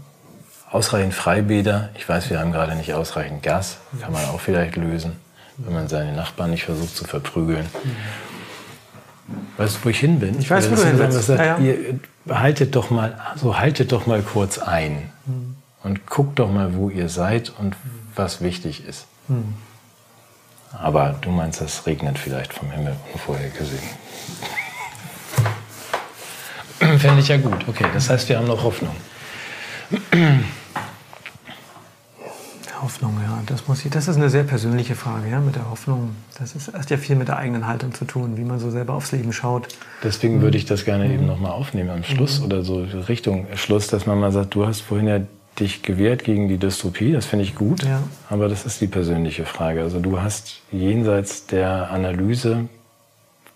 ausreichend 0.70 1.14
Freibäder. 1.14 1.90
Ich 1.96 2.08
weiß, 2.08 2.30
wir 2.30 2.40
haben 2.40 2.50
gerade 2.50 2.74
nicht 2.74 2.92
ausreichend 2.92 3.42
Gas, 3.42 3.78
kann 4.00 4.12
man 4.12 4.24
auch 4.26 4.40
vielleicht 4.40 4.76
lösen, 4.76 5.12
wenn 5.58 5.74
man 5.74 5.86
seine 5.86 6.12
Nachbarn 6.12 6.50
nicht 6.50 6.64
versucht 6.64 6.96
zu 6.96 7.04
verprügeln. 7.04 7.66
weißt 9.58 9.76
du, 9.76 9.84
wo 9.84 9.88
ich 9.90 10.00
hin 10.00 10.18
bin? 10.18 10.38
Ich 10.40 10.50
weiß, 10.50 10.68
wo 10.70 10.74
du 10.74 10.84
hin 10.84 10.98
willst. 10.98 11.28
Ja, 11.28 11.44
ja. 11.44 11.58
Ihr 11.58 12.00
haltet 12.28 12.74
doch 12.74 12.90
mal, 12.90 13.16
so 13.36 13.58
haltet 13.58 13.92
doch 13.92 14.06
mal 14.06 14.22
kurz 14.22 14.58
ein. 14.58 15.11
Und 15.82 16.06
guckt 16.06 16.38
doch 16.38 16.50
mal, 16.50 16.74
wo 16.74 16.90
ihr 16.90 17.08
seid 17.08 17.52
und 17.58 17.76
was 18.14 18.40
wichtig 18.40 18.86
ist. 18.86 19.06
Mhm. 19.28 19.54
Aber 20.72 21.16
du 21.20 21.30
meinst, 21.30 21.60
es 21.60 21.86
regnet 21.86 22.18
vielleicht 22.18 22.52
vom 22.52 22.70
Himmel 22.70 22.96
unvorhergesehen. 23.12 23.82
Fände 26.98 27.20
ich 27.20 27.28
ja 27.28 27.36
gut. 27.36 27.68
Okay, 27.68 27.86
das 27.92 28.08
heißt, 28.08 28.28
wir 28.28 28.38
haben 28.38 28.46
noch 28.46 28.62
Hoffnung. 28.62 28.96
Hoffnung, 32.82 33.16
ja, 33.22 33.40
das 33.46 33.68
muss 33.68 33.84
ich, 33.84 33.92
das 33.92 34.08
ist 34.08 34.16
eine 34.16 34.28
sehr 34.28 34.42
persönliche 34.42 34.96
Frage, 34.96 35.30
ja, 35.30 35.38
mit 35.38 35.54
der 35.54 35.70
Hoffnung. 35.70 36.16
Das 36.38 36.56
ist, 36.56 36.72
hat 36.72 36.90
ja 36.90 36.96
viel 36.96 37.14
mit 37.14 37.28
der 37.28 37.36
eigenen 37.36 37.68
Haltung 37.68 37.94
zu 37.94 38.04
tun, 38.04 38.36
wie 38.36 38.42
man 38.42 38.58
so 38.58 38.70
selber 38.70 38.94
aufs 38.94 39.12
Leben 39.12 39.32
schaut. 39.32 39.68
Deswegen 40.02 40.38
mhm. 40.38 40.42
würde 40.42 40.58
ich 40.58 40.64
das 40.64 40.84
gerne 40.84 41.04
mhm. 41.04 41.14
eben 41.14 41.26
nochmal 41.26 41.52
aufnehmen 41.52 41.90
am 41.90 42.02
Schluss 42.02 42.40
mhm. 42.40 42.46
oder 42.46 42.62
so 42.62 42.82
Richtung 42.82 43.46
Schluss, 43.54 43.86
dass 43.86 44.06
man 44.06 44.18
mal 44.18 44.32
sagt, 44.32 44.56
du 44.56 44.66
hast 44.66 44.80
vorhin 44.80 45.06
ja 45.06 45.20
dich 45.60 45.82
gewehrt 45.82 46.24
gegen 46.24 46.48
die 46.48 46.58
Dystopie, 46.58 47.12
das 47.12 47.26
finde 47.26 47.44
ich 47.44 47.54
gut, 47.54 47.82
ja. 47.84 48.02
aber 48.30 48.48
das 48.48 48.64
ist 48.64 48.80
die 48.80 48.86
persönliche 48.86 49.44
Frage. 49.44 49.82
Also 49.82 50.00
du 50.00 50.20
hast 50.20 50.62
jenseits 50.70 51.46
der 51.46 51.90
Analyse 51.90 52.68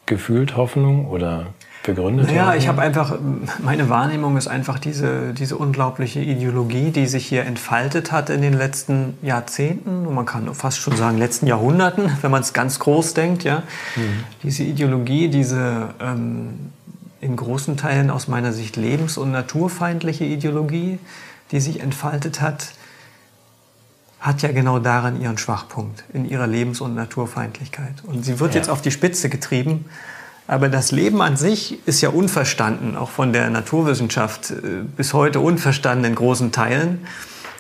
gefühlt 0.05 0.57
Hoffnung 0.57 1.09
oder 1.09 1.47
begründet? 1.87 2.31
Ja, 2.31 2.55
ich 2.55 2.69
habe 2.69 2.83
einfach, 2.83 3.17
meine 3.63 3.89
Wahrnehmung 3.89 4.37
ist 4.37 4.49
einfach 4.49 4.79
diese, 4.79 5.33
diese 5.33 5.57
unglaubliche 5.57 6.21
Ideologie, 6.21 6.91
die 6.91 7.07
sich 7.07 7.27
hier 7.27 7.45
entfaltet 7.45 8.13
hat 8.13 8.29
in 8.29 8.43
den 8.43 8.53
letzten 8.53 9.17
Jahrzehnten 9.23 10.07
und 10.07 10.15
man 10.15 10.27
kann 10.27 10.53
fast 10.55 10.79
schon 10.79 10.97
sagen 10.97 11.17
letzten 11.17 11.47
Jahrhunderten, 11.47 12.11
wenn 12.21 12.31
man 12.31 12.43
es 12.43 12.53
ganz 12.53 12.79
groß 12.79 13.15
denkt. 13.15 13.45
Ja? 13.45 13.63
Mhm. 13.95 14.25
Diese 14.43 14.65
Ideologie, 14.65 15.29
diese 15.29 15.95
ähm, 16.01 16.73
in 17.21 17.37
großen 17.37 17.77
Teilen 17.77 18.11
aus 18.11 18.29
meiner 18.29 18.53
Sicht 18.53 18.77
lebens- 18.77 19.17
und 19.17 19.31
naturfeindliche 19.31 20.25
Ideologie, 20.25 20.99
die 21.51 21.61
sich 21.61 21.81
entfaltet 21.81 22.41
hat, 22.41 22.73
hat 24.21 24.43
ja 24.43 24.51
genau 24.53 24.79
daran 24.79 25.21
ihren 25.21 25.39
Schwachpunkt, 25.39 26.05
in 26.13 26.29
ihrer 26.29 26.47
Lebens- 26.47 26.81
und 26.81 26.95
Naturfeindlichkeit. 26.95 28.03
Und 28.05 28.25
sie 28.25 28.41
wird 28.41 28.55
ja. 28.55 28.61
jetzt 28.61 28.71
auf 28.71 28.83
die 28.83 28.91
Spitze 28.91 29.29
getrieben 29.29 29.85
aber 30.49 30.69
das 30.69 30.93
Leben 30.93 31.23
an 31.23 31.37
sich 31.37 31.79
ist 31.87 32.01
ja 32.01 32.11
unverstanden, 32.11 32.97
auch 32.97 33.11
von 33.11 33.33
der 33.33 33.51
Naturwissenschaft 33.51 34.51
äh, 34.51 34.55
bis 34.97 35.13
heute 35.13 35.41
unverstanden 35.41 36.05
in 36.05 36.15
großen 36.15 36.53
Teilen. 36.53 37.07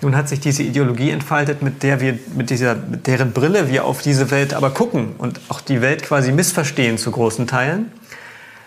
Nun 0.03 0.14
hat 0.14 0.28
sich 0.28 0.41
diese 0.41 0.62
Ideologie 0.62 1.11
entfaltet, 1.11 1.62
mit 1.62 1.82
der 1.82 2.01
wir, 2.01 2.18
mit 2.37 2.51
dieser, 2.51 2.74
mit 2.74 3.07
deren 3.07 3.32
Brille 3.32 3.68
wir 3.68 3.87
auf 3.87 4.03
diese 4.03 4.30
Welt 4.30 4.55
aber 4.55 4.70
gucken 4.70 5.14
und 5.18 5.41
auch 5.49 5.61
die 5.61 5.80
Welt 5.80 6.03
quasi 6.03 6.32
missverstehen 6.32 6.99
zu 6.99 7.11
großen 7.11 7.47
Teilen. 7.47 7.91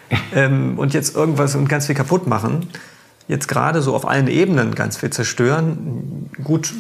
ähm, 0.36 0.78
und 0.78 0.94
jetzt 0.94 1.16
irgendwas 1.16 1.56
und 1.56 1.70
ganz 1.70 1.86
viel 1.86 1.96
kaputt 1.96 2.28
machen. 2.28 2.68
Jetzt 3.30 3.48
gerade 3.48 3.84
so 3.84 3.96
auf 3.96 4.08
allen 4.08 4.28
Ebenen 4.28 4.74
ganz 4.74 4.98
viel 4.98 5.12
zerstören. 5.12 6.30
Gut, 6.44 6.74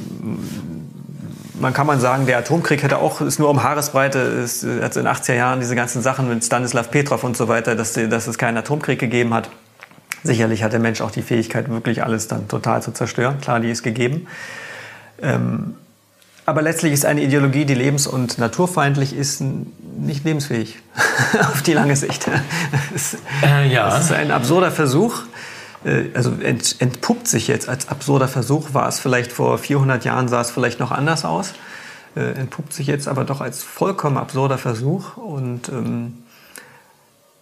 man 1.59 1.73
kann 1.73 1.85
man 1.85 1.99
sagen, 1.99 2.25
der 2.25 2.39
Atomkrieg 2.39 2.81
hätte 2.81 2.97
auch, 2.97 3.21
ist 3.21 3.37
nur 3.37 3.49
um 3.49 3.61
Haaresbreite, 3.61 4.17
ist, 4.17 4.63
hat 4.63 4.97
in 4.97 5.05
den 5.05 5.13
80er 5.13 5.35
Jahren 5.35 5.59
diese 5.59 5.75
ganzen 5.75 6.01
Sachen 6.01 6.27
mit 6.27 6.43
Stanislav 6.43 6.89
Petrov 6.89 7.23
und 7.23 7.37
so 7.37 7.47
weiter, 7.47 7.75
dass, 7.75 7.93
dass 7.93 8.25
es 8.25 8.39
keinen 8.39 8.57
Atomkrieg 8.57 8.97
gegeben 8.97 9.31
hat. 9.33 9.51
Sicherlich 10.23 10.63
hat 10.63 10.73
der 10.73 10.79
Mensch 10.79 11.01
auch 11.01 11.11
die 11.11 11.21
Fähigkeit, 11.21 11.69
wirklich 11.69 12.03
alles 12.03 12.27
dann 12.27 12.47
total 12.47 12.81
zu 12.81 12.91
zerstören. 12.93 13.39
Klar, 13.39 13.59
die 13.59 13.69
ist 13.69 13.83
gegeben. 13.83 14.25
Ähm, 15.21 15.75
aber 16.47 16.63
letztlich 16.63 16.93
ist 16.93 17.05
eine 17.05 17.21
Ideologie, 17.21 17.65
die 17.65 17.75
lebens- 17.75 18.07
und 18.07 18.39
naturfeindlich 18.39 19.15
ist, 19.15 19.43
nicht 19.99 20.25
lebensfähig 20.25 20.79
auf 21.51 21.61
die 21.61 21.73
lange 21.73 21.95
Sicht. 21.95 22.27
Es, 22.95 23.17
äh, 23.43 23.71
ja. 23.71 23.87
Das 23.87 24.05
ist 24.05 24.11
ein 24.11 24.31
absurder 24.31 24.71
Versuch, 24.71 25.21
äh, 25.85 26.05
also 26.13 26.31
entpuppt 26.41 27.27
sich 27.27 27.47
jetzt 27.47 27.69
als 27.69 27.89
absurder 27.89 28.27
Versuch, 28.27 28.73
war 28.73 28.87
es 28.87 28.99
vielleicht 28.99 29.31
vor 29.31 29.57
400 29.57 30.05
Jahren, 30.05 30.27
sah 30.27 30.41
es 30.41 30.51
vielleicht 30.51 30.79
noch 30.79 30.91
anders 30.91 31.25
aus, 31.25 31.53
äh, 32.15 32.31
entpuppt 32.39 32.73
sich 32.73 32.87
jetzt 32.87 33.07
aber 33.07 33.23
doch 33.23 33.41
als 33.41 33.63
vollkommen 33.63 34.17
absurder 34.17 34.57
Versuch 34.57 35.17
und 35.17 35.69
ähm, 35.69 36.23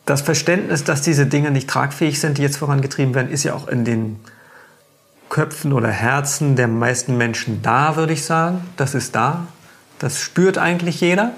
das 0.05 0.21
Verständnis, 0.21 0.85
dass 0.85 1.01
diese 1.01 1.25
Dinge 1.25 1.51
nicht 1.51 1.69
tragfähig 1.69 2.21
sind, 2.21 2.37
die 2.37 2.41
jetzt 2.41 2.57
vorangetrieben 2.57 3.13
werden, 3.13 3.29
ist 3.29 3.43
ja 3.43 3.53
auch 3.53 3.67
in 3.67 3.83
den 3.83 4.19
Köpfen 5.29 5.73
oder 5.73 5.89
Herzen 5.89 6.55
der 6.55 6.69
meisten 6.69 7.17
Menschen 7.17 7.61
da, 7.61 7.97
würde 7.97 8.13
ich 8.13 8.23
sagen. 8.23 8.61
Das 8.77 8.95
ist 8.95 9.15
da. 9.15 9.47
Das 9.99 10.21
spürt 10.21 10.57
eigentlich 10.57 11.01
jeder. 11.01 11.33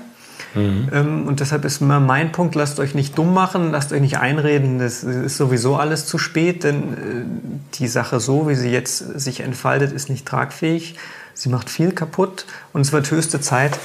Mhm. 0.53 0.89
Ähm, 0.93 1.27
und 1.27 1.39
deshalb 1.39 1.65
ist 1.65 1.81
immer 1.81 1.99
mein 1.99 2.31
Punkt, 2.31 2.55
lasst 2.55 2.79
euch 2.79 2.95
nicht 2.95 3.17
dumm 3.17 3.33
machen, 3.33 3.71
lasst 3.71 3.91
euch 3.91 4.01
nicht 4.01 4.17
einreden, 4.17 4.79
das 4.79 5.03
ist 5.03 5.37
sowieso 5.37 5.75
alles 5.75 6.05
zu 6.05 6.17
spät, 6.17 6.63
denn 6.63 6.93
äh, 6.93 7.75
die 7.75 7.87
Sache 7.87 8.19
so, 8.19 8.47
wie 8.47 8.55
sie 8.55 8.69
jetzt 8.69 8.97
sich 9.19 9.41
entfaltet, 9.41 9.91
ist 9.91 10.09
nicht 10.09 10.25
tragfähig. 10.25 10.95
Sie 11.33 11.49
macht 11.49 11.69
viel 11.69 11.91
kaputt 11.91 12.45
und 12.73 12.81
es 12.81 12.91
wird 12.91 13.09
höchste 13.11 13.39
Zeit, 13.39 13.79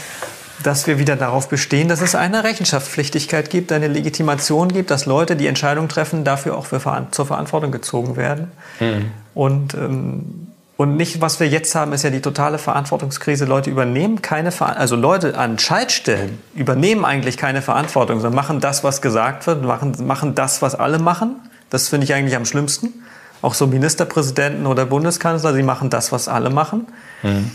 dass 0.63 0.87
wir 0.87 0.99
wieder 0.99 1.17
darauf 1.17 1.49
bestehen, 1.49 1.89
dass 1.89 2.01
es 2.01 2.15
eine 2.15 2.45
Rechenschaftspflichtigkeit 2.45 3.51
gibt, 3.51 3.71
eine 3.71 3.89
Legitimation 3.89 4.69
gibt, 4.69 4.91
dass 4.91 5.07
Leute, 5.07 5.37
die 5.37 5.47
Entscheidungen 5.47 5.89
treffen, 5.89 6.25
dafür 6.25 6.57
auch 6.57 6.67
für, 6.67 6.81
zur 7.11 7.27
Verantwortung 7.27 7.71
gezogen 7.71 8.17
werden. 8.17 8.51
Mhm. 8.81 9.11
Und 9.35 9.75
ähm, 9.75 10.49
und 10.77 10.97
nicht, 10.97 11.21
was 11.21 11.39
wir 11.39 11.49
jetzt 11.49 11.75
haben, 11.77 11.93
ist 11.93 12.03
ja 12.03 12.11
die 12.11 12.21
totale 12.21 12.59
Verantwortungskrise. 12.59 13.45
Leute 13.45 13.71
übernehmen 13.71 14.23
keine 14.23 14.51
Verantwortung, 14.51 14.81
also 14.81 14.97
Leute 14.97 15.39
an 15.39 15.59
Schaltstellen 15.59 16.41
übernehmen 16.55 17.05
eigentlich 17.05 17.37
keine 17.37 17.63
Verantwortung, 17.63 18.21
sondern 18.21 18.35
machen 18.35 18.61
das, 18.61 18.83
was 18.83 19.01
gesagt 19.01 19.47
wird, 19.47 19.63
machen, 19.63 19.95
machen 20.05 20.35
das, 20.35 20.63
was 20.63 20.75
alle 20.75 20.99
machen. 20.99 21.37
Das 21.71 21.89
finde 21.89 22.05
ich 22.05 22.15
eigentlich 22.15 22.35
am 22.35 22.45
schlimmsten. 22.45 22.93
Auch 23.41 23.55
so 23.55 23.69
Ministerpräsidenten 23.69 24.67
oder 24.67 24.85
Bundeskanzler, 24.87 25.55
sie 25.55 25.63
machen 25.63 25.91
das, 25.91 26.11
was 26.11 26.27
alle 26.27 26.51
machen. 26.51 26.89
Mhm. 27.23 27.53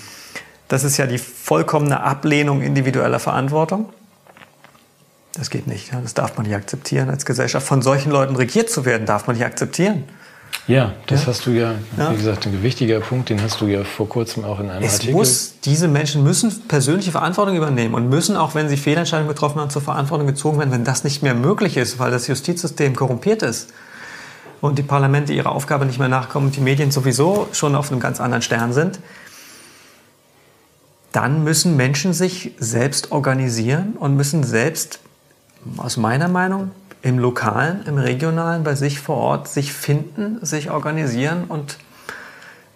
Das 0.70 0.84
ist 0.84 0.98
ja 0.98 1.06
die 1.06 1.18
vollkommene 1.18 2.02
Ablehnung 2.02 2.62
individueller 2.62 3.20
Verantwortung. 3.20 3.90
Das 5.34 5.50
geht 5.50 5.68
nicht. 5.68 5.92
Das 5.92 6.14
darf 6.14 6.38
man 6.38 6.46
nicht 6.46 6.56
akzeptieren 6.56 7.10
als 7.10 7.26
Gesellschaft. 7.26 7.68
Von 7.68 7.82
solchen 7.82 8.12
Leuten 8.12 8.36
regiert 8.36 8.70
zu 8.70 8.86
werden, 8.86 9.06
darf 9.06 9.28
man 9.28 9.36
nicht 9.36 9.46
akzeptieren. 9.46 10.06
Ja, 10.70 10.94
das 11.08 11.22
ja? 11.22 11.28
hast 11.28 11.48
du 11.48 11.50
ja, 11.50 11.74
ja, 11.98 12.12
wie 12.12 12.16
gesagt, 12.16 12.46
ein 12.46 12.52
gewichtiger 12.52 13.00
Punkt, 13.00 13.30
den 13.30 13.42
hast 13.42 13.60
du 13.60 13.66
ja 13.66 13.84
vor 13.84 14.08
kurzem 14.08 14.46
auch 14.46 14.60
in 14.60 14.70
einem 14.70 14.84
es 14.84 14.94
Artikel. 14.94 15.16
Muss, 15.16 15.56
diese 15.66 15.88
Menschen 15.88 16.24
müssen 16.24 16.68
persönliche 16.68 17.12
Verantwortung 17.12 17.56
übernehmen 17.56 17.96
und 17.96 18.08
müssen, 18.08 18.38
auch 18.38 18.54
wenn 18.54 18.70
sie 18.70 18.78
Fehlentscheidungen 18.78 19.34
getroffen 19.34 19.60
haben, 19.60 19.72
zur 19.72 19.82
Verantwortung 19.82 20.28
gezogen 20.28 20.60
werden, 20.60 20.72
wenn 20.72 20.84
das 20.84 21.04
nicht 21.04 21.24
mehr 21.24 21.34
möglich 21.34 21.76
ist, 21.76 21.98
weil 21.98 22.12
das 22.12 22.28
Justizsystem 22.28 22.96
korrumpiert 22.96 23.42
ist 23.42 23.74
und 24.62 24.78
die 24.78 24.84
Parlamente 24.84 25.34
ihrer 25.34 25.54
Aufgabe 25.54 25.88
nicht 25.88 25.98
mehr 25.98 26.08
nachkommen 26.08 26.48
und 26.48 26.56
die 26.56 26.62
Medien 26.62 26.92
sowieso 26.92 27.48
schon 27.52 27.76
auf 27.76 27.92
einem 27.92 28.00
ganz 28.00 28.22
anderen 28.22 28.44
Stern 28.44 28.72
sind. 28.72 29.00
Dann 31.12 31.44
müssen 31.44 31.78
Menschen 31.78 32.14
sich 32.14 32.52
selbst 32.60 33.12
organisieren 33.12 33.94
und 34.00 34.16
müssen 34.16 34.44
selbst, 34.44 35.00
aus 35.78 35.98
meiner 35.98 36.28
Meinung, 36.28 36.70
im 37.02 37.20
Lokalen, 37.20 37.86
im 37.86 37.98
Regionalen, 37.98 38.64
bei 38.64 38.76
sich 38.76 39.00
vor 39.00 39.18
Ort 39.18 39.48
sich 39.48 39.74
finden, 39.74 40.44
sich 40.46 40.70
organisieren 40.70 41.46
und 41.46 41.78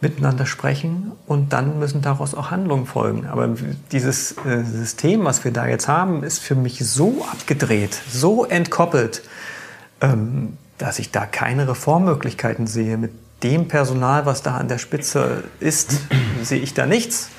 miteinander 0.03 0.45
sprechen 0.45 1.13
und 1.25 1.53
dann 1.53 1.79
müssen 1.79 2.01
daraus 2.01 2.35
auch 2.35 2.51
Handlungen 2.51 2.85
folgen. 2.85 3.25
Aber 3.25 3.55
dieses 3.91 4.33
äh, 4.45 4.63
System, 4.63 5.23
was 5.23 5.43
wir 5.43 5.51
da 5.51 5.65
jetzt 5.65 5.87
haben, 5.87 6.23
ist 6.23 6.39
für 6.39 6.55
mich 6.55 6.79
so 6.85 7.25
abgedreht, 7.31 7.97
so 8.11 8.45
entkoppelt, 8.45 9.23
ähm, 10.01 10.57
dass 10.77 10.99
ich 10.99 11.11
da 11.11 11.25
keine 11.25 11.67
Reformmöglichkeiten 11.67 12.67
sehe. 12.67 12.97
Mit 12.97 13.13
dem 13.43 13.67
Personal, 13.67 14.25
was 14.25 14.43
da 14.43 14.57
an 14.57 14.67
der 14.67 14.77
Spitze 14.77 15.43
ist, 15.59 16.01
sehe 16.43 16.59
ich 16.59 16.73
da 16.73 16.85
nichts. 16.85 17.29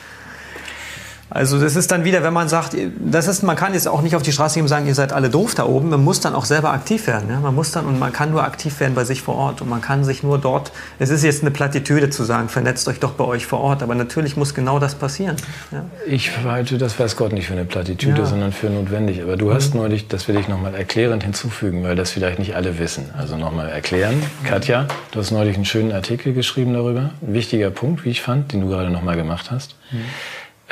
Also 1.30 1.58
das 1.58 1.74
ist 1.74 1.90
dann 1.90 2.04
wieder, 2.04 2.22
wenn 2.22 2.32
man 2.32 2.48
sagt, 2.48 2.76
das 2.98 3.26
ist, 3.28 3.42
man 3.42 3.56
kann 3.56 3.72
jetzt 3.72 3.88
auch 3.88 4.02
nicht 4.02 4.14
auf 4.14 4.22
die 4.22 4.32
Straße 4.32 4.54
gehen 4.54 4.64
und 4.64 4.68
sagen, 4.68 4.86
ihr 4.86 4.94
seid 4.94 5.12
alle 5.12 5.30
doof 5.30 5.54
da 5.54 5.64
oben. 5.64 5.88
Man 5.88 6.04
muss 6.04 6.20
dann 6.20 6.34
auch 6.34 6.44
selber 6.44 6.72
aktiv 6.72 7.06
werden. 7.06 7.28
Ja? 7.30 7.40
Man 7.40 7.54
muss 7.54 7.72
dann 7.72 7.86
und 7.86 7.98
man 7.98 8.12
kann 8.12 8.30
nur 8.30 8.44
aktiv 8.44 8.78
werden 8.80 8.94
bei 8.94 9.04
sich 9.04 9.22
vor 9.22 9.34
Ort 9.36 9.62
und 9.62 9.68
man 9.68 9.80
kann 9.80 10.04
sich 10.04 10.22
nur 10.22 10.38
dort. 10.38 10.70
Es 10.98 11.10
ist 11.10 11.24
jetzt 11.24 11.42
eine 11.42 11.50
Plattitüde 11.50 12.10
zu 12.10 12.24
sagen, 12.24 12.48
vernetzt 12.48 12.86
euch 12.88 13.00
doch 13.00 13.12
bei 13.12 13.24
euch 13.24 13.46
vor 13.46 13.60
Ort, 13.60 13.82
aber 13.82 13.94
natürlich 13.94 14.36
muss 14.36 14.54
genau 14.54 14.78
das 14.78 14.94
passieren. 14.94 15.36
Ja? 15.72 15.84
Ich 16.06 16.30
halte 16.44 16.78
das 16.78 16.98
weiß 16.98 17.16
Gott 17.16 17.32
nicht 17.32 17.46
für 17.46 17.54
eine 17.54 17.64
Plattitüde, 17.64 18.20
ja. 18.20 18.26
sondern 18.26 18.52
für 18.52 18.68
notwendig. 18.68 19.22
Aber 19.22 19.36
du 19.36 19.52
hast 19.52 19.74
mhm. 19.74 19.80
neulich, 19.80 20.08
das 20.08 20.28
will 20.28 20.36
ich 20.36 20.48
nochmal 20.48 20.74
erklärend 20.74 21.24
hinzufügen, 21.24 21.82
weil 21.84 21.96
das 21.96 22.10
vielleicht 22.10 22.38
nicht 22.38 22.54
alle 22.54 22.78
wissen. 22.78 23.10
Also 23.16 23.36
nochmal 23.36 23.70
erklären, 23.70 24.22
Katja, 24.44 24.86
du 25.12 25.20
hast 25.20 25.30
neulich 25.30 25.56
einen 25.56 25.64
schönen 25.64 25.92
Artikel 25.92 26.34
geschrieben 26.34 26.74
darüber. 26.74 27.10
Ein 27.26 27.32
wichtiger 27.34 27.70
Punkt, 27.70 28.04
wie 28.04 28.10
ich 28.10 28.20
fand, 28.20 28.52
den 28.52 28.60
du 28.60 28.68
gerade 28.68 28.90
nochmal 28.90 29.16
gemacht 29.16 29.50
hast. 29.50 29.74
Mhm 29.90 30.04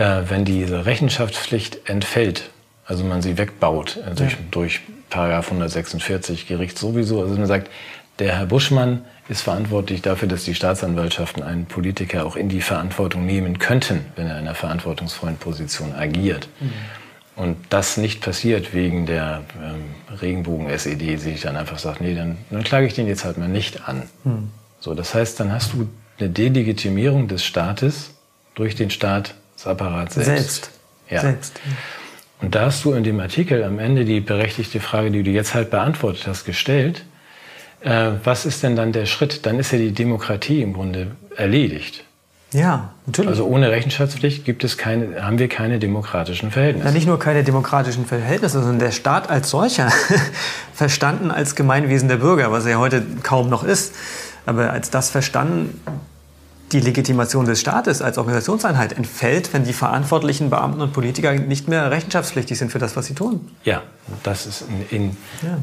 äh, 0.02 0.28
wenn 0.28 0.44
diese 0.44 0.84
Rechenschaftspflicht 0.84 1.88
entfällt, 1.88 2.50
also 2.86 3.04
man 3.04 3.22
sie 3.22 3.38
wegbaut 3.38 3.98
äh, 3.98 4.14
durch, 4.14 4.32
ja. 4.32 4.38
durch 4.50 4.80
Paragraph 5.10 5.46
146 5.46 6.48
Gericht 6.48 6.76
sowieso, 6.76 7.22
also 7.22 7.36
man 7.36 7.46
sagt, 7.46 7.70
der 8.18 8.36
Herr 8.36 8.46
Buschmann 8.46 9.04
ist 9.28 9.42
verantwortlich 9.42 10.02
dafür, 10.02 10.28
dass 10.28 10.44
die 10.44 10.54
Staatsanwaltschaften 10.54 11.42
einen 11.42 11.66
Politiker 11.66 12.26
auch 12.26 12.34
in 12.34 12.48
die 12.48 12.60
Verantwortung 12.60 13.24
nehmen 13.24 13.60
könnten, 13.60 14.04
wenn 14.16 14.26
er 14.26 14.34
in 14.34 14.46
einer 14.46 14.54
verantwortungsvollen 14.56 15.36
Position 15.36 15.94
agiert. 15.94 16.48
Mhm. 16.60 16.72
und 17.34 17.56
das 17.70 17.96
nicht 17.96 18.20
passiert 18.20 18.74
wegen 18.74 19.06
der 19.06 19.42
ähm, 19.62 20.18
Regenbogen-SED, 20.20 21.00
die 21.00 21.16
sich 21.16 21.42
dann 21.42 21.56
einfach 21.56 21.78
sagt, 21.78 22.00
nee, 22.00 22.14
dann, 22.14 22.38
dann 22.50 22.64
klage 22.64 22.86
ich 22.86 22.94
den 22.94 23.06
jetzt 23.06 23.24
halt 23.24 23.38
mal 23.38 23.48
nicht 23.48 23.88
an. 23.88 24.02
Hm. 24.24 24.50
So, 24.80 24.94
das 24.94 25.14
heißt, 25.14 25.38
dann 25.40 25.52
hast 25.52 25.72
du 25.72 25.88
eine 26.18 26.28
Delegitimierung 26.28 27.28
des 27.28 27.44
Staates 27.44 28.10
durch 28.54 28.74
den 28.74 28.90
Staatsapparat 29.62 30.12
selbst. 30.12 30.26
Selbst. 30.26 30.70
Ja. 31.09 31.20
Selbst. 31.20 31.60
Und 32.40 32.55
da 32.55 32.66
hast 32.66 32.84
du 32.84 32.93
in 32.93 33.05
dem 33.05 33.20
Artikel 33.20 33.62
am 33.62 33.78
Ende 33.78 34.05
die 34.05 34.20
berechtigte 34.20 34.80
Frage, 34.80 35.10
die 35.10 35.22
du 35.22 35.30
jetzt 35.30 35.55
halt 35.55 35.70
beantwortet 35.70 36.26
hast, 36.26 36.44
gestellt. 36.44 37.05
Äh, 37.80 38.12
was 38.24 38.44
ist 38.47 38.62
denn 38.62 38.74
dann 38.74 38.93
der 38.93 39.06
Schritt? 39.06 39.47
Dann 39.47 39.59
ist 39.59 39.72
ja 39.72 39.78
die 39.78 39.93
Demokratie 39.93 40.62
im 40.62 40.72
Grunde 40.72 41.12
erledigt. 41.36 42.05
Ja, 42.52 42.90
natürlich. 43.06 43.30
Also 43.30 43.47
ohne 43.47 43.70
Rechenschaftspflicht 43.70 44.44
gibt 44.44 44.62
es 44.62 44.76
keine, 44.76 45.24
haben 45.24 45.39
wir 45.39 45.48
keine 45.48 45.78
demokratischen 45.78 46.51
Verhältnisse. 46.51 46.89
Ja, 46.89 46.93
nicht 46.93 47.06
nur 47.06 47.18
keine 47.18 47.44
demokratischen 47.44 48.05
Verhältnisse, 48.05 48.59
sondern 48.59 48.78
der 48.78 48.90
Staat 48.90 49.30
als 49.30 49.48
solcher, 49.48 49.90
verstanden 50.74 51.30
als 51.30 51.55
Gemeinwesen 51.55 52.09
der 52.09 52.18
Bürger, 52.18 52.52
was 52.52 52.66
er 52.66 52.78
heute 52.78 53.02
kaum 53.22 53.48
noch 53.48 53.64
ist, 53.64 53.94
aber 54.44 54.70
als 54.70 54.90
das 54.90 55.09
verstanden, 55.09 55.80
die 56.73 56.81
Legitimation 56.81 57.44
des 57.44 57.61
Staates 57.61 58.03
als 58.03 58.19
Organisationseinheit 58.19 58.93
entfällt, 58.93 59.53
wenn 59.53 59.65
die 59.65 59.73
verantwortlichen 59.73 60.51
Beamten 60.51 60.81
und 60.81 60.93
Politiker 60.93 61.32
nicht 61.35 61.69
mehr 61.69 61.90
rechenschaftspflichtig 61.90 62.59
sind 62.59 62.73
für 62.73 62.78
das, 62.78 62.97
was 62.97 63.07
sie 63.07 63.15
tun. 63.15 63.51
Ja, 63.65 63.82
das 64.23 64.47
ist 64.47 64.65
in, 64.90 64.99
in 64.99 65.16
ja. 65.43 65.59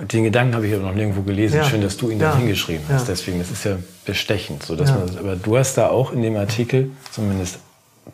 Den 0.00 0.24
Gedanken 0.24 0.54
habe 0.54 0.66
ich 0.66 0.74
aber 0.74 0.84
noch 0.84 0.94
nirgendwo 0.94 1.20
gelesen. 1.22 1.56
Ja. 1.56 1.64
Schön, 1.64 1.82
dass 1.82 1.98
du 1.98 2.08
ihn 2.08 2.18
ja. 2.18 2.30
da 2.30 2.38
hingeschrieben 2.38 2.84
hast. 2.88 3.08
Ja. 3.08 3.14
Deswegen, 3.14 3.38
das 3.40 3.50
ist 3.50 3.64
ja 3.64 3.76
bestechend. 4.06 4.62
So, 4.62 4.74
dass 4.74 4.90
man, 4.90 5.18
aber 5.18 5.36
du 5.36 5.58
hast 5.58 5.74
da 5.74 5.88
auch 5.88 6.12
in 6.12 6.22
dem 6.22 6.36
Artikel 6.36 6.90
zumindest 7.10 7.58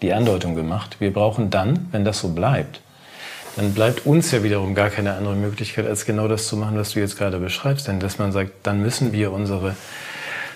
die 0.03 0.13
Andeutung 0.13 0.57
gemacht. 0.57 0.97
Wir 0.99 1.13
brauchen 1.13 1.51
dann, 1.51 1.89
wenn 1.93 2.05
das 2.05 2.19
so 2.19 2.29
bleibt, 2.29 2.81
dann 3.57 3.75
bleibt 3.75 4.07
uns 4.07 4.31
ja 4.33 4.43
wiederum 4.43 4.75
gar 4.75 4.91
keine 4.91 5.15
andere 5.15 5.35
Möglichkeit, 5.37 5.87
als 5.87 6.05
genau 6.05 6.27
das 6.29 6.49
zu 6.49 6.57
machen, 6.57 6.77
was 6.77 6.93
du 6.93 7.01
jetzt 7.01 7.17
gerade 7.17 7.39
beschreibst. 7.39 7.87
Denn 7.87 8.01
dass 8.01 8.19
man 8.19 8.33
sagt, 8.33 8.51
dann 8.65 8.81
müssen 8.83 9.13
wir 9.13 9.33
unsere 9.33 9.77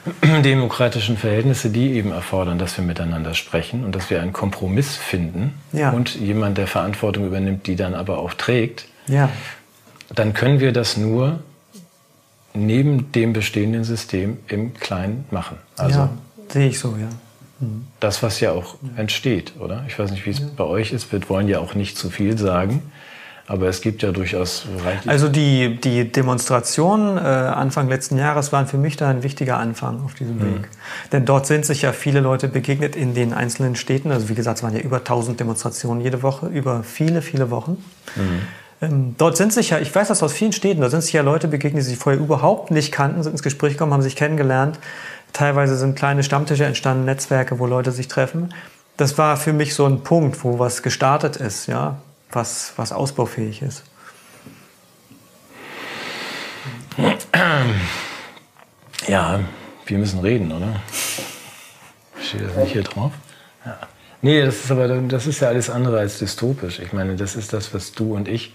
demokratischen 0.22 1.16
Verhältnisse, 1.16 1.70
die 1.70 1.92
eben 1.92 2.12
erfordern, 2.12 2.58
dass 2.58 2.76
wir 2.76 2.84
miteinander 2.84 3.34
sprechen 3.34 3.84
und 3.84 3.94
dass 3.94 4.10
wir 4.10 4.20
einen 4.20 4.32
Kompromiss 4.32 4.96
finden 4.96 5.54
ja. 5.72 5.90
und 5.90 6.14
jemand, 6.16 6.58
der 6.58 6.66
Verantwortung 6.66 7.26
übernimmt, 7.26 7.66
die 7.66 7.76
dann 7.76 7.94
aber 7.94 8.18
auch 8.18 8.34
trägt, 8.34 8.86
ja 9.06 9.28
dann 10.14 10.34
können 10.34 10.60
wir 10.60 10.72
das 10.72 10.96
nur 10.96 11.40
neben 12.54 13.12
dem 13.12 13.32
bestehenden 13.32 13.84
System 13.84 14.38
im 14.48 14.74
Kleinen 14.74 15.24
machen. 15.30 15.56
Also 15.76 16.00
ja, 16.00 16.10
sehe 16.48 16.68
ich 16.68 16.78
so, 16.78 16.96
ja. 17.00 17.08
Mhm. 17.60 17.86
Das, 18.00 18.22
was 18.22 18.40
ja 18.40 18.52
auch 18.52 18.76
entsteht, 18.96 19.54
oder? 19.58 19.84
Ich 19.88 19.98
weiß 19.98 20.10
nicht, 20.10 20.26
wie 20.26 20.30
es 20.30 20.40
bei 20.40 20.64
euch 20.64 20.92
ist. 20.92 21.12
Wir 21.12 21.26
wollen 21.28 21.48
ja 21.48 21.60
auch 21.60 21.74
nicht 21.74 21.96
zu 21.96 22.10
viel 22.10 22.36
sagen. 22.36 22.82
Aber 23.52 23.68
es 23.68 23.82
gibt 23.82 24.02
ja 24.02 24.12
durchaus 24.12 24.64
reichlich. 24.82 25.10
Also 25.10 25.28
die, 25.28 25.78
die 25.78 26.10
Demonstrationen 26.10 27.18
äh, 27.18 27.20
Anfang 27.20 27.86
letzten 27.86 28.16
Jahres 28.16 28.50
waren 28.50 28.66
für 28.66 28.78
mich 28.78 28.96
da 28.96 29.10
ein 29.10 29.22
wichtiger 29.22 29.58
Anfang 29.58 30.02
auf 30.06 30.14
diesem 30.14 30.36
mhm. 30.36 30.54
Weg. 30.54 30.68
Denn 31.12 31.26
dort 31.26 31.46
sind 31.46 31.66
sich 31.66 31.82
ja 31.82 31.92
viele 31.92 32.20
Leute 32.20 32.48
begegnet 32.48 32.96
in 32.96 33.12
den 33.12 33.34
einzelnen 33.34 33.76
Städten. 33.76 34.10
Also 34.10 34.30
wie 34.30 34.34
gesagt, 34.34 34.56
es 34.56 34.62
waren 34.62 34.74
ja 34.74 34.80
über 34.80 34.96
1000 34.98 35.38
Demonstrationen 35.38 36.00
jede 36.00 36.22
Woche, 36.22 36.46
über 36.46 36.82
viele, 36.82 37.20
viele 37.20 37.50
Wochen. 37.50 37.72
Mhm. 38.16 38.40
Ähm, 38.80 39.14
dort 39.18 39.36
sind 39.36 39.52
sich 39.52 39.68
ja, 39.68 39.78
ich 39.80 39.94
weiß 39.94 40.08
das 40.08 40.22
aus 40.22 40.32
vielen 40.32 40.52
Städten, 40.54 40.80
da 40.80 40.88
sind 40.88 41.02
sich 41.02 41.12
ja 41.12 41.20
Leute 41.20 41.46
begegnet, 41.46 41.82
die 41.82 41.88
sich 41.90 41.98
vorher 41.98 42.18
überhaupt 42.18 42.70
nicht 42.70 42.90
kannten, 42.90 43.22
sind 43.22 43.32
ins 43.32 43.42
Gespräch 43.42 43.74
gekommen, 43.74 43.92
haben 43.92 44.00
sich 44.00 44.16
kennengelernt. 44.16 44.78
Teilweise 45.34 45.76
sind 45.76 45.94
kleine 45.94 46.22
Stammtische 46.22 46.64
entstanden, 46.64 47.04
Netzwerke, 47.04 47.58
wo 47.58 47.66
Leute 47.66 47.92
sich 47.92 48.08
treffen. 48.08 48.54
Das 48.96 49.18
war 49.18 49.36
für 49.36 49.52
mich 49.52 49.74
so 49.74 49.84
ein 49.84 50.00
Punkt, 50.00 50.42
wo 50.42 50.58
was 50.58 50.82
gestartet 50.82 51.36
ist, 51.36 51.66
ja, 51.66 51.98
was, 52.32 52.72
was 52.76 52.92
ausbaufähig 52.92 53.62
ist. 53.62 53.84
Ja, 59.08 59.40
wir 59.86 59.98
müssen 59.98 60.20
reden, 60.20 60.52
oder? 60.52 60.80
Steht 62.22 62.42
das 62.42 62.56
nicht 62.56 62.72
hier 62.72 62.82
drauf? 62.82 63.12
Ja. 63.64 63.78
Nee, 64.20 64.44
das 64.44 64.64
ist 64.64 64.70
aber 64.70 64.86
das 64.88 65.26
ist 65.26 65.40
ja 65.40 65.48
alles 65.48 65.68
andere 65.68 65.98
als 65.98 66.18
dystopisch. 66.18 66.78
Ich 66.78 66.92
meine, 66.92 67.16
das 67.16 67.34
ist 67.34 67.52
das, 67.52 67.74
was 67.74 67.92
du 67.92 68.14
und 68.14 68.28
ich. 68.28 68.54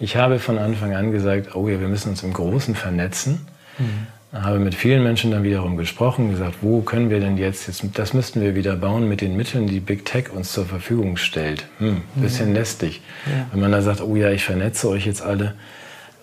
Ich 0.00 0.16
habe 0.16 0.38
von 0.38 0.58
Anfang 0.58 0.94
an 0.94 1.12
gesagt, 1.12 1.54
oh 1.54 1.68
ja, 1.68 1.78
wir 1.80 1.88
müssen 1.88 2.08
uns 2.10 2.22
im 2.22 2.32
Großen 2.32 2.74
vernetzen. 2.74 3.46
Mhm. 3.78 4.06
Habe 4.32 4.58
mit 4.58 4.74
vielen 4.74 5.02
Menschen 5.02 5.30
dann 5.30 5.42
wiederum 5.42 5.76
gesprochen, 5.76 6.30
gesagt, 6.30 6.56
wo 6.62 6.80
können 6.80 7.10
wir 7.10 7.20
denn 7.20 7.36
jetzt, 7.36 7.66
jetzt 7.66 7.84
das 7.92 8.14
müssten 8.14 8.40
wir 8.40 8.54
wieder 8.54 8.76
bauen 8.76 9.06
mit 9.06 9.20
den 9.20 9.36
Mitteln, 9.36 9.66
die 9.66 9.80
Big 9.80 10.06
Tech 10.06 10.32
uns 10.32 10.52
zur 10.52 10.64
Verfügung 10.64 11.18
stellt. 11.18 11.66
Hm, 11.78 12.02
bisschen 12.14 12.48
mhm. 12.48 12.54
lästig. 12.54 13.02
Ja. 13.26 13.46
Wenn 13.52 13.60
man 13.60 13.72
da 13.72 13.82
sagt, 13.82 14.00
oh 14.00 14.16
ja, 14.16 14.30
ich 14.30 14.44
vernetze 14.44 14.88
euch 14.88 15.04
jetzt 15.04 15.20
alle 15.20 15.54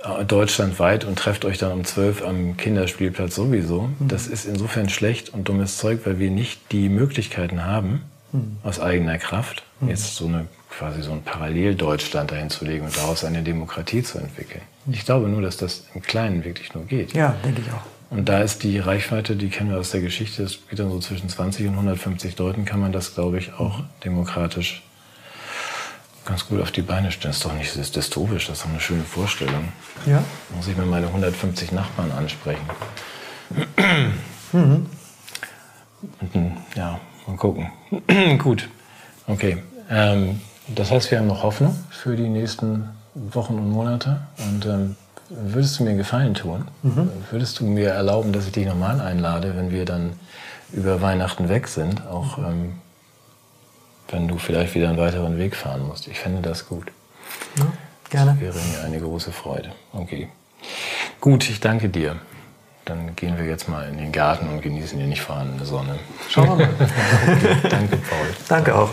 äh, 0.03 0.25
deutschlandweit 0.25 1.05
und 1.05 1.19
trefft 1.19 1.45
euch 1.45 1.59
dann 1.59 1.71
um 1.71 1.85
zwölf 1.85 2.25
am 2.25 2.57
Kinderspielplatz 2.57 3.35
sowieso. 3.35 3.89
Mhm. 3.99 4.07
Das 4.07 4.25
ist 4.25 4.45
insofern 4.45 4.89
schlecht 4.89 5.29
und 5.29 5.47
dummes 5.47 5.77
Zeug, 5.77 5.99
weil 6.05 6.17
wir 6.17 6.31
nicht 6.31 6.71
die 6.71 6.89
Möglichkeiten 6.89 7.63
haben, 7.63 8.01
hm. 8.31 8.57
aus 8.63 8.79
eigener 8.79 9.17
Kraft, 9.17 9.63
hm. 9.79 9.89
jetzt 9.89 10.15
so 10.15 10.27
eine 10.27 10.47
quasi 10.69 11.01
so 11.01 11.11
ein 11.11 11.23
Paralleldeutschland 11.23 12.31
dahin 12.31 12.49
zu 12.49 12.63
legen 12.63 12.85
und 12.85 12.95
daraus 12.95 13.23
eine 13.23 13.41
Demokratie 13.41 14.03
zu 14.03 14.19
entwickeln. 14.19 14.61
Hm. 14.85 14.93
Ich 14.93 15.05
glaube 15.05 15.27
nur, 15.27 15.41
dass 15.41 15.57
das 15.57 15.85
im 15.95 16.01
Kleinen 16.01 16.45
wirklich 16.45 16.73
nur 16.73 16.85
geht. 16.85 17.13
Ja, 17.13 17.35
denke 17.43 17.61
ich 17.61 17.71
auch. 17.71 17.98
Und 18.09 18.27
da 18.27 18.41
ist 18.41 18.63
die 18.63 18.79
Reichweite, 18.79 19.35
die 19.35 19.49
kennen 19.49 19.69
wir 19.69 19.77
aus 19.77 19.91
der 19.91 20.01
Geschichte, 20.01 20.43
das 20.43 20.57
geht 20.67 20.79
dann 20.79 20.89
so 20.89 20.99
zwischen 20.99 21.29
20 21.29 21.67
und 21.67 21.73
150 21.73 22.37
Leuten, 22.37 22.65
kann 22.65 22.79
man 22.79 22.91
das, 22.91 23.13
glaube 23.13 23.37
ich, 23.37 23.53
auch 23.53 23.81
demokratisch 24.03 24.83
ganz 26.25 26.47
gut 26.47 26.61
auf 26.61 26.71
die 26.71 26.81
Beine 26.81 27.11
stellen. 27.11 27.31
Das 27.31 27.37
ist 27.37 27.45
doch 27.45 27.53
nicht 27.53 27.71
das 27.71 27.77
ist 27.77 27.95
dystopisch, 27.95 28.47
das 28.47 28.57
ist 28.57 28.65
doch 28.65 28.69
eine 28.69 28.79
schöne 28.79 29.03
Vorstellung. 29.03 29.71
Ja. 30.05 30.23
Muss 30.55 30.67
ich 30.67 30.75
mir 30.75 30.85
meine 30.85 31.07
150 31.07 31.71
Nachbarn 31.71 32.11
ansprechen. 32.11 32.65
Mhm. 34.51 34.87
Und, 36.33 36.57
ja, 36.75 36.99
Mal 37.29 37.37
gucken. 37.37 37.69
Gut. 38.39 38.69
Okay. 39.27 39.57
Ähm, 39.87 40.41
das 40.67 40.89
heißt, 40.89 41.11
wir 41.11 41.19
haben 41.19 41.27
noch 41.27 41.43
Hoffnung 41.43 41.75
für 41.91 42.15
die 42.15 42.27
nächsten 42.27 42.89
Wochen 43.13 43.53
und 43.53 43.69
Monate. 43.69 44.21
Und 44.39 44.65
ähm, 44.65 44.95
würdest 45.29 45.79
du 45.79 45.83
mir 45.83 45.89
einen 45.89 45.97
Gefallen 45.97 46.33
tun? 46.33 46.67
Mhm. 46.83 47.09
Würdest 47.31 47.59
du 47.59 47.65
mir 47.65 47.89
erlauben, 47.89 48.33
dass 48.33 48.45
ich 48.45 48.51
dich 48.51 48.65
nochmal 48.65 48.99
einlade, 49.01 49.55
wenn 49.55 49.71
wir 49.71 49.85
dann 49.85 50.13
über 50.71 51.01
Weihnachten 51.01 51.49
weg 51.49 51.67
sind? 51.67 52.05
Auch 52.07 52.37
ähm, 52.37 52.75
wenn 54.09 54.27
du 54.27 54.37
vielleicht 54.37 54.75
wieder 54.75 54.89
einen 54.89 54.97
weiteren 54.97 55.37
Weg 55.37 55.55
fahren 55.55 55.87
musst. 55.87 56.07
Ich 56.07 56.19
fände 56.19 56.41
das 56.41 56.67
gut. 56.67 56.91
Ja, 57.57 57.65
gerne. 58.09 58.31
Das 58.31 58.41
wäre 58.41 58.65
mir 58.65 58.83
eine 58.85 58.99
große 58.99 59.31
Freude. 59.31 59.71
Okay. 59.93 60.29
Gut, 61.21 61.49
ich 61.49 61.59
danke 61.59 61.89
dir 61.89 62.15
dann 62.89 63.15
gehen 63.15 63.37
wir 63.37 63.45
jetzt 63.45 63.69
mal 63.69 63.87
in 63.87 63.97
den 63.97 64.11
Garten 64.11 64.49
und 64.49 64.61
genießen 64.61 64.97
die 64.97 65.05
nicht 65.05 65.21
vorhandene 65.21 65.65
Sonne. 65.65 65.99
Schauen 66.27 66.57
wir 66.57 66.65
mal. 66.65 66.69
okay, 67.37 67.55
danke, 67.69 67.97
Paul. 67.97 68.27
Danke 68.47 68.75
auch. 68.75 68.89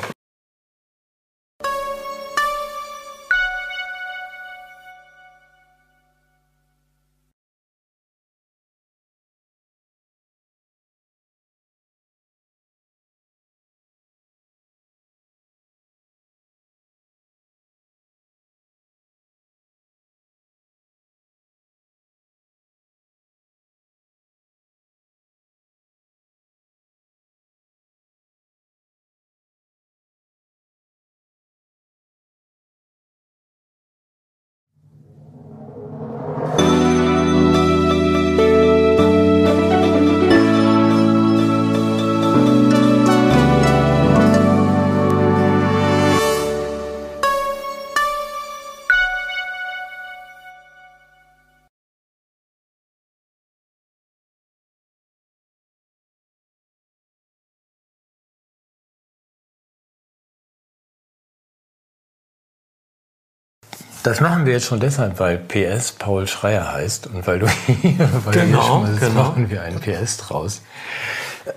Das 64.07 64.21
machen 64.21 64.47
wir 64.47 64.53
jetzt 64.53 64.67
schon 64.67 64.79
deshalb, 64.79 65.19
weil 65.19 65.37
PS 65.37 65.91
Paul 65.91 66.29
Schreier 66.29 66.73
heißt 66.73 67.09
und 67.09 67.27
weil 67.27 67.41
du 67.41 67.49
hier, 67.83 68.09
weil 68.25 68.35
genau, 68.35 68.63
schon 68.63 69.01
genau. 69.01 69.15
machen 69.15 69.51
wir 69.51 69.63
einen 69.63 69.81
PS 69.81 70.19
draus. 70.19 70.63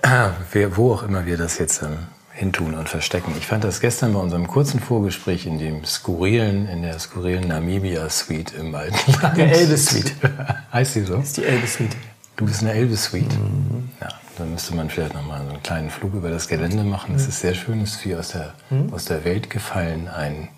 Wir, 0.52 0.76
wo 0.76 0.94
auch 0.94 1.02
immer 1.02 1.26
wir 1.26 1.36
das 1.36 1.58
jetzt 1.58 1.82
ähm, 1.82 1.98
hintun 2.32 2.74
und 2.74 2.88
verstecken. 2.88 3.34
Ich 3.38 3.46
fand 3.46 3.64
das 3.64 3.80
gestern 3.80 4.14
bei 4.14 4.20
unserem 4.20 4.46
kurzen 4.46 4.78
Vorgespräch 4.78 5.46
in 5.46 5.58
dem 5.58 5.84
skurrilen, 5.84 6.68
in 6.68 6.82
der 6.82 6.98
skurrilen 7.00 7.48
Namibia 7.48 8.08
Suite 8.08 8.52
im 8.54 8.74
alten 8.74 9.12
Land. 9.22 9.36
Der 9.36 9.52
Elvis 9.52 9.86
Suite. 9.86 10.12
heißt 10.72 10.94
die 10.94 11.00
so? 11.02 11.16
Das 11.16 11.26
ist 11.26 11.36
die 11.36 11.44
Elvis 11.44 11.74
Suite. 11.74 11.96
Du 12.36 12.46
bist 12.46 12.62
in 12.62 12.68
der 12.68 12.76
Elvis 12.76 13.04
Suite. 13.04 13.32
Mhm. 13.32 13.90
Ja, 14.00 14.08
dann 14.38 14.52
müsste 14.52 14.74
man 14.74 14.90
vielleicht 14.90 15.14
noch 15.14 15.26
mal 15.26 15.40
so 15.44 15.50
einen 15.50 15.62
kleinen 15.62 15.90
Flug 15.90 16.14
über 16.14 16.30
das 16.30 16.48
Gelände 16.48 16.82
machen. 16.82 17.14
Es 17.14 17.24
mhm. 17.24 17.28
ist 17.28 17.40
sehr 17.40 17.54
schön, 17.54 17.80
es 17.82 17.96
ist 17.96 18.04
wie 18.04 18.14
aus 18.14 18.28
der, 18.28 18.54
mhm. 18.70 18.92
aus 18.92 19.04
der 19.04 19.24
Welt 19.24 19.50
gefallen. 19.50 20.08
Ein 20.08 20.48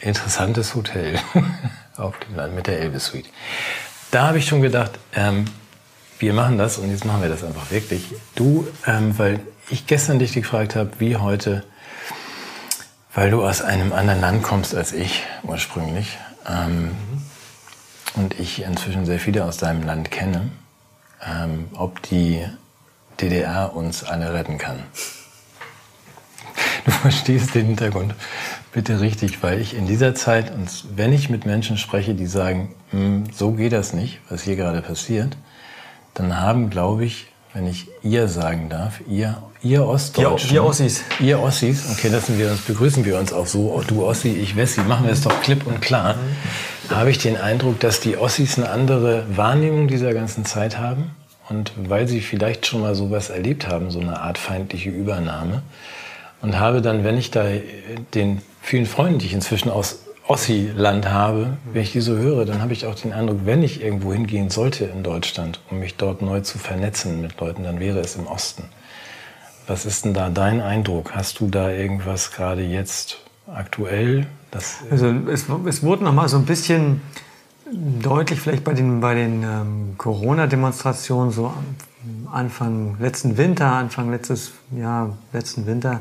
interessantes 0.00 0.74
Hotel 0.74 1.18
auf 1.96 2.18
dem 2.20 2.36
Land 2.36 2.54
mit 2.54 2.66
der 2.66 2.80
Elvis 2.80 3.06
Suite. 3.06 3.28
Da 4.10 4.28
habe 4.28 4.38
ich 4.38 4.46
schon 4.46 4.62
gedacht, 4.62 4.92
ähm, 5.14 5.44
wir 6.18 6.32
machen 6.34 6.58
das 6.58 6.78
und 6.78 6.90
jetzt 6.90 7.04
machen 7.04 7.22
wir 7.22 7.28
das 7.28 7.44
einfach 7.44 7.70
wirklich. 7.70 8.14
Du, 8.34 8.66
ähm, 8.86 9.18
weil 9.18 9.40
ich 9.70 9.86
gestern 9.86 10.18
dich 10.18 10.32
gefragt 10.32 10.76
habe, 10.76 10.90
wie 10.98 11.16
heute, 11.16 11.64
weil 13.14 13.30
du 13.30 13.44
aus 13.44 13.62
einem 13.62 13.92
anderen 13.92 14.20
Land 14.20 14.42
kommst 14.42 14.74
als 14.74 14.92
ich 14.92 15.22
ursprünglich 15.42 16.18
ähm, 16.46 16.90
und 18.14 18.38
ich 18.38 18.62
inzwischen 18.62 19.06
sehr 19.06 19.20
viele 19.20 19.44
aus 19.44 19.56
deinem 19.56 19.84
Land 19.84 20.10
kenne, 20.10 20.50
ähm, 21.24 21.68
ob 21.74 22.02
die 22.02 22.44
DDR 23.20 23.74
uns 23.74 24.04
alle 24.04 24.32
retten 24.32 24.58
kann. 24.58 24.82
Du 26.84 26.90
verstehst 26.90 27.54
den 27.54 27.66
Hintergrund 27.66 28.14
bitte 28.72 29.00
richtig, 29.00 29.42
weil 29.42 29.60
ich 29.60 29.76
in 29.76 29.86
dieser 29.86 30.14
Zeit, 30.14 30.52
und 30.52 30.68
wenn 30.94 31.12
ich 31.12 31.30
mit 31.30 31.46
Menschen 31.46 31.76
spreche, 31.76 32.14
die 32.14 32.26
sagen, 32.26 32.74
hm, 32.90 33.24
so 33.32 33.52
geht 33.52 33.72
das 33.72 33.92
nicht, 33.92 34.20
was 34.28 34.42
hier 34.42 34.56
gerade 34.56 34.82
passiert, 34.82 35.36
dann 36.14 36.40
haben, 36.40 36.70
glaube 36.70 37.04
ich, 37.04 37.26
wenn 37.52 37.66
ich 37.66 37.88
ihr 38.02 38.28
sagen 38.28 38.68
darf, 38.68 39.00
ihr, 39.08 39.42
ihr 39.62 39.84
Ostdeutschen. 39.84 40.50
Wir, 40.50 40.64
Ossis. 40.64 41.02
Ihr 41.18 41.40
Ossis, 41.40 41.90
okay, 41.90 42.08
lassen 42.08 42.38
wir 42.38 42.50
uns, 42.50 42.60
begrüßen 42.60 43.04
wir 43.04 43.18
uns 43.18 43.32
auch 43.32 43.46
so, 43.46 43.82
du 43.86 44.04
Ossi, 44.04 44.28
ich 44.28 44.54
Wessi, 44.56 44.82
machen 44.82 45.06
wir 45.06 45.12
es 45.12 45.22
doch 45.22 45.42
klipp 45.42 45.66
und 45.66 45.80
klar. 45.80 46.14
Da 46.88 46.96
habe 46.96 47.10
ich 47.10 47.18
den 47.18 47.36
Eindruck, 47.36 47.80
dass 47.80 48.00
die 48.00 48.16
Ossis 48.16 48.56
eine 48.56 48.70
andere 48.70 49.24
Wahrnehmung 49.36 49.88
dieser 49.88 50.14
ganzen 50.14 50.44
Zeit 50.44 50.78
haben. 50.78 51.10
Und 51.48 51.72
weil 51.76 52.06
sie 52.06 52.20
vielleicht 52.20 52.66
schon 52.66 52.80
mal 52.80 52.94
sowas 52.94 53.28
erlebt 53.28 53.66
haben, 53.66 53.90
so 53.90 53.98
eine 53.98 54.20
Art 54.20 54.38
feindliche 54.38 54.90
Übernahme, 54.90 55.62
und 56.42 56.58
habe 56.58 56.80
dann, 56.80 57.04
wenn 57.04 57.18
ich 57.18 57.30
da 57.30 57.44
den 58.14 58.40
vielen 58.60 58.86
Freunden, 58.86 59.18
die 59.18 59.26
ich 59.26 59.34
inzwischen 59.34 59.70
aus 59.70 60.00
Ossi-Land 60.28 61.10
habe, 61.10 61.56
wenn 61.72 61.82
ich 61.82 61.92
die 61.92 62.00
so 62.00 62.16
höre, 62.16 62.44
dann 62.44 62.62
habe 62.62 62.72
ich 62.72 62.86
auch 62.86 62.94
den 62.94 63.12
Eindruck, 63.12 63.40
wenn 63.44 63.64
ich 63.64 63.82
irgendwo 63.82 64.12
hingehen 64.12 64.48
sollte 64.48 64.84
in 64.84 65.02
Deutschland, 65.02 65.60
um 65.70 65.80
mich 65.80 65.96
dort 65.96 66.22
neu 66.22 66.40
zu 66.40 66.58
vernetzen 66.58 67.20
mit 67.20 67.40
Leuten, 67.40 67.64
dann 67.64 67.80
wäre 67.80 67.98
es 67.98 68.14
im 68.14 68.28
Osten. 68.28 68.64
Was 69.66 69.86
ist 69.86 70.04
denn 70.04 70.14
da 70.14 70.28
dein 70.30 70.60
Eindruck? 70.60 71.14
Hast 71.14 71.40
du 71.40 71.48
da 71.48 71.70
irgendwas 71.70 72.30
gerade 72.30 72.62
jetzt 72.62 73.18
aktuell? 73.52 74.26
also 74.90 75.08
es, 75.30 75.46
es 75.66 75.82
wurde 75.82 76.04
noch 76.04 76.12
mal 76.12 76.28
so 76.28 76.36
ein 76.36 76.44
bisschen 76.44 77.02
deutlich, 77.72 78.40
vielleicht 78.40 78.64
bei 78.64 78.72
den, 78.72 79.00
bei 79.00 79.14
den 79.14 79.42
ähm, 79.42 79.94
Corona-Demonstrationen, 79.96 81.32
so 81.32 81.52
Anfang 82.32 82.96
letzten 83.00 83.36
Winter, 83.36 83.72
Anfang 83.72 84.10
letztes 84.10 84.52
Jahr, 84.70 85.16
letzten 85.32 85.66
Winter, 85.66 86.00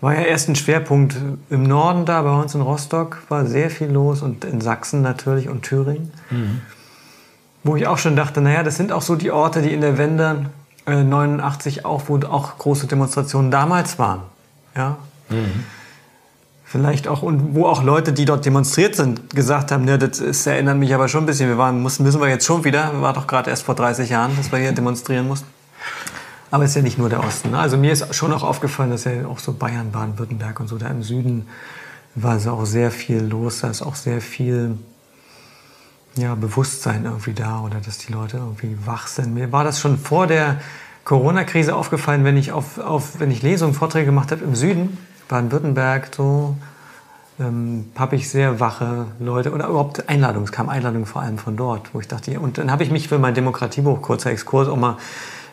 war 0.00 0.14
ja 0.14 0.20
erst 0.22 0.48
ein 0.48 0.54
Schwerpunkt 0.54 1.16
im 1.50 1.64
Norden 1.64 2.04
da, 2.04 2.22
bei 2.22 2.30
uns 2.30 2.54
in 2.54 2.60
Rostock 2.60 3.18
war 3.28 3.46
sehr 3.46 3.70
viel 3.70 3.88
los 3.88 4.22
und 4.22 4.44
in 4.44 4.60
Sachsen 4.60 5.02
natürlich 5.02 5.48
und 5.48 5.62
Thüringen. 5.62 6.12
Mhm. 6.30 6.60
Wo 7.64 7.74
ich 7.74 7.86
auch 7.86 7.98
schon 7.98 8.14
dachte, 8.14 8.40
naja, 8.40 8.62
das 8.62 8.76
sind 8.76 8.92
auch 8.92 9.02
so 9.02 9.16
die 9.16 9.32
Orte, 9.32 9.60
die 9.60 9.72
in 9.72 9.80
der 9.80 9.98
Wende 9.98 10.46
äh, 10.86 11.02
89 11.02 11.84
auch, 11.84 12.04
wo 12.06 12.18
auch 12.18 12.58
große 12.58 12.86
Demonstrationen 12.86 13.50
damals 13.50 13.98
waren. 13.98 14.22
Ja? 14.76 14.98
Mhm. 15.28 15.64
Vielleicht 16.64 17.08
auch, 17.08 17.22
und 17.22 17.54
wo 17.54 17.66
auch 17.66 17.82
Leute, 17.82 18.12
die 18.12 18.24
dort 18.24 18.44
demonstriert 18.44 18.94
sind, 18.94 19.34
gesagt 19.34 19.72
haben, 19.72 19.84
ne, 19.84 19.98
das 19.98 20.20
ist, 20.20 20.46
erinnert 20.46 20.76
mich 20.76 20.94
aber 20.94 21.08
schon 21.08 21.24
ein 21.24 21.26
bisschen, 21.26 21.48
wir 21.48 21.58
waren, 21.58 21.82
müssen, 21.82 22.04
müssen 22.04 22.20
wir 22.20 22.28
jetzt 22.28 22.44
schon 22.44 22.62
wieder, 22.62 23.00
war 23.00 23.14
doch 23.14 23.26
gerade 23.26 23.50
erst 23.50 23.62
vor 23.62 23.74
30 23.74 24.10
Jahren, 24.10 24.36
dass 24.36 24.52
wir 24.52 24.58
hier 24.58 24.72
demonstrieren 24.72 25.26
mussten. 25.26 25.48
Aber 26.50 26.64
es 26.64 26.70
ist 26.70 26.76
ja 26.76 26.82
nicht 26.82 26.98
nur 26.98 27.08
der 27.08 27.22
Osten. 27.24 27.50
Ne? 27.50 27.58
Also 27.58 27.76
mir 27.76 27.92
ist 27.92 28.14
schon 28.14 28.32
auch 28.32 28.42
aufgefallen, 28.42 28.90
dass 28.90 29.04
ja 29.04 29.26
auch 29.26 29.38
so 29.38 29.52
Bayern, 29.52 29.92
Baden-Württemberg 29.92 30.60
und 30.60 30.68
so, 30.68 30.78
da 30.78 30.88
im 30.88 31.02
Süden 31.02 31.46
war 32.14 32.38
so 32.40 32.52
auch 32.52 32.64
sehr 32.64 32.90
viel 32.90 33.22
los, 33.22 33.60
da 33.60 33.68
ist 33.68 33.82
auch 33.82 33.94
sehr 33.94 34.20
viel 34.20 34.76
ja, 36.16 36.34
Bewusstsein 36.34 37.04
irgendwie 37.04 37.34
da 37.34 37.60
oder 37.60 37.76
dass 37.84 37.98
die 37.98 38.12
Leute 38.12 38.38
irgendwie 38.38 38.76
wach 38.84 39.06
sind. 39.06 39.34
Mir 39.34 39.52
war 39.52 39.62
das 39.62 39.78
schon 39.78 39.98
vor 39.98 40.26
der 40.26 40.60
Corona-Krise 41.04 41.74
aufgefallen, 41.76 42.24
wenn 42.24 42.36
ich, 42.36 42.52
auf, 42.52 42.78
auf, 42.78 43.20
wenn 43.20 43.30
ich 43.30 43.42
Lesungen, 43.42 43.74
Vorträge 43.74 44.06
gemacht 44.06 44.32
habe 44.32 44.42
im 44.42 44.54
Süden, 44.54 44.98
Baden-Württemberg, 45.28 46.08
so, 46.14 46.56
ähm, 47.38 47.86
habe 47.96 48.16
ich 48.16 48.28
sehr 48.28 48.58
wache 48.58 49.06
Leute 49.20 49.52
oder 49.52 49.68
überhaupt 49.68 50.08
Einladungen, 50.08 50.44
es 50.44 50.52
kam 50.52 50.68
Einladungen 50.68 51.06
vor 51.06 51.22
allem 51.22 51.38
von 51.38 51.56
dort, 51.56 51.94
wo 51.94 52.00
ich 52.00 52.08
dachte, 52.08 52.38
und 52.40 52.58
dann 52.58 52.70
habe 52.70 52.82
ich 52.82 52.90
mich 52.90 53.08
für 53.08 53.18
mein 53.18 53.34
Demokratiebuch, 53.34 54.02
kurzer 54.02 54.30
Exkurs, 54.30 54.68
auch 54.68 54.76
mal 54.76 54.96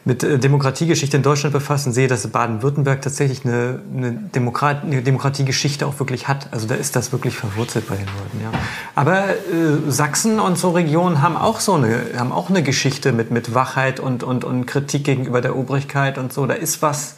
mit 0.05 0.23
äh, 0.23 0.37
Demokratiegeschichte 0.37 1.17
in 1.17 1.23
Deutschland 1.23 1.51
befassen, 1.51 1.91
sehe, 1.91 2.07
dass 2.07 2.27
Baden-Württemberg 2.27 3.01
tatsächlich 3.01 3.43
eine, 3.43 3.81
eine, 3.93 4.11
Demokrat, 4.11 4.83
eine 4.83 5.01
Demokratiegeschichte 5.01 5.85
auch 5.85 5.99
wirklich 5.99 6.27
hat. 6.27 6.47
Also 6.51 6.67
da 6.67 6.75
ist 6.75 6.95
das 6.95 7.11
wirklich 7.11 7.35
verwurzelt 7.35 7.89
bei 7.89 7.95
den 7.95 8.05
Leuten. 8.05 8.41
Ja. 8.43 8.51
Aber 8.93 9.29
äh, 9.29 9.91
Sachsen 9.91 10.39
und 10.39 10.59
so 10.59 10.69
Regionen 10.69 11.23
haben 11.23 11.35
auch 11.35 11.59
so 11.59 11.73
eine, 11.73 12.03
haben 12.17 12.31
auch 12.31 12.49
eine 12.49 12.61
Geschichte 12.61 13.11
mit, 13.11 13.31
mit 13.31 13.55
Wachheit 13.55 13.99
und, 13.99 14.23
und, 14.23 14.43
und 14.43 14.67
Kritik 14.67 15.03
gegenüber 15.03 15.41
der 15.41 15.55
Obrigkeit 15.55 16.19
und 16.19 16.31
so. 16.31 16.45
Da 16.45 16.53
ist 16.53 16.83
was, 16.83 17.15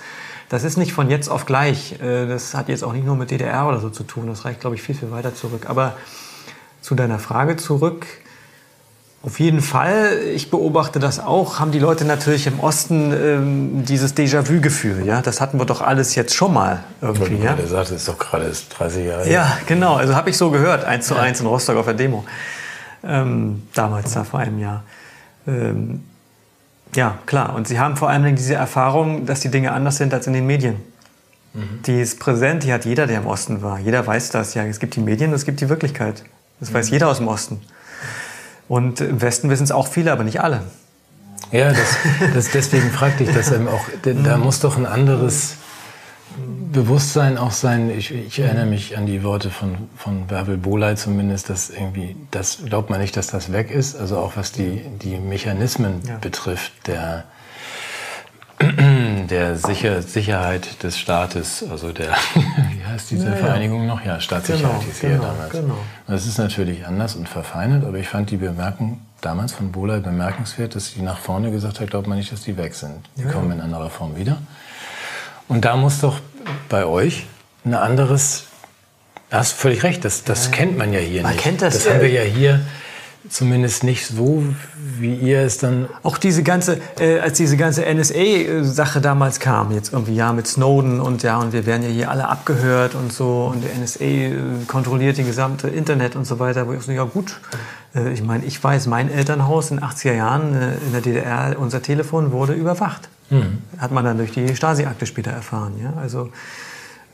das 0.48 0.64
ist 0.64 0.78
nicht 0.78 0.94
von 0.94 1.10
jetzt 1.10 1.28
auf 1.28 1.46
gleich. 1.46 2.00
Äh, 2.02 2.26
das 2.26 2.54
hat 2.54 2.70
jetzt 2.70 2.86
auch 2.86 2.94
nicht 2.94 3.06
nur 3.06 3.18
mit 3.18 3.32
DDR 3.32 3.68
oder 3.68 3.82
so 3.82 3.90
zu 3.90 4.04
tun. 4.04 4.28
Das 4.28 4.46
reicht, 4.46 4.62
glaube 4.62 4.78
ich, 4.78 4.82
viel, 4.82 4.96
viel 4.96 5.12
weiter 5.12 5.36
zurück. 5.36 5.66
Aber 5.68 5.98
zu 6.80 6.96
deiner 6.96 7.20
Frage 7.20 7.58
zurück. 7.58 8.06
Auf 9.24 9.40
jeden 9.40 9.62
Fall, 9.62 10.20
ich 10.34 10.52
beobachte 10.52 11.00
das 11.00 11.20
auch, 11.20 11.60
haben 11.60 11.72
die 11.72 11.80
Leute 11.80 12.06
natürlich 12.06 12.46
im 12.46 12.60
Osten 12.60 13.12
ähm, 13.12 13.84
dieses 13.84 14.16
Déjà-vu-Gefühl. 14.16 15.06
Ja? 15.06 15.22
Das 15.22 15.42
hatten 15.42 15.60
wir 15.60 15.66
doch 15.66 15.82
alles 15.82 16.16
jetzt 16.16 16.36
schon 16.36 16.54
mal 16.54 16.84
irgendwie. 17.02 17.44
Ja? 17.44 17.54
Der 17.54 17.68
sagt, 17.68 17.88
es 17.88 17.98
ist 17.98 18.08
doch 18.08 18.20
gerade 18.20 18.52
30 18.78 19.06
Jahre. 19.06 19.30
Ja, 19.30 19.58
genau. 19.66 19.96
Also 19.96 20.16
habe 20.16 20.30
ich 20.30 20.38
so 20.38 20.52
gehört, 20.52 20.86
eins 20.86 21.08
zu 21.08 21.16
eins 21.16 21.42
in 21.42 21.48
Rostock 21.48 21.78
auf 21.78 21.86
der 21.86 21.96
Demo. 21.96 22.26
Ähm, 23.04 23.64
damals, 23.74 24.14
da 24.14 24.24
vor 24.24 24.40
einem 24.40 24.60
Jahr. 24.60 24.84
Ähm, 25.48 26.04
ja, 26.96 27.18
klar. 27.26 27.56
Und 27.56 27.68
sie 27.68 27.80
haben 27.80 27.98
vor 27.98 28.10
allem 28.10 28.36
diese 28.36 28.54
Erfahrung, 28.54 29.26
dass 29.26 29.40
die 29.40 29.50
Dinge 29.50 29.72
anders 29.72 29.98
sind 29.98 30.14
als 30.14 30.28
in 30.28 30.34
den 30.34 30.46
Medien. 30.46 30.76
Mhm. 31.54 31.82
Die 31.86 32.00
ist 32.00 32.20
präsent, 32.20 32.64
die 32.64 32.72
hat 32.72 32.86
jeder, 32.86 33.08
der 33.08 33.18
im 33.18 33.28
Osten 33.28 33.62
war. 33.62 33.80
Jeder 33.80 34.06
weiß 34.06 34.30
das. 34.30 34.54
Ja, 34.54 34.64
es 34.64 34.80
gibt 34.80 34.96
die 34.96 35.02
Medien, 35.02 35.34
es 35.34 35.44
gibt 35.44 35.60
die 35.60 35.70
Wirklichkeit. 35.70 36.24
Das 36.60 36.70
mhm. 36.70 36.76
weiß 36.76 36.90
jeder 36.92 37.10
aus 37.10 37.18
dem 37.18 37.28
Osten. 37.28 37.62
Und 38.68 39.02
im 39.02 39.22
Westen 39.22 39.50
wissen 39.50 39.64
es 39.64 39.72
auch 39.72 39.88
viele, 39.88 40.12
aber 40.12 40.24
nicht 40.24 40.42
alle. 40.42 40.62
Ja, 41.52 41.70
das, 41.70 41.98
das 42.34 42.52
deswegen 42.52 42.92
fragte 42.92 43.24
ich 43.24 43.34
das 43.34 43.52
eben 43.52 43.68
auch. 43.68 43.86
Da 44.04 44.38
muss 44.38 44.60
doch 44.60 44.78
ein 44.78 44.86
anderes 44.86 45.56
Bewusstsein 46.72 47.38
auch 47.38 47.52
sein. 47.52 47.90
Ich, 47.90 48.14
ich 48.14 48.40
erinnere 48.40 48.66
mich 48.66 48.98
an 48.98 49.06
die 49.06 49.24
Worte 49.24 49.50
von, 49.50 49.90
von 49.96 50.28
Bärbel 50.28 50.58
Boley 50.58 50.96
zumindest, 50.96 51.50
dass 51.50 51.70
irgendwie, 51.70 52.16
das 52.32 52.60
glaubt 52.66 52.90
man 52.90 53.00
nicht, 53.00 53.16
dass 53.16 53.28
das 53.28 53.52
weg 53.52 53.72
ist. 53.72 53.96
Also 53.96 54.18
auch 54.18 54.36
was 54.36 54.52
die, 54.52 54.82
die 55.02 55.18
Mechanismen 55.18 56.02
ja. 56.06 56.18
betrifft, 56.18 56.74
der, 56.88 57.24
der 58.60 59.58
Sicher 59.58 60.02
Sicherheit 60.02 60.84
des 60.84 61.00
Staates, 61.00 61.64
also 61.70 61.94
der, 61.94 62.16
heißt 62.98 63.12
diese 63.12 63.30
ja, 63.30 63.36
Vereinigung 63.36 63.82
ja. 63.82 63.88
noch? 63.88 64.06
Ja, 64.06 64.20
Staatssicherheit 64.20 64.82
genau, 65.02 65.16
genau, 65.16 65.24
damals. 65.24 65.52
Genau. 65.52 65.78
Das 66.08 66.26
ist 66.26 66.38
natürlich 66.38 66.86
anders 66.86 67.16
und 67.16 67.30
verfeinert, 67.30 67.86
aber 67.86 67.98
ich 67.98 68.08
fand 68.08 68.32
die 68.32 68.38
Bemerkung 68.38 69.02
damals 69.22 69.54
von 69.54 69.72
Bohler 69.72 70.00
bemerkenswert, 70.00 70.76
dass 70.76 70.92
sie 70.92 71.02
nach 71.02 71.18
vorne 71.18 71.52
gesagt 71.52 71.80
hat, 71.80 71.90
glaubt 71.90 72.08
man 72.08 72.18
nicht, 72.18 72.32
dass 72.32 72.42
die 72.42 72.58
weg 72.58 72.74
sind. 72.74 73.10
Die 73.16 73.24
ja, 73.24 73.32
kommen 73.32 73.52
in 73.52 73.62
anderer 73.62 73.90
Form 73.90 74.16
wieder. 74.16 74.38
Und 75.48 75.66
da 75.66 75.76
muss 75.76 76.02
doch 76.02 76.20
bei 76.70 76.86
euch 76.86 77.26
ein 77.66 77.74
anderes, 77.74 78.46
da 79.30 79.40
hast 79.40 79.54
du 79.54 79.58
völlig 79.58 79.84
recht, 79.84 80.04
das, 80.06 80.24
das 80.24 80.52
kennt 80.52 80.78
man 80.78 80.94
ja 80.94 81.00
hier 81.00 81.24
man 81.24 81.34
nicht. 81.34 81.44
Kennt 81.44 81.62
das, 81.62 81.76
das 81.76 81.94
haben 81.94 82.02
wir 82.02 82.10
ja 82.10 82.24
hier 82.24 82.62
Zumindest 83.30 83.84
nicht 83.84 84.08
so, 84.08 84.44
wie 85.00 85.14
ihr 85.14 85.42
es 85.42 85.58
dann. 85.58 85.88
Auch 86.04 86.18
diese 86.18 86.44
ganze, 86.44 86.80
äh, 87.00 87.20
als 87.20 87.38
diese 87.38 87.58
ganze 87.58 87.84
NSA-Sache 87.86 89.02
damals 89.02 89.40
kam, 89.40 89.72
jetzt 89.72 89.92
irgendwie 89.92 90.16
ja 90.16 90.32
mit 90.34 90.48
Snowden 90.48 91.00
und 91.00 91.24
ja, 91.24 91.38
und 91.38 91.54
wir 91.54 91.66
werden 91.66 91.84
ja 91.84 91.90
hier 91.90 92.10
alle 92.10 92.28
abgehört 92.28 92.96
und 92.96 93.12
so 93.12 93.52
und 93.54 93.64
der 93.64 93.76
NSA 93.76 94.04
äh, 94.04 94.34
kontrolliert 94.68 95.18
die 95.18 95.24
gesamte 95.24 95.68
Internet 95.68 96.16
und 96.16 96.26
so 96.26 96.40
weiter, 96.40 96.68
wo 96.68 96.74
ich 96.74 96.82
so, 96.84 96.92
ja 96.92 97.04
gut, 97.04 97.40
äh, 97.96 98.14
ich 98.14 98.24
meine, 98.24 98.46
ich 98.46 98.64
weiß, 98.64 98.88
mein 98.88 99.12
Elternhaus 99.12 99.72
in 99.72 99.78
den 99.78 99.86
80er 99.86 100.14
Jahren 100.14 100.54
äh, 100.56 100.76
in 100.86 100.92
der 100.94 101.02
DDR, 101.02 101.56
unser 101.60 101.82
Telefon 101.82 102.32
wurde 102.32 102.54
überwacht. 102.54 103.10
Mhm. 103.30 103.60
Hat 103.78 103.92
man 103.92 104.06
dann 104.06 104.18
durch 104.18 104.32
die 104.32 104.56
Stasi-Akte 104.56 105.06
später 105.06 105.32
erfahren, 105.32 105.74
ja, 105.82 105.94
also 106.00 106.30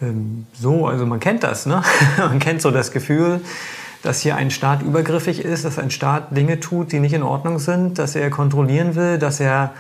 ähm, 0.02 0.46
so, 0.54 0.88
also 0.88 1.06
man 1.06 1.20
kennt 1.20 1.44
das, 1.44 1.66
ne? 1.66 1.82
man 2.18 2.40
kennt 2.40 2.62
so 2.62 2.72
das 2.72 2.92
Gefühl, 2.92 3.42
dass 4.04 4.20
hier 4.20 4.36
ein 4.36 4.52
Staat 4.52 4.82
übergriffig 4.84 5.44
ist, 5.44 5.66
dass 5.66 5.80
ein 5.80 5.90
Staat 5.90 6.36
Dinge 6.36 6.60
tut, 6.60 6.92
die 6.92 7.00
nicht 7.00 7.14
in 7.14 7.24
Ordnung 7.24 7.58
sind, 7.58 7.98
dass 7.98 8.16
er 8.16 8.30
kontrollieren 8.30 8.96
will, 8.96 9.18
dass 9.18 9.40
er 9.40 9.72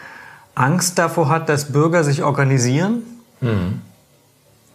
Angst 0.56 0.98
davor 0.98 1.30
hat, 1.30 1.50
dass 1.50 1.72
Bürger 1.72 2.04
sich 2.04 2.24
organisieren. 2.24 3.04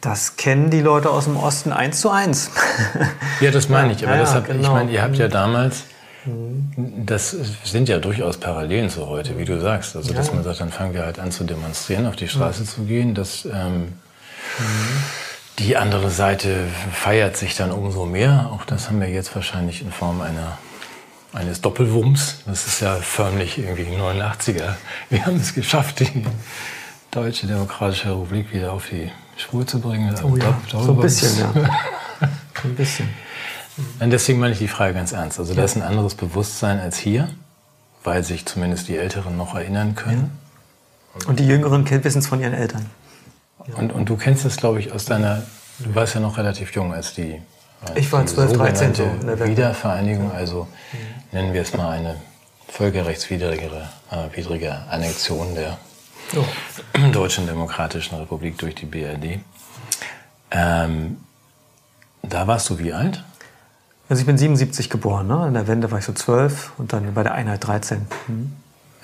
Das 0.01 0.37
kennen 0.37 0.71
die 0.71 0.81
Leute 0.81 1.11
aus 1.11 1.25
dem 1.25 1.37
Osten 1.37 1.73
eins 1.73 2.01
zu 2.01 2.11
eins. 2.11 2.51
Ja, 3.41 3.51
das 3.53 3.69
meine 3.69 3.93
ich. 3.93 4.05
Aber 4.05 4.17
Ja, 4.17 4.21
deshalb, 4.23 4.49
ich 4.49 4.57
genau. 4.57 4.75
meine, 4.75 4.91
ihr 4.91 5.01
habt 5.01 5.17
ja 5.17 5.29
damals, 5.29 5.85
das 7.07 7.37
sind 7.65 7.89
ja 7.89 8.01
durchaus 8.01 8.37
Parallelen 8.37 8.91
zu 8.91 9.07
heute, 9.07 9.39
wie 9.39 9.45
du 9.45 9.61
sagst. 9.61 9.95
Also, 9.97 10.13
dass 10.13 10.35
man 10.35 10.43
sagt, 10.43 10.61
dann 10.61 10.71
fangen 10.71 10.93
wir 10.93 11.05
halt 11.05 11.21
an 11.21 11.31
zu 11.31 11.45
demonstrieren, 11.45 12.07
auf 12.07 12.17
die 12.17 12.29
Straße 12.29 12.65
zu 12.65 12.83
gehen. 12.83 13.15
Das, 13.15 13.45
ähm, 13.45 13.93
Die 15.59 15.77
andere 15.77 16.11
Seite 16.11 16.67
feiert 16.93 17.37
sich 17.37 17.57
dann 17.57 17.73
umso 17.73 18.07
mehr. 18.07 18.51
Auch 18.53 18.65
das 18.65 18.89
haben 18.89 19.01
wir 19.01 19.09
jetzt 19.09 19.35
wahrscheinlich 19.35 19.83
in 19.83 19.91
Form 19.91 20.21
einer, 20.21 20.57
eines 21.33 21.61
Doppelwumms. 21.61 22.43
Das 22.47 22.67
ist 22.67 22.81
ja 22.81 22.95
förmlich 22.97 23.59
irgendwie 23.59 23.87
89er. 23.97 24.75
Wir 25.11 25.27
haben 25.27 25.37
es 25.37 25.55
geschafft, 25.55 26.01
die 26.01 26.25
Deutsche 27.11 27.47
Demokratische 27.47 28.11
Republik 28.11 28.53
wieder 28.53 28.73
auf 28.73 28.87
die 28.89 29.11
Spur 29.37 29.67
zu 29.67 29.81
bringen. 29.81 30.15
Oh 30.23 30.37
ja, 30.37 30.57
Dopp- 30.71 30.83
so 30.85 30.93
ein 30.93 31.01
bisschen, 31.01 31.39
ja. 31.39 31.53
So 32.63 32.69
ein 32.69 32.75
bisschen. 32.77 33.09
Und 34.01 34.11
deswegen 34.11 34.39
meine 34.39 34.53
ich 34.53 34.59
die 34.59 34.69
Frage 34.69 34.95
ganz 34.95 35.13
ernst. 35.13 35.39
Also 35.41 35.55
da 35.55 35.65
ist 35.65 35.77
ein 35.77 35.83
anderes 35.83 36.15
Bewusstsein 36.15 36.79
als 36.79 36.99
hier, 36.99 37.29
weil 38.05 38.23
sich 38.23 38.45
zumindest 38.47 38.89
die 38.89 38.97
Älteren 38.97 39.37
noch 39.37 39.55
erinnern 39.57 39.95
können. 39.97 40.39
Und 41.27 41.41
die 41.41 41.47
Jüngeren 41.47 41.89
wissen 42.05 42.19
es 42.19 42.27
von 42.29 42.41
ihren 42.41 42.55
Eltern. 42.55 42.87
Und, 43.77 43.93
und 43.93 44.09
du 44.09 44.17
kennst 44.17 44.45
das, 44.45 44.57
glaube 44.57 44.81
ich, 44.81 44.93
aus 44.93 45.05
deiner, 45.05 45.43
du 45.79 45.95
warst 45.95 46.15
ja 46.15 46.21
noch 46.21 46.39
relativ 46.39 46.73
jung, 46.73 46.93
als 46.93 47.15
die, 47.15 47.41
als 47.83 47.97
Ich 47.97 48.11
war 48.13 48.23
die 48.23 48.27
12, 48.27 48.53
13 48.55 48.95
so. 48.95 49.05
Wiedervereinigung, 49.45 50.33
also 50.33 50.67
nennen 51.33 51.53
wir 51.53 51.63
es 51.63 51.75
mal 51.75 51.91
eine 51.91 52.17
völkerrechtswidrige 52.69 53.71
äh, 54.11 54.37
widrige 54.37 54.75
Annexion 54.91 55.55
der 55.55 55.79
Deutschen 57.13 57.47
Demokratischen 57.47 58.17
Republik 58.19 58.59
durch 58.59 58.75
die 58.75 58.87
BRD. 58.87 59.41
Ähm, 60.51 61.19
da 62.23 62.47
warst 62.47 62.69
du 62.71 62.79
wie 62.79 62.93
alt? 62.93 63.25
Also 64.09 64.21
ich 64.21 64.27
bin 64.27 64.39
77 64.39 64.89
geboren, 64.89 65.27
ne? 65.27 65.47
in 65.49 65.55
der 65.55 65.67
Wende 65.67 65.91
war 65.91 65.99
ich 65.99 66.05
so 66.05 66.13
12 66.13 66.73
und 66.79 66.93
dann 66.93 67.13
bei 67.13 67.23
der 67.23 67.35
Einheit 67.35 67.67
13. 67.67 68.07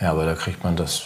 Ja, 0.00 0.10
aber 0.10 0.24
da 0.24 0.34
kriegt 0.34 0.64
man 0.64 0.76
das. 0.76 1.04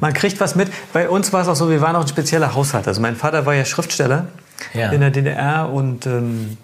Man 0.00 0.12
kriegt 0.12 0.40
was 0.40 0.54
mit. 0.54 0.70
Bei 0.92 1.08
uns 1.08 1.32
war 1.32 1.42
es 1.42 1.48
auch 1.48 1.56
so, 1.56 1.70
wir 1.70 1.80
waren 1.80 1.96
auch 1.96 2.02
ein 2.02 2.08
spezieller 2.08 2.54
Haushalt. 2.54 2.86
Also 2.88 3.00
mein 3.00 3.16
Vater 3.16 3.46
war 3.46 3.54
ja 3.54 3.64
Schriftsteller 3.64 4.26
Ja. 4.74 4.90
in 4.90 5.00
der 5.00 5.10
DDR 5.10 5.70
und 5.72 6.06
ähm, 6.06 6.56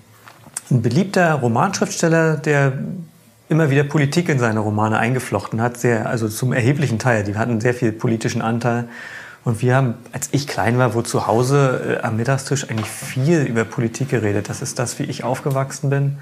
ein 0.71 0.83
beliebter 0.83 1.35
Romanschriftsteller, 1.35 2.37
der 2.37 2.73
immer 3.49 3.71
wieder 3.71 3.85
Politik 3.85 4.29
in 4.29 4.39
seine 4.39 4.61
Romane 4.61 4.99
eingeflochten 4.99 5.61
hat, 5.61 5.77
sehr, 5.77 6.09
also 6.09 6.29
zum 6.29 6.53
erheblichen 6.53 6.99
Teil. 6.99 7.25
Die 7.25 7.37
hatten 7.37 7.61
sehr 7.61 7.75
viel 7.75 7.93
politischen 7.93 8.43
Anteil. 8.43 8.89
Und 9.45 9.61
wir 9.61 9.77
haben, 9.77 9.95
als 10.13 10.31
ich 10.33 10.47
klein 10.49 10.79
war, 10.79 10.95
wo 10.95 11.03
zu 11.03 11.27
Hause 11.27 11.99
äh, 12.01 12.03
am 12.07 12.17
Mittagstisch 12.17 12.71
eigentlich 12.71 12.89
viel 12.89 13.43
über 13.43 13.65
Politik 13.65 14.09
geredet. 14.09 14.49
Das 14.49 14.63
ist 14.63 14.79
das, 14.79 14.99
wie 14.99 15.03
ich 15.05 15.23
aufgewachsen 15.23 15.91
bin. 15.91 16.19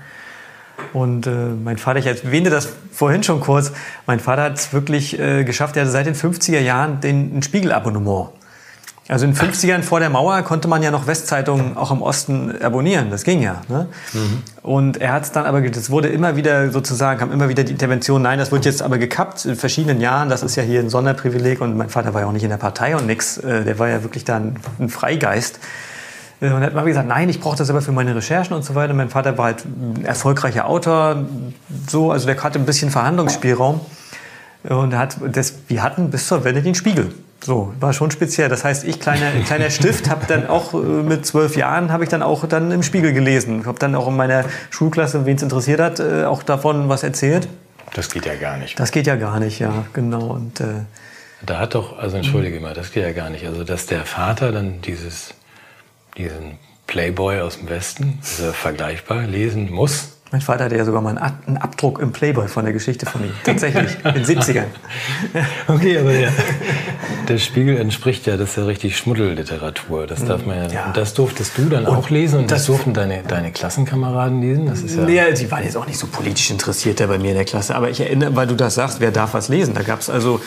Und 0.93 1.27
äh, 1.27 1.31
mein 1.31 1.79
Vater, 1.79 1.99
ich 1.99 2.07
erwähnte 2.07 2.51
das 2.51 2.69
vorhin 2.93 3.23
schon 3.23 3.41
kurz, 3.41 3.73
mein 4.07 4.21
Vater 4.21 4.43
hat 4.43 4.55
es 4.55 4.73
wirklich 4.73 5.19
äh, 5.19 5.45
geschafft, 5.45 5.77
er 5.77 5.83
hatte 5.83 5.91
seit 5.91 6.07
den 6.07 6.15
50er 6.15 6.61
Jahren 6.61 7.01
den, 7.01 7.39
ein 7.39 7.43
Spiegelabonnement. 7.43 8.31
Also 9.09 9.27
in 9.27 9.35
den 9.35 9.53
50ern 9.53 9.83
vor 9.83 9.99
der 9.99 10.11
Mauer 10.11 10.41
konnte 10.43 10.69
man 10.69 10.83
ja 10.83 10.93
noch 10.93 11.09
Westzeitungen 11.09 11.77
auch 11.77 11.91
im 11.91 12.03
Osten 12.03 12.63
abonnieren, 12.63 13.11
das 13.11 13.25
ging 13.25 13.43
ja. 13.43 13.61
Ne? 13.69 13.89
Und 14.63 14.97
er 14.99 15.13
hat 15.13 15.25
es 15.25 15.33
dann 15.33 15.45
aber, 15.45 15.61
das 15.61 15.91
wurde 15.91 16.09
immer 16.09 16.37
wieder 16.37 16.71
sozusagen, 16.71 17.19
kam 17.19 17.33
immer 17.33 17.49
wieder 17.49 17.65
die 17.65 17.73
Intervention, 17.73 18.23
nein, 18.23 18.39
das 18.39 18.53
wird 18.53 18.65
jetzt 18.65 18.81
aber 18.81 18.99
gekappt 18.99 19.45
in 19.45 19.57
verschiedenen 19.57 20.01
Jahren, 20.01 20.29
das 20.29 20.45
ist 20.45 20.55
ja 20.55 20.63
hier 20.63 20.79
ein 20.79 20.89
Sonderprivileg 20.89 21.61
und 21.61 21.77
mein 21.77 21.89
Vater 21.89 22.15
war 22.15 22.21
ja 22.21 22.29
auch 22.29 22.33
nicht 22.33 22.45
in 22.45 22.51
der 22.51 22.59
Partei 22.59 22.95
und 22.97 23.07
nix, 23.07 23.39
äh, 23.39 23.65
der 23.65 23.79
war 23.81 23.89
ja 23.89 24.05
wirklich 24.05 24.25
da 24.25 24.37
ein, 24.37 24.57
ein 24.79 24.89
Freigeist. 24.89 25.59
Und 26.51 26.61
er 26.61 26.67
hat 26.67 26.75
mal 26.75 26.85
gesagt, 26.85 27.07
nein, 27.07 27.29
ich 27.29 27.39
brauche 27.39 27.57
das 27.57 27.71
aber 27.71 27.83
für 27.83 27.93
meine 27.93 28.17
Recherchen 28.17 28.57
und 28.57 28.65
so 28.65 28.75
weiter. 28.75 28.95
Mein 28.95 29.11
Vater 29.11 29.39
war 29.39 29.45
halt 29.45 29.65
ein 29.65 30.05
erfolgreicher 30.05 30.67
Autor, 30.67 31.25
so, 31.89 32.11
also 32.11 32.27
der 32.27 32.43
hatte 32.43 32.59
ein 32.59 32.67
bisschen 32.67 32.91
Verhandlungsspielraum. 32.91 33.81
Und 34.69 34.97
hat 34.97 35.17
das, 35.33 35.55
wir 35.69 35.83
hatten 35.83 36.11
bis 36.11 36.27
zur 36.29 36.45
Wende 36.45 36.63
den 36.63 36.75
Spiegel. 36.75 37.13
So, 37.45 37.75
war 37.81 37.93
schon 37.93 38.11
speziell. 38.13 38.49
Das 38.49 38.65
heißt, 38.65 38.85
ich, 38.85 39.01
kleiner, 39.01 39.31
kleiner 39.47 39.71
Stift, 39.71 40.09
habe 40.09 40.27
dann 40.27 40.47
auch 40.49 40.75
äh, 40.75 40.77
mit 40.77 41.27
zwölf 41.27 41.57
Jahren, 41.57 41.93
habe 41.93 42.05
ich 42.05 42.11
dann 42.11 42.23
auch 42.23 42.47
dann 42.47 42.71
im 42.71 42.83
Spiegel 42.83 43.13
gelesen. 43.13 43.61
Ich 43.61 43.67
habe 43.67 43.79
dann 43.79 43.95
auch 43.95 44.09
in 44.09 44.17
meiner 44.17 44.45
Schulklasse, 44.71 45.27
wen 45.27 45.37
es 45.37 45.43
interessiert 45.43 45.81
hat, 45.81 46.01
äh, 46.01 46.25
auch 46.25 46.43
davon 46.43 46.89
was 46.89 47.03
erzählt. 47.03 47.49
Das 47.95 48.09
geht 48.11 48.27
ja 48.27 48.37
gar 48.37 48.57
nicht. 48.57 48.79
Das 48.79 48.91
geht 48.91 49.07
ja 49.07 49.17
gar 49.17 49.39
nicht, 49.41 49.59
ja, 49.59 49.85
genau. 49.93 50.29
Und 50.29 50.61
äh, 50.61 50.65
Da 51.45 51.59
hat 51.59 51.75
doch, 51.75 51.99
also 51.99 52.17
entschuldige 52.17 52.61
mal, 52.61 52.75
das 52.75 52.93
geht 52.93 53.03
ja 53.03 53.13
gar 53.13 53.31
nicht. 53.31 53.47
Also, 53.47 53.65
dass 53.65 53.87
der 53.87 54.05
Vater 54.05 54.53
dann 54.53 54.81
dieses, 54.81 55.35
diesen 56.17 56.59
Playboy 56.87 57.41
aus 57.41 57.59
dem 57.59 57.69
Westen, 57.69 58.19
ja 58.41 58.53
vergleichbar, 58.53 59.23
lesen 59.23 59.71
muss. 59.71 60.09
mein 60.31 60.41
Vater 60.43 60.65
hatte 60.65 60.77
ja 60.77 60.85
sogar 60.85 61.01
mal 61.01 61.11
einen, 61.11 61.19
Ab- 61.19 61.43
einen 61.47 61.57
Abdruck 61.57 62.01
im 62.01 62.13
Playboy 62.13 62.49
von 62.49 62.65
der 62.65 62.73
Geschichte 62.75 63.07
von 63.07 63.23
ihm. 63.25 63.33
Tatsächlich, 63.45 63.97
in 64.05 64.15
den 64.15 64.25
70ern. 64.25 64.65
Okay, 65.69 65.99
aber 65.99 66.13
der, 66.13 66.31
der 67.29 67.39
Spiegel 67.39 67.79
entspricht 67.79 68.27
ja, 68.27 68.37
das 68.37 68.51
ist 68.51 68.57
ja 68.57 68.65
richtig 68.65 68.97
Schmuddelliteratur. 68.99 70.07
Das 70.07 70.25
darf 70.25 70.45
man 70.45 70.57
ja, 70.59 70.67
Ja. 70.71 70.87
Und 70.87 70.97
das 70.97 71.15
durftest 71.15 71.57
du 71.57 71.69
dann 71.71 71.87
auch 71.87 72.11
lesen 72.11 72.41
und 72.41 72.51
das, 72.51 72.61
das- 72.61 72.67
durften 72.67 72.93
deine, 72.93 73.23
deine 73.23 73.53
Klassenkameraden 73.53 74.41
lesen? 74.43 74.67
Das 74.67 74.81
ist 74.83 74.97
ja. 74.97 75.05
Nee, 75.05 75.35
sie 75.35 75.51
waren 75.51 75.65
jetzt 75.65 75.77
auch 75.77 75.87
nicht 75.87 75.99
so 75.99 76.09
politisch 76.09 76.51
interessiert 76.51 76.99
bei 76.99 77.19
mir 77.19 77.31
in 77.31 77.37
der 77.37 77.45
Klasse. 77.47 77.75
Aber 77.75 77.89
ich 77.89 78.01
erinnere, 78.01 78.35
weil 78.37 78.47
du 78.47 78.55
das 78.55 78.75
sagst, 78.75 79.01
wer 79.01 79.13
darf 79.13 79.33
was 79.35 79.49
lesen? 79.49 79.73
Da 79.75 79.83
gab 79.83 80.01
es 80.01 80.11
also, 80.11 80.41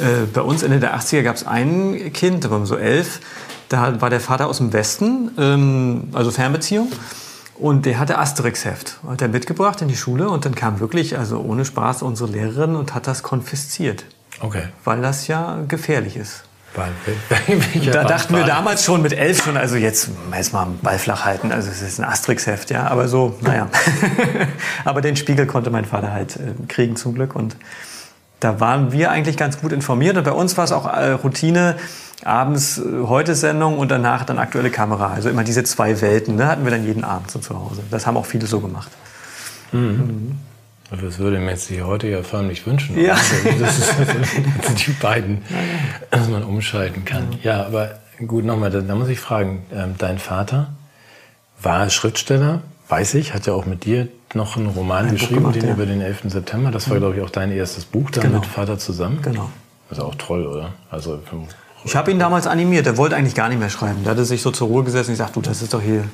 äh, 0.00 0.04
bei 0.32 0.40
uns 0.40 0.62
Ende 0.64 0.80
der 0.80 0.96
80er 0.98 1.22
gab 1.22 1.36
es 1.36 1.46
ein 1.46 2.12
Kind, 2.12 2.44
da 2.44 2.50
waren 2.50 2.62
wir 2.62 2.66
so 2.66 2.76
elf, 2.76 3.20
da 3.72 4.00
war 4.00 4.10
der 4.10 4.20
Vater 4.20 4.46
aus 4.46 4.58
dem 4.58 4.72
Westen, 4.72 5.30
ähm, 5.38 6.08
also 6.12 6.30
Fernbeziehung. 6.30 6.92
Und 7.58 7.86
der 7.86 7.98
hatte 7.98 8.18
Asterix-Heft. 8.18 8.98
Hat 9.06 9.22
er 9.22 9.28
mitgebracht 9.28 9.82
in 9.82 9.88
die 9.88 9.96
Schule 9.96 10.28
und 10.28 10.44
dann 10.44 10.54
kam 10.54 10.80
wirklich, 10.80 11.16
also 11.18 11.40
ohne 11.40 11.64
Spaß, 11.64 12.02
unsere 12.02 12.30
Lehrerin 12.30 12.74
und 12.76 12.94
hat 12.94 13.06
das 13.06 13.22
konfisziert. 13.22 14.04
Okay. 14.40 14.64
Weil 14.84 15.00
das 15.00 15.28
ja 15.28 15.58
gefährlich 15.68 16.16
ist. 16.16 16.44
Welcher 17.74 17.90
Da 17.92 18.04
dachten 18.04 18.34
wir 18.34 18.44
damals 18.44 18.84
schon 18.84 19.02
mit 19.02 19.12
elf 19.12 19.44
schon, 19.44 19.56
also 19.56 19.76
jetzt, 19.76 20.10
jetzt 20.34 20.52
mal 20.52 20.66
Ball 20.80 20.98
flach 20.98 21.24
halten, 21.24 21.52
also 21.52 21.70
es 21.70 21.82
ist 21.82 22.00
ein 22.00 22.04
Asterix-Heft, 22.04 22.70
ja, 22.70 22.86
aber 22.86 23.08
so, 23.08 23.36
naja. 23.42 23.68
aber 24.84 25.02
den 25.02 25.16
Spiegel 25.16 25.46
konnte 25.46 25.70
mein 25.70 25.84
Vater 25.84 26.12
halt 26.12 26.36
äh, 26.36 26.66
kriegen 26.68 26.96
zum 26.96 27.14
Glück 27.14 27.36
und 27.36 27.56
da 28.40 28.58
waren 28.58 28.90
wir 28.90 29.10
eigentlich 29.10 29.36
ganz 29.36 29.60
gut 29.60 29.70
informiert 29.70 30.16
und 30.16 30.24
bei 30.24 30.32
uns 30.32 30.56
war 30.56 30.64
es 30.64 30.72
auch 30.72 30.86
äh, 30.86 31.12
Routine, 31.12 31.76
abends 32.24 32.78
äh, 32.78 32.82
heute 33.06 33.34
Sendung 33.34 33.78
und 33.78 33.90
danach 33.90 34.24
dann 34.24 34.38
aktuelle 34.38 34.70
Kamera, 34.70 35.12
also 35.12 35.28
immer 35.28 35.44
diese 35.44 35.64
zwei 35.64 36.00
Welten, 36.00 36.36
ne, 36.36 36.46
hatten 36.46 36.64
wir 36.64 36.70
dann 36.70 36.84
jeden 36.84 37.04
Abend 37.04 37.30
so 37.30 37.38
zu 37.38 37.58
Hause. 37.58 37.82
Das 37.90 38.06
haben 38.06 38.16
auch 38.16 38.26
viele 38.26 38.46
so 38.46 38.60
gemacht. 38.60 38.90
Das 40.90 41.18
würde 41.18 41.38
mir 41.38 41.50
jetzt 41.52 41.70
die 41.70 41.82
heute 41.82 42.06
ja 42.08 42.22
förmlich 42.22 42.66
wünschen. 42.66 43.00
Ja. 43.00 43.14
Also, 43.14 43.58
Das 43.58 43.78
ist 43.78 43.94
das 43.98 44.08
sind 44.66 44.86
die 44.86 44.90
beiden, 44.92 45.38
dass 46.10 46.28
man 46.28 46.42
umschalten 46.44 47.04
kann. 47.06 47.28
Ja, 47.42 47.64
aber 47.64 47.98
gut, 48.26 48.44
nochmal, 48.44 48.70
da, 48.70 48.80
da 48.82 48.94
muss 48.94 49.08
ich 49.08 49.18
fragen, 49.18 49.64
ähm, 49.72 49.94
dein 49.96 50.18
Vater 50.18 50.68
war 51.62 51.88
Schriftsteller, 51.88 52.60
weiß 52.88 53.14
ich, 53.14 53.32
hat 53.32 53.46
ja 53.46 53.54
auch 53.54 53.64
mit 53.64 53.84
dir 53.86 54.08
noch 54.34 54.56
einen 54.56 54.66
Roman 54.68 55.06
Buch 55.06 55.12
geschrieben, 55.12 55.36
gemacht, 55.36 55.54
den 55.56 55.66
ja. 55.68 55.72
über 55.72 55.86
den 55.86 56.00
11. 56.02 56.22
September. 56.26 56.70
Das 56.70 56.90
war, 56.90 56.98
glaube 56.98 57.16
ich, 57.16 57.22
auch 57.22 57.30
dein 57.30 57.52
erstes 57.52 57.84
Buch, 57.86 58.10
dann 58.10 58.24
Genau. 58.24 58.38
mit 58.40 58.46
Vater 58.46 58.78
zusammen. 58.78 59.20
Genau. 59.22 59.48
Das 59.88 59.98
ist 59.98 60.04
auch 60.04 60.14
toll, 60.16 60.46
oder? 60.46 60.72
Also, 60.90 61.20
vom- 61.24 61.48
Ich 61.84 61.96
habe 61.96 62.10
ihn 62.10 62.18
damals 62.18 62.46
animiert, 62.46 62.86
er 62.86 62.96
wollte 62.96 63.16
eigentlich 63.16 63.34
gar 63.34 63.48
nicht 63.48 63.58
mehr 63.58 63.70
schreiben. 63.70 64.02
Der 64.04 64.12
hatte 64.12 64.24
sich 64.24 64.42
so 64.42 64.50
zur 64.50 64.68
Ruhe 64.68 64.84
gesessen 64.84 65.10
und 65.10 65.14
gesagt, 65.14 65.36
du, 65.36 65.40
das 65.40 65.62
ist 65.62 65.74
doch 65.74 65.82
hier 65.82 66.04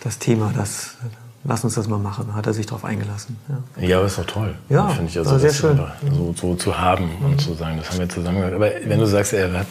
das 0.00 0.18
Thema, 0.18 0.52
das, 0.54 0.96
lass 1.44 1.64
uns 1.64 1.74
das 1.74 1.88
mal 1.88 1.98
machen. 1.98 2.26
Da 2.28 2.34
hat 2.34 2.46
er 2.46 2.52
sich 2.52 2.66
darauf 2.66 2.84
eingelassen. 2.84 3.38
Ja. 3.48 3.86
Ja, 3.86 3.96
aber 3.98 4.06
ist 4.06 4.18
doch 4.18 4.26
toll. 4.26 4.54
Ja, 4.68 4.88
finde 4.88 5.10
ich 5.10 5.18
also 5.18 5.30
war 5.32 5.38
sehr 5.38 5.50
das 5.50 5.58
schön. 5.58 5.80
So, 6.12 6.34
so 6.34 6.54
zu 6.54 6.78
haben 6.78 7.10
und 7.24 7.40
zu 7.40 7.54
sagen, 7.54 7.78
das 7.78 7.90
haben 7.90 7.98
wir 7.98 8.08
zusammen 8.08 8.38
gemacht. 8.38 8.54
Aber 8.54 8.70
wenn 8.84 9.00
du 9.00 9.06
sagst, 9.06 9.32
er 9.32 9.52
hat, 9.52 9.66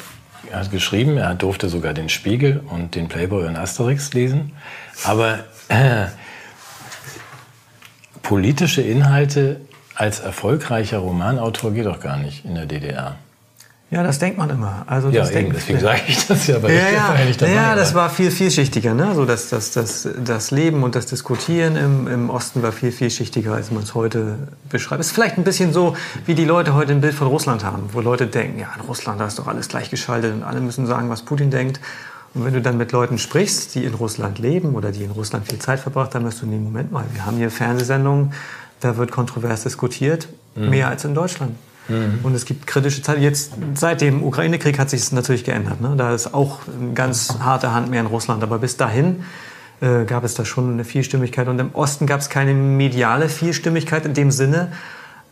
er 0.51 0.59
hat 0.59 0.71
geschrieben, 0.71 1.17
er 1.17 1.35
durfte 1.35 1.69
sogar 1.69 1.93
den 1.93 2.09
Spiegel 2.09 2.63
und 2.69 2.95
den 2.95 3.07
Playboy 3.07 3.45
und 3.45 3.55
Asterix 3.55 4.13
lesen, 4.13 4.53
aber 5.03 5.39
äh, 5.69 6.07
politische 8.23 8.81
Inhalte 8.81 9.61
als 9.95 10.19
erfolgreicher 10.19 10.97
Romanautor 10.97 11.71
geht 11.71 11.85
doch 11.85 11.99
gar 11.99 12.17
nicht 12.17 12.43
in 12.45 12.55
der 12.55 12.65
DDR. 12.65 13.17
Ja, 13.95 14.03
das 14.03 14.19
denkt 14.19 14.37
man 14.37 14.49
immer. 14.49 14.83
Also 14.87 15.07
Ja, 15.09 15.21
das 15.21 15.29
eben, 15.31 15.39
denkt, 15.39 15.55
deswegen 15.55 15.79
sage 15.79 16.01
ich 16.07 16.27
das 16.27 16.45
ja, 16.47 16.61
weil 16.61 16.71
Ja, 16.75 16.89
ich 16.89 16.97
war 16.97 17.13
ja 17.13 17.19
ja, 17.21 17.25
nicht 17.25 17.41
dabei. 17.41 17.53
ja, 17.53 17.75
das 17.75 17.95
war 17.95 18.09
viel 18.09 18.29
vielschichtiger. 18.29 18.93
Ne? 18.93 19.13
So 19.15 19.23
das, 19.25 19.47
das, 19.49 19.71
das, 19.71 20.07
das 20.23 20.51
Leben 20.51 20.83
und 20.83 20.95
das 20.95 21.05
Diskutieren 21.05 21.77
im, 21.77 22.07
im 22.07 22.29
Osten 22.29 22.61
war 22.61 22.73
viel 22.73 22.91
vielschichtiger, 22.91 23.53
als 23.53 23.71
man 23.71 23.83
es 23.83 23.95
heute 23.95 24.37
beschreibt. 24.69 24.99
Es 24.99 25.07
ist 25.07 25.13
vielleicht 25.13 25.37
ein 25.37 25.45
bisschen 25.45 25.71
so, 25.71 25.95
wie 26.25 26.35
die 26.35 26.43
Leute 26.43 26.73
heute 26.73 26.91
ein 26.91 26.99
Bild 26.99 27.13
von 27.13 27.27
Russland 27.27 27.63
haben, 27.63 27.83
wo 27.93 28.01
Leute 28.01 28.27
denken, 28.27 28.59
ja, 28.59 28.67
in 28.75 28.81
Russland 28.81 29.21
da 29.21 29.27
ist 29.27 29.39
doch 29.39 29.47
alles 29.47 29.69
gleichgeschaltet 29.69 30.33
und 30.33 30.43
alle 30.43 30.59
müssen 30.59 30.85
sagen, 30.87 31.09
was 31.09 31.21
Putin 31.21 31.49
denkt. 31.49 31.79
Und 32.33 32.43
wenn 32.43 32.53
du 32.53 32.59
dann 32.61 32.77
mit 32.77 32.91
Leuten 32.91 33.17
sprichst, 33.17 33.75
die 33.75 33.85
in 33.85 33.93
Russland 33.93 34.39
leben 34.39 34.75
oder 34.75 34.91
die 34.91 35.03
in 35.05 35.11
Russland 35.11 35.47
viel 35.47 35.59
Zeit 35.59 35.79
verbracht 35.79 36.13
haben, 36.15 36.25
wirst 36.25 36.41
du, 36.41 36.45
nee, 36.45 36.57
Moment 36.57 36.91
mal, 36.91 37.05
wir 37.13 37.25
haben 37.25 37.37
hier 37.37 37.49
Fernsehsendungen, 37.49 38.33
da 38.81 38.97
wird 38.97 39.11
kontrovers 39.11 39.63
diskutiert, 39.63 40.27
Mhm. 40.55 40.69
mehr 40.69 40.87
als 40.89 41.05
in 41.05 41.13
Deutschland. 41.15 41.51
Mhm. 41.87 42.19
Und 42.23 42.35
es 42.35 42.45
gibt 42.45 42.67
kritische 42.67 43.01
Zeiten. 43.01 43.21
Jetzt 43.21 43.53
seit 43.75 44.01
dem 44.01 44.23
Ukraine-Krieg 44.23 44.79
hat 44.79 44.89
sich 44.89 45.01
es 45.01 45.11
natürlich 45.11 45.43
geändert. 45.43 45.81
Ne? 45.81 45.95
Da 45.97 46.13
ist 46.13 46.33
auch 46.33 46.59
eine 46.67 46.93
ganz 46.93 47.39
harte 47.39 47.73
Hand 47.73 47.89
mehr 47.89 48.01
in 48.01 48.07
Russland. 48.07 48.43
Aber 48.43 48.59
bis 48.59 48.77
dahin 48.77 49.23
äh, 49.81 50.05
gab 50.05 50.23
es 50.23 50.33
da 50.33 50.45
schon 50.45 50.73
eine 50.73 50.83
Vielstimmigkeit. 50.83 51.47
Und 51.47 51.59
im 51.59 51.73
Osten 51.73 52.07
gab 52.07 52.19
es 52.19 52.29
keine 52.29 52.53
mediale 52.53 53.29
Vielstimmigkeit 53.29 54.05
in 54.05 54.13
dem 54.13 54.31
Sinne. 54.31 54.71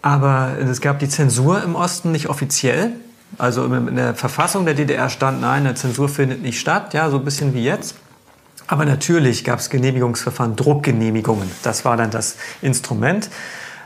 Aber 0.01 0.57
es 0.59 0.81
gab 0.81 0.99
die 0.99 1.09
Zensur 1.09 1.63
im 1.63 1.75
Osten 1.75 2.11
nicht 2.11 2.29
offiziell. 2.29 2.91
Also 3.37 3.65
in 3.65 3.95
der 3.95 4.13
Verfassung 4.13 4.65
der 4.65 4.75
DDR 4.75 5.09
stand, 5.09 5.41
nein, 5.41 5.65
eine 5.65 5.75
Zensur 5.75 6.07
findet 6.07 6.43
nicht 6.43 6.59
statt, 6.59 6.93
ja, 6.93 7.09
so 7.09 7.17
ein 7.17 7.25
bisschen 7.25 7.53
wie 7.53 7.63
jetzt. 7.63 7.95
Aber 8.67 8.85
natürlich 8.85 9.43
gab 9.43 9.59
es 9.59 9.69
Genehmigungsverfahren, 9.69 10.55
Druckgenehmigungen. 10.55 11.49
Das 11.63 11.83
war 11.83 11.97
dann 11.97 12.11
das 12.11 12.37
Instrument, 12.61 13.29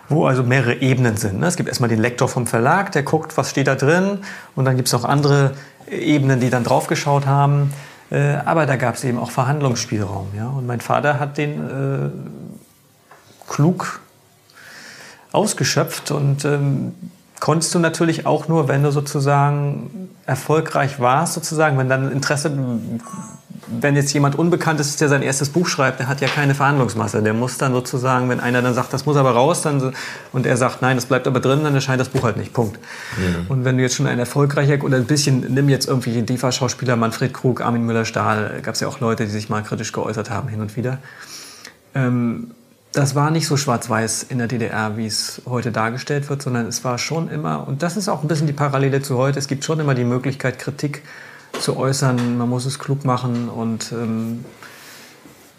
wo 0.09 0.25
also 0.25 0.43
mehrere 0.43 0.75
Ebenen 0.75 1.17
sind. 1.17 1.39
Ne? 1.39 1.47
Es 1.47 1.57
gibt 1.57 1.69
erstmal 1.69 1.89
den 1.89 1.99
Lektor 1.99 2.27
vom 2.27 2.47
Verlag, 2.47 2.91
der 2.91 3.03
guckt, 3.03 3.37
was 3.37 3.49
steht 3.49 3.67
da 3.67 3.75
drin. 3.75 4.19
Und 4.55 4.65
dann 4.65 4.75
gibt 4.75 4.87
es 4.87 4.93
noch 4.93 5.03
andere 5.03 5.51
Ebenen, 5.89 6.39
die 6.39 6.49
dann 6.49 6.63
draufgeschaut 6.63 7.25
haben. 7.25 7.73
Äh, 8.09 8.35
aber 8.45 8.65
da 8.65 8.75
gab 8.77 8.95
es 8.95 9.03
eben 9.03 9.19
auch 9.19 9.31
Verhandlungsspielraum. 9.31 10.27
Und 10.55 10.65
mein 10.65 10.81
Vater 10.81 11.19
hat 11.19 11.37
den 11.37 11.59
äh, 11.59 13.51
klug 13.51 13.99
ausgeschöpft 15.31 16.11
und 16.11 16.45
ähm, 16.45 16.95
konntest 17.39 17.73
du 17.75 17.79
natürlich 17.79 18.25
auch 18.25 18.47
nur, 18.47 18.67
wenn 18.67 18.83
du 18.83 18.91
sozusagen 18.91 20.09
erfolgreich 20.25 20.99
warst, 20.99 21.33
sozusagen, 21.33 21.77
wenn 21.77 21.89
dann 21.89 22.11
Interesse 22.11 22.51
wenn 23.67 23.95
jetzt 23.95 24.13
jemand 24.13 24.37
unbekannt 24.37 24.79
ist, 24.79 24.99
der 25.01 25.09
sein 25.09 25.21
erstes 25.21 25.49
Buch 25.49 25.67
schreibt, 25.67 25.99
der 25.99 26.07
hat 26.07 26.21
ja 26.21 26.27
keine 26.27 26.55
Verhandlungsmasse. 26.55 27.21
Der 27.21 27.33
muss 27.33 27.57
dann 27.57 27.73
sozusagen, 27.73 28.29
wenn 28.29 28.39
einer 28.39 28.61
dann 28.61 28.73
sagt, 28.73 28.93
das 28.93 29.05
muss 29.05 29.17
aber 29.17 29.31
raus, 29.31 29.61
dann, 29.61 29.93
und 30.31 30.45
er 30.45 30.57
sagt, 30.57 30.81
nein, 30.81 30.95
das 30.95 31.05
bleibt 31.05 31.27
aber 31.27 31.39
drin, 31.39 31.63
dann 31.63 31.75
erscheint 31.75 31.99
das 31.99 32.09
Buch 32.09 32.23
halt 32.23 32.37
nicht. 32.37 32.53
Punkt. 32.53 32.79
Mhm. 33.17 33.47
Und 33.49 33.65
wenn 33.65 33.77
du 33.77 33.83
jetzt 33.83 33.95
schon 33.95 34.07
ein 34.07 34.19
erfolgreicher 34.19 34.83
oder 34.83 34.97
ein 34.97 35.05
bisschen, 35.05 35.53
nimm 35.53 35.69
jetzt 35.69 35.87
irgendwie 35.87 36.11
den 36.11 36.25
DEFA-Schauspieler 36.25 36.95
Manfred 36.95 37.33
Krug, 37.33 37.61
Armin 37.61 37.85
Müller-Stahl, 37.85 38.61
gab 38.61 38.75
es 38.75 38.79
ja 38.79 38.87
auch 38.87 38.99
Leute, 38.99 39.25
die 39.25 39.31
sich 39.31 39.49
mal 39.49 39.63
kritisch 39.63 39.91
geäußert 39.91 40.29
haben, 40.29 40.47
hin 40.47 40.61
und 40.61 40.75
wieder. 40.77 40.99
Ähm, 41.93 42.51
das 42.97 43.13
war 43.13 43.29
nicht 43.29 43.47
so 43.47 43.57
schwarz-weiß 43.57 44.23
in 44.23 44.39
der 44.39 44.47
DDR, 44.47 44.97
wie 44.97 45.05
es 45.05 45.41
heute 45.45 45.71
dargestellt 45.71 46.29
wird, 46.29 46.41
sondern 46.41 46.65
es 46.65 46.83
war 46.83 46.97
schon 46.97 47.29
immer, 47.29 47.67
und 47.67 47.83
das 47.83 47.95
ist 47.95 48.09
auch 48.09 48.23
ein 48.23 48.27
bisschen 48.27 48.47
die 48.47 48.53
Parallele 48.53 49.01
zu 49.01 49.17
heute, 49.17 49.37
es 49.37 49.47
gibt 49.47 49.63
schon 49.63 49.79
immer 49.79 49.93
die 49.93 50.03
Möglichkeit, 50.03 50.57
Kritik 50.57 51.03
zu 51.59 51.77
äußern. 51.77 52.37
Man 52.37 52.49
muss 52.49 52.65
es 52.65 52.79
klug 52.79 53.05
machen 53.05 53.49
und 53.49 53.91
ähm, 53.91 54.45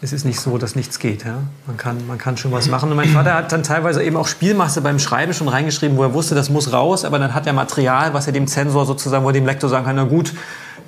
es 0.00 0.12
ist 0.12 0.24
nicht 0.24 0.40
so, 0.40 0.58
dass 0.58 0.76
nichts 0.76 0.98
geht. 0.98 1.24
Ja? 1.24 1.38
Man, 1.66 1.76
kann, 1.76 2.06
man 2.06 2.18
kann 2.18 2.36
schon 2.36 2.52
was 2.52 2.68
machen. 2.68 2.90
Und 2.90 2.96
mein 2.96 3.08
Vater 3.08 3.34
hat 3.34 3.50
dann 3.50 3.62
teilweise 3.62 4.02
eben 4.02 4.16
auch 4.16 4.28
Spielmasse 4.28 4.80
beim 4.80 4.98
Schreiben 4.98 5.34
schon 5.34 5.48
reingeschrieben, 5.48 5.96
wo 5.96 6.02
er 6.02 6.14
wusste, 6.14 6.34
das 6.34 6.50
muss 6.50 6.72
raus, 6.72 7.04
aber 7.04 7.18
dann 7.18 7.34
hat 7.34 7.46
er 7.46 7.52
Material, 7.52 8.14
was 8.14 8.26
er 8.26 8.32
dem 8.32 8.46
Zensor 8.46 8.86
sozusagen, 8.86 9.24
wo 9.24 9.30
er 9.30 9.32
dem 9.32 9.46
Lektor 9.46 9.68
sagen 9.68 9.86
kann, 9.86 9.96
na 9.96 10.04
gut, 10.04 10.34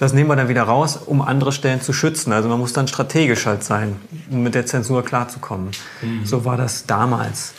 das 0.01 0.14
nehmen 0.14 0.31
wir 0.31 0.36
dann 0.36 0.48
wieder 0.48 0.62
raus, 0.62 0.98
um 1.05 1.20
andere 1.20 1.52
Stellen 1.52 1.82
zu 1.82 1.93
schützen. 1.93 2.32
Also 2.32 2.48
man 2.48 2.59
muss 2.59 2.72
dann 2.72 2.89
strategisch 2.89 3.44
halt 3.44 3.62
sein, 3.62 3.97
um 4.31 4.43
mit 4.43 4.55
der 4.55 4.64
Zensur 4.64 5.05
klarzukommen. 5.05 5.72
Mhm. 6.01 6.24
So 6.24 6.47
war 6.47 6.56
das 6.56 6.86
damals. 6.86 7.52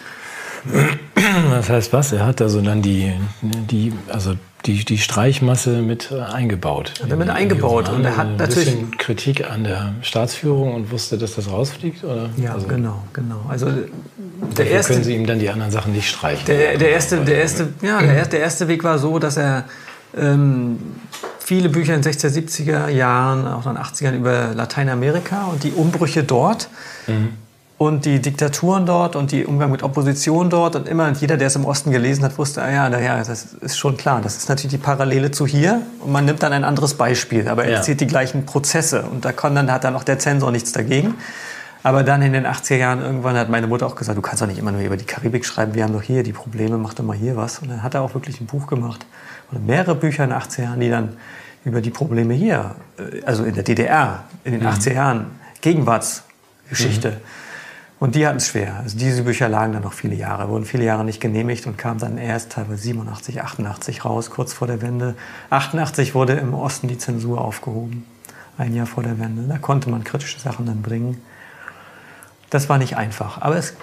Das 1.52 1.70
heißt 1.70 1.94
was? 1.94 2.12
Er 2.12 2.26
hat 2.26 2.42
also 2.42 2.62
dann 2.62 2.82
die, 2.82 3.14
die 3.42 3.94
also 4.08 4.34
die, 4.66 4.84
die 4.84 4.98
Streichmasse 4.98 5.84
mit 5.84 6.12
äh, 6.12 6.20
eingebaut. 6.20 6.94
Hat 7.02 7.12
er 7.12 7.18
mit 7.18 7.30
eingebaut. 7.30 7.90
Und 7.90 8.06
er 8.06 8.18
hat 8.18 8.28
ein 8.28 8.36
natürlich 8.38 8.72
bisschen 8.72 8.98
Kritik 8.98 9.48
an 9.48 9.64
der 9.64 9.94
Staatsführung 10.02 10.74
und 10.74 10.92
wusste, 10.92 11.20
dass 11.20 11.36
das 11.36 11.48
rausfliegt? 11.50 12.04
Oder? 12.04 12.32
Ja, 12.38 12.54
also, 12.54 12.66
genau, 12.68 13.04
genau. 13.14 13.46
Also 13.50 13.68
der 14.58 14.68
erste, 14.68 14.94
können 14.94 15.04
Sie 15.04 15.16
ihm 15.16 15.28
dann 15.28 15.38
die 15.38 15.50
anderen 15.50 15.72
Sachen 15.72 15.94
nicht 15.94 16.10
streichen? 16.10 16.46
Der, 16.48 16.78
der 16.78 16.90
erste, 16.90 17.18
der 17.18 17.36
erste, 17.36 17.70
ja, 17.84 18.02
der, 18.02 18.26
der 18.26 18.40
erste 18.40 18.68
Weg 18.68 18.84
war 18.84 18.98
so, 18.98 19.20
dass 19.20 19.38
er 19.38 19.66
ähm, 20.18 20.80
viele 21.52 21.68
Bücher 21.68 21.96
in 21.96 22.02
den 22.02 22.14
60er, 22.14 22.30
70er 22.30 22.88
Jahren, 22.88 23.46
auch 23.46 23.66
in 23.66 23.76
den 23.76 23.84
80ern 23.84 24.16
über 24.16 24.54
Lateinamerika 24.56 25.48
und 25.48 25.66
die 25.66 25.74
Umbrüche 25.74 26.24
dort. 26.24 26.70
Mhm 27.08 27.34
und 27.78 28.06
die 28.06 28.20
Diktaturen 28.22 28.86
dort 28.86 29.16
und 29.16 29.32
die 29.32 29.44
Umgang 29.44 29.72
mit 29.72 29.82
Opposition 29.82 30.52
dort 30.52 30.76
und 30.76 30.88
immer 30.88 31.08
und 31.08 31.20
jeder, 31.20 31.36
der 31.36 31.48
es 31.48 31.56
im 31.56 31.66
Osten 31.66 31.90
gelesen 31.90 32.24
hat, 32.24 32.38
wusste, 32.38 32.62
ah 32.62 32.70
ja, 32.70 32.88
naja, 32.88 33.24
das 33.24 33.56
ist 33.60 33.76
schon 33.76 33.98
klar. 33.98 34.22
Das 34.22 34.38
ist 34.38 34.48
natürlich 34.50 34.74
die 34.74 34.78
Parallele 34.78 35.32
zu 35.32 35.48
hier 35.48 35.82
und 36.00 36.12
man 36.12 36.26
nimmt 36.26 36.44
dann 36.44 36.54
ein 36.54 36.64
anderes 36.64 36.94
Beispiel, 36.94 37.48
aber 37.48 37.64
er 37.64 37.72
ja. 37.72 37.78
erzählt 37.78 38.00
die 38.00 38.06
gleichen 38.06 38.46
Prozesse 38.46 39.02
und 39.12 39.26
da 39.26 39.32
kann 39.32 39.56
dann, 39.56 39.72
hat 39.72 39.84
dann 39.84 39.96
auch 39.96 40.04
der 40.04 40.20
Zensor 40.20 40.52
nichts 40.52 40.72
dagegen. 40.74 41.16
Aber 41.84 42.04
dann 42.04 42.22
in 42.22 42.34
den 42.34 42.46
80er 42.46 42.76
Jahren 42.76 43.02
irgendwann 43.02 43.36
hat 43.36 43.50
meine 43.50 43.68
Mutter 43.68 43.88
auch 43.88 43.96
gesagt, 43.96 44.18
du 44.18 44.22
kannst 44.22 44.42
doch 44.42 44.48
nicht 44.48 44.60
immer 44.60 44.72
nur 44.72 44.82
über 44.82 44.98
die 44.98 45.06
Karibik 45.06 45.46
schreiben, 45.46 45.74
wir 45.74 45.84
haben 45.84 45.94
doch 45.94 46.02
hier 46.02 46.24
die 46.24 46.34
Probleme, 46.34 46.78
mach 46.78 46.94
doch 46.94 47.04
mal 47.04 47.18
hier 47.18 47.36
was. 47.38 47.60
Und 47.60 47.70
dann 47.70 47.82
hat 47.82 47.96
er 47.96 48.02
auch 48.02 48.14
wirklich 48.14 48.40
ein 48.40 48.46
Buch 48.46 48.68
gemacht 48.68 49.06
oder 49.52 49.60
mehrere 49.60 49.96
Bücher 49.96 50.24
in 50.24 50.30
den 50.30 50.40
80er 50.40 50.64
Jahren, 50.64 50.80
die 50.80 50.90
dann 50.90 51.18
über 51.66 51.82
die 51.82 51.90
Probleme 51.90 52.34
hier, 52.34 52.76
äh, 52.98 53.24
also 53.24 53.44
in 53.44 53.56
der 53.56 53.64
DDR, 53.64 54.24
in 54.44 54.54
den 54.54 54.62
mhm. 54.62 54.68
80er 54.68 54.94
Jahren, 54.94 55.26
Gegenwartsgeschichte. 55.62 57.12
Mhm 57.12 57.42
und 58.02 58.16
die 58.16 58.26
hatten 58.26 58.38
es 58.38 58.48
schwer. 58.48 58.78
Also 58.78 58.98
diese 58.98 59.22
Bücher 59.22 59.48
lagen 59.48 59.74
dann 59.74 59.84
noch 59.84 59.94
viele 59.94 60.16
Jahre, 60.16 60.50
wurden 60.50 60.66
viele 60.66 60.84
Jahre 60.84 61.06
nicht 61.06 61.22
genehmigt 61.22 61.68
und 61.68 61.78
kamen 61.78 62.00
dann 62.00 62.18
erst 62.18 62.52
teilweise 62.52 62.82
87, 62.82 63.44
88 63.44 64.04
raus, 64.04 64.32
kurz 64.32 64.54
vor 64.54 64.66
der 64.66 64.82
Wende. 64.82 65.14
88 65.52 66.16
wurde 66.16 66.34
im 66.34 66.56
Osten 66.56 66.88
die 66.88 66.98
Zensur 66.98 67.40
aufgehoben, 67.40 68.08
ein 68.58 68.74
Jahr 68.74 68.88
vor 68.88 69.04
der 69.04 69.20
Wende. 69.20 69.44
Da 69.48 69.60
konnte 69.60 69.92
man 69.92 70.04
kritische 70.04 70.40
Sachen 70.40 70.66
dann 70.66 70.82
bringen. 70.82 71.22
Das 72.52 72.70
war 72.70 72.78
nicht 72.78 72.98
einfach, 72.98 73.42
aber 73.42 73.56
es 73.56 73.76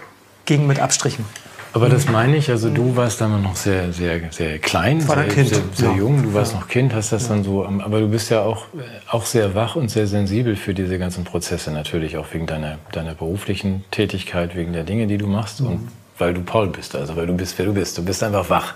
ging 0.44 0.66
mit 0.66 0.78
Abstrichen. 0.78 1.24
Aber 1.72 1.88
das 1.88 2.08
meine 2.08 2.36
ich, 2.36 2.50
also 2.50 2.70
du 2.70 2.96
warst 2.96 3.20
dann 3.20 3.42
noch 3.42 3.56
sehr, 3.56 3.92
sehr, 3.92 4.20
sehr 4.30 4.58
klein, 4.58 5.06
war 5.06 5.16
sehr, 5.16 5.28
kind. 5.28 5.48
sehr, 5.48 5.62
sehr 5.72 5.90
ja. 5.90 5.96
jung, 5.96 6.22
du 6.22 6.34
warst 6.34 6.52
ja. 6.52 6.60
noch 6.60 6.68
Kind, 6.68 6.94
hast 6.94 7.12
das 7.12 7.24
ja. 7.24 7.34
dann 7.34 7.44
so, 7.44 7.64
aber 7.64 8.00
du 8.00 8.08
bist 8.08 8.30
ja 8.30 8.42
auch, 8.42 8.66
auch 9.08 9.24
sehr 9.26 9.54
wach 9.54 9.76
und 9.76 9.90
sehr 9.90 10.06
sensibel 10.06 10.56
für 10.56 10.74
diese 10.74 10.98
ganzen 10.98 11.24
Prozesse 11.24 11.70
natürlich, 11.70 12.16
auch 12.16 12.26
wegen 12.32 12.46
deiner, 12.46 12.78
deiner 12.92 13.14
beruflichen 13.14 13.84
Tätigkeit, 13.90 14.56
wegen 14.56 14.72
der 14.72 14.84
Dinge, 14.84 15.06
die 15.06 15.18
du 15.18 15.26
machst 15.26 15.60
mhm. 15.60 15.66
und 15.66 15.88
weil 16.18 16.34
du 16.34 16.40
Paul 16.40 16.68
bist, 16.68 16.96
also 16.96 17.14
weil 17.16 17.26
du 17.26 17.34
bist, 17.34 17.56
wer 17.58 17.66
du 17.66 17.74
bist. 17.74 17.96
Du 17.96 18.04
bist 18.04 18.24
einfach 18.24 18.50
wach. 18.50 18.74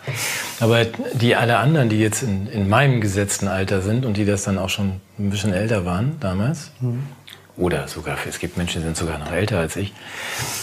Aber 0.61 0.85
die 1.15 1.35
alle 1.35 1.57
anderen, 1.57 1.89
die 1.89 1.99
jetzt 1.99 2.23
in, 2.23 2.47
in 2.47 2.69
meinem 2.69 3.01
gesetzten 3.01 3.49
Alter 3.49 3.83
sind 3.83 4.07
und 4.07 4.17
die 4.17 4.25
das 4.25 4.45
dann 4.45 4.59
auch 4.59 4.69
schon 4.69 5.01
ein 5.19 5.31
bisschen 5.31 5.53
älter 5.53 5.85
waren 5.85 6.19
damals, 6.21 6.71
mhm 6.81 7.03
oder 7.57 7.89
sogar, 7.89 8.17
es 8.29 8.39
gibt 8.39 8.57
Menschen, 8.57 8.81
die 8.81 8.87
sind 8.87 8.97
sogar 8.97 9.19
noch 9.19 9.33
älter 9.33 9.59
als 9.59 9.77
ich, 9.77 9.93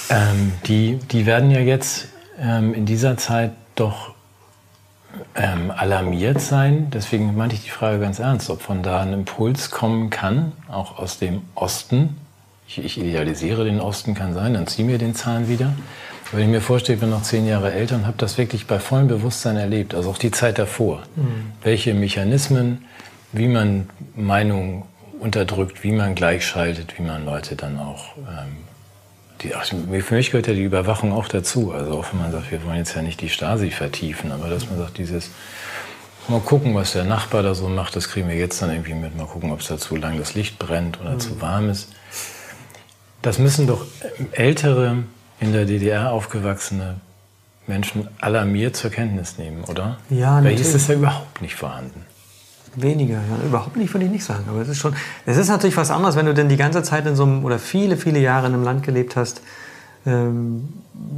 ähm, 0.09 0.53
die, 0.65 0.99
die 1.11 1.25
werden 1.25 1.51
ja 1.51 1.59
jetzt 1.59 2.07
ähm, 2.41 2.73
in 2.73 2.85
dieser 2.85 3.17
Zeit 3.17 3.51
doch 3.75 4.13
ähm, 5.35 5.71
alarmiert 5.71 6.41
sein. 6.41 6.89
Deswegen 6.91 7.35
meinte 7.35 7.55
ich 7.55 7.63
die 7.63 7.69
Frage 7.69 7.99
ganz 7.99 8.19
ernst, 8.19 8.49
ob 8.49 8.61
von 8.61 8.83
da 8.83 9.01
ein 9.01 9.13
Impuls 9.13 9.71
kommen 9.71 10.09
kann, 10.09 10.51
auch 10.67 10.97
aus 10.97 11.19
dem 11.19 11.41
Osten. 11.55 12.17
Ich, 12.67 12.83
ich 12.83 12.99
idealisiere 12.99 13.65
den 13.65 13.79
Osten, 13.79 14.13
kann 14.13 14.33
sein, 14.33 14.53
dann 14.53 14.67
zieh 14.67 14.83
mir 14.83 14.97
den 14.97 15.15
Zahn 15.15 15.49
wieder. 15.49 15.73
Wenn 16.31 16.41
ich 16.41 16.49
mir 16.49 16.61
vorstelle, 16.61 16.95
ich 16.95 16.99
bin 16.99 17.09
noch 17.09 17.23
zehn 17.23 17.47
Jahre 17.47 17.71
älter 17.71 17.95
und 17.95 18.05
habe 18.05 18.17
das 18.17 18.37
wirklich 18.37 18.67
bei 18.67 18.79
vollem 18.79 19.07
Bewusstsein 19.07 19.57
erlebt, 19.57 19.95
also 19.95 20.11
auch 20.11 20.19
die 20.19 20.29
Zeit 20.29 20.59
davor. 20.59 21.01
Mhm. 21.15 21.53
Welche 21.63 21.95
Mechanismen, 21.95 22.85
wie 23.31 23.47
man 23.47 23.89
Meinungen 24.15 24.83
unterdrückt, 25.19 25.83
wie 25.83 25.91
man 25.91 26.15
gleichschaltet, 26.15 26.97
wie 26.97 27.03
man 27.03 27.25
Leute 27.25 27.55
dann 27.55 27.77
auch 27.79 28.17
ähm, 28.17 28.57
die, 29.41 29.55
ach, 29.55 29.65
für 29.65 30.15
mich 30.15 30.31
gehört 30.31 30.47
ja 30.47 30.53
die 30.53 30.63
Überwachung 30.63 31.13
auch 31.13 31.27
dazu. 31.27 31.71
Also 31.71 31.97
auch 31.97 32.11
wenn 32.11 32.21
man 32.21 32.31
sagt, 32.31 32.51
wir 32.51 32.63
wollen 32.65 32.77
jetzt 32.77 32.95
ja 32.95 33.01
nicht 33.01 33.21
die 33.21 33.29
Stasi 33.29 33.71
vertiefen, 33.71 34.31
aber 34.31 34.49
dass 34.49 34.69
man 34.69 34.77
sagt, 34.77 34.97
dieses 34.97 35.31
mal 36.27 36.41
gucken, 36.41 36.75
was 36.75 36.93
der 36.93 37.05
Nachbar 37.05 37.41
da 37.41 37.55
so 37.55 37.69
macht, 37.69 37.95
das 37.95 38.09
kriegen 38.09 38.27
wir 38.27 38.35
jetzt 38.35 38.61
dann 38.61 38.69
irgendwie 38.69 38.93
mit. 38.93 39.15
Mal 39.15 39.25
gucken, 39.25 39.51
ob 39.51 39.61
es 39.61 39.67
da 39.67 39.77
zu 39.77 39.95
lang 39.95 40.17
das 40.17 40.35
Licht 40.35 40.59
brennt 40.59 40.99
oder 40.99 41.11
mhm. 41.11 41.19
zu 41.19 41.41
warm 41.41 41.69
ist. 41.69 41.89
Das 43.21 43.39
müssen 43.39 43.67
doch 43.67 43.85
ältere, 44.31 45.03
in 45.39 45.53
der 45.53 45.65
DDR 45.65 46.11
aufgewachsene 46.11 46.95
Menschen 47.65 48.07
alarmiert 48.19 48.75
zur 48.75 48.89
Kenntnis 48.89 49.37
nehmen, 49.37 49.63
oder? 49.63 49.97
Ja, 50.09 50.43
Weil 50.43 50.51
hier 50.51 50.61
ist 50.61 50.73
es 50.73 50.87
ja 50.87 50.95
überhaupt 50.95 51.41
nicht 51.41 51.55
vorhanden. 51.55 52.05
Weniger, 52.75 53.15
ja, 53.15 53.47
überhaupt 53.47 53.75
nicht, 53.75 53.93
würde 53.93 54.05
ich 54.05 54.11
nicht 54.11 54.23
sagen. 54.23 54.45
Aber 54.49 54.61
es 54.61 54.69
ist 54.69 54.77
schon, 54.77 54.95
es 55.25 55.37
ist 55.37 55.49
natürlich 55.49 55.77
was 55.77 55.91
anderes, 55.91 56.15
wenn 56.15 56.25
du 56.25 56.33
denn 56.33 56.49
die 56.49 56.57
ganze 56.57 56.83
Zeit 56.83 57.05
in 57.05 57.15
so 57.15 57.23
einem, 57.23 57.43
oder 57.43 57.59
viele, 57.59 57.97
viele 57.97 58.19
Jahre 58.19 58.47
in 58.47 58.53
einem 58.53 58.63
Land 58.63 58.83
gelebt 58.83 59.15
hast, 59.15 59.41
ähm, 60.05 60.69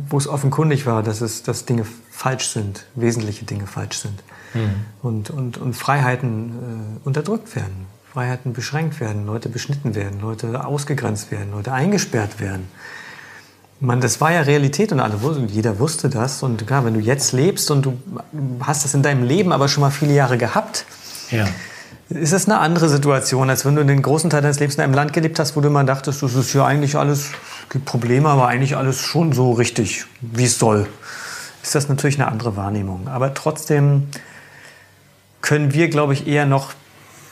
wo 0.10 0.18
es 0.18 0.28
offenkundig 0.28 0.86
war, 0.86 1.03
dass, 1.03 1.22
es, 1.22 1.44
dass 1.44 1.65
Dinge 1.65 1.86
falsch 2.10 2.49
sind, 2.49 2.86
wesentliche 2.95 3.45
Dinge 3.45 3.68
falsch 3.68 3.99
sind. 3.99 4.23
Mhm. 4.53 4.86
Und, 5.02 5.30
und, 5.30 5.57
und 5.57 5.76
Freiheiten 5.76 6.99
äh, 7.03 7.07
unterdrückt 7.07 7.56
werden, 7.56 7.88
Freiheiten 8.11 8.53
beschränkt 8.53 8.99
werden, 8.99 9.26
Leute 9.26 9.49
beschnitten 9.49 9.95
werden, 9.95 10.19
Leute 10.22 10.65
ausgegrenzt 10.65 11.32
werden, 11.32 11.52
Leute 11.52 11.72
eingesperrt 11.72 12.40
werden. 12.40 12.68
Man, 13.80 14.02
das 14.02 14.22
war 14.22 14.32
ja 14.32 14.41
Realität 14.41 14.91
und 14.91 14.99
alle, 14.99 15.18
jeder 15.48 15.80
wusste 15.80 16.10
das. 16.10 16.44
Und 16.44 16.68
klar, 16.68 16.86
wenn 16.86 16.94
du 16.94 16.99
jetzt 16.99 17.32
lebst 17.32 17.72
und 17.72 17.86
du 17.86 17.98
hast 18.60 18.84
das 18.84 18.94
in 18.94 19.02
deinem 19.02 19.23
Leben 19.23 19.52
aber 19.52 19.68
schon 19.68 19.82
mal 19.82 19.90
viele 19.90 20.14
Jahre 20.14 20.38
gehabt, 20.38 20.86
ja. 21.32 21.48
Ist 22.10 22.34
es 22.34 22.45
eine 22.45 22.60
andere 22.60 22.90
Situation, 22.90 23.49
als 23.49 23.66
wenn 23.66 23.76
du 23.76 23.86
den 23.86 24.02
großen 24.02 24.30
Teil 24.30 24.41
deines 24.41 24.60
Lebens 24.60 24.76
in 24.76 24.82
einem 24.82 24.94
Land 24.94 25.14
gelebt 25.14 25.40
hast, 25.40 25.56
wo 25.56 25.62
du 25.62 25.70
immer 25.70 25.84
dachtest, 25.86 26.22
das 26.22 26.36
ist 26.36 26.53
ja 26.53 26.66
eigentlich 26.66 26.98
alles, 26.98 27.30
es 27.64 27.70
gibt 27.70 27.86
Probleme, 27.86 28.28
aber 28.28 28.48
eigentlich 28.48 28.76
alles 28.76 28.99
schon 28.99 29.32
so 29.32 29.53
richtig, 29.53 30.06
wie 30.20 30.44
es 30.44 30.60
soll. 30.60 30.88
ist 31.64 31.74
das 31.74 31.88
natürlich 31.88 32.20
eine 32.20 32.28
andere 32.28 32.58
Wahrnehmung. 32.58 33.08
Aber 33.08 33.34
trotzdem 33.34 34.10
können 35.41 35.74
wir, 35.74 35.90
glaube 35.90 36.14
ich, 36.14 36.28
eher 36.28 36.45
noch 36.45 36.74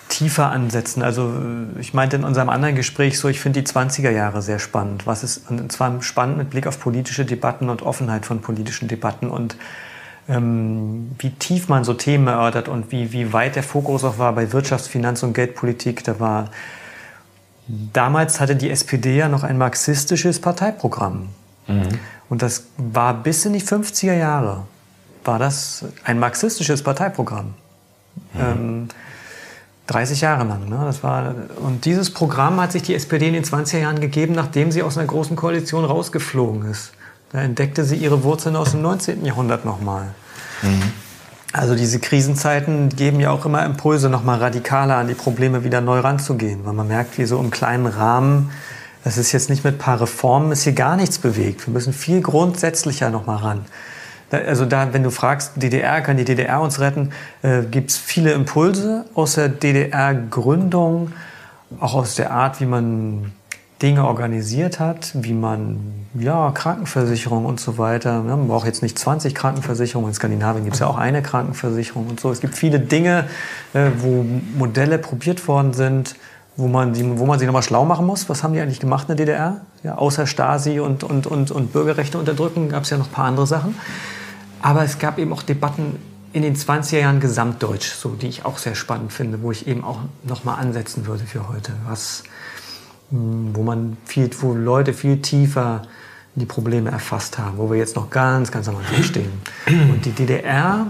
tiefer 0.07 0.49
ansetzen. 0.49 1.03
Also 1.03 1.31
ich 1.79 1.93
meinte 1.93 2.15
in 2.15 2.23
unserem 2.23 2.49
anderen 2.49 2.75
Gespräch 2.75 3.19
so, 3.19 3.27
ich 3.27 3.39
finde 3.39 3.61
die 3.61 3.67
20er 3.67 4.09
Jahre 4.09 4.41
sehr 4.41 4.59
spannend. 4.59 5.05
Was 5.05 5.23
ist, 5.23 5.49
und 5.49 5.71
zwar 5.71 6.01
spannend 6.01 6.37
mit 6.37 6.49
Blick 6.49 6.67
auf 6.67 6.79
politische 6.79 7.25
Debatten 7.25 7.69
und 7.69 7.83
Offenheit 7.83 8.25
von 8.25 8.41
politischen 8.41 8.87
Debatten 8.87 9.29
und 9.29 9.55
ähm, 10.29 11.11
wie 11.17 11.31
tief 11.31 11.67
man 11.67 11.83
so 11.83 11.93
Themen 11.93 12.27
erörtert 12.27 12.67
und 12.67 12.91
wie, 12.91 13.11
wie 13.11 13.33
weit 13.33 13.55
der 13.55 13.63
Fokus 13.63 14.03
auch 14.03 14.17
war 14.19 14.33
bei 14.33 14.45
Wirtschafts-, 14.45 14.87
Finanz- 14.87 15.23
und 15.23 15.33
Geldpolitik. 15.33 16.03
Da 16.03 16.19
war 16.19 16.49
damals 17.67 18.39
hatte 18.39 18.55
die 18.55 18.69
SPD 18.69 19.17
ja 19.17 19.29
noch 19.29 19.43
ein 19.43 19.57
marxistisches 19.57 20.39
Parteiprogramm. 20.39 21.29
Mhm. 21.67 21.87
Und 22.29 22.41
das 22.41 22.67
war 22.77 23.13
bis 23.13 23.45
in 23.45 23.53
die 23.53 23.61
50er 23.61 24.13
Jahre, 24.13 24.63
war 25.23 25.39
das 25.39 25.85
ein 26.03 26.19
marxistisches 26.19 26.83
Parteiprogramm. 26.83 27.53
Mhm. 28.33 28.39
Ähm, 28.39 28.87
30 29.87 30.21
Jahre 30.21 30.43
lang. 30.43 30.69
Ne? 30.69 30.79
Das 30.83 31.01
war, 31.03 31.33
und 31.63 31.85
dieses 31.85 32.13
Programm 32.13 32.61
hat 32.61 32.71
sich 32.71 32.83
die 32.83 32.93
SPD 32.93 33.27
in 33.27 33.33
den 33.33 33.43
20er 33.43 33.79
Jahren 33.79 33.99
gegeben, 33.99 34.33
nachdem 34.33 34.71
sie 34.71 34.83
aus 34.83 34.97
einer 34.97 35.07
großen 35.07 35.35
Koalition 35.35 35.83
rausgeflogen 35.83 36.69
ist. 36.69 36.91
Da 37.31 37.39
entdeckte 37.41 37.83
sie 37.83 37.95
ihre 37.95 38.23
Wurzeln 38.23 38.55
aus 38.55 38.71
dem 38.71 38.81
19. 38.81 39.25
Jahrhundert 39.25 39.65
nochmal. 39.65 40.13
Mhm. 40.61 40.91
Also 41.51 41.75
diese 41.75 41.99
Krisenzeiten 41.99 42.89
geben 42.89 43.19
ja 43.19 43.31
auch 43.31 43.45
immer 43.45 43.65
Impulse, 43.65 44.09
nochmal 44.09 44.39
radikaler 44.39 44.97
an 44.97 45.07
die 45.07 45.15
Probleme 45.15 45.63
wieder 45.63 45.81
neu 45.81 45.99
ranzugehen, 45.99 46.59
weil 46.63 46.73
man 46.73 46.87
merkt, 46.87 47.17
wie 47.17 47.25
so 47.25 47.39
im 47.39 47.49
kleinen 47.49 47.87
Rahmen, 47.87 48.51
das 49.03 49.17
ist 49.17 49.31
jetzt 49.31 49.49
nicht 49.49 49.63
mit 49.63 49.75
ein 49.75 49.77
paar 49.79 49.99
Reformen, 49.99 50.51
ist 50.51 50.63
hier 50.63 50.73
gar 50.73 50.95
nichts 50.95 51.17
bewegt. 51.17 51.65
Wir 51.65 51.73
müssen 51.73 51.93
viel 51.93 52.21
grundsätzlicher 52.21 53.09
nochmal 53.09 53.37
ran. 53.37 53.65
Also 54.31 54.65
da, 54.65 54.93
wenn 54.93 55.01
du 55.01 55.09
fragst, 55.09 55.53
DDR, 55.55 56.01
kann 56.01 56.17
die 56.17 56.25
DDR 56.25 56.61
uns 56.61 56.79
retten, 56.79 57.11
äh, 57.41 57.63
gibt 57.63 57.89
es 57.89 57.97
viele 57.97 58.33
Impulse 58.33 59.05
aus 59.15 59.33
der 59.33 59.49
DDR-Gründung, 59.49 61.13
auch 61.79 61.95
aus 61.95 62.13
der 62.13 62.29
Art, 62.29 62.61
wie 62.61 62.65
man 62.65 63.31
Dinge 63.81 64.05
organisiert 64.05 64.79
hat, 64.79 65.11
wie 65.13 65.33
man 65.33 65.79
ja, 66.13 66.51
Krankenversicherung 66.51 67.45
und 67.45 67.59
so 67.59 67.77
weiter. 67.77 68.21
Man 68.23 68.47
braucht 68.47 68.65
jetzt 68.65 68.83
nicht 68.83 68.99
20 68.99 69.33
Krankenversicherungen. 69.33 70.09
In 70.09 70.13
Skandinavien 70.13 70.65
gibt 70.65 70.75
es 70.75 70.81
ja 70.81 70.87
auch 70.87 70.97
eine 70.97 71.21
Krankenversicherung 71.21 72.07
und 72.07 72.19
so. 72.19 72.29
Es 72.29 72.41
gibt 72.41 72.55
viele 72.55 72.79
Dinge, 72.79 73.25
äh, 73.73 73.89
wo 73.99 74.25
Modelle 74.57 74.97
probiert 74.97 75.47
worden 75.47 75.73
sind, 75.73 76.15
wo 76.57 76.67
man, 76.67 76.91
die, 76.93 77.17
wo 77.17 77.25
man 77.25 77.39
sich 77.39 77.45
nochmal 77.45 77.63
schlau 77.63 77.85
machen 77.85 78.05
muss. 78.05 78.27
Was 78.27 78.43
haben 78.43 78.53
die 78.53 78.59
eigentlich 78.59 78.81
gemacht 78.81 79.09
in 79.09 79.15
der 79.15 79.25
DDR? 79.25 79.61
Ja, 79.83 79.95
außer 79.95 80.27
Stasi 80.27 80.81
und, 80.81 81.05
und, 81.05 81.25
und, 81.25 81.49
und 81.49 81.71
Bürgerrechte 81.71 82.17
unterdrücken 82.17 82.67
gab 82.67 82.83
es 82.83 82.89
ja 82.89 82.97
noch 82.97 83.07
ein 83.07 83.13
paar 83.13 83.25
andere 83.25 83.47
Sachen. 83.47 83.75
Aber 84.61 84.83
es 84.83 84.99
gab 84.99 85.19
eben 85.19 85.31
auch 85.31 85.41
Debatten 85.41 85.95
in 86.33 86.41
den 86.41 86.55
20er 86.55 86.99
Jahren 86.99 87.19
gesamtdeutsch, 87.21 87.93
so, 87.93 88.09
die 88.09 88.27
ich 88.27 88.45
auch 88.45 88.57
sehr 88.57 88.75
spannend 88.75 89.13
finde, 89.13 89.41
wo 89.41 89.51
ich 89.51 89.67
eben 89.67 89.83
auch 89.83 89.99
nochmal 90.23 90.59
ansetzen 90.59 91.07
würde 91.07 91.23
für 91.23 91.47
heute. 91.47 91.71
Was, 91.87 92.23
wo 93.11 93.63
man 93.63 93.97
viel, 94.05 94.29
wo 94.41 94.53
Leute 94.53 94.93
viel 94.93 95.21
tiefer 95.21 95.81
die 96.35 96.45
Probleme 96.45 96.91
erfasst 96.91 97.37
haben, 97.37 97.57
wo 97.57 97.69
wir 97.71 97.77
jetzt 97.77 97.95
noch 97.95 98.09
ganz, 98.09 98.51
ganz 98.51 98.67
am 98.67 98.77
Anfang 98.77 99.03
stehen. 99.03 99.31
Und 99.67 100.05
die 100.05 100.11
DDR 100.11 100.87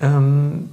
ähm, 0.00 0.70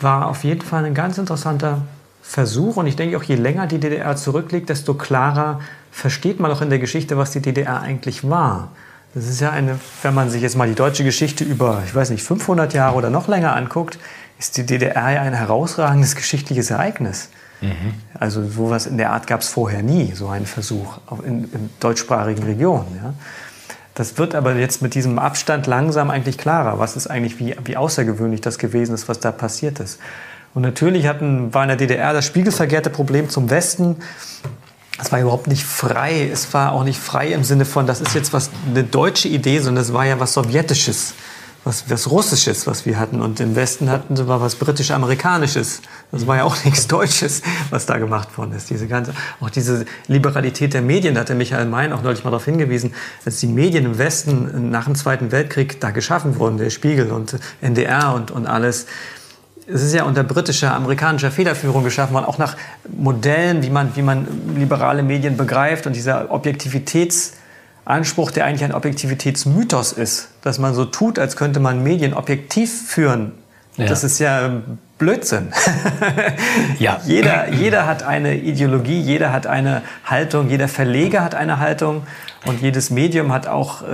war 0.00 0.28
auf 0.28 0.44
jeden 0.44 0.62
Fall 0.62 0.84
ein 0.84 0.94
ganz 0.94 1.18
interessanter 1.18 1.82
Versuch. 2.22 2.76
Und 2.76 2.86
ich 2.86 2.96
denke 2.96 3.16
auch, 3.16 3.22
je 3.22 3.36
länger 3.36 3.66
die 3.66 3.78
DDR 3.78 4.16
zurückliegt, 4.16 4.68
desto 4.68 4.94
klarer 4.94 5.60
versteht 5.90 6.40
man 6.40 6.50
auch 6.50 6.60
in 6.60 6.70
der 6.70 6.78
Geschichte, 6.78 7.16
was 7.16 7.30
die 7.30 7.40
DDR 7.40 7.80
eigentlich 7.80 8.28
war. 8.28 8.70
Das 9.14 9.26
ist 9.26 9.40
ja 9.40 9.50
eine, 9.50 9.80
wenn 10.02 10.14
man 10.14 10.30
sich 10.30 10.42
jetzt 10.42 10.56
mal 10.56 10.68
die 10.68 10.74
deutsche 10.74 11.04
Geschichte 11.04 11.42
über, 11.42 11.82
ich 11.86 11.94
weiß 11.94 12.10
nicht, 12.10 12.22
500 12.22 12.74
Jahre 12.74 12.96
oder 12.96 13.10
noch 13.10 13.26
länger 13.28 13.56
anguckt, 13.56 13.98
ist 14.38 14.56
die 14.56 14.66
DDR 14.66 15.10
ja 15.10 15.22
ein 15.22 15.32
herausragendes 15.32 16.14
geschichtliches 16.14 16.70
Ereignis. 16.70 17.30
Mhm. 17.60 17.94
Also 18.14 18.46
sowas 18.48 18.86
in 18.86 18.98
der 18.98 19.10
Art 19.10 19.26
gab 19.26 19.40
es 19.40 19.48
vorher 19.48 19.82
nie, 19.82 20.12
so 20.14 20.28
einen 20.28 20.46
Versuch 20.46 20.98
in, 21.24 21.44
in 21.52 21.70
deutschsprachigen 21.80 22.42
Regionen. 22.44 22.86
Ja. 23.02 23.14
Das 23.94 24.16
wird 24.16 24.36
aber 24.36 24.54
jetzt 24.54 24.80
mit 24.80 24.94
diesem 24.94 25.18
Abstand 25.18 25.66
langsam 25.66 26.10
eigentlich 26.10 26.38
klarer, 26.38 26.78
was 26.78 26.94
ist 26.94 27.08
eigentlich, 27.08 27.40
wie, 27.40 27.56
wie 27.64 27.76
außergewöhnlich 27.76 28.40
das 28.40 28.58
gewesen 28.58 28.94
ist, 28.94 29.08
was 29.08 29.18
da 29.18 29.32
passiert 29.32 29.80
ist. 29.80 29.98
Und 30.54 30.62
natürlich 30.62 31.06
hatten, 31.06 31.52
war 31.52 31.64
in 31.64 31.68
der 31.68 31.76
DDR 31.76 32.12
das 32.12 32.24
spiegelverkehrte 32.24 32.90
Problem 32.90 33.28
zum 33.28 33.50
Westen. 33.50 33.96
Es 35.00 35.12
war 35.12 35.20
überhaupt 35.20 35.46
nicht 35.46 35.64
frei. 35.64 36.28
Es 36.32 36.54
war 36.54 36.72
auch 36.72 36.84
nicht 36.84 36.98
frei 36.98 37.32
im 37.32 37.44
Sinne 37.44 37.64
von, 37.64 37.86
das 37.86 38.00
ist 38.00 38.14
jetzt 38.14 38.32
was 38.32 38.50
eine 38.68 38.84
deutsche 38.84 39.28
Idee, 39.28 39.58
sondern 39.58 39.82
es 39.82 39.92
war 39.92 40.06
ja 40.06 40.18
was 40.20 40.32
Sowjetisches 40.32 41.14
was, 41.64 41.90
was 41.90 42.10
Russisches, 42.10 42.66
was 42.66 42.86
wir 42.86 42.98
hatten. 42.98 43.20
Und 43.20 43.40
im 43.40 43.56
Westen 43.56 43.90
hatten 43.90 44.16
sie 44.16 44.26
was 44.26 44.56
britisch-amerikanisches. 44.56 45.82
Das 46.12 46.26
war 46.26 46.36
ja 46.36 46.44
auch 46.44 46.56
nichts 46.64 46.86
Deutsches, 46.86 47.42
was 47.70 47.86
da 47.86 47.98
gemacht 47.98 48.36
worden 48.38 48.52
ist. 48.52 48.70
Diese 48.70 48.86
ganze, 48.86 49.12
auch 49.40 49.50
diese 49.50 49.84
Liberalität 50.06 50.74
der 50.74 50.82
Medien, 50.82 51.14
da 51.14 51.20
hat 51.20 51.28
der 51.28 51.36
Michael 51.36 51.66
Mein 51.66 51.92
auch 51.92 52.02
neulich 52.02 52.24
mal 52.24 52.30
darauf 52.30 52.44
hingewiesen, 52.44 52.94
als 53.24 53.40
die 53.40 53.46
Medien 53.46 53.84
im 53.84 53.98
Westen 53.98 54.70
nach 54.70 54.84
dem 54.84 54.94
Zweiten 54.94 55.32
Weltkrieg 55.32 55.80
da 55.80 55.90
geschaffen 55.90 56.38
wurden, 56.38 56.58
der 56.58 56.70
Spiegel 56.70 57.10
und 57.10 57.36
NDR 57.60 58.14
und, 58.14 58.30
und 58.30 58.46
alles, 58.46 58.86
es 59.66 59.82
ist 59.82 59.94
ja 59.94 60.04
unter 60.04 60.24
britischer, 60.24 60.74
amerikanischer 60.74 61.30
Federführung 61.30 61.84
geschaffen 61.84 62.14
worden, 62.14 62.24
auch 62.24 62.38
nach 62.38 62.56
Modellen, 62.96 63.62
wie 63.62 63.70
man, 63.70 63.94
wie 63.94 64.02
man 64.02 64.26
liberale 64.56 65.02
Medien 65.02 65.36
begreift 65.36 65.86
und 65.86 65.94
dieser 65.94 66.30
Objektivitäts- 66.32 67.32
Anspruch, 67.88 68.30
der 68.30 68.44
eigentlich 68.44 68.64
ein 68.64 68.74
Objektivitätsmythos 68.74 69.92
ist, 69.92 70.28
dass 70.42 70.58
man 70.58 70.74
so 70.74 70.84
tut, 70.84 71.18
als 71.18 71.36
könnte 71.36 71.58
man 71.58 71.82
Medien 71.82 72.12
objektiv 72.12 72.86
führen. 72.86 73.32
Ja. 73.78 73.86
Das 73.86 74.04
ist 74.04 74.18
ja 74.18 74.60
Blödsinn. 74.98 75.52
ja. 76.78 77.00
jeder, 77.06 77.48
jeder 77.50 77.86
hat 77.86 78.02
eine 78.02 78.36
Ideologie, 78.36 79.00
jeder 79.00 79.32
hat 79.32 79.46
eine 79.46 79.82
Haltung, 80.04 80.50
jeder 80.50 80.68
Verleger 80.68 81.22
hat 81.22 81.34
eine 81.36 81.60
Haltung 81.60 82.02
und 82.44 82.60
jedes 82.60 82.90
Medium 82.90 83.32
hat 83.32 83.46
auch 83.46 83.82
äh, 83.82 83.86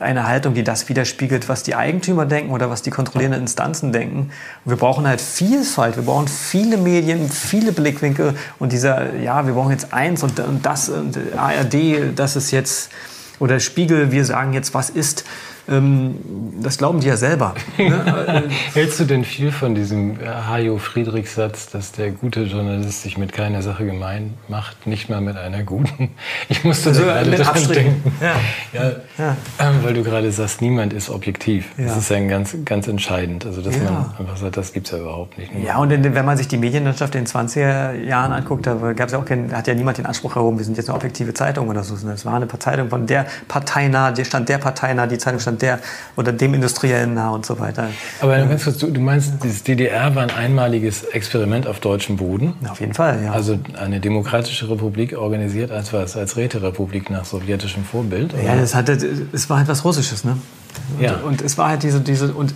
eine 0.00 0.26
Haltung, 0.26 0.54
die 0.54 0.64
das 0.64 0.88
widerspiegelt, 0.88 1.48
was 1.48 1.62
die 1.62 1.74
Eigentümer 1.74 2.26
denken 2.26 2.50
oder 2.50 2.68
was 2.68 2.82
die 2.82 2.90
kontrollierenden 2.90 3.42
Instanzen 3.42 3.92
denken. 3.92 4.30
Und 4.64 4.70
wir 4.72 4.76
brauchen 4.76 5.06
halt 5.06 5.20
Vielfalt, 5.20 5.96
wir 5.96 6.02
brauchen 6.04 6.28
viele 6.28 6.76
Medien, 6.76 7.30
viele 7.30 7.72
Blickwinkel 7.72 8.34
und 8.58 8.72
dieser, 8.72 9.14
ja, 9.14 9.46
wir 9.46 9.54
brauchen 9.54 9.70
jetzt 9.70 9.94
eins 9.94 10.22
und, 10.22 10.38
und 10.40 10.66
das 10.66 10.88
und 10.88 11.16
ARD, 11.36 12.16
das 12.16 12.36
ist 12.36 12.50
jetzt 12.50 12.90
oder 13.38 13.60
Spiegel, 13.60 14.12
wir 14.12 14.24
sagen 14.24 14.52
jetzt, 14.52 14.74
was 14.74 14.90
ist. 14.90 15.24
Ähm, 15.68 16.16
das 16.62 16.78
glauben 16.78 17.00
die 17.00 17.08
ja 17.08 17.16
selber. 17.16 17.54
Ne? 17.76 18.44
Hältst 18.74 19.00
du 19.00 19.04
denn 19.04 19.24
viel 19.24 19.52
von 19.52 19.74
diesem 19.74 20.18
Hajo 20.48 20.78
Friedrich 20.78 21.30
Satz, 21.30 21.68
dass 21.68 21.92
der 21.92 22.10
gute 22.10 22.42
Journalist 22.42 23.02
sich 23.02 23.18
mit 23.18 23.32
keiner 23.32 23.62
Sache 23.62 23.84
gemein 23.84 24.34
macht, 24.48 24.86
nicht 24.86 25.08
mal 25.10 25.20
mit 25.20 25.36
einer 25.36 25.62
guten? 25.62 26.10
Ich 26.48 26.64
musste 26.64 26.90
also, 26.90 27.02
gerade 27.02 27.30
daran 27.30 27.68
denken. 27.68 28.12
Ja. 28.20 28.34
Ja, 28.72 28.90
ja. 29.18 29.36
Ähm, 29.58 29.76
weil 29.82 29.94
du 29.94 30.02
gerade 30.02 30.30
sagst, 30.32 30.62
niemand 30.62 30.92
ist 30.92 31.10
objektiv. 31.10 31.66
Das 31.76 31.96
ist 31.96 32.10
ja 32.10 32.18
ganz, 32.26 32.56
ganz 32.64 32.88
entscheidend. 32.88 33.44
Also, 33.44 33.60
dass 33.60 33.76
man 33.76 34.14
einfach 34.18 34.36
sagt, 34.36 34.56
das 34.56 34.72
gibt 34.72 34.86
es 34.86 34.92
ja 34.92 34.98
überhaupt 34.98 35.38
nicht. 35.38 35.52
Ja, 35.64 35.78
und 35.78 35.90
wenn 35.90 36.24
man 36.24 36.36
sich 36.36 36.48
die 36.48 36.56
Medienlandschaft 36.56 37.14
in 37.14 37.24
den 37.24 37.26
20er 37.26 37.92
Jahren 37.94 38.32
anguckt, 38.32 38.66
da 38.66 38.74
gab's 38.92 39.12
ja 39.12 39.18
auch 39.18 39.24
kein, 39.24 39.52
hat 39.52 39.66
ja 39.66 39.74
niemand 39.74 39.98
den 39.98 40.06
Anspruch 40.06 40.36
erhoben, 40.36 40.58
wir 40.58 40.64
sind 40.64 40.76
jetzt 40.76 40.88
eine 40.88 40.96
objektive 40.96 41.34
Zeitung 41.34 41.68
oder 41.68 41.82
so. 41.84 41.94
Es 41.94 42.24
war 42.24 42.34
eine 42.34 42.48
Zeitung 42.48 42.88
von 42.88 43.06
der 43.06 43.26
Partei 43.46 43.88
nah, 43.88 44.10
der 44.10 44.24
stand 44.24 44.48
der 44.48 44.58
Partei 44.58 44.94
nah, 44.94 45.06
die 45.06 45.18
Zeitung 45.18 45.40
stand 45.40 45.57
der 45.62 45.80
oder 46.16 46.32
dem 46.32 46.54
Industriellen 46.54 47.14
nah 47.14 47.30
und 47.30 47.46
so 47.46 47.58
weiter. 47.58 47.88
Aber 48.20 48.38
ganz 48.38 48.64
kurz, 48.64 48.78
du, 48.78 48.90
du 48.90 49.00
meinst, 49.00 49.32
dieses 49.42 49.62
DDR 49.62 50.14
war 50.14 50.22
ein 50.22 50.30
einmaliges 50.30 51.04
Experiment 51.04 51.66
auf 51.66 51.80
deutschem 51.80 52.16
Boden? 52.16 52.54
Auf 52.68 52.80
jeden 52.80 52.94
Fall, 52.94 53.22
ja. 53.22 53.32
Also 53.32 53.58
eine 53.78 54.00
demokratische 54.00 54.70
Republik 54.70 55.16
organisiert 55.16 55.70
als 55.70 55.92
was? 55.92 56.16
Als 56.16 56.36
Räterepublik 56.36 57.10
nach 57.10 57.24
sowjetischem 57.24 57.84
Vorbild? 57.84 58.34
Oder? 58.34 58.42
Ja, 58.42 58.54
es, 58.56 58.74
hatte, 58.74 58.92
es 59.32 59.50
war 59.50 59.58
halt 59.58 59.68
was 59.68 59.84
Russisches, 59.84 60.24
ne? 60.24 60.38
Und, 60.96 61.02
ja. 61.02 61.16
und 61.16 61.42
es 61.42 61.58
war 61.58 61.70
halt 61.70 61.82
diese, 61.82 62.00
diese 62.00 62.32
und 62.32 62.54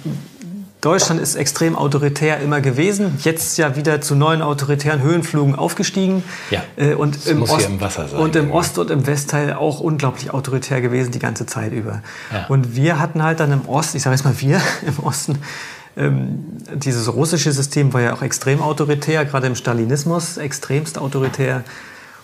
Deutschland 0.82 1.20
ist 1.20 1.36
extrem 1.36 1.76
autoritär 1.76 2.40
immer 2.40 2.60
gewesen, 2.60 3.16
jetzt 3.22 3.56
ja 3.56 3.76
wieder 3.76 4.00
zu 4.00 4.16
neuen 4.16 4.42
autoritären 4.42 5.00
Höhenflugen 5.00 5.54
aufgestiegen. 5.54 6.24
Ja, 6.50 6.64
äh, 6.74 6.94
und 6.94 7.14
das 7.14 7.26
im 7.28 7.38
muss 7.38 7.50
Ost, 7.50 7.60
hier 7.60 7.70
im 7.70 7.80
Wasser 7.80 8.08
sein. 8.08 8.18
Und 8.20 8.34
im 8.34 8.50
Ost- 8.50 8.78
und 8.78 8.90
im 8.90 9.06
Westteil 9.06 9.52
auch 9.52 9.78
unglaublich 9.78 10.34
autoritär 10.34 10.80
gewesen 10.80 11.12
die 11.12 11.20
ganze 11.20 11.46
Zeit 11.46 11.72
über. 11.72 12.02
Ja. 12.32 12.46
Und 12.48 12.74
wir 12.74 12.98
hatten 12.98 13.22
halt 13.22 13.38
dann 13.38 13.52
im 13.52 13.68
Osten, 13.68 13.96
ich 13.96 14.02
sage 14.02 14.16
jetzt 14.16 14.24
mal 14.24 14.34
wir 14.40 14.60
im 14.86 14.98
Osten, 15.04 15.38
ähm, 15.96 16.46
dieses 16.74 17.12
russische 17.14 17.52
System 17.52 17.92
war 17.92 18.00
ja 18.00 18.14
auch 18.14 18.22
extrem 18.22 18.60
autoritär, 18.60 19.24
gerade 19.24 19.46
im 19.46 19.54
Stalinismus 19.54 20.36
extremst 20.36 20.98
autoritär. 20.98 21.62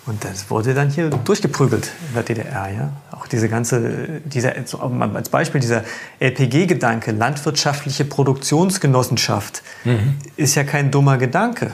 Und 0.08 0.24
das 0.24 0.48
wurde 0.48 0.72
dann 0.72 0.88
hier 0.88 1.10
durchgeprügelt 1.10 1.90
in 2.08 2.14
der 2.14 2.22
DDR. 2.22 2.70
Ja? 2.72 2.92
Auch 3.10 3.26
diese 3.26 3.50
ganze, 3.50 4.22
dieser, 4.24 4.54
als 5.14 5.28
Beispiel 5.28 5.60
dieser 5.60 5.84
LPG-Gedanke, 6.18 7.12
landwirtschaftliche 7.12 8.06
Produktionsgenossenschaft, 8.06 9.62
mhm. 9.84 10.16
ist 10.36 10.54
ja 10.54 10.64
kein 10.64 10.90
dummer 10.90 11.18
Gedanke. 11.18 11.72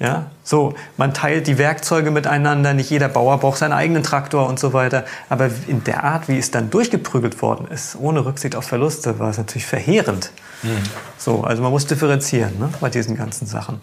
Ja, 0.00 0.30
so, 0.42 0.74
man 0.96 1.14
teilt 1.14 1.46
die 1.46 1.58
Werkzeuge 1.58 2.10
miteinander, 2.10 2.74
nicht 2.74 2.90
jeder 2.90 3.08
Bauer 3.08 3.38
braucht 3.38 3.58
seinen 3.58 3.74
eigenen 3.74 4.02
Traktor 4.02 4.48
und 4.48 4.58
so 4.58 4.72
weiter. 4.72 5.04
Aber 5.28 5.48
in 5.68 5.84
der 5.84 6.02
Art, 6.02 6.28
wie 6.28 6.38
es 6.38 6.50
dann 6.50 6.70
durchgeprügelt 6.70 7.40
worden 7.40 7.68
ist, 7.68 7.96
ohne 7.96 8.24
Rücksicht 8.24 8.56
auf 8.56 8.64
Verluste, 8.64 9.20
war 9.20 9.30
es 9.30 9.38
natürlich 9.38 9.66
verheerend. 9.66 10.32
Mhm. 10.62 10.70
So, 11.18 11.44
also 11.44 11.62
man 11.62 11.70
muss 11.70 11.86
differenzieren 11.86 12.58
ne, 12.58 12.70
bei 12.80 12.88
diesen 12.88 13.14
ganzen 13.14 13.46
Sachen. 13.46 13.80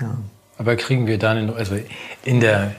Ja. 0.00 0.10
Aber 0.58 0.76
kriegen 0.76 1.06
wir 1.06 1.18
dann, 1.18 1.50
also 1.50 1.76
in 2.24 2.40
der 2.40 2.74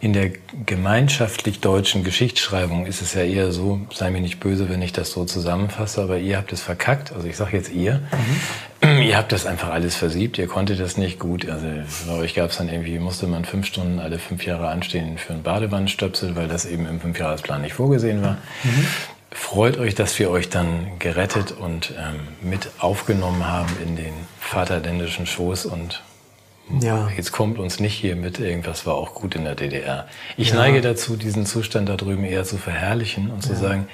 in 0.00 0.12
der 0.12 0.30
gemeinschaftlich 0.64 1.60
deutschen 1.60 2.04
Geschichtsschreibung 2.04 2.86
ist 2.86 3.02
es 3.02 3.14
ja 3.14 3.22
eher 3.22 3.50
so, 3.50 3.80
sei 3.92 4.10
mir 4.10 4.20
nicht 4.20 4.38
böse, 4.38 4.68
wenn 4.68 4.80
ich 4.80 4.92
das 4.92 5.10
so 5.10 5.24
zusammenfasse, 5.24 6.00
aber 6.02 6.18
ihr 6.18 6.36
habt 6.36 6.52
es 6.52 6.60
verkackt. 6.60 7.12
Also 7.12 7.26
ich 7.26 7.36
sage 7.36 7.56
jetzt 7.56 7.72
ihr. 7.72 8.00
Mhm. 8.80 9.02
Ihr 9.02 9.16
habt 9.16 9.32
das 9.32 9.44
einfach 9.44 9.70
alles 9.70 9.96
versiebt, 9.96 10.38
ihr 10.38 10.46
konntet 10.46 10.78
das 10.78 10.96
nicht 10.96 11.18
gut. 11.18 11.48
Also 11.48 11.66
bei 12.06 12.12
euch 12.12 12.34
gab 12.34 12.50
es 12.50 12.58
dann 12.58 12.68
irgendwie, 12.68 13.00
musste 13.00 13.26
man 13.26 13.44
fünf 13.44 13.66
Stunden 13.66 13.98
alle 13.98 14.20
fünf 14.20 14.46
Jahre 14.46 14.68
anstehen 14.68 15.18
für 15.18 15.32
einen 15.32 15.42
Badewannenstöpsel, 15.42 16.36
weil 16.36 16.46
das 16.46 16.64
eben 16.64 16.86
im 16.86 17.00
Fünfjahresplan 17.00 17.62
nicht 17.62 17.74
vorgesehen 17.74 18.22
war. 18.22 18.38
Mhm. 18.62 18.86
Freut 19.32 19.78
euch, 19.78 19.96
dass 19.96 20.16
wir 20.20 20.30
euch 20.30 20.48
dann 20.48 20.92
gerettet 21.00 21.50
und 21.50 21.92
ähm, 21.98 22.48
mit 22.48 22.70
aufgenommen 22.78 23.48
haben 23.48 23.68
in 23.84 23.96
den 23.96 24.12
vaterländischen 24.38 25.26
Schoß 25.26 25.66
und 25.66 26.02
ja. 26.80 27.08
Jetzt 27.16 27.32
kommt 27.32 27.58
uns 27.58 27.80
nicht 27.80 27.94
hier 27.94 28.16
mit, 28.16 28.38
irgendwas 28.38 28.86
war 28.86 28.94
auch 28.94 29.14
gut 29.14 29.34
in 29.34 29.44
der 29.44 29.54
DDR. 29.54 30.06
Ich 30.36 30.50
ja. 30.50 30.56
neige 30.56 30.80
dazu, 30.80 31.16
diesen 31.16 31.46
Zustand 31.46 31.88
da 31.88 31.96
drüben 31.96 32.24
eher 32.24 32.44
zu 32.44 32.56
verherrlichen 32.58 33.30
und 33.30 33.42
zu 33.42 33.52
ja. 33.52 33.58
sagen, 33.58 33.88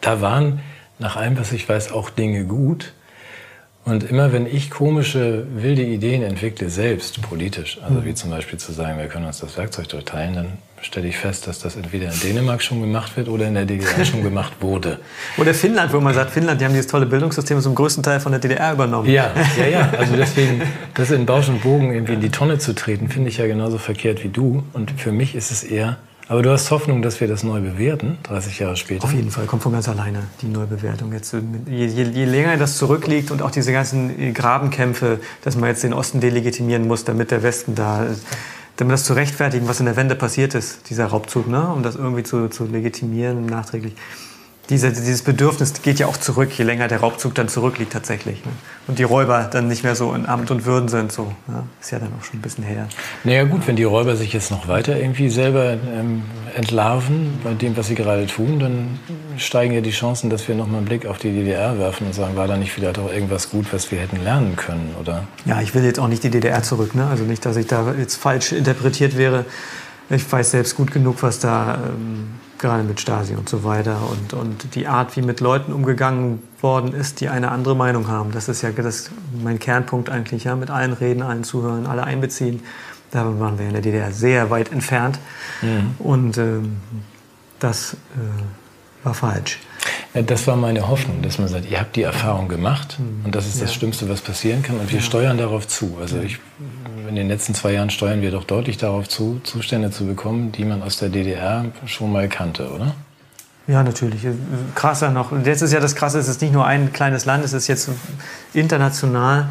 da 0.00 0.20
waren 0.20 0.60
nach 0.98 1.16
allem, 1.16 1.38
was 1.38 1.52
ich 1.52 1.68
weiß, 1.68 1.92
auch 1.92 2.10
Dinge 2.10 2.44
gut. 2.44 2.92
Und 3.84 4.04
immer 4.04 4.32
wenn 4.32 4.46
ich 4.46 4.70
komische, 4.70 5.46
wilde 5.54 5.82
Ideen 5.82 6.22
entwickle, 6.22 6.70
selbst 6.70 7.20
politisch, 7.22 7.80
also 7.82 8.00
mhm. 8.00 8.04
wie 8.04 8.14
zum 8.14 8.30
Beispiel 8.30 8.58
zu 8.58 8.72
sagen, 8.72 8.98
wir 8.98 9.08
können 9.08 9.26
uns 9.26 9.40
das 9.40 9.56
Werkzeug 9.56 9.88
durchteilen, 9.88 10.34
dann 10.34 10.58
stelle 10.82 11.08
ich 11.08 11.16
fest, 11.16 11.46
dass 11.46 11.58
das 11.58 11.76
entweder 11.76 12.12
in 12.12 12.20
Dänemark 12.20 12.62
schon 12.62 12.80
gemacht 12.80 13.16
wird 13.16 13.28
oder 13.28 13.46
in 13.46 13.54
der 13.54 13.64
DDR 13.64 14.04
schon 14.04 14.22
gemacht 14.22 14.54
wurde. 14.60 14.98
Oder 15.38 15.54
Finnland, 15.54 15.92
wo 15.92 16.00
man 16.00 16.14
sagt, 16.14 16.30
Finnland, 16.30 16.60
die 16.60 16.64
haben 16.64 16.74
dieses 16.74 16.88
tolle 16.88 17.06
Bildungssystem 17.06 17.60
zum 17.60 17.74
größten 17.74 18.02
Teil 18.02 18.20
von 18.20 18.32
der 18.32 18.40
DDR 18.40 18.72
übernommen. 18.72 19.08
Ja, 19.08 19.32
ja, 19.58 19.66
ja. 19.66 19.92
Also 19.98 20.16
deswegen, 20.16 20.62
das 20.94 21.10
in 21.10 21.26
Bausch 21.26 21.48
und 21.48 21.62
Bogen 21.62 21.92
irgendwie 21.92 22.14
in 22.14 22.20
die 22.20 22.30
Tonne 22.30 22.58
zu 22.58 22.74
treten, 22.74 23.08
finde 23.08 23.28
ich 23.28 23.38
ja 23.38 23.46
genauso 23.46 23.78
verkehrt 23.78 24.24
wie 24.24 24.28
du. 24.28 24.64
Und 24.72 24.90
für 25.00 25.12
mich 25.12 25.34
ist 25.34 25.50
es 25.50 25.62
eher 25.62 25.98
aber 26.28 26.40
du 26.40 26.50
hast 26.50 26.70
Hoffnung, 26.70 27.02
dass 27.02 27.20
wir 27.20 27.28
das 27.28 27.42
neu 27.42 27.60
bewerten, 27.60 28.16
30 28.22 28.60
Jahre 28.60 28.76
später? 28.76 29.04
Auf 29.04 29.12
jeden 29.12 29.30
Fall, 29.30 29.44
kommt 29.46 29.62
von 29.62 29.72
ganz 29.72 29.86
alleine, 29.88 30.22
die 30.40 30.46
Neubewertung. 30.46 31.12
Jetzt, 31.12 31.34
je, 31.34 31.84
je, 31.84 32.04
je 32.04 32.24
länger 32.24 32.56
das 32.56 32.78
zurückliegt 32.78 33.30
und 33.30 33.42
auch 33.42 33.50
diese 33.50 33.70
ganzen 33.70 34.32
Grabenkämpfe, 34.32 35.20
dass 35.42 35.56
man 35.56 35.68
jetzt 35.68 35.82
den 35.82 35.92
Osten 35.92 36.20
delegitimieren 36.20 36.86
muss, 36.86 37.04
damit 37.04 37.32
der 37.32 37.42
Westen 37.42 37.74
da, 37.74 38.06
damit 38.76 38.94
das 38.94 39.04
zu 39.04 39.12
rechtfertigen, 39.12 39.68
was 39.68 39.80
in 39.80 39.86
der 39.86 39.96
Wende 39.96 40.14
passiert 40.14 40.54
ist, 40.54 40.88
dieser 40.90 41.06
Raubzug, 41.06 41.46
ne? 41.46 41.72
um 41.72 41.82
das 41.82 41.96
irgendwie 41.96 42.22
zu, 42.22 42.48
zu 42.48 42.64
legitimieren 42.64 43.46
nachträglich 43.46 43.94
diese, 44.72 44.90
dieses 44.90 45.20
Bedürfnis 45.20 45.74
geht 45.82 45.98
ja 45.98 46.06
auch 46.06 46.16
zurück, 46.16 46.50
je 46.56 46.64
länger 46.64 46.88
der 46.88 47.00
Raubzug 47.00 47.34
dann 47.34 47.48
zurückliegt 47.48 47.92
tatsächlich. 47.92 48.42
Ne? 48.42 48.52
Und 48.86 48.98
die 48.98 49.02
Räuber 49.02 49.46
dann 49.52 49.68
nicht 49.68 49.84
mehr 49.84 49.94
so 49.94 50.14
in 50.14 50.24
Amt 50.24 50.50
und 50.50 50.64
Würden 50.64 50.88
sind. 50.88 51.12
So, 51.12 51.30
ja? 51.46 51.64
Ist 51.78 51.90
ja 51.90 51.98
dann 51.98 52.08
auch 52.18 52.24
schon 52.24 52.38
ein 52.38 52.42
bisschen 52.42 52.64
her. 52.64 52.88
Naja 53.22 53.44
gut, 53.44 53.66
wenn 53.66 53.76
die 53.76 53.84
Räuber 53.84 54.16
sich 54.16 54.32
jetzt 54.32 54.50
noch 54.50 54.68
weiter 54.68 54.98
irgendwie 54.98 55.28
selber 55.28 55.72
ähm, 55.72 56.22
entlarven 56.56 57.38
bei 57.44 57.52
dem, 57.52 57.76
was 57.76 57.88
sie 57.88 57.94
gerade 57.94 58.26
tun, 58.26 58.58
dann 58.60 58.98
steigen 59.36 59.74
ja 59.74 59.82
die 59.82 59.90
Chancen, 59.90 60.30
dass 60.30 60.48
wir 60.48 60.54
noch 60.54 60.66
mal 60.66 60.78
einen 60.78 60.86
Blick 60.86 61.04
auf 61.04 61.18
die 61.18 61.32
DDR 61.32 61.78
werfen 61.78 62.06
und 62.06 62.14
sagen, 62.14 62.34
war 62.36 62.48
da 62.48 62.56
nicht 62.56 62.72
vielleicht 62.72 62.98
auch 62.98 63.12
irgendwas 63.12 63.50
gut, 63.50 63.66
was 63.72 63.90
wir 63.90 63.98
hätten 63.98 64.24
lernen 64.24 64.56
können, 64.56 64.94
oder? 64.98 65.24
Ja, 65.44 65.60
ich 65.60 65.74
will 65.74 65.84
jetzt 65.84 66.00
auch 66.00 66.08
nicht 66.08 66.24
die 66.24 66.30
DDR 66.30 66.62
zurück. 66.62 66.94
Ne? 66.94 67.06
Also 67.08 67.24
nicht, 67.24 67.44
dass 67.44 67.56
ich 67.56 67.66
da 67.66 67.92
jetzt 67.98 68.16
falsch 68.16 68.52
interpretiert 68.52 69.18
wäre. 69.18 69.44
Ich 70.08 70.30
weiß 70.32 70.52
selbst 70.52 70.76
gut 70.76 70.92
genug, 70.92 71.22
was 71.22 71.40
da... 71.40 71.74
Ähm, 71.74 72.41
gerade 72.62 72.82
mit 72.84 73.00
Stasi 73.00 73.34
und 73.34 73.48
so 73.48 73.64
weiter 73.64 73.98
und, 74.10 74.32
und 74.32 74.74
die 74.74 74.86
Art, 74.86 75.14
wie 75.16 75.22
mit 75.22 75.40
Leuten 75.40 75.72
umgegangen 75.72 76.42
worden 76.62 76.94
ist, 76.94 77.20
die 77.20 77.28
eine 77.28 77.50
andere 77.50 77.76
Meinung 77.76 78.08
haben. 78.08 78.32
Das 78.32 78.48
ist 78.48 78.62
ja 78.62 78.70
das, 78.70 79.10
mein 79.42 79.58
Kernpunkt 79.58 80.08
eigentlich, 80.08 80.44
ja, 80.44 80.56
mit 80.56 80.70
allen 80.70 80.94
reden, 80.94 81.22
allen 81.22 81.44
zuhören, 81.44 81.86
alle 81.86 82.04
einbeziehen. 82.04 82.62
Da 83.10 83.38
waren 83.38 83.58
wir 83.58 83.66
in 83.66 83.72
der 83.72 83.82
DDR 83.82 84.12
sehr 84.12 84.48
weit 84.48 84.72
entfernt 84.72 85.18
mhm. 85.60 85.94
und 85.98 86.38
ähm, 86.38 86.76
das 87.58 87.94
äh, 87.94 89.04
war 89.04 89.12
falsch. 89.12 89.58
Ja, 90.14 90.22
das 90.22 90.46
war 90.46 90.56
meine 90.56 90.88
Hoffnung, 90.88 91.20
dass 91.20 91.38
man 91.38 91.48
sagt, 91.48 91.68
ihr 91.68 91.80
habt 91.80 91.96
die 91.96 92.02
Erfahrung 92.02 92.48
gemacht 92.48 92.98
mhm. 92.98 93.26
und 93.26 93.34
das 93.34 93.46
ist 93.46 93.60
das 93.60 93.70
ja. 93.70 93.76
Schlimmste, 93.76 94.08
was 94.08 94.20
passieren 94.20 94.62
kann 94.62 94.78
und 94.78 94.90
wir 94.90 95.00
ja. 95.00 95.04
steuern 95.04 95.36
darauf 95.36 95.66
zu. 95.68 95.98
Also 96.00 96.20
ich 96.20 96.38
in 97.08 97.14
den 97.14 97.28
letzten 97.28 97.54
zwei 97.54 97.72
Jahren 97.72 97.90
steuern 97.90 98.22
wir 98.22 98.30
doch 98.30 98.44
deutlich 98.44 98.76
darauf 98.78 99.08
zu, 99.08 99.40
Zustände 99.44 99.90
zu 99.90 100.06
bekommen, 100.06 100.52
die 100.52 100.64
man 100.64 100.82
aus 100.82 100.96
der 100.96 101.08
DDR 101.08 101.66
schon 101.86 102.12
mal 102.12 102.28
kannte, 102.28 102.70
oder? 102.70 102.94
Ja, 103.66 103.82
natürlich. 103.82 104.26
Krasser 104.74 105.10
noch. 105.10 105.30
Und 105.32 105.46
jetzt 105.46 105.62
ist 105.62 105.72
ja 105.72 105.80
das 105.80 105.94
Krasse, 105.94 106.18
es 106.18 106.28
ist 106.28 106.42
nicht 106.42 106.52
nur 106.52 106.66
ein 106.66 106.92
kleines 106.92 107.24
Land, 107.24 107.44
es 107.44 107.52
ist 107.52 107.68
jetzt 107.68 107.88
international. 108.52 109.50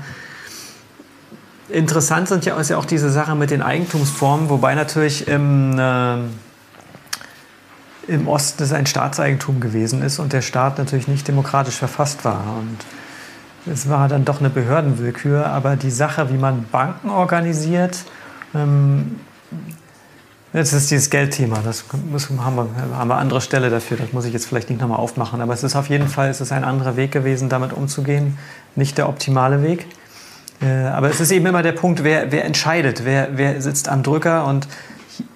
Interessant 1.70 2.28
sind 2.28 2.46
ja, 2.46 2.60
ist 2.60 2.70
ja 2.70 2.78
auch 2.78 2.86
diese 2.86 3.10
Sache 3.10 3.36
mit 3.36 3.50
den 3.50 3.62
Eigentumsformen, 3.62 4.50
wobei 4.50 4.76
natürlich 4.76 5.28
im, 5.30 5.80
äh, 5.80 6.16
im 8.08 8.28
Osten 8.28 8.64
es 8.64 8.74
ein 8.74 8.86
Staatseigentum 8.86 9.62
gewesen 9.62 10.02
ist 10.02 10.20
und 10.20 10.34
der 10.34 10.42
Staat 10.42 10.78
natürlich 10.78 11.08
nicht 11.08 11.28
demokratisch 11.28 11.76
verfasst 11.76 12.26
war. 12.26 12.58
Und 12.60 12.78
es 13.66 13.90
war 13.90 14.08
dann 14.08 14.26
doch 14.26 14.40
eine 14.40 14.50
Behördenwillkür, 14.50 15.46
aber 15.46 15.76
die 15.76 15.92
Sache, 15.92 16.32
wie 16.32 16.38
man 16.38 16.66
Banken 16.72 17.10
organisiert, 17.10 18.06
ähm, 18.56 19.20
das 20.54 20.74
ist 20.74 20.92
dieses 20.92 21.10
Geldthema. 21.10 21.60
Das 21.64 21.86
müssen, 22.12 22.44
haben, 22.44 22.58
wir, 22.58 22.98
haben 22.98 23.08
wir 23.08 23.16
andere 23.16 23.40
Stelle 23.40 23.70
dafür. 23.70 23.96
Das 23.98 24.12
muss 24.12 24.26
ich 24.26 24.34
jetzt 24.34 24.48
vielleicht 24.48 24.70
nicht 24.70 24.82
nochmal 24.82 25.00
aufmachen. 25.00 25.40
Aber 25.40 25.54
es 25.54 25.64
ist 25.64 25.78
auf 25.78 25.90
jeden 25.90 26.10
Fall 26.10 26.30
es 26.30 26.42
ist 26.42 26.52
ein 26.52 26.66
anderer 26.66 26.98
Weg 26.98 27.14
gewesen, 27.14 27.48
damit 27.48 27.72
umzugehen. 27.72 28.38
Nicht 28.76 28.98
der 28.98 29.08
optimale 29.08 29.64
Weg. 29.64 29.88
Äh, 30.62 30.88
aber 30.88 31.10
es 31.10 31.22
ist 31.22 31.32
eben 31.32 31.46
immer 31.46 31.64
der 31.64 31.72
Punkt, 31.72 32.04
wer, 32.04 32.34
wer 32.34 32.44
entscheidet, 32.44 33.06
wer, 33.06 33.30
wer 33.38 33.62
sitzt 33.62 33.88
am 33.88 34.04
Drücker. 34.04 34.46
Und 34.46 34.68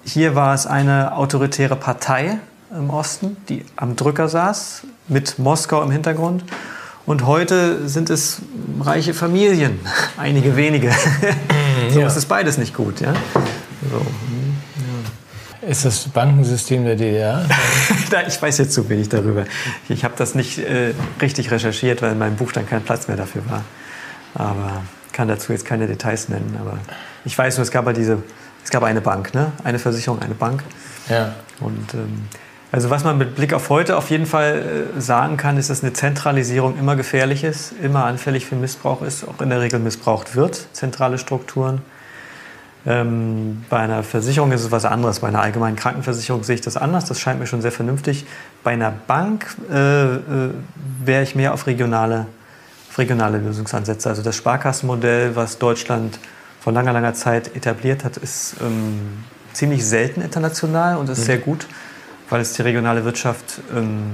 hier 0.04 0.34
war 0.34 0.52
es 0.52 0.66
eine 0.66 1.16
autoritäre 1.16 1.76
Partei 1.76 2.38
im 2.70 2.90
Osten, 2.90 3.38
die 3.48 3.64
am 3.76 3.96
Drücker 3.96 4.28
saß, 4.28 4.82
mit 5.08 5.38
Moskau 5.38 5.82
im 5.82 5.90
Hintergrund. 5.90 6.44
Und 7.06 7.24
heute 7.24 7.88
sind 7.88 8.10
es 8.10 8.42
reiche 8.80 9.14
Familien, 9.14 9.78
einige 10.16 10.56
wenige. 10.56 10.90
so 11.90 12.00
ja. 12.00 12.06
ist 12.08 12.16
es 12.16 12.26
beides 12.26 12.58
nicht 12.58 12.74
gut. 12.74 13.00
Ja? 13.00 13.14
So. 13.90 14.00
Hm, 14.00 14.56
ja. 15.62 15.68
Ist 15.68 15.84
das 15.84 16.08
Bankensystem 16.08 16.84
der 16.84 16.96
DDR? 16.96 17.46
ich 18.26 18.42
weiß 18.42 18.58
jetzt 18.58 18.72
zu 18.72 18.88
wenig 18.88 19.08
darüber. 19.08 19.44
Ich 19.88 20.02
habe 20.04 20.14
das 20.16 20.34
nicht 20.34 20.58
äh, 20.58 20.94
richtig 21.22 21.52
recherchiert, 21.52 22.02
weil 22.02 22.12
in 22.12 22.18
meinem 22.18 22.36
Buch 22.36 22.50
dann 22.50 22.68
kein 22.68 22.82
Platz 22.82 23.06
mehr 23.06 23.16
dafür 23.16 23.42
war. 23.48 23.64
Aber 24.34 24.82
kann 25.12 25.28
dazu 25.28 25.52
jetzt 25.52 25.64
keine 25.64 25.86
Details 25.86 26.28
nennen. 26.28 26.56
Aber 26.60 26.78
ich 27.24 27.38
weiß 27.38 27.56
nur, 27.56 27.62
es 27.62 27.70
gab, 27.70 27.86
halt 27.86 27.96
diese, 27.96 28.18
es 28.64 28.70
gab 28.70 28.82
eine 28.82 29.00
Bank, 29.00 29.32
ne? 29.32 29.52
eine 29.62 29.78
Versicherung, 29.78 30.20
eine 30.20 30.34
Bank. 30.34 30.64
Ja. 31.08 31.36
Und 31.60 31.94
ähm, 31.94 32.24
also 32.76 32.90
was 32.90 33.04
man 33.04 33.16
mit 33.16 33.36
Blick 33.36 33.54
auf 33.54 33.70
heute 33.70 33.96
auf 33.96 34.10
jeden 34.10 34.26
Fall 34.26 34.90
äh, 34.98 35.00
sagen 35.00 35.38
kann, 35.38 35.56
ist, 35.56 35.70
dass 35.70 35.82
eine 35.82 35.94
Zentralisierung 35.94 36.78
immer 36.78 36.94
gefährlich 36.94 37.42
ist, 37.42 37.72
immer 37.80 38.04
anfällig 38.04 38.44
für 38.44 38.54
Missbrauch 38.54 39.00
ist, 39.00 39.26
auch 39.26 39.40
in 39.40 39.48
der 39.48 39.62
Regel 39.62 39.80
missbraucht 39.80 40.36
wird, 40.36 40.68
zentrale 40.74 41.16
Strukturen. 41.16 41.80
Ähm, 42.84 43.64
bei 43.70 43.78
einer 43.78 44.02
Versicherung 44.02 44.52
ist 44.52 44.62
es 44.62 44.70
was 44.72 44.84
anderes. 44.84 45.20
Bei 45.20 45.28
einer 45.28 45.40
allgemeinen 45.40 45.76
Krankenversicherung 45.76 46.44
sehe 46.44 46.56
ich 46.56 46.60
das 46.60 46.76
anders. 46.76 47.06
Das 47.06 47.18
scheint 47.18 47.40
mir 47.40 47.46
schon 47.46 47.62
sehr 47.62 47.72
vernünftig. 47.72 48.26
Bei 48.62 48.72
einer 48.72 48.90
Bank 48.90 49.56
äh, 49.72 50.16
äh, 50.16 50.20
wäre 51.02 51.22
ich 51.22 51.34
mehr 51.34 51.54
auf 51.54 51.66
regionale, 51.66 52.26
auf 52.90 52.98
regionale 52.98 53.38
Lösungsansätze. 53.38 54.06
Also 54.10 54.20
das 54.20 54.36
Sparkassenmodell, 54.36 55.34
was 55.34 55.56
Deutschland 55.56 56.18
vor 56.60 56.74
langer, 56.74 56.92
langer 56.92 57.14
Zeit 57.14 57.56
etabliert 57.56 58.04
hat, 58.04 58.18
ist 58.18 58.56
ähm, 58.60 59.24
ziemlich 59.54 59.86
selten 59.86 60.20
international 60.20 60.98
und 60.98 61.08
ist 61.08 61.20
mhm. 61.20 61.24
sehr 61.24 61.38
gut 61.38 61.66
weil 62.28 62.40
es 62.40 62.52
die 62.54 62.62
regionale 62.62 63.04
Wirtschaft 63.04 63.60
ähm, 63.74 64.12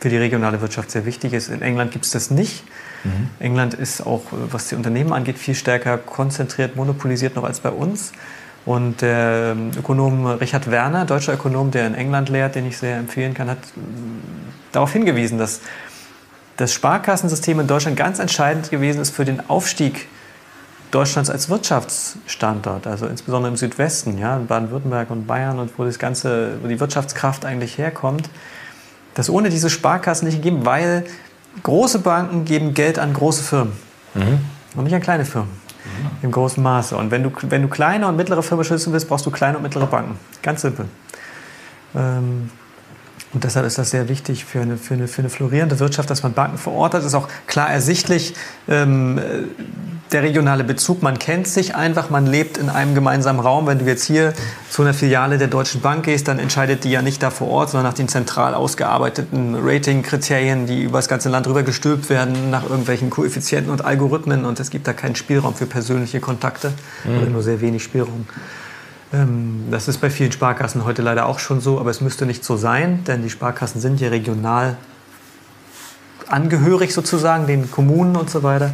für 0.00 0.08
die 0.08 0.16
regionale 0.16 0.60
Wirtschaft 0.60 0.90
sehr 0.90 1.04
wichtig 1.06 1.32
ist. 1.32 1.48
In 1.48 1.62
England 1.62 1.90
gibt 1.90 2.04
es 2.04 2.12
das 2.12 2.30
nicht. 2.30 2.64
Mhm. 3.04 3.30
England 3.40 3.74
ist 3.74 4.06
auch, 4.06 4.22
was 4.30 4.68
die 4.68 4.76
Unternehmen 4.76 5.12
angeht, 5.12 5.38
viel 5.38 5.54
stärker 5.54 5.98
konzentriert, 5.98 6.76
monopolisiert 6.76 7.34
noch 7.36 7.44
als 7.44 7.60
bei 7.60 7.70
uns. 7.70 8.12
Und 8.64 9.00
der 9.02 9.54
ähm, 9.56 9.70
Ökonom 9.76 10.26
Richard 10.26 10.70
Werner, 10.70 11.04
deutscher 11.04 11.34
Ökonom, 11.34 11.70
der 11.70 11.86
in 11.86 11.94
England 11.94 12.28
lehrt, 12.28 12.54
den 12.54 12.66
ich 12.66 12.78
sehr 12.78 12.98
empfehlen 12.98 13.34
kann, 13.34 13.48
hat 13.48 13.58
ähm, 13.76 14.20
darauf 14.72 14.92
hingewiesen, 14.92 15.38
dass 15.38 15.60
das 16.56 16.72
Sparkassensystem 16.72 17.60
in 17.60 17.66
Deutschland 17.66 17.96
ganz 17.96 18.18
entscheidend 18.18 18.70
gewesen 18.70 19.00
ist 19.00 19.14
für 19.14 19.24
den 19.24 19.48
Aufstieg 19.48 20.08
Deutschlands 20.90 21.28
als 21.30 21.48
Wirtschaftsstandort, 21.48 22.86
also 22.86 23.06
insbesondere 23.06 23.50
im 23.50 23.56
Südwesten, 23.56 24.18
ja, 24.18 24.36
in 24.36 24.46
Baden-Württemberg 24.46 25.10
und 25.10 25.26
Bayern 25.26 25.58
und 25.58 25.78
wo 25.78 25.84
das 25.84 25.98
ganze, 25.98 26.52
wo 26.62 26.68
die 26.68 26.80
Wirtschaftskraft 26.80 27.44
eigentlich 27.44 27.76
herkommt, 27.78 28.30
das 29.14 29.28
ohne 29.28 29.50
diese 29.50 29.68
Sparkassen 29.68 30.26
nicht 30.26 30.36
gegeben, 30.36 30.64
weil 30.64 31.04
große 31.62 31.98
Banken 31.98 32.44
geben 32.44 32.74
Geld 32.74 32.98
an 32.98 33.12
große 33.12 33.42
Firmen 33.42 33.72
mhm. 34.14 34.40
und 34.76 34.84
nicht 34.84 34.94
an 34.94 35.02
kleine 35.02 35.24
Firmen. 35.24 35.50
im 36.22 36.30
großen 36.30 36.62
Maße. 36.62 36.96
Und 36.96 37.10
wenn 37.10 37.22
du, 37.22 37.30
wenn 37.42 37.62
du 37.62 37.68
kleine 37.68 38.06
und 38.08 38.16
mittlere 38.16 38.42
Firmen 38.42 38.64
schützen 38.64 38.92
willst, 38.92 39.08
brauchst 39.08 39.26
du 39.26 39.30
kleine 39.30 39.56
und 39.56 39.62
mittlere 39.62 39.86
Banken. 39.86 40.18
Ganz 40.42 40.62
simpel. 40.62 40.86
Ähm, 41.94 42.50
und 43.34 43.44
deshalb 43.44 43.66
ist 43.66 43.76
das 43.76 43.90
sehr 43.90 44.08
wichtig 44.08 44.44
für 44.44 44.60
eine, 44.60 44.76
für 44.78 44.94
eine, 44.94 45.06
für 45.06 45.20
eine 45.20 45.28
florierende 45.28 45.78
Wirtschaft, 45.80 46.08
dass 46.08 46.22
man 46.22 46.32
Banken 46.32 46.56
vor 46.56 46.72
Ort 46.72 46.94
hat. 46.94 47.00
Das 47.00 47.08
ist 47.08 47.14
auch 47.14 47.28
klar 47.46 47.70
ersichtlich. 47.70 48.34
Ähm, 48.68 49.20
der 50.12 50.22
regionale 50.22 50.64
Bezug, 50.64 51.02
man 51.02 51.18
kennt 51.18 51.46
sich 51.46 51.74
einfach, 51.74 52.08
man 52.08 52.26
lebt 52.26 52.56
in 52.56 52.70
einem 52.70 52.94
gemeinsamen 52.94 53.40
Raum. 53.40 53.66
Wenn 53.66 53.78
du 53.78 53.84
jetzt 53.84 54.04
hier 54.04 54.32
zu 54.70 54.80
einer 54.80 54.94
Filiale 54.94 55.36
der 55.36 55.48
Deutschen 55.48 55.82
Bank 55.82 56.06
gehst, 56.06 56.28
dann 56.28 56.38
entscheidet 56.38 56.84
die 56.84 56.90
ja 56.90 57.02
nicht 57.02 57.22
da 57.22 57.28
vor 57.28 57.48
Ort, 57.48 57.70
sondern 57.70 57.90
nach 57.90 57.94
den 57.94 58.08
zentral 58.08 58.54
ausgearbeiteten 58.54 59.56
Rating-Kriterien, 59.60 60.66
die 60.66 60.82
über 60.84 60.98
das 60.98 61.08
ganze 61.08 61.28
Land 61.28 61.46
rüber 61.46 61.62
gestülpt 61.62 62.08
werden, 62.08 62.48
nach 62.50 62.62
irgendwelchen 62.62 63.10
Koeffizienten 63.10 63.70
und 63.70 63.84
Algorithmen. 63.84 64.46
Und 64.46 64.58
es 64.60 64.70
gibt 64.70 64.88
da 64.88 64.94
keinen 64.94 65.14
Spielraum 65.14 65.54
für 65.54 65.66
persönliche 65.66 66.20
Kontakte 66.20 66.72
mhm. 67.04 67.18
oder 67.18 67.26
nur 67.26 67.42
sehr 67.42 67.60
wenig 67.60 67.82
Spielraum. 67.82 68.26
Ähm, 69.12 69.64
das 69.70 69.88
ist 69.88 69.98
bei 69.98 70.10
vielen 70.10 70.32
Sparkassen 70.32 70.84
heute 70.84 71.02
leider 71.02 71.26
auch 71.26 71.38
schon 71.38 71.60
so, 71.60 71.80
aber 71.80 71.90
es 71.90 72.00
müsste 72.00 72.26
nicht 72.26 72.44
so 72.44 72.56
sein, 72.56 73.04
denn 73.04 73.22
die 73.22 73.30
Sparkassen 73.30 73.80
sind 73.80 74.00
ja 74.00 74.08
regional 74.08 74.76
angehörig 76.28 76.92
sozusagen, 76.92 77.46
den 77.46 77.70
Kommunen 77.70 78.16
und 78.16 78.28
so 78.28 78.42
weiter. 78.42 78.72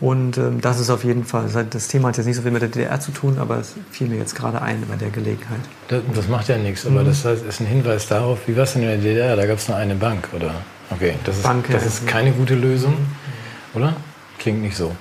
Und 0.00 0.36
ähm, 0.36 0.60
das 0.60 0.80
ist 0.80 0.90
auf 0.90 1.04
jeden 1.04 1.24
Fall, 1.24 1.48
das 1.70 1.88
Thema 1.88 2.08
hat 2.08 2.16
jetzt 2.18 2.26
nicht 2.26 2.36
so 2.36 2.42
viel 2.42 2.50
mit 2.50 2.60
der 2.60 2.68
DDR 2.68 3.00
zu 3.00 3.12
tun, 3.12 3.38
aber 3.38 3.58
es 3.58 3.74
fiel 3.90 4.08
mir 4.08 4.18
jetzt 4.18 4.34
gerade 4.34 4.60
ein 4.60 4.82
bei 4.88 4.96
der 4.96 5.08
Gelegenheit. 5.08 5.60
Das, 5.88 6.02
das 6.14 6.28
macht 6.28 6.48
ja 6.48 6.58
nichts, 6.58 6.84
aber 6.84 7.02
mhm. 7.02 7.06
das 7.06 7.24
heißt, 7.24 7.44
ist 7.44 7.60
ein 7.60 7.66
Hinweis 7.66 8.08
darauf, 8.08 8.40
wie 8.46 8.56
war 8.56 8.64
es 8.64 8.74
denn 8.74 8.82
in 8.82 8.88
der 8.88 8.98
DDR? 8.98 9.36
Da 9.36 9.46
gab 9.46 9.58
es 9.58 9.68
nur 9.68 9.76
eine 9.78 9.94
Bank, 9.94 10.28
oder? 10.34 10.54
Okay, 10.90 11.14
das 11.24 11.38
ist, 11.38 11.42
Bank, 11.44 11.66
das 11.70 11.86
ist 11.86 12.06
keine 12.06 12.32
gute 12.32 12.54
Lösung, 12.54 12.92
mhm. 12.92 13.80
oder? 13.80 13.96
Klingt 14.38 14.60
nicht 14.60 14.76
so. 14.76 14.94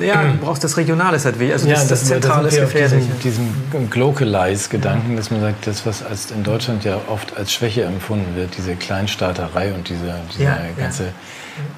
Ja, 0.00 0.22
du 0.22 0.38
brauchst 0.38 0.64
das 0.64 0.76
Regionale 0.76 1.18
halt 1.22 1.40
Also 1.52 1.68
ja, 1.68 1.74
das, 1.74 1.88
das, 1.88 2.00
das 2.00 2.08
Zentrale 2.08 2.48
ist 2.48 2.58
gefährlich. 2.58 3.04
Diesen, 3.22 3.62
diesen 3.72 3.90
Glocalize-Gedanken, 3.90 5.16
dass 5.16 5.30
man 5.30 5.40
sagt, 5.40 5.66
das, 5.66 5.84
was 5.86 6.02
als 6.02 6.30
in 6.30 6.42
Deutschland 6.42 6.84
ja 6.84 6.98
oft 7.08 7.36
als 7.36 7.52
Schwäche 7.52 7.84
empfunden 7.84 8.34
wird, 8.36 8.56
diese 8.56 8.74
Kleinstaaterei 8.76 9.72
und 9.72 9.88
dieser, 9.88 10.20
dieser 10.32 10.44
ja, 10.44 10.58
ganze 10.76 11.04
ja. 11.04 11.10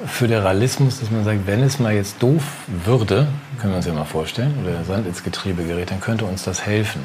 Föderalismus, 0.06 1.00
dass 1.00 1.10
man 1.10 1.24
sagt, 1.24 1.46
wenn 1.46 1.62
es 1.62 1.78
mal 1.78 1.92
jetzt 1.92 2.22
doof 2.22 2.42
würde, 2.84 3.26
können 3.60 3.72
wir 3.72 3.76
uns 3.78 3.86
ja 3.86 3.92
mal 3.92 4.04
vorstellen, 4.04 4.54
oder 4.62 4.72
der 4.72 4.84
Sand 4.84 5.06
ins 5.06 5.22
Getriebe 5.22 5.64
gerät, 5.64 5.90
dann 5.90 6.00
könnte 6.00 6.24
uns 6.24 6.44
das 6.44 6.64
helfen, 6.64 7.02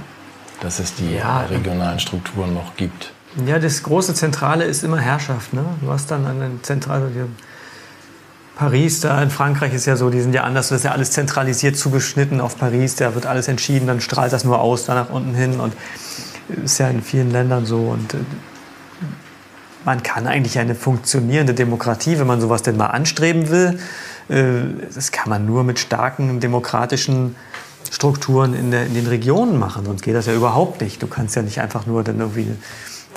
dass 0.61 0.79
es 0.79 0.93
die 0.95 1.19
regionalen 1.49 1.99
Strukturen 1.99 2.53
noch 2.53 2.75
gibt. 2.75 3.11
Ja, 3.45 3.59
das 3.59 3.83
große 3.83 4.13
Zentrale 4.15 4.65
ist 4.65 4.83
immer 4.83 4.97
Herrschaft. 4.97 5.53
Ne? 5.53 5.63
Du 5.81 5.91
hast 5.91 6.09
dann 6.09 6.25
eine 6.25 6.61
zentrale 6.61 7.11
Paris, 8.59 8.99
da 8.99 9.23
in 9.23 9.29
Frankreich 9.29 9.73
ist 9.73 9.85
ja 9.85 9.95
so, 9.95 10.09
die 10.09 10.19
sind 10.19 10.35
ja 10.35 10.43
anders, 10.43 10.67
das 10.67 10.79
ist 10.79 10.83
ja 10.83 10.91
alles 10.91 11.11
zentralisiert 11.11 11.77
zugeschnitten 11.77 12.41
auf 12.41 12.57
Paris, 12.57 12.97
da 12.97 13.15
wird 13.15 13.25
alles 13.25 13.47
entschieden, 13.47 13.87
dann 13.87 14.01
strahlt 14.01 14.33
das 14.33 14.43
nur 14.43 14.59
aus, 14.59 14.83
da 14.83 14.95
nach 14.95 15.09
unten 15.09 15.33
hin 15.33 15.61
und 15.61 15.73
ist 16.65 16.77
ja 16.77 16.89
in 16.89 17.01
vielen 17.01 17.31
Ländern 17.31 17.65
so 17.65 17.77
und 17.77 18.15
äh, 18.15 18.17
man 19.85 20.03
kann 20.03 20.27
eigentlich 20.27 20.59
eine 20.59 20.75
funktionierende 20.75 21.53
Demokratie, 21.53 22.19
wenn 22.19 22.27
man 22.27 22.41
sowas 22.41 22.61
denn 22.61 22.75
mal 22.75 22.87
anstreben 22.87 23.49
will, 23.49 23.79
äh, 24.27 24.63
das 24.93 25.13
kann 25.13 25.29
man 25.29 25.45
nur 25.45 25.63
mit 25.63 25.79
starken 25.79 26.41
demokratischen 26.41 27.37
Strukturen 27.89 28.53
in, 28.53 28.71
der, 28.71 28.87
in 28.87 28.93
den 28.93 29.07
Regionen 29.07 29.57
machen, 29.57 29.85
sonst 29.85 30.01
geht 30.01 30.15
das 30.15 30.25
ja 30.25 30.33
überhaupt 30.33 30.81
nicht. 30.81 31.01
Du 31.01 31.07
kannst 31.07 31.33
ja 31.37 31.43
nicht 31.43 31.61
einfach 31.61 31.85
nur 31.85 32.03
dann 32.03 32.19
irgendwie 32.19 32.47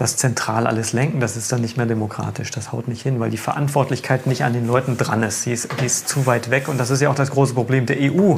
das 0.02 0.16
zentral 0.16 0.66
alles 0.66 0.92
lenken, 0.92 1.20
das 1.20 1.36
ist 1.36 1.52
dann 1.52 1.60
nicht 1.60 1.76
mehr 1.76 1.86
demokratisch. 1.86 2.50
Das 2.50 2.72
haut 2.72 2.88
nicht 2.88 3.02
hin, 3.02 3.20
weil 3.20 3.30
die 3.30 3.36
Verantwortlichkeit 3.36 4.26
nicht 4.26 4.42
an 4.42 4.52
den 4.52 4.66
Leuten 4.66 4.96
dran 4.96 5.22
ist. 5.22 5.46
Die 5.46 5.52
ist, 5.52 5.68
die 5.80 5.86
ist 5.86 6.08
zu 6.08 6.26
weit 6.26 6.50
weg. 6.50 6.66
Und 6.66 6.78
das 6.78 6.90
ist 6.90 7.00
ja 7.00 7.08
auch 7.08 7.14
das 7.14 7.30
große 7.30 7.54
Problem 7.54 7.86
der 7.86 7.98
EU. 8.00 8.34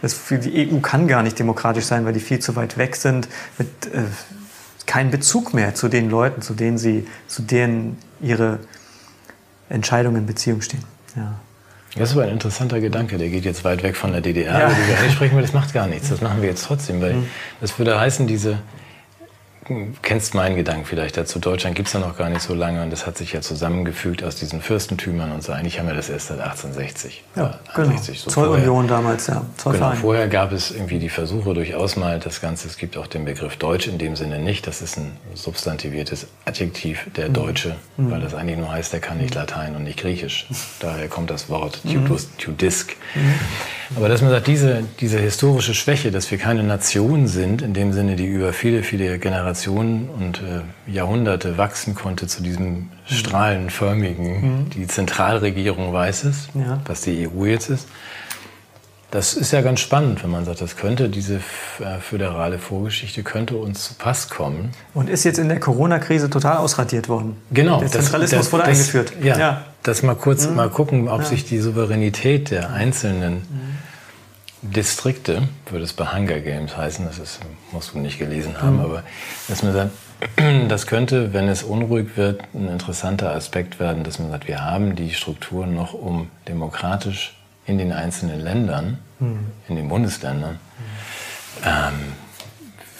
Das, 0.00 0.16
die 0.30 0.70
EU 0.70 0.78
kann 0.78 1.08
gar 1.08 1.24
nicht 1.24 1.36
demokratisch 1.36 1.86
sein, 1.86 2.04
weil 2.04 2.12
die 2.12 2.20
viel 2.20 2.38
zu 2.38 2.54
weit 2.54 2.78
weg 2.78 2.94
sind, 2.94 3.28
mit 3.58 3.92
äh, 3.92 4.04
keinem 4.86 5.10
Bezug 5.10 5.54
mehr 5.54 5.74
zu 5.74 5.88
den 5.88 6.08
Leuten, 6.08 6.40
zu 6.40 6.54
denen 6.54 6.78
sie, 6.78 7.04
zu 7.26 7.42
denen 7.42 7.98
ihre 8.20 8.60
Entscheidungen 9.68 10.18
in 10.18 10.26
Beziehung 10.26 10.60
stehen. 10.60 10.84
Ja. 11.16 11.34
Das 11.96 12.10
ist 12.10 12.16
aber 12.16 12.26
ein 12.26 12.32
interessanter 12.32 12.78
Gedanke, 12.78 13.18
der 13.18 13.28
geht 13.28 13.44
jetzt 13.44 13.64
weit 13.64 13.82
weg 13.82 13.96
von 13.96 14.12
der 14.12 14.20
DDR, 14.20 14.56
ja. 14.56 14.66
über 14.68 15.04
die 15.04 15.10
sprechen, 15.10 15.34
weil 15.34 15.42
das 15.42 15.52
macht 15.52 15.74
gar 15.74 15.88
nichts. 15.88 16.10
Das 16.10 16.20
machen 16.20 16.42
wir 16.42 16.48
jetzt 16.48 16.64
trotzdem, 16.64 17.00
weil 17.00 17.14
mhm. 17.14 17.26
das 17.60 17.76
würde 17.76 17.98
heißen, 17.98 18.28
diese, 18.28 18.60
kennst 20.02 20.34
meinen 20.34 20.56
Gedanken 20.56 20.84
vielleicht 20.84 21.16
dazu. 21.16 21.38
Deutschland 21.38 21.76
gibt 21.76 21.88
es 21.88 21.94
ja 21.94 22.00
noch 22.00 22.16
gar 22.16 22.28
nicht 22.30 22.42
so 22.42 22.54
lange 22.54 22.82
und 22.82 22.90
das 22.90 23.06
hat 23.06 23.18
sich 23.18 23.32
ja 23.32 23.40
zusammengefügt 23.40 24.24
aus 24.24 24.36
diesen 24.36 24.60
Fürstentümern 24.60 25.32
und 25.32 25.42
so. 25.42 25.52
Eigentlich 25.52 25.78
haben 25.78 25.86
wir 25.86 25.94
das 25.94 26.08
erst 26.08 26.28
seit 26.28 26.40
1860. 26.40 27.24
Ja, 27.36 27.58
genau. 27.74 27.96
So 27.96 28.30
Zollunion 28.30 28.88
damals, 28.88 29.26
ja. 29.26 29.44
Genau, 29.64 29.92
vorher 29.92 30.28
gab 30.28 30.52
es 30.52 30.70
irgendwie 30.70 30.98
die 30.98 31.08
Versuche 31.08 31.54
durchaus 31.54 31.96
mal 31.96 32.18
das 32.18 32.40
Ganze. 32.40 32.68
Es 32.68 32.78
gibt 32.78 32.96
auch 32.96 33.06
den 33.06 33.24
Begriff 33.24 33.56
Deutsch 33.56 33.86
in 33.86 33.98
dem 33.98 34.16
Sinne 34.16 34.38
nicht. 34.38 34.66
Das 34.66 34.82
ist 34.82 34.96
ein 34.96 35.16
substantiviertes 35.34 36.26
Adjektiv, 36.44 37.06
der 37.16 37.28
mhm. 37.28 37.34
Deutsche, 37.34 37.76
mhm. 37.96 38.10
weil 38.10 38.20
das 38.20 38.34
eigentlich 38.34 38.58
nur 38.58 38.70
heißt, 38.70 38.92
der 38.92 39.00
kann 39.00 39.18
nicht 39.18 39.34
mhm. 39.34 39.40
Latein 39.40 39.76
und 39.76 39.84
nicht 39.84 39.98
Griechisch. 39.98 40.46
Daher 40.80 41.08
kommt 41.08 41.30
das 41.30 41.48
Wort 41.48 41.84
mhm. 41.84 42.08
Tudisk. 42.38 42.96
Mhm. 43.14 43.34
Aber 43.96 44.08
dass 44.08 44.20
man 44.20 44.30
sagt, 44.30 44.46
diese, 44.46 44.84
diese 45.00 45.18
historische 45.18 45.72
Schwäche, 45.72 46.10
dass 46.10 46.30
wir 46.30 46.38
keine 46.38 46.62
Nation 46.62 47.26
sind, 47.26 47.62
in 47.62 47.72
dem 47.72 47.92
Sinne, 47.92 48.16
die 48.16 48.26
über 48.26 48.52
viele, 48.52 48.82
viele 48.82 49.18
Generationen 49.18 49.57
und 49.66 50.40
äh, 50.42 50.90
Jahrhunderte 50.90 51.58
wachsen 51.58 51.94
konnte 51.94 52.26
zu 52.26 52.42
diesem 52.42 52.90
strahlenförmigen, 53.06 54.26
mhm. 54.40 54.70
die 54.70 54.86
Zentralregierung 54.86 55.92
weiß 55.92 56.24
es, 56.24 56.48
ja. 56.54 56.80
was 56.86 57.02
die 57.02 57.28
EU 57.28 57.44
jetzt 57.44 57.70
ist. 57.70 57.88
Das 59.10 59.32
ist 59.32 59.52
ja 59.52 59.62
ganz 59.62 59.80
spannend, 59.80 60.22
wenn 60.22 60.30
man 60.30 60.44
sagt, 60.44 60.60
das 60.60 60.76
könnte, 60.76 61.08
diese 61.08 61.36
äh, 61.36 61.98
föderale 62.00 62.58
Vorgeschichte 62.58 63.22
könnte 63.22 63.56
uns 63.56 63.88
zu 63.88 63.94
Pass 63.94 64.28
kommen. 64.28 64.72
Und 64.92 65.08
ist 65.08 65.24
jetzt 65.24 65.38
in 65.38 65.48
der 65.48 65.58
Corona-Krise 65.60 66.28
total 66.28 66.58
ausradiert 66.58 67.08
worden. 67.08 67.36
Genau. 67.50 67.80
Der 67.80 67.88
Zentralismus 67.88 68.44
das, 68.44 68.52
wurde 68.52 68.64
das, 68.64 68.78
eingeführt. 68.78 69.12
Ja, 69.22 69.38
ja, 69.38 69.64
das 69.82 70.02
mal 70.02 70.14
kurz 70.14 70.46
mhm. 70.46 70.56
mal 70.56 70.68
gucken, 70.68 71.08
ob 71.08 71.22
ja. 71.22 71.26
sich 71.26 71.46
die 71.46 71.58
Souveränität 71.58 72.50
der 72.50 72.70
einzelnen 72.70 73.36
mhm 73.36 73.87
Distrikte, 74.62 75.48
würde 75.70 75.84
es 75.84 75.92
bei 75.92 76.06
Hunger 76.06 76.40
Games 76.40 76.76
heißen, 76.76 77.06
das 77.06 77.18
ist, 77.18 77.40
musst 77.72 77.94
du 77.94 77.98
nicht 77.98 78.18
gelesen 78.18 78.60
haben, 78.60 78.76
mhm. 78.76 78.84
aber 78.84 79.02
dass 79.48 79.62
man 79.62 79.72
sagt, 79.72 79.90
das 80.68 80.86
könnte, 80.86 81.32
wenn 81.32 81.48
es 81.48 81.62
unruhig 81.62 82.16
wird, 82.16 82.42
ein 82.54 82.68
interessanter 82.68 83.34
Aspekt 83.34 83.78
werden, 83.78 84.02
dass 84.02 84.18
man 84.18 84.30
sagt, 84.30 84.48
wir 84.48 84.64
haben 84.64 84.96
die 84.96 85.12
Strukturen 85.14 85.74
noch, 85.74 85.94
um 85.94 86.30
demokratisch 86.48 87.36
in 87.66 87.78
den 87.78 87.92
einzelnen 87.92 88.40
Ländern, 88.40 88.98
mhm. 89.20 89.46
in 89.68 89.76
den 89.76 89.88
Bundesländern, 89.88 90.54
mhm. 90.54 91.64
ähm, 91.64 92.12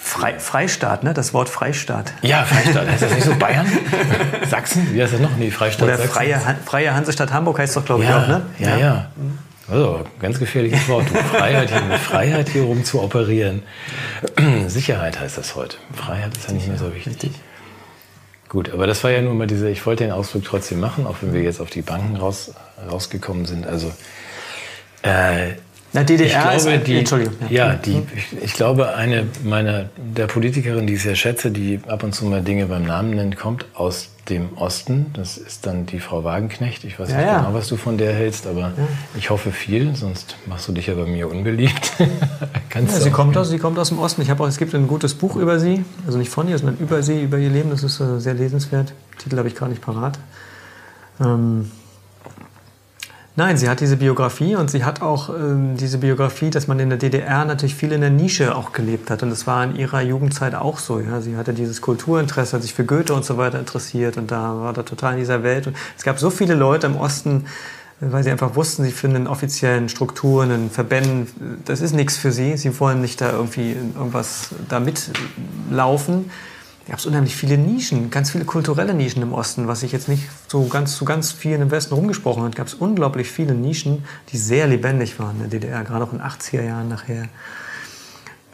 Fre 0.00 0.40
Freistaat, 0.40 1.04
ne? 1.04 1.12
Das 1.12 1.34
Wort 1.34 1.50
Freistaat. 1.50 2.14
Ja, 2.22 2.42
Freistaat. 2.44 2.88
Heißt 2.88 3.02
das 3.02 3.12
nicht 3.12 3.24
so 3.24 3.34
Bayern? 3.34 3.66
Sachsen? 4.48 4.94
Wie 4.94 5.02
heißt 5.02 5.12
das 5.12 5.20
noch? 5.20 5.36
Nee, 5.36 5.50
Freistaat. 5.50 5.86
Oder 5.86 5.98
Freie, 5.98 6.40
Freie 6.64 6.94
Hansestadt 6.94 7.30
Hamburg 7.30 7.58
heißt 7.58 7.76
doch, 7.76 7.84
glaube 7.84 8.04
ich, 8.04 8.08
ja, 8.08 8.22
auch, 8.22 8.26
ne? 8.26 8.42
Ja, 8.58 8.68
ja. 8.70 8.78
ja. 8.78 9.10
Also, 9.70 10.04
ganz 10.20 10.38
gefährliches 10.38 10.88
Wort. 10.88 11.08
Freiheit, 11.08 11.70
hier, 11.70 11.98
Freiheit 11.98 12.48
hier 12.48 12.62
rum 12.62 12.84
zu 12.84 13.02
operieren. 13.02 13.62
Sicherheit 14.66 15.20
heißt 15.20 15.36
das 15.36 15.56
heute. 15.56 15.76
Freiheit 15.94 16.36
ist 16.36 16.48
ja 16.48 16.54
nicht 16.54 16.68
mehr 16.68 16.78
so 16.78 16.94
wichtig. 16.94 17.32
Gut, 18.48 18.70
aber 18.72 18.86
das 18.86 19.04
war 19.04 19.10
ja 19.10 19.20
nur 19.20 19.34
mal 19.34 19.46
diese, 19.46 19.68
ich 19.68 19.84
wollte 19.84 20.04
den 20.04 20.12
Ausflug 20.12 20.44
trotzdem 20.44 20.80
machen, 20.80 21.06
auch 21.06 21.16
wenn 21.20 21.34
wir 21.34 21.42
jetzt 21.42 21.60
auf 21.60 21.68
die 21.68 21.82
Banken 21.82 22.16
raus, 22.16 22.52
rausgekommen 22.90 23.44
sind. 23.44 23.66
Also, 23.66 23.92
äh, 25.02 25.50
na, 25.92 26.04
DDR 26.04 26.26
ich 26.26 26.62
glaube, 26.62 26.78
die, 26.78 26.98
Entschuldigung. 26.98 27.34
Ja, 27.50 27.74
die, 27.74 28.02
ich, 28.14 28.42
ich, 28.42 28.52
glaube, 28.54 28.94
eine 28.94 29.26
meiner 29.44 29.90
der 29.96 30.26
Politikerin, 30.26 30.86
die 30.86 30.94
ich 30.94 31.02
sehr 31.02 31.14
schätze, 31.14 31.50
die 31.50 31.80
ab 31.86 32.02
und 32.02 32.14
zu 32.14 32.24
mal 32.26 32.42
Dinge 32.42 32.66
beim 32.66 32.84
Namen 32.84 33.10
nennt, 33.10 33.36
kommt 33.36 33.66
aus 33.74 34.10
dem 34.28 34.56
Osten. 34.56 35.06
Das 35.14 35.36
ist 35.36 35.66
dann 35.66 35.86
die 35.86 36.00
Frau 36.00 36.24
Wagenknecht. 36.24 36.84
Ich 36.84 36.98
weiß 36.98 37.10
ja, 37.10 37.16
nicht 37.16 37.26
ja. 37.26 37.38
genau, 37.38 37.54
was 37.54 37.68
du 37.68 37.76
von 37.76 37.98
der 37.98 38.12
hältst, 38.12 38.46
aber 38.46 38.60
ja. 38.60 38.72
ich 39.16 39.30
hoffe 39.30 39.52
viel, 39.52 39.94
sonst 39.96 40.36
machst 40.46 40.68
du 40.68 40.72
dich 40.72 40.86
ja 40.86 40.94
bei 40.94 41.04
mir 41.04 41.30
unbeliebt. 41.30 41.92
sie, 42.88 43.10
kommt 43.10 43.36
aus, 43.36 43.48
sie 43.50 43.58
kommt 43.58 43.78
aus 43.78 43.88
dem 43.88 43.98
Osten. 43.98 44.22
Ich 44.22 44.30
auch, 44.30 44.46
es 44.46 44.58
gibt 44.58 44.74
ein 44.74 44.88
gutes 44.88 45.14
Buch 45.14 45.36
über 45.36 45.58
sie, 45.58 45.84
also 46.06 46.18
nicht 46.18 46.30
von 46.30 46.48
ihr, 46.48 46.58
sondern 46.58 46.78
über 46.78 47.02
sie, 47.02 47.22
über 47.22 47.38
ihr 47.38 47.50
Leben. 47.50 47.70
Das 47.70 47.82
ist 47.82 48.00
äh, 48.00 48.20
sehr 48.20 48.34
lesenswert. 48.34 48.92
Titel 49.18 49.38
habe 49.38 49.48
ich 49.48 49.54
gar 49.54 49.68
nicht 49.68 49.82
parat. 49.82 50.18
Ähm, 51.20 51.70
Nein, 53.38 53.56
sie 53.56 53.68
hat 53.68 53.78
diese 53.78 53.98
Biografie 53.98 54.56
und 54.56 54.68
sie 54.68 54.82
hat 54.82 55.00
auch 55.00 55.28
ähm, 55.28 55.76
diese 55.76 55.98
Biografie, 55.98 56.50
dass 56.50 56.66
man 56.66 56.80
in 56.80 56.88
der 56.88 56.98
DDR 56.98 57.44
natürlich 57.44 57.76
viel 57.76 57.92
in 57.92 58.00
der 58.00 58.10
Nische 58.10 58.56
auch 58.56 58.72
gelebt 58.72 59.10
hat. 59.10 59.22
Und 59.22 59.30
das 59.30 59.46
war 59.46 59.62
in 59.62 59.76
ihrer 59.76 60.00
Jugendzeit 60.00 60.56
auch 60.56 60.80
so. 60.80 60.98
Ja? 60.98 61.20
Sie 61.20 61.36
hatte 61.36 61.54
dieses 61.54 61.80
Kulturinteresse, 61.80 62.56
hat 62.56 62.62
sich 62.62 62.74
für 62.74 62.84
Goethe 62.84 63.14
und 63.14 63.24
so 63.24 63.36
weiter 63.36 63.60
interessiert 63.60 64.16
und 64.16 64.32
da 64.32 64.56
war 64.58 64.72
da 64.72 64.82
total 64.82 65.12
in 65.12 65.18
dieser 65.20 65.44
Welt. 65.44 65.68
Und 65.68 65.76
es 65.96 66.02
gab 66.02 66.18
so 66.18 66.30
viele 66.30 66.56
Leute 66.56 66.88
im 66.88 66.96
Osten, 66.96 67.44
weil 68.00 68.24
sie 68.24 68.32
einfach 68.32 68.56
wussten, 68.56 68.82
sie 68.82 68.90
finden 68.90 69.28
offiziellen 69.28 69.88
Strukturen, 69.88 70.50
in 70.50 70.68
Verbänden, 70.68 71.60
das 71.64 71.80
ist 71.80 71.94
nichts 71.94 72.16
für 72.16 72.32
sie. 72.32 72.56
Sie 72.56 72.80
wollen 72.80 73.00
nicht 73.00 73.20
da 73.20 73.30
irgendwie 73.30 73.70
irgendwas 73.70 74.48
da 74.68 74.80
mitlaufen 74.80 76.28
gab 76.88 76.98
es 76.98 77.06
unheimlich 77.06 77.36
viele 77.36 77.58
Nischen, 77.58 78.10
ganz 78.10 78.30
viele 78.30 78.44
kulturelle 78.44 78.94
Nischen 78.94 79.22
im 79.22 79.32
Osten, 79.32 79.68
was 79.68 79.80
sich 79.80 79.92
jetzt 79.92 80.08
nicht 80.08 80.24
so 80.48 80.64
ganz 80.66 80.96
zu 80.96 81.04
ganz 81.04 81.32
vielen 81.32 81.62
im 81.62 81.70
Westen 81.70 81.94
rumgesprochen 81.94 82.44
hat. 82.44 82.56
Gab 82.56 82.66
es 82.66 82.74
unglaublich 82.74 83.30
viele 83.30 83.54
Nischen, 83.54 84.04
die 84.32 84.38
sehr 84.38 84.66
lebendig 84.66 85.18
waren 85.18 85.36
in 85.36 85.50
der 85.50 85.60
DDR, 85.60 85.84
gerade 85.84 86.04
auch 86.04 86.12
in 86.12 86.18
den 86.18 86.26
80er 86.26 86.62
Jahren 86.62 86.88
nachher. 86.88 87.28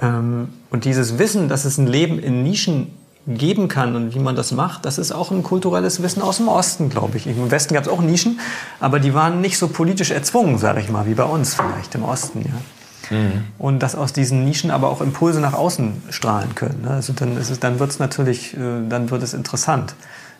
Ähm, 0.01 0.49
und 0.71 0.85
dieses 0.85 1.19
Wissen, 1.19 1.49
dass 1.49 1.65
es 1.65 1.79
ein 1.79 1.87
Leben 1.87 2.19
in 2.19 2.43
Nischen 2.43 2.93
geben 3.27 3.69
kann 3.69 3.97
und 3.97 4.15
wie 4.15 4.19
man 4.19 4.37
das 4.37 4.53
macht, 4.53 4.85
das 4.85 4.99
ist 4.99 5.13
auch 5.13 5.31
ein 5.31 5.43
kulturelles 5.43 6.03
Wissen 6.03 6.21
aus 6.21 6.37
dem 6.37 6.49
Osten, 6.49 6.91
glaube 6.91 7.17
ich. 7.17 7.27
Im 7.27 7.51
Westen 7.51 7.75
gab 7.75 7.85
es 7.85 7.89
auch 7.89 8.03
Nischen, 8.03 8.41
aber 8.81 9.01
die 9.01 9.15
waren 9.15 9.41
nicht 9.41 9.57
so 9.59 9.69
politisch 9.69 10.11
erzwungen, 10.11 10.59
sage 10.59 10.81
ich 10.81 10.91
mal, 10.91 11.07
wie 11.07 11.15
bei 11.15 11.25
uns 11.25 11.55
vielleicht 11.55 11.95
im 11.95 12.03
Osten. 12.03 12.43
Ja. 12.43 12.53
Mhm. 13.11 13.45
Und 13.59 13.81
dass 13.81 13.95
aus 13.95 14.13
diesen 14.13 14.45
Nischen 14.45 14.71
aber 14.71 14.89
auch 14.89 15.01
Impulse 15.01 15.41
nach 15.41 15.55
außen 15.55 16.03
strahlen 16.11 16.55
können. 16.55 16.83
Ne? 16.83 16.91
Also 16.91 17.13
dann, 17.13 17.37
ist 17.37 17.51
es, 17.51 17.61
dann 17.61 17.79
wird 17.79 17.91
es 17.91 17.99
natürlich, 17.99 18.55
äh, 18.55 18.89
dann 18.89 19.11
wird 19.11 19.23
es 19.23 19.35
interessant. 19.35 19.95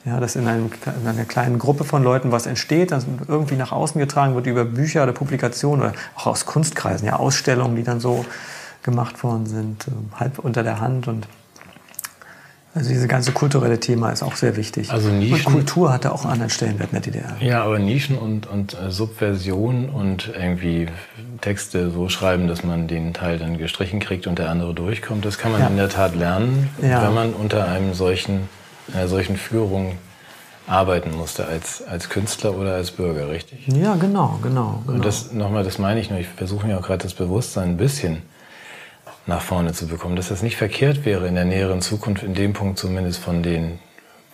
Ja, 0.07 0.21
dass 0.21 0.37
in, 0.37 0.47
einem, 0.47 0.71
in, 1.01 1.09
einer 1.09 1.25
kleinen 1.25 1.59
Gruppe 1.59 1.85
von 1.85 2.05
Leuten 2.05 2.31
was 2.31 2.45
entsteht, 2.45 2.93
das 2.93 3.07
irgendwie 3.27 3.57
nach 3.57 3.73
außen 3.73 3.99
getragen 3.99 4.35
wird 4.35 4.47
über 4.47 4.67
Bücher 4.67 5.03
oder 5.03 5.13
Publikationen 5.13 5.81
oder 5.81 5.93
auch 6.15 6.27
aus 6.27 6.45
Kunstkreisen, 6.45 7.07
ja, 7.07 7.17
Ausstellungen, 7.17 7.75
die 7.75 7.85
dann 7.85 8.01
so 8.01 8.27
gemacht 8.83 9.25
worden 9.25 9.47
sind, 9.47 9.89
äh, 9.89 10.21
halb 10.21 10.39
unter 10.39 10.63
der 10.63 10.81
Hand 10.81 11.09
und 11.09 11.27
also 12.75 12.89
dieses 12.89 13.07
ganze 13.07 13.31
kulturelle 13.31 13.79
Thema 13.79 14.11
ist 14.11 14.25
auch 14.25 14.35
sehr 14.35 14.57
wichtig. 14.57 14.91
Also 14.91 15.09
Nischen, 15.09 15.47
und 15.47 15.53
Kultur 15.53 15.93
hatte 15.93 16.13
auch 16.13 16.23
einen 16.23 16.33
anderen 16.33 16.51
Stellenwert 16.51 16.93
in 16.93 17.03
der 17.03 17.13
DDR. 17.13 17.37
Ja, 17.41 17.63
aber 17.63 17.79
Nischen 17.79 18.19
und, 18.19 18.49
und 18.49 18.75
äh, 18.75 18.91
Subversion 18.91 19.89
und 19.89 20.33
irgendwie 20.37 20.89
Texte 21.41 21.93
so 21.93 22.09
schreiben, 22.09 22.49
dass 22.49 22.65
man 22.65 22.89
den 22.89 23.15
Teil 23.15 23.39
dann 23.39 23.59
gestrichen 23.59 24.01
kriegt 24.01 24.27
und 24.27 24.41
der 24.41 24.51
andere 24.51 24.75
durchkommt, 24.75 25.25
das 25.25 25.39
kann 25.39 25.53
man 25.53 25.61
ja. 25.61 25.69
in 25.69 25.77
der 25.77 25.89
Tat 25.89 26.17
lernen, 26.17 26.69
ja. 26.83 27.07
wenn 27.07 27.15
man 27.15 27.33
unter 27.33 27.69
einem 27.69 27.95
solchen, 27.95 28.49
einer 28.93 29.07
solchen 29.07 29.37
Führung 29.37 29.97
arbeiten 30.67 31.15
musste 31.17 31.47
als, 31.47 31.83
als 31.87 32.09
Künstler 32.09 32.57
oder 32.57 32.75
als 32.75 32.91
Bürger, 32.91 33.29
richtig? 33.29 33.69
Ja, 33.69 33.95
genau, 33.95 34.41
genau. 34.43 34.81
genau. 34.85 34.97
Und 34.97 35.05
das 35.05 35.31
nochmal, 35.33 35.63
das 35.63 35.79
meine 35.79 36.01
ich 36.01 36.11
nur, 36.11 36.19
ich 36.19 36.27
versuche 36.27 36.67
mir 36.67 36.79
auch 36.79 36.83
gerade 36.83 37.05
das 37.05 37.15
Bewusstsein 37.15 37.71
ein 37.71 37.77
bisschen 37.77 38.23
nach 39.27 39.43
vorne 39.43 39.73
zu 39.73 39.87
bekommen. 39.87 40.17
Dass 40.17 40.29
das 40.29 40.43
nicht 40.43 40.57
verkehrt 40.57 41.05
wäre 41.05 41.27
in 41.27 41.35
der 41.35 41.45
näheren 41.45 41.81
Zukunft, 41.81 42.23
in 42.23 42.35
dem 42.35 42.53
Punkt 42.53 42.79
zumindest 42.79 43.21
von 43.21 43.43
den 43.43 43.79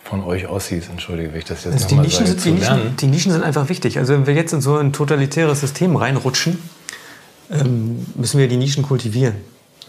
von 0.03 0.23
euch 0.23 0.49
Ossis, 0.49 0.89
entschuldige, 0.89 1.31
wenn 1.31 1.39
ich 1.39 1.45
das 1.45 1.63
jetzt 1.63 1.73
also 1.73 1.95
nochmal 1.95 2.09
sage, 2.09 2.25
sind, 2.25 2.43
die, 2.43 2.51
Nischen, 2.51 2.95
die 2.97 3.07
Nischen 3.07 3.31
sind 3.31 3.43
einfach 3.43 3.69
wichtig. 3.69 3.99
Also 3.99 4.13
wenn 4.13 4.25
wir 4.25 4.33
jetzt 4.33 4.51
in 4.51 4.59
so 4.59 4.75
ein 4.77 4.93
totalitäres 4.93 5.61
System 5.61 5.95
reinrutschen, 5.95 6.57
ähm, 7.51 8.05
müssen 8.15 8.39
wir 8.39 8.47
die 8.47 8.57
Nischen 8.57 8.83
kultivieren. 8.83 9.35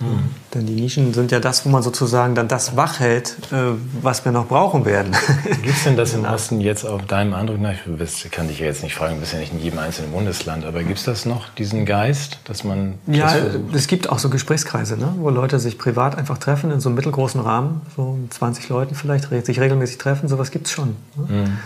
Mhm. 0.00 0.30
Denn 0.54 0.66
die 0.66 0.74
Nischen 0.74 1.14
sind 1.14 1.32
ja 1.32 1.40
das, 1.40 1.64
wo 1.64 1.70
man 1.70 1.82
sozusagen 1.82 2.34
dann 2.34 2.48
das 2.48 2.76
wachhält, 2.76 3.36
äh, 3.52 3.72
was 4.00 4.24
wir 4.24 4.32
noch 4.32 4.48
brauchen 4.48 4.84
werden. 4.84 5.14
Gibt 5.62 5.76
es 5.76 5.84
denn 5.84 5.96
das 5.96 6.14
im 6.14 6.24
Osten 6.24 6.60
jetzt 6.60 6.84
auf 6.84 7.06
deinem 7.06 7.34
Eindruck 7.34 7.60
nach? 7.60 7.72
Ich 7.72 8.30
kann 8.30 8.48
dich 8.48 8.58
ja 8.58 8.66
jetzt 8.66 8.82
nicht 8.82 8.94
fragen, 8.94 9.14
du 9.14 9.20
bist 9.20 9.32
ja 9.32 9.38
nicht 9.38 9.52
in 9.52 9.60
jedem 9.60 9.78
einzelnen 9.78 10.12
Bundesland, 10.12 10.64
aber 10.64 10.82
gibt 10.82 10.98
es 10.98 11.04
das 11.04 11.24
noch, 11.24 11.48
diesen 11.50 11.86
Geist, 11.86 12.38
dass 12.44 12.64
man. 12.64 12.98
Ja, 13.06 13.34
es 13.72 13.86
gibt 13.86 14.08
auch 14.08 14.18
so 14.18 14.28
Gesprächskreise, 14.28 14.96
ne, 14.96 15.14
wo 15.18 15.30
Leute 15.30 15.58
sich 15.58 15.78
privat 15.78 16.16
einfach 16.16 16.38
treffen 16.38 16.70
in 16.70 16.80
so 16.80 16.88
einem 16.88 16.96
mittelgroßen 16.96 17.40
Rahmen, 17.40 17.82
so 17.96 18.18
20 18.30 18.68
Leuten 18.68 18.94
vielleicht, 18.94 19.28
sich 19.46 19.60
regelmäßig 19.60 19.98
treffen, 19.98 20.28
sowas 20.28 20.50
gibt 20.50 20.66
es 20.66 20.72
schon. 20.72 20.96
Ne? 21.16 21.26
Mhm. 21.28 21.58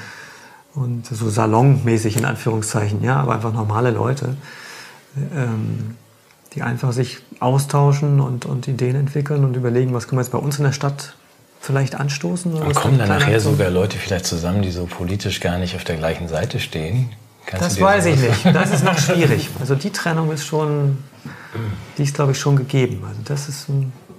Und 0.74 1.06
so 1.06 1.30
salonmäßig 1.30 2.18
in 2.18 2.26
Anführungszeichen, 2.26 3.02
ja, 3.02 3.16
aber 3.16 3.34
einfach 3.34 3.52
normale 3.52 3.90
Leute. 3.90 4.36
Ähm, 5.34 5.96
die 6.56 6.62
einfach 6.62 6.92
sich 6.92 7.18
austauschen 7.38 8.20
und, 8.20 8.46
und 8.46 8.66
Ideen 8.66 8.96
entwickeln 8.96 9.44
und 9.44 9.54
überlegen, 9.56 9.92
was 9.92 10.08
können 10.08 10.18
wir 10.18 10.22
jetzt 10.22 10.32
bei 10.32 10.38
uns 10.38 10.58
in 10.58 10.64
der 10.64 10.72
Stadt 10.72 11.14
vielleicht 11.60 11.94
anstoßen? 11.94 12.54
Oder 12.54 12.72
kommen 12.72 12.98
dann 12.98 13.08
nachher 13.08 13.38
sogar 13.40 13.70
Leute 13.70 13.98
vielleicht 13.98 14.24
zusammen, 14.26 14.62
die 14.62 14.70
so 14.70 14.86
politisch 14.86 15.40
gar 15.40 15.58
nicht 15.58 15.76
auf 15.76 15.84
der 15.84 15.96
gleichen 15.96 16.28
Seite 16.28 16.58
stehen? 16.58 17.10
Kannst 17.44 17.64
das 17.64 17.80
weiß 17.80 18.06
ich 18.06 18.20
nicht. 18.20 18.46
Das 18.46 18.72
ist 18.72 18.84
noch 18.84 18.98
schwierig. 18.98 19.50
Also 19.60 19.74
die 19.74 19.90
Trennung 19.90 20.32
ist 20.32 20.46
schon, 20.46 20.98
die 21.98 22.02
ist 22.02 22.14
glaube 22.14 22.32
ich 22.32 22.40
schon 22.40 22.56
gegeben. 22.56 23.04
Also 23.06 23.20
das 23.24 23.48
ist, 23.48 23.66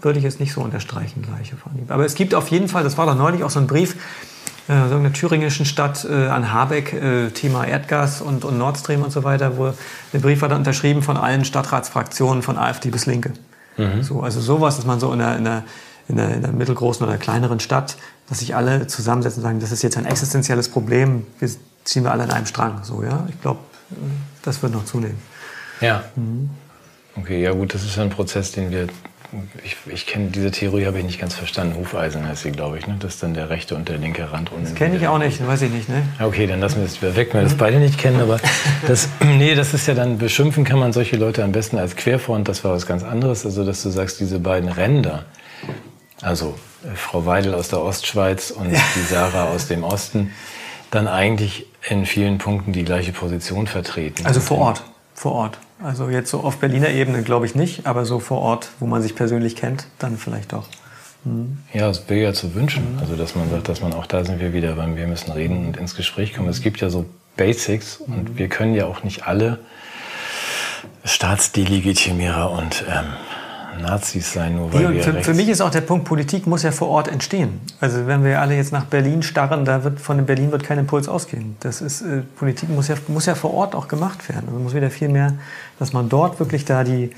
würde 0.01 0.19
ich 0.19 0.23
jetzt 0.23 0.39
nicht 0.39 0.53
so 0.53 0.61
unterstreichen 0.61 1.23
gleich. 1.23 1.53
Aber 1.89 2.05
es 2.05 2.13
gibt 2.13 2.35
auf 2.35 2.49
jeden 2.49 2.67
Fall, 2.67 2.83
das 2.83 2.97
war 2.97 3.07
doch 3.07 3.15
neulich 3.15 3.43
auch 3.43 3.49
so 3.49 3.59
ein 3.59 3.67
Brief, 3.67 3.95
äh, 4.67 4.73
einer 4.73 5.13
thüringischen 5.13 5.65
Stadt 5.65 6.05
äh, 6.09 6.27
an 6.27 6.51
Habeck, 6.51 6.93
äh, 6.93 7.29
Thema 7.29 7.65
Erdgas 7.65 8.21
und, 8.21 8.45
und 8.45 8.57
Nord 8.57 8.77
Stream 8.77 9.03
und 9.03 9.11
so 9.11 9.23
weiter, 9.23 9.57
wo 9.57 9.73
der 10.13 10.19
Brief 10.19 10.41
war 10.41 10.49
dann 10.49 10.59
unterschrieben 10.59 11.01
von 11.01 11.17
allen 11.17 11.45
Stadtratsfraktionen 11.45 12.43
von 12.43 12.57
AfD 12.57 12.89
bis 12.89 13.05
Linke. 13.05 13.33
Mhm. 13.77 14.03
So, 14.03 14.21
also 14.21 14.41
sowas, 14.41 14.75
dass 14.75 14.85
man 14.85 14.99
so 14.99 15.13
in 15.13 15.21
einer, 15.21 15.37
in, 15.37 15.47
einer, 15.47 15.63
in, 16.07 16.19
einer, 16.19 16.33
in 16.35 16.43
einer 16.43 16.53
mittelgroßen 16.53 17.05
oder 17.05 17.17
kleineren 17.17 17.59
Stadt, 17.59 17.97
dass 18.27 18.39
sich 18.39 18.55
alle 18.55 18.87
zusammensetzen 18.87 19.41
und 19.41 19.43
sagen, 19.43 19.59
das 19.59 19.71
ist 19.71 19.83
jetzt 19.83 19.97
ein 19.97 20.05
existenzielles 20.05 20.69
Problem, 20.69 21.25
wir 21.39 21.49
ziehen 21.83 22.03
wir 22.03 22.11
alle 22.11 22.23
an 22.23 22.31
einem 22.31 22.45
Strang. 22.45 22.83
So, 22.83 23.03
ja? 23.03 23.25
Ich 23.29 23.41
glaube, 23.41 23.59
äh, 23.91 23.95
das 24.41 24.61
wird 24.61 24.73
noch 24.73 24.85
zunehmen. 24.85 25.17
Ja. 25.79 26.03
Mhm. 26.15 26.49
Okay, 27.15 27.41
ja 27.41 27.51
gut, 27.51 27.73
das 27.73 27.83
ist 27.83 27.97
ein 27.97 28.09
Prozess, 28.09 28.51
den 28.51 28.69
wir 28.69 28.87
ich, 29.63 29.75
ich 29.91 30.05
kenne 30.05 30.27
diese 30.27 30.51
Theorie, 30.51 30.85
habe 30.85 30.99
ich 30.99 31.05
nicht 31.05 31.19
ganz 31.19 31.35
verstanden. 31.35 31.75
Hufeisen 31.75 32.25
heißt 32.25 32.43
sie, 32.43 32.51
glaube 32.51 32.77
ich, 32.77 32.87
ne? 32.87 32.95
dass 32.99 33.19
dann 33.19 33.33
der 33.33 33.49
rechte 33.49 33.75
und 33.75 33.89
der 33.89 33.97
linke 33.97 34.31
Rand 34.31 34.51
unten. 34.51 34.65
Das 34.65 34.75
kenne 34.75 34.95
ich 34.97 35.07
auch 35.07 35.17
nicht, 35.17 35.45
weiß 35.45 35.63
ich 35.63 35.71
nicht. 35.71 35.89
Ne? 35.89 36.03
Okay, 36.21 36.47
dann 36.47 36.59
lassen 36.59 36.77
wir 36.77 36.85
es 36.85 37.01
weg, 37.01 37.33
wenn 37.33 37.41
wir 37.41 37.43
das 37.43 37.57
beide 37.57 37.79
nicht 37.79 37.97
kennen. 37.99 38.21
Aber 38.21 38.39
das, 38.87 39.09
nee, 39.19 39.55
das 39.55 39.73
ist 39.73 39.87
ja 39.87 39.93
dann, 39.93 40.17
beschimpfen 40.17 40.63
kann 40.63 40.79
man 40.79 40.93
solche 40.93 41.17
Leute 41.17 41.43
am 41.43 41.51
besten 41.51 41.77
als 41.77 41.95
Querfront. 41.95 42.47
Das 42.47 42.63
war 42.63 42.71
was 42.71 42.85
ganz 42.85 43.03
anderes. 43.03 43.45
Also, 43.45 43.65
dass 43.65 43.83
du 43.83 43.89
sagst, 43.89 44.19
diese 44.19 44.39
beiden 44.39 44.69
Ränder, 44.69 45.25
also 46.21 46.57
äh, 46.83 46.95
Frau 46.95 47.25
Weidel 47.25 47.53
aus 47.53 47.67
der 47.67 47.81
Ostschweiz 47.81 48.51
und 48.51 48.71
die 48.71 49.01
Sarah 49.01 49.45
aus 49.45 49.67
dem 49.67 49.83
Osten, 49.83 50.31
dann 50.89 51.07
eigentlich 51.07 51.65
in 51.89 52.05
vielen 52.05 52.37
Punkten 52.37 52.71
die 52.71 52.85
gleiche 52.85 53.11
Position 53.11 53.67
vertreten. 53.67 54.25
Also 54.25 54.39
vor 54.39 54.57
Ort, 54.59 54.83
vor 55.13 55.33
Ort. 55.33 55.57
Also 55.81 56.09
jetzt 56.09 56.31
so 56.31 56.39
auf 56.39 56.57
Berliner 56.57 56.89
Ebene 56.89 57.21
glaube 57.21 57.45
ich 57.45 57.55
nicht, 57.55 57.85
aber 57.85 58.05
so 58.05 58.19
vor 58.19 58.39
Ort, 58.39 58.69
wo 58.79 58.87
man 58.87 59.01
sich 59.01 59.15
persönlich 59.15 59.55
kennt, 59.55 59.87
dann 59.99 60.17
vielleicht 60.17 60.53
doch. 60.53 60.67
Mhm. 61.23 61.59
Ja, 61.73 61.89
es 61.89 62.09
wäre 62.09 62.21
ja 62.21 62.33
zu 62.33 62.55
wünschen. 62.55 62.93
Mhm. 62.93 62.99
Also 62.99 63.15
dass 63.15 63.35
man 63.35 63.49
sagt, 63.49 63.69
dass 63.69 63.81
man 63.81 63.93
auch 63.93 64.05
da 64.05 64.23
sind 64.25 64.39
wir 64.39 64.53
wieder 64.53 64.73
beim 64.73 64.95
Wir 64.95 65.07
müssen 65.07 65.31
reden 65.31 65.67
und 65.67 65.77
ins 65.77 65.95
Gespräch 65.95 66.33
kommen. 66.33 66.49
Es 66.49 66.61
gibt 66.61 66.81
ja 66.81 66.89
so 66.89 67.05
Basics 67.35 67.97
und 67.97 68.31
mhm. 68.31 68.37
wir 68.37 68.47
können 68.47 68.73
ja 68.73 68.85
auch 68.85 69.03
nicht 69.03 69.27
alle 69.27 69.59
Staatsdelegitimierer 71.03 72.51
und 72.51 72.83
ähm, 72.89 73.05
Nazis 73.77 74.33
sein, 74.33 74.55
nur 74.55 74.73
weil 74.73 74.93
wir 74.93 75.03
für, 75.03 75.13
für, 75.21 75.33
mich 75.33 75.49
ist 75.49 75.61
auch 75.61 75.69
der 75.69 75.81
Punkt, 75.81 76.05
Politik 76.05 76.47
muss 76.47 76.63
ja 76.63 76.71
vor 76.71 76.89
Ort 76.89 77.07
entstehen. 77.07 77.61
Also 77.79 78.07
wenn 78.07 78.23
wir 78.23 78.41
alle 78.41 78.55
jetzt 78.55 78.71
nach 78.71 78.85
Berlin 78.85 79.23
starren, 79.23 79.65
da 79.65 79.83
wird 79.83 79.99
von 79.99 80.25
Berlin 80.25 80.51
wird 80.51 80.63
kein 80.63 80.79
Impuls 80.79 81.07
ausgehen. 81.07 81.55
Das 81.59 81.81
ist, 81.81 82.01
äh, 82.01 82.21
Politik 82.37 82.69
muss 82.69 82.87
ja, 82.87 82.95
muss 83.07 83.25
ja 83.25 83.35
vor 83.35 83.53
Ort 83.53 83.75
auch 83.75 83.87
gemacht 83.87 84.27
werden. 84.29 84.43
Also 84.47 84.59
muss 84.59 84.73
wieder 84.73 84.89
viel 84.89 85.09
mehr, 85.09 85.33
dass 85.79 85.93
man 85.93 86.09
dort 86.09 86.39
wirklich 86.39 86.65
da 86.65 86.83
die, 86.83 87.11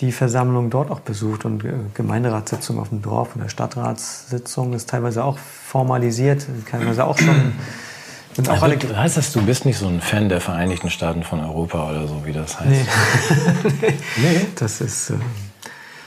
die 0.00 0.12
Versammlung 0.12 0.70
dort 0.70 0.90
auch 0.90 1.00
besucht 1.00 1.44
und 1.44 1.64
äh, 1.64 1.72
Gemeinderatssitzung 1.94 2.78
auf 2.78 2.88
dem 2.88 3.02
Dorf 3.02 3.34
und 3.34 3.42
der 3.42 3.48
Stadtratssitzung 3.48 4.72
ist 4.74 4.90
teilweise 4.90 5.24
auch 5.24 5.38
formalisiert, 5.38 6.46
teilweise 6.70 7.04
auch 7.04 7.18
schon 7.18 7.52
sind 8.34 8.48
auch 8.48 8.62
alle 8.62 8.78
heißt 8.78 9.16
das, 9.16 9.32
du 9.32 9.42
bist 9.42 9.64
nicht 9.66 9.78
so 9.78 9.86
ein 9.86 10.00
Fan 10.00 10.28
der 10.28 10.40
Vereinigten 10.40 10.90
Staaten 10.90 11.22
von 11.22 11.40
Europa 11.40 11.90
oder 11.90 12.08
so, 12.08 12.22
wie 12.24 12.32
das 12.32 12.58
heißt? 12.58 12.70
Nee. 12.70 13.94
nee. 14.16 14.46
Das 14.56 14.80
ist. 14.80 15.10
Äh, 15.10 15.14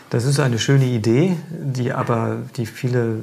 das 0.09 0.25
ist 0.25 0.39
eine 0.39 0.59
schöne 0.59 0.85
Idee, 0.85 1.35
die 1.49 1.91
aber 1.91 2.37
die 2.57 2.65
viele 2.65 3.17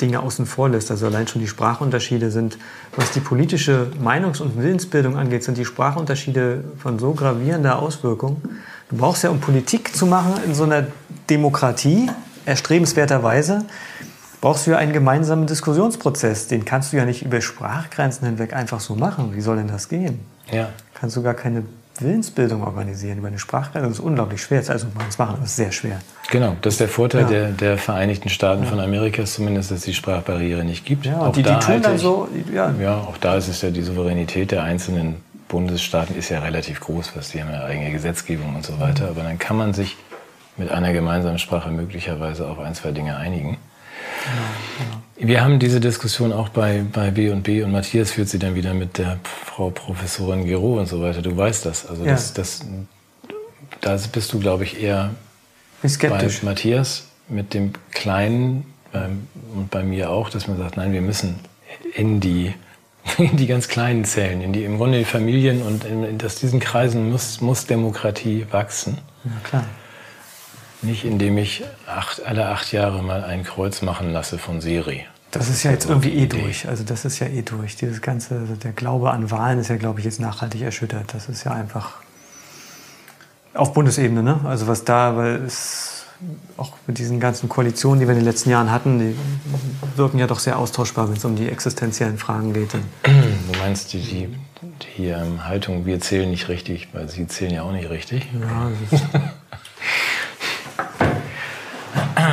Dinge 0.00 0.20
außen 0.20 0.46
vor 0.46 0.68
lässt. 0.68 0.90
Also 0.90 1.06
allein 1.06 1.26
schon 1.26 1.40
die 1.40 1.48
Sprachunterschiede 1.48 2.30
sind, 2.30 2.58
was 2.94 3.10
die 3.10 3.20
politische 3.20 3.90
Meinungs- 4.02 4.40
und 4.40 4.56
Willensbildung 4.56 5.16
angeht, 5.16 5.42
sind 5.42 5.58
die 5.58 5.64
Sprachunterschiede 5.64 6.64
von 6.78 6.98
so 6.98 7.12
gravierender 7.12 7.78
Auswirkung. 7.80 8.40
Du 8.88 8.96
brauchst 8.96 9.24
ja, 9.24 9.30
um 9.30 9.40
Politik 9.40 9.94
zu 9.94 10.06
machen 10.06 10.34
in 10.46 10.54
so 10.54 10.64
einer 10.64 10.86
Demokratie, 11.28 12.08
erstrebenswerterweise, 12.46 13.66
brauchst 14.40 14.66
du 14.66 14.70
ja 14.70 14.78
einen 14.78 14.92
gemeinsamen 14.92 15.46
Diskussionsprozess. 15.46 16.46
Den 16.46 16.64
kannst 16.64 16.92
du 16.92 16.96
ja 16.96 17.04
nicht 17.04 17.24
über 17.24 17.40
Sprachgrenzen 17.40 18.26
hinweg 18.26 18.54
einfach 18.54 18.80
so 18.80 18.94
machen. 18.94 19.34
Wie 19.34 19.40
soll 19.40 19.56
denn 19.56 19.68
das 19.68 19.88
gehen? 19.88 20.20
Ja. 20.50 20.70
Kannst 20.94 21.16
du 21.16 21.22
gar 21.22 21.34
keine 21.34 21.64
Willensbildung 22.00 22.62
organisieren 22.62 23.18
über 23.18 23.28
eine 23.28 23.38
Sprachgrenze. 23.38 23.88
Das 23.88 23.98
ist 23.98 24.04
unglaublich 24.04 24.42
schwer. 24.42 24.62
Also 24.68 24.86
man 24.94 25.08
es 25.08 25.18
machen, 25.18 25.34
aber 25.34 25.44
es 25.44 25.50
ist 25.50 25.56
sehr 25.56 25.72
schwer. 25.72 26.00
Genau, 26.30 26.56
das 26.62 26.74
ist 26.74 26.80
der 26.80 26.88
Vorteil 26.88 27.22
ja. 27.22 27.28
der, 27.28 27.48
der 27.52 27.78
Vereinigten 27.78 28.28
Staaten 28.28 28.64
ja. 28.64 28.68
von 28.68 28.80
Amerika, 28.80 29.24
zumindest, 29.24 29.70
dass 29.70 29.78
es 29.78 29.84
die 29.84 29.94
Sprachbarriere 29.94 30.64
nicht 30.64 30.84
gibt. 30.84 31.06
Ja, 31.06 31.20
auch 31.20 31.32
die, 31.32 31.42
da 31.42 31.58
die 31.58 31.66
tun 31.66 31.82
dann 31.82 31.96
ich, 31.96 32.02
so. 32.02 32.28
Ja. 32.52 32.74
ja, 32.80 32.96
auch 32.96 33.16
da 33.18 33.36
ist 33.36 33.48
es 33.48 33.62
ja 33.62 33.70
die 33.70 33.82
Souveränität 33.82 34.50
der 34.50 34.62
einzelnen 34.62 35.16
Bundesstaaten 35.48 36.14
ist 36.14 36.28
ja 36.28 36.40
relativ 36.40 36.80
groß, 36.80 37.16
was 37.16 37.30
die 37.30 37.42
haben 37.42 37.50
ja 37.50 37.64
eigene 37.64 37.90
Gesetzgebung 37.90 38.54
und 38.54 38.64
so 38.64 38.78
weiter. 38.78 39.08
Aber 39.08 39.22
dann 39.22 39.38
kann 39.38 39.56
man 39.56 39.72
sich 39.72 39.96
mit 40.58 40.70
einer 40.70 40.92
gemeinsamen 40.92 41.38
Sprache 41.38 41.70
möglicherweise 41.70 42.46
auf 42.46 42.58
ein, 42.58 42.74
zwei 42.74 42.90
Dinge 42.90 43.16
einigen. 43.16 43.56
Genau, 44.24 44.90
genau. 44.90 44.97
Wir 45.20 45.42
haben 45.42 45.58
diese 45.58 45.80
Diskussion 45.80 46.32
auch 46.32 46.48
bei, 46.48 46.84
bei 46.92 47.10
B 47.10 47.30
und 47.30 47.42
B 47.42 47.62
und 47.62 47.72
Matthias 47.72 48.12
führt 48.12 48.28
sie 48.28 48.38
dann 48.38 48.54
wieder 48.54 48.72
mit 48.72 48.98
der 48.98 49.18
Frau 49.24 49.70
Professorin 49.70 50.44
Gero 50.44 50.78
und 50.78 50.86
so 50.86 51.02
weiter. 51.02 51.22
Du 51.22 51.36
weißt 51.36 51.66
das. 51.66 51.86
Also 51.86 52.04
ja. 52.04 52.12
das, 52.12 52.34
das, 52.34 52.64
da 53.80 53.98
bist 54.12 54.32
du, 54.32 54.38
glaube 54.38 54.62
ich, 54.62 54.80
eher 54.80 55.10
skeptisch. 55.86 56.40
bei 56.40 56.46
Matthias 56.46 57.08
mit 57.28 57.52
dem 57.52 57.72
kleinen 57.90 58.64
ähm, 58.94 59.26
und 59.54 59.70
bei 59.70 59.82
mir 59.82 60.10
auch, 60.10 60.30
dass 60.30 60.46
man 60.46 60.56
sagt, 60.56 60.76
nein, 60.76 60.92
wir 60.92 61.02
müssen 61.02 61.40
in 61.94 62.20
die, 62.20 62.54
in 63.18 63.36
die 63.36 63.48
ganz 63.48 63.66
kleinen 63.66 64.04
Zellen, 64.04 64.40
in 64.40 64.52
die 64.52 64.62
im 64.62 64.76
Grunde 64.76 64.98
die 64.98 65.04
Familien 65.04 65.62
und 65.62 65.84
in, 65.84 66.04
in 66.04 66.22
aus 66.24 66.36
diesen 66.36 66.60
Kreisen 66.60 67.10
muss, 67.10 67.40
muss 67.40 67.66
Demokratie 67.66 68.46
wachsen. 68.50 68.98
Ja, 69.24 69.30
klar. 69.42 69.64
Nicht 70.82 71.04
indem 71.04 71.38
ich 71.38 71.64
acht, 71.86 72.24
alle 72.24 72.46
acht 72.48 72.72
Jahre 72.72 73.02
mal 73.02 73.24
ein 73.24 73.42
Kreuz 73.42 73.82
machen 73.82 74.12
lasse 74.12 74.38
von 74.38 74.60
Siri. 74.60 75.04
Das 75.30 75.50
ist 75.50 75.62
ja 75.62 75.72
jetzt 75.72 75.88
irgendwie 75.88 76.14
eh 76.14 76.26
durch. 76.26 76.68
Also 76.68 76.84
das 76.84 77.04
ist 77.04 77.18
ja 77.18 77.26
eh 77.26 77.42
durch. 77.42 77.76
Dieses 77.76 78.00
ganze, 78.00 78.36
also 78.36 78.54
der 78.54 78.72
Glaube 78.72 79.10
an 79.10 79.30
Wahlen 79.30 79.58
ist 79.58 79.68
ja, 79.68 79.76
glaube 79.76 79.98
ich, 79.98 80.06
jetzt 80.06 80.20
nachhaltig 80.20 80.62
erschüttert. 80.62 81.12
Das 81.12 81.28
ist 81.28 81.44
ja 81.44 81.52
einfach 81.52 81.96
auf 83.54 83.74
Bundesebene, 83.74 84.22
ne? 84.22 84.40
Also 84.44 84.66
was 84.68 84.84
da, 84.84 85.16
weil 85.16 85.42
es 85.42 86.06
auch 86.56 86.72
mit 86.86 86.98
diesen 86.98 87.20
ganzen 87.20 87.48
Koalitionen, 87.48 88.00
die 88.00 88.06
wir 88.06 88.12
in 88.12 88.20
den 88.20 88.24
letzten 88.24 88.50
Jahren 88.50 88.72
hatten, 88.72 88.98
die 88.98 89.16
wirken 89.96 90.18
ja 90.18 90.26
doch 90.26 90.38
sehr 90.38 90.58
austauschbar, 90.58 91.08
wenn 91.08 91.16
es 91.16 91.24
um 91.24 91.36
die 91.36 91.48
existenziellen 91.48 92.18
Fragen 92.18 92.52
geht. 92.52 92.74
Du 92.74 92.80
meinst 93.60 93.92
die, 93.92 94.00
die, 94.00 94.28
die 94.96 95.14
Haltung, 95.14 95.86
wir 95.86 96.00
zählen 96.00 96.30
nicht 96.30 96.48
richtig, 96.48 96.88
weil 96.92 97.08
sie 97.08 97.26
zählen 97.26 97.52
ja 97.52 97.62
auch 97.62 97.72
nicht 97.72 97.90
richtig. 97.90 98.26
Ja, 98.32 98.98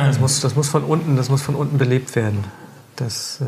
das, 0.06 0.20
muss, 0.20 0.40
das 0.40 0.54
muss 0.56 0.68
von 0.68 0.84
unten, 0.84 1.16
das 1.16 1.28
muss 1.28 1.42
von 1.42 1.54
unten 1.54 1.78
belebt 1.78 2.16
werden. 2.16 2.44
Das, 2.96 3.40
äh, 3.40 3.44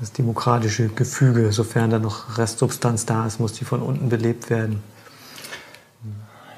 das 0.00 0.12
demokratische 0.12 0.88
Gefüge, 0.88 1.52
sofern 1.52 1.90
da 1.90 1.98
noch 1.98 2.38
Restsubstanz 2.38 3.06
da 3.06 3.26
ist, 3.26 3.40
muss 3.40 3.52
die 3.52 3.64
von 3.64 3.80
unten 3.82 4.08
belebt 4.08 4.50
werden. 4.50 4.82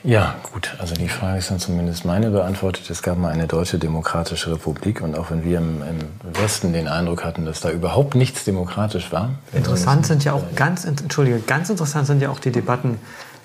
Ja, 0.04 0.34
gut. 0.52 0.74
Also 0.78 0.94
die 0.94 1.08
Frage 1.08 1.38
ist 1.38 1.50
dann 1.50 1.60
zumindest 1.60 2.04
meine 2.04 2.30
beantwortet. 2.30 2.90
Es 2.90 3.02
gab 3.02 3.18
mal 3.18 3.32
eine 3.32 3.46
deutsche 3.46 3.78
demokratische 3.78 4.50
Republik 4.50 5.00
und 5.00 5.16
auch 5.16 5.30
wenn 5.30 5.44
wir 5.44 5.58
im, 5.58 5.80
im 5.82 5.98
Westen 6.42 6.72
den 6.72 6.88
Eindruck 6.88 7.24
hatten, 7.24 7.44
dass 7.44 7.60
da 7.60 7.70
überhaupt 7.70 8.16
nichts 8.16 8.44
demokratisch 8.44 9.12
war. 9.12 9.30
Interessant 9.52 10.06
sind 10.06 10.24
ja 10.24 10.32
auch 10.32 10.42
ganz, 10.56 10.84
entschuldige, 10.84 11.38
ganz 11.38 11.70
interessant 11.70 12.08
sind 12.08 12.20
ja 12.20 12.30
auch 12.30 12.40
die 12.40 12.50
Debatten 12.50 12.98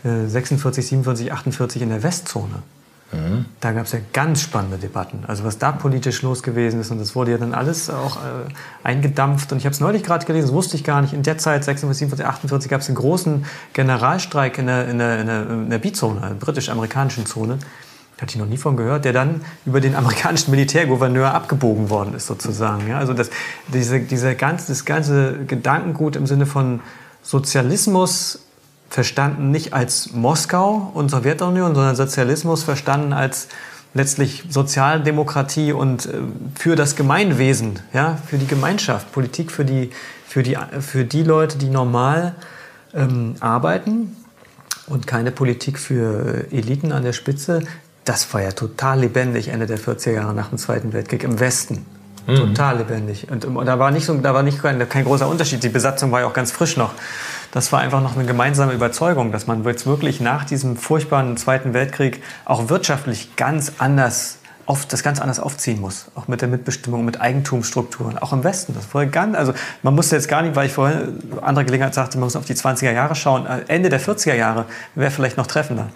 äh, 0.03 0.25
46, 0.25 0.87
47, 0.87 1.31
48 1.31 1.81
in 1.83 1.89
der 1.89 2.01
Westzone. 2.01 2.63
Da 3.61 3.71
gab 3.71 3.85
es 3.85 3.93
ja 3.93 3.99
ganz 4.11 4.41
spannende 4.41 4.77
Debatten. 4.77 5.23
Also 5.27 5.45
was 5.45 5.57
da 5.57 5.71
politisch 5.71 6.21
los 6.23 6.43
gewesen 6.43 6.81
ist 6.81 6.91
und 6.91 6.99
das 6.99 7.15
wurde 7.15 7.31
ja 7.31 7.37
dann 7.37 7.53
alles 7.53 7.89
auch 7.89 8.17
äh, 8.17 8.19
eingedampft. 8.83 9.51
Und 9.51 9.59
ich 9.59 9.65
habe 9.65 9.73
es 9.73 9.79
neulich 9.79 10.03
gerade 10.03 10.25
gelesen, 10.25 10.47
das 10.47 10.53
wusste 10.53 10.75
ich 10.75 10.83
gar 10.83 11.01
nicht. 11.01 11.13
In 11.13 11.23
der 11.23 11.37
Zeit, 11.37 11.63
46, 11.63 11.99
47, 11.99 12.25
48, 12.25 12.69
gab 12.69 12.81
es 12.81 12.87
einen 12.87 12.97
großen 12.97 13.45
Generalstreik 13.71 14.57
in 14.57 14.67
der, 14.67 14.89
in 14.89 14.97
der, 14.99 15.21
in 15.21 15.27
der, 15.27 15.49
in 15.49 15.69
der 15.69 15.77
B-Zone, 15.77 16.35
britisch-amerikanischen 16.37 17.25
Zone. 17.25 17.59
Hatte 18.19 18.31
ich 18.31 18.37
noch 18.37 18.47
nie 18.47 18.57
von 18.57 18.75
gehört, 18.75 19.05
der 19.05 19.13
dann 19.13 19.41
über 19.65 19.79
den 19.79 19.95
amerikanischen 19.95 20.51
Militärgouverneur 20.51 21.33
abgebogen 21.33 21.89
worden 21.89 22.13
ist, 22.13 22.27
sozusagen. 22.27 22.89
Ja, 22.89 22.97
also 22.97 23.13
das, 23.13 23.29
diese, 23.67 24.01
diese 24.01 24.35
ganze, 24.35 24.67
das 24.67 24.83
ganze 24.83 25.45
Gedankengut 25.45 26.17
im 26.17 26.27
Sinne 26.27 26.45
von 26.45 26.81
Sozialismus 27.21 28.46
verstanden 28.89 29.51
nicht 29.51 29.73
als 29.73 30.13
Moskau 30.13 30.91
und 30.93 31.09
Sowjetunion, 31.09 31.75
sondern 31.75 31.95
Sozialismus 31.95 32.63
verstanden 32.63 33.13
als 33.13 33.47
letztlich 33.93 34.43
Sozialdemokratie 34.49 35.73
und 35.73 36.05
äh, 36.05 36.09
für 36.55 36.75
das 36.75 36.95
Gemeinwesen, 36.95 37.79
ja, 37.93 38.17
für 38.27 38.37
die 38.37 38.47
Gemeinschaft, 38.47 39.11
Politik 39.11 39.51
für 39.51 39.65
die, 39.65 39.91
für 40.27 40.43
die, 40.43 40.57
für 40.79 41.03
die 41.03 41.23
Leute, 41.23 41.57
die 41.57 41.69
normal 41.69 42.35
ähm, 42.93 43.35
arbeiten 43.39 44.15
und 44.87 45.07
keine 45.07 45.31
Politik 45.31 45.79
für 45.79 46.45
Eliten 46.51 46.91
an 46.91 47.03
der 47.03 47.13
Spitze. 47.13 47.63
Das 48.05 48.33
war 48.33 48.41
ja 48.41 48.51
total 48.51 49.01
lebendig 49.01 49.49
Ende 49.49 49.65
der 49.65 49.79
40er 49.79 50.11
Jahre 50.11 50.33
nach 50.33 50.49
dem 50.49 50.57
Zweiten 50.57 50.93
Weltkrieg 50.93 51.23
im 51.23 51.39
Westen. 51.39 51.85
Mhm. 52.25 52.35
Total 52.35 52.77
lebendig. 52.77 53.27
Und, 53.29 53.45
und, 53.45 53.65
da 53.65 53.79
war 53.79 53.91
nicht 53.91 54.05
so, 54.05 54.13
da 54.15 54.33
war 54.33 54.43
nicht 54.43 54.61
kein, 54.61 54.87
kein 54.87 55.05
großer 55.05 55.27
Unterschied. 55.27 55.63
Die 55.63 55.69
Besatzung 55.69 56.11
war 56.11 56.21
ja 56.21 56.27
auch 56.27 56.33
ganz 56.33 56.51
frisch 56.51 56.77
noch 56.77 56.93
das 57.51 57.71
war 57.71 57.79
einfach 57.79 58.01
noch 58.01 58.15
eine 58.15 58.25
gemeinsame 58.25 58.73
Überzeugung, 58.73 59.31
dass 59.31 59.47
man 59.47 59.63
jetzt 59.63 59.85
wirklich 59.85 60.19
nach 60.19 60.45
diesem 60.45 60.77
furchtbaren 60.77 61.37
Zweiten 61.37 61.73
Weltkrieg 61.73 62.21
auch 62.45 62.69
wirtschaftlich 62.69 63.35
ganz 63.35 63.73
anders 63.77 64.39
auf, 64.67 64.85
das 64.85 65.01
ganz 65.01 65.21
anders 65.21 65.39
aufziehen 65.39 65.79
muss, 65.79 66.07
auch 66.15 66.27
mit 66.27 66.41
der 66.41 66.49
Mitbestimmung, 66.49 67.05
mit 67.05 67.21
Eigentumsstrukturen, 67.21 68.17
auch 68.17 68.33
im 68.33 68.43
Westen. 68.43 68.73
Das 68.75 68.85
vorher 68.85 69.09
ganz, 69.09 69.35
also 69.35 69.53
man 69.81 69.95
musste 69.95 70.17
jetzt 70.17 70.27
gar 70.27 70.41
nicht, 70.41 70.55
weil 70.55 70.67
ich 70.67 70.73
vorhin 70.73 71.23
andere 71.41 71.63
Gelegenheit 71.63 71.93
sagte, 71.93 72.17
man 72.17 72.25
muss 72.25 72.35
auf 72.35 72.45
die 72.45 72.53
20er 72.53 72.91
Jahre 72.91 73.15
schauen. 73.15 73.47
Äh, 73.47 73.61
Ende 73.67 73.89
der 73.89 74.01
40er 74.01 74.35
Jahre 74.35 74.65
wäre 74.93 75.09
vielleicht 75.09 75.37
noch 75.37 75.47
treffender, 75.47 75.87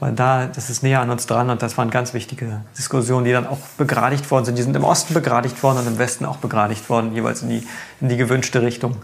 weil 0.00 0.12
da 0.12 0.46
das 0.46 0.68
ist 0.68 0.82
näher 0.82 1.00
an 1.00 1.10
uns 1.10 1.26
dran 1.26 1.48
und 1.48 1.62
das 1.62 1.78
waren 1.78 1.90
ganz 1.90 2.12
wichtige 2.12 2.62
Diskussionen, 2.76 3.24
die 3.24 3.32
dann 3.32 3.46
auch 3.46 3.58
begradigt 3.76 4.28
worden 4.32 4.46
sind. 4.46 4.58
Die 4.58 4.62
sind 4.62 4.74
im 4.74 4.84
Osten 4.84 5.14
begradigt 5.14 5.62
worden 5.62 5.78
und 5.78 5.86
im 5.86 5.98
Westen 5.98 6.24
auch 6.24 6.38
begradigt 6.38 6.90
worden, 6.90 7.14
jeweils 7.14 7.42
in 7.42 7.50
die, 7.50 7.68
in 8.00 8.08
die 8.08 8.16
gewünschte 8.16 8.62
Richtung. 8.62 8.96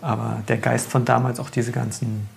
Aber 0.00 0.42
der 0.48 0.58
Geist 0.58 0.88
von 0.90 1.04
damals, 1.04 1.40
auch 1.40 1.50
diese 1.50 1.72
ganzen 1.72 2.28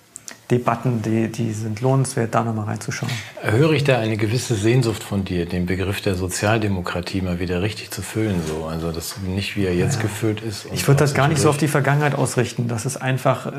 Debatten, 0.50 1.00
die, 1.02 1.28
die 1.28 1.52
sind 1.52 1.80
lohnenswert, 1.80 2.34
da 2.34 2.42
nochmal 2.42 2.64
reinzuschauen. 2.64 3.12
Höre 3.40 3.72
ich 3.72 3.84
da 3.84 3.98
eine 3.98 4.16
gewisse 4.16 4.56
Sehnsucht 4.56 5.02
von 5.02 5.24
dir, 5.24 5.46
den 5.46 5.66
Begriff 5.66 6.00
der 6.00 6.16
Sozialdemokratie 6.16 7.20
mal 7.20 7.38
wieder 7.38 7.62
richtig 7.62 7.92
zu 7.92 8.02
füllen? 8.02 8.42
So? 8.44 8.64
Also 8.64 8.90
das 8.90 9.16
nicht, 9.18 9.56
wie 9.56 9.64
er 9.64 9.74
jetzt 9.74 9.96
ja. 9.96 10.02
gefüllt 10.02 10.40
ist. 10.40 10.66
Ich 10.72 10.88
würde 10.88 10.98
das 10.98 11.14
gar 11.14 11.28
nicht 11.28 11.40
so 11.40 11.48
auf 11.48 11.56
die 11.56 11.68
Vergangenheit 11.68 12.16
ausrichten. 12.16 12.66
Das 12.66 12.84
ist 12.84 12.96
einfach, 12.96 13.46
äh, 13.46 13.50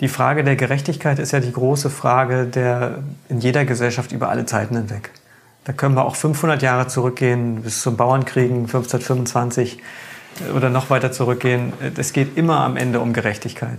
die 0.00 0.08
Frage 0.08 0.44
der 0.44 0.54
Gerechtigkeit 0.54 1.18
ist 1.18 1.32
ja 1.32 1.40
die 1.40 1.52
große 1.52 1.90
Frage 1.90 2.46
der 2.46 2.98
in 3.28 3.40
jeder 3.40 3.64
Gesellschaft 3.64 4.12
über 4.12 4.28
alle 4.28 4.46
Zeiten 4.46 4.76
hinweg. 4.76 5.10
Da 5.64 5.72
können 5.72 5.96
wir 5.96 6.04
auch 6.04 6.14
500 6.14 6.62
Jahre 6.62 6.86
zurückgehen, 6.86 7.62
bis 7.62 7.82
zum 7.82 7.96
Bauernkriegen 7.96 8.66
1525 8.66 9.78
oder 10.54 10.70
noch 10.70 10.90
weiter 10.90 11.12
zurückgehen, 11.12 11.72
es 11.96 12.12
geht 12.12 12.36
immer 12.36 12.60
am 12.60 12.76
Ende 12.76 13.00
um 13.00 13.12
Gerechtigkeit. 13.12 13.78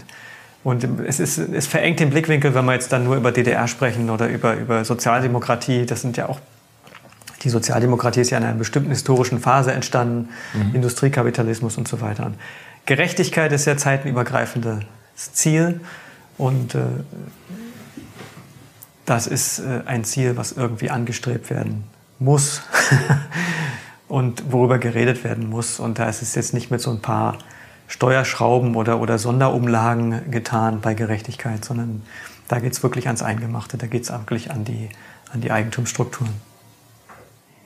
Und 0.63 0.83
es, 1.05 1.19
ist, 1.19 1.37
es 1.37 1.67
verengt 1.67 1.99
den 1.99 2.09
Blickwinkel, 2.09 2.55
wenn 2.55 2.65
wir 2.65 2.73
jetzt 2.73 2.91
dann 2.91 3.03
nur 3.03 3.15
über 3.15 3.31
DDR 3.31 3.67
sprechen 3.67 4.09
oder 4.09 4.27
über, 4.27 4.55
über 4.55 4.83
Sozialdemokratie. 4.83 5.85
Das 5.85 6.01
sind 6.01 6.17
ja 6.17 6.27
auch, 6.27 6.39
die 7.43 7.49
Sozialdemokratie 7.49 8.21
ist 8.21 8.31
ja 8.31 8.39
in 8.39 8.45
einer 8.45 8.55
bestimmten 8.55 8.89
historischen 8.89 9.39
Phase 9.39 9.73
entstanden, 9.73 10.29
mhm. 10.53 10.73
Industriekapitalismus 10.73 11.77
und 11.77 11.87
so 11.87 12.01
weiter. 12.01 12.31
Gerechtigkeit 12.87 13.51
ist 13.51 13.65
ja 13.65 13.77
zeitenübergreifendes 13.77 14.85
Ziel 15.33 15.81
und 16.39 16.73
äh, 16.73 16.79
das 19.05 19.27
ist 19.27 19.59
äh, 19.59 19.81
ein 19.85 20.03
Ziel, 20.03 20.35
was 20.35 20.51
irgendwie 20.51 20.89
angestrebt 20.89 21.51
werden 21.51 21.83
muss. 22.17 22.63
und 24.07 24.51
worüber 24.51 24.77
geredet 24.77 25.23
werden 25.23 25.49
muss. 25.49 25.79
Und 25.79 25.99
da 25.99 26.07
ist 26.09 26.21
es 26.21 26.35
jetzt 26.35 26.53
nicht 26.53 26.71
mit 26.71 26.81
so 26.81 26.91
ein 26.91 27.01
paar 27.01 27.37
Steuerschrauben 27.87 28.75
oder, 28.75 28.99
oder 28.99 29.17
Sonderumlagen 29.17 30.31
getan 30.31 30.81
bei 30.81 30.93
Gerechtigkeit, 30.93 31.63
sondern 31.63 32.03
da 32.47 32.59
geht 32.59 32.73
es 32.73 32.83
wirklich 32.83 33.07
ans 33.07 33.21
Eingemachte, 33.21 33.77
da 33.77 33.87
geht 33.87 34.03
es 34.03 34.11
wirklich 34.11 34.51
an 34.51 34.65
die, 34.65 34.89
an 35.31 35.41
die 35.41 35.51
Eigentumsstrukturen. 35.51 36.33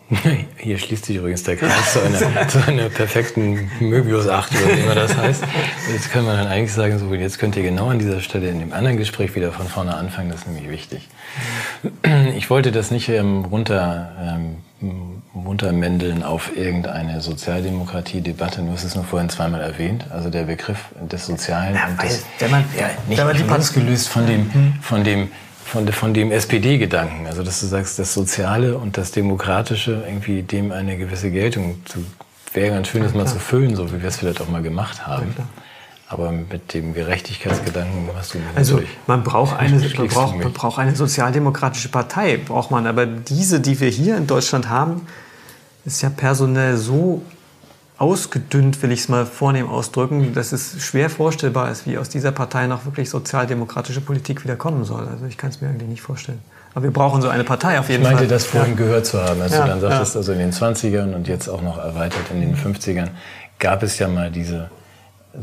Hier 0.58 0.80
schließt 0.80 1.06
sich 1.06 1.18
übrigens 1.18 1.44
der 1.44 1.56
Kreis 1.56 1.94
zu 1.94 2.02
einer, 2.02 2.48
zu 2.48 2.66
einer 2.66 2.90
perfekten 2.90 3.70
Möbius-Acht, 3.80 4.52
oder 4.52 4.76
wie 4.76 4.82
immer 4.82 4.96
das 4.96 5.16
heißt. 5.16 5.44
Jetzt 5.92 6.12
kann 6.12 6.26
man 6.26 6.36
dann 6.36 6.48
eigentlich 6.48 6.74
sagen, 6.74 6.98
so, 6.98 7.14
jetzt 7.14 7.38
könnt 7.38 7.56
ihr 7.56 7.64
genau 7.64 7.90
an 7.90 8.00
dieser 8.00 8.20
Stelle 8.20 8.50
in 8.50 8.60
dem 8.60 8.74
anderen 8.74 8.98
Gespräch 8.98 9.36
wieder 9.36 9.52
von 9.52 9.68
vorne 9.68 9.96
anfangen, 9.96 10.30
das 10.30 10.42
ist 10.42 10.48
nämlich 10.48 10.70
wichtig. 10.70 11.08
Ich 12.36 12.50
wollte 12.50 12.72
das 12.72 12.90
nicht 12.90 13.08
ähm, 13.10 13.46
runter, 13.46 14.12
ähm, 14.20 14.58
runtermändeln 15.36 16.24
auf 16.24 16.56
irgendeine 16.56 17.22
Sozialdemokratie-Debatte, 17.22 18.62
du 18.62 18.72
hast 18.72 18.84
es 18.84 18.96
nur 18.96 19.04
vorhin 19.04 19.30
zweimal 19.30 19.62
erwähnt, 19.62 20.06
also 20.10 20.30
der 20.30 20.44
Begriff 20.44 20.86
des 21.12 21.26
Sozialen 21.26 21.76
ja, 21.76 21.88
und 21.88 22.02
des, 22.02 22.24
wenn 22.40 22.52
man, 22.52 22.64
ja, 22.78 22.90
nicht, 23.08 23.42
nicht 23.42 23.50
losgelöst 23.50 24.08
von 24.08 24.26
dem, 24.26 24.42
mhm. 24.42 24.74
von 24.82 25.04
dem 25.04 25.30
von, 25.70 25.88
von 25.90 26.14
dem 26.14 26.32
SPD-Gedanken. 26.32 27.28
Also, 27.28 27.44
dass 27.44 27.62
du 27.62 27.68
sagst, 27.68 28.00
das 28.00 28.14
Soziale 28.14 28.78
und 28.78 28.98
das 28.98 29.12
Demokratische 29.12 30.04
irgendwie 30.08 30.42
dem 30.42 30.72
eine 30.72 30.98
gewisse 30.98 31.30
Geltung 31.30 31.82
zu, 31.86 32.04
wäre 32.54 32.74
ganz 32.74 32.88
schön, 32.88 33.04
das 33.04 33.14
mal 33.14 33.28
zu 33.28 33.40
füllen, 33.40 33.76
so 33.76 33.94
wie 33.94 34.02
wir 34.02 34.10
es 34.10 34.18
vielleicht 34.18 34.42
auch 34.42 34.50
mal 34.50 34.64
gemacht 34.64 35.06
haben. 35.06 35.36
Aber 36.12 36.32
mit 36.32 36.74
dem 36.74 36.96
Gerechtigkeitsgedanken 36.96 38.10
hast 38.16 38.34
du 38.34 38.40
Also 38.56 38.82
man 39.06 39.24
braucht 39.24 39.56
eine, 39.58 39.78
man 39.98 40.08
braucht, 40.08 40.38
man 40.38 40.54
braucht 40.54 40.80
eine 40.80 40.96
sozialdemokratische 40.96 41.90
Partei, 41.90 42.38
braucht 42.38 42.72
man. 42.72 42.88
Aber 42.88 43.06
diese, 43.06 43.60
die 43.60 43.80
wir 43.80 43.90
hier 43.90 44.18
in 44.18 44.26
Deutschland 44.26 44.70
haben, 44.70 45.06
ist 45.86 46.02
ja 46.02 46.10
personell 46.10 46.78
so 46.78 47.22
ausgedünnt, 48.00 48.82
will 48.82 48.92
ich 48.92 49.02
es 49.02 49.10
mal 49.10 49.26
vornehm 49.26 49.70
ausdrücken, 49.70 50.34
dass 50.34 50.52
es 50.52 50.84
schwer 50.84 51.12
vorstellbar 51.12 51.70
ist, 51.70 51.86
wie 51.86 51.98
aus 52.00 52.10
dieser 52.10 52.32
Partei 52.32 52.66
noch 52.66 52.86
wirklich 52.86 53.10
sozialdemokratische 53.10 54.02
Politik 54.02 54.44
wieder 54.44 54.56
kommen 54.56 54.86
soll. 54.86 55.08
Also 55.08 55.26
ich 55.26 55.38
kann 55.38 55.52
es 55.52 55.62
mir 55.62 55.68
eigentlich 55.68 55.90
nicht 55.90 56.02
vorstellen. 56.02 56.40
Aber 56.74 56.86
wir 56.86 56.92
brauchen 56.92 57.22
so 57.22 57.28
eine 57.28 57.44
Partei 57.44 57.80
auf 57.80 57.90
jeden 57.90 58.04
Fall. 58.04 58.14
Ich 58.14 58.20
meinte, 58.20 58.30
Fall. 58.30 58.38
das 58.38 58.46
vorhin 58.46 58.72
ja. 58.72 58.78
gehört 58.78 59.06
zu 59.06 59.22
haben, 59.22 59.42
als 59.42 59.52
ja, 59.52 59.64
du 59.64 59.68
dann 59.68 59.82
sagtest, 59.82 60.16
ja. 60.16 60.20
also 60.20 60.32
in 60.32 60.40
den 60.40 60.54
20ern 60.54 61.14
und 61.14 61.28
jetzt 61.28 61.50
auch 61.50 61.62
noch 61.62 61.78
erweitert 61.78 62.32
in 62.34 62.42
den 62.42 62.56
50ern, 62.56 63.10
gab 63.60 63.84
es 63.84 64.00
ja 64.00 64.08
mal 64.08 64.32
diese, 64.32 64.72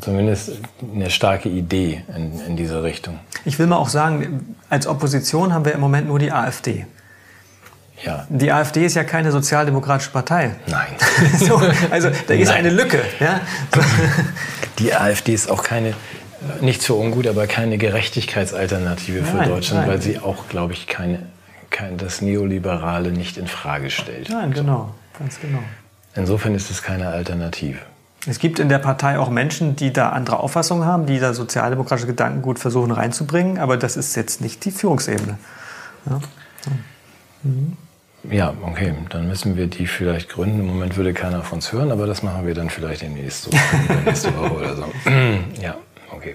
zumindest 0.01 0.53
eine 0.95 1.11
starke 1.11 1.49
Idee 1.49 2.03
in, 2.15 2.41
in 2.41 2.57
diese 2.57 2.83
Richtung. 2.83 3.19
Ich 3.45 3.59
will 3.59 3.67
mal 3.67 3.77
auch 3.77 3.89
sagen, 3.89 4.57
als 4.69 4.87
Opposition 4.87 5.55
haben 5.55 5.65
wir 5.65 5.73
im 5.73 5.81
Moment 5.81 6.09
nur 6.09 6.19
die 6.19 6.33
AfD. 6.33 6.87
Ja. 8.05 8.27
Die 8.29 8.53
AfD 8.53 8.85
ist 8.85 8.95
ja 8.95 9.05
keine 9.05 9.33
sozialdemokratische 9.33 10.11
Partei. 10.11 10.57
Nein. 10.67 10.89
so, 11.39 11.61
also 11.91 12.11
da 12.27 12.35
ist 12.35 12.49
Nein. 12.49 12.59
eine 12.59 12.71
Lücke. 12.71 13.01
Ja? 13.21 13.41
So. 13.75 13.81
Die 14.79 14.95
AfD 14.95 15.33
ist 15.33 15.51
auch 15.51 15.63
keine, 15.63 15.95
nicht 16.61 16.83
so 16.83 16.97
ungut, 16.97 17.27
aber 17.27 17.47
keine 17.47 17.79
Gerechtigkeitsalternative 17.79 19.25
für 19.25 19.37
Nein, 19.37 19.49
Deutschland, 19.49 19.83
nein. 19.83 19.91
weil 19.91 20.03
sie 20.03 20.19
auch, 20.19 20.49
glaube 20.49 20.75
ich, 20.75 20.87
keine, 20.87 21.21
kein, 21.71 21.97
das 21.97 22.21
Neoliberale 22.21 23.13
nicht 23.13 23.39
in 23.39 23.47
Frage 23.47 23.91
stellt. 23.91 24.29
Nein, 24.29 24.53
genau, 24.53 24.95
ganz 25.19 25.41
genau. 25.41 25.61
Insofern 26.15 26.55
ist 26.55 26.71
es 26.71 26.83
keine 26.83 27.09
Alternative. 27.09 27.79
Es 28.29 28.39
gibt 28.39 28.59
in 28.59 28.69
der 28.69 28.79
Partei 28.79 29.19
auch 29.19 29.31
Menschen, 29.31 29.77
die 29.77 29.93
da 29.93 30.11
andere 30.11 30.41
Auffassungen 30.41 30.85
haben, 30.85 31.07
die 31.07 31.21
da 31.21 31.33
sozialdemokratische 31.33 32.09
Gedanken 32.09 32.43
gut 32.43 32.59
versuchen 32.59 32.91
reinzubringen, 32.91 33.59
aber 33.59 33.77
das 33.77 33.97
ist 33.97 34.17
jetzt 34.17 34.41
nicht 34.41 34.65
die 34.65 34.73
Führungsebene. 34.73 35.39
Ja? 36.07 36.21
Ja, 38.29 38.55
okay, 38.63 38.95
dann 39.11 39.29
müssen 39.29 39.57
wir 39.57 39.69
die 39.69 39.87
vielleicht 39.87 40.31
gründen. 40.31 40.61
Im 40.61 40.67
Moment 40.67 40.97
würde 40.97 41.15
keiner 41.15 41.43
von 41.43 41.59
uns 41.59 41.73
hören, 41.73 41.93
aber 41.93 42.07
das 42.07 42.25
machen 42.25 42.45
wir 42.45 42.55
dann 42.55 42.71
vielleicht 42.71 43.03
demnächst 43.03 43.45
so, 43.45 43.51
nächste 44.05 44.37
Woche 44.37 44.55
oder 44.55 44.75
so. 44.75 44.85
ja, 45.63 45.77
okay. 46.11 46.35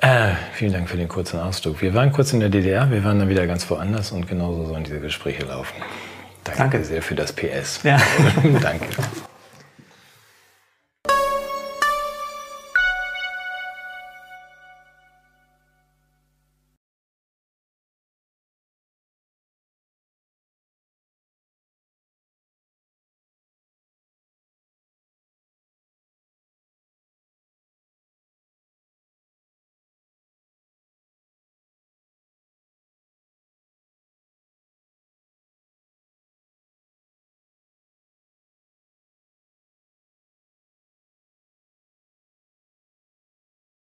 Äh, 0.00 0.34
vielen 0.52 0.72
Dank 0.72 0.88
für 0.88 0.96
den 0.96 1.08
kurzen 1.08 1.40
Ausdruck. 1.40 1.80
Wir 1.80 1.94
waren 1.94 2.12
kurz 2.12 2.32
in 2.32 2.40
der 2.40 2.48
DDR, 2.48 2.90
wir 2.90 3.02
waren 3.02 3.18
dann 3.18 3.28
wieder 3.28 3.46
ganz 3.46 3.68
woanders 3.70 4.12
und 4.12 4.28
genauso 4.28 4.66
sollen 4.66 4.84
diese 4.84 5.00
Gespräche 5.00 5.44
laufen. 5.44 5.74
Danke, 6.44 6.58
Danke. 6.60 6.84
sehr 6.84 7.02
für 7.02 7.14
das 7.16 7.32
PS. 7.32 7.82
Ja. 7.82 8.00
Danke. 8.60 8.86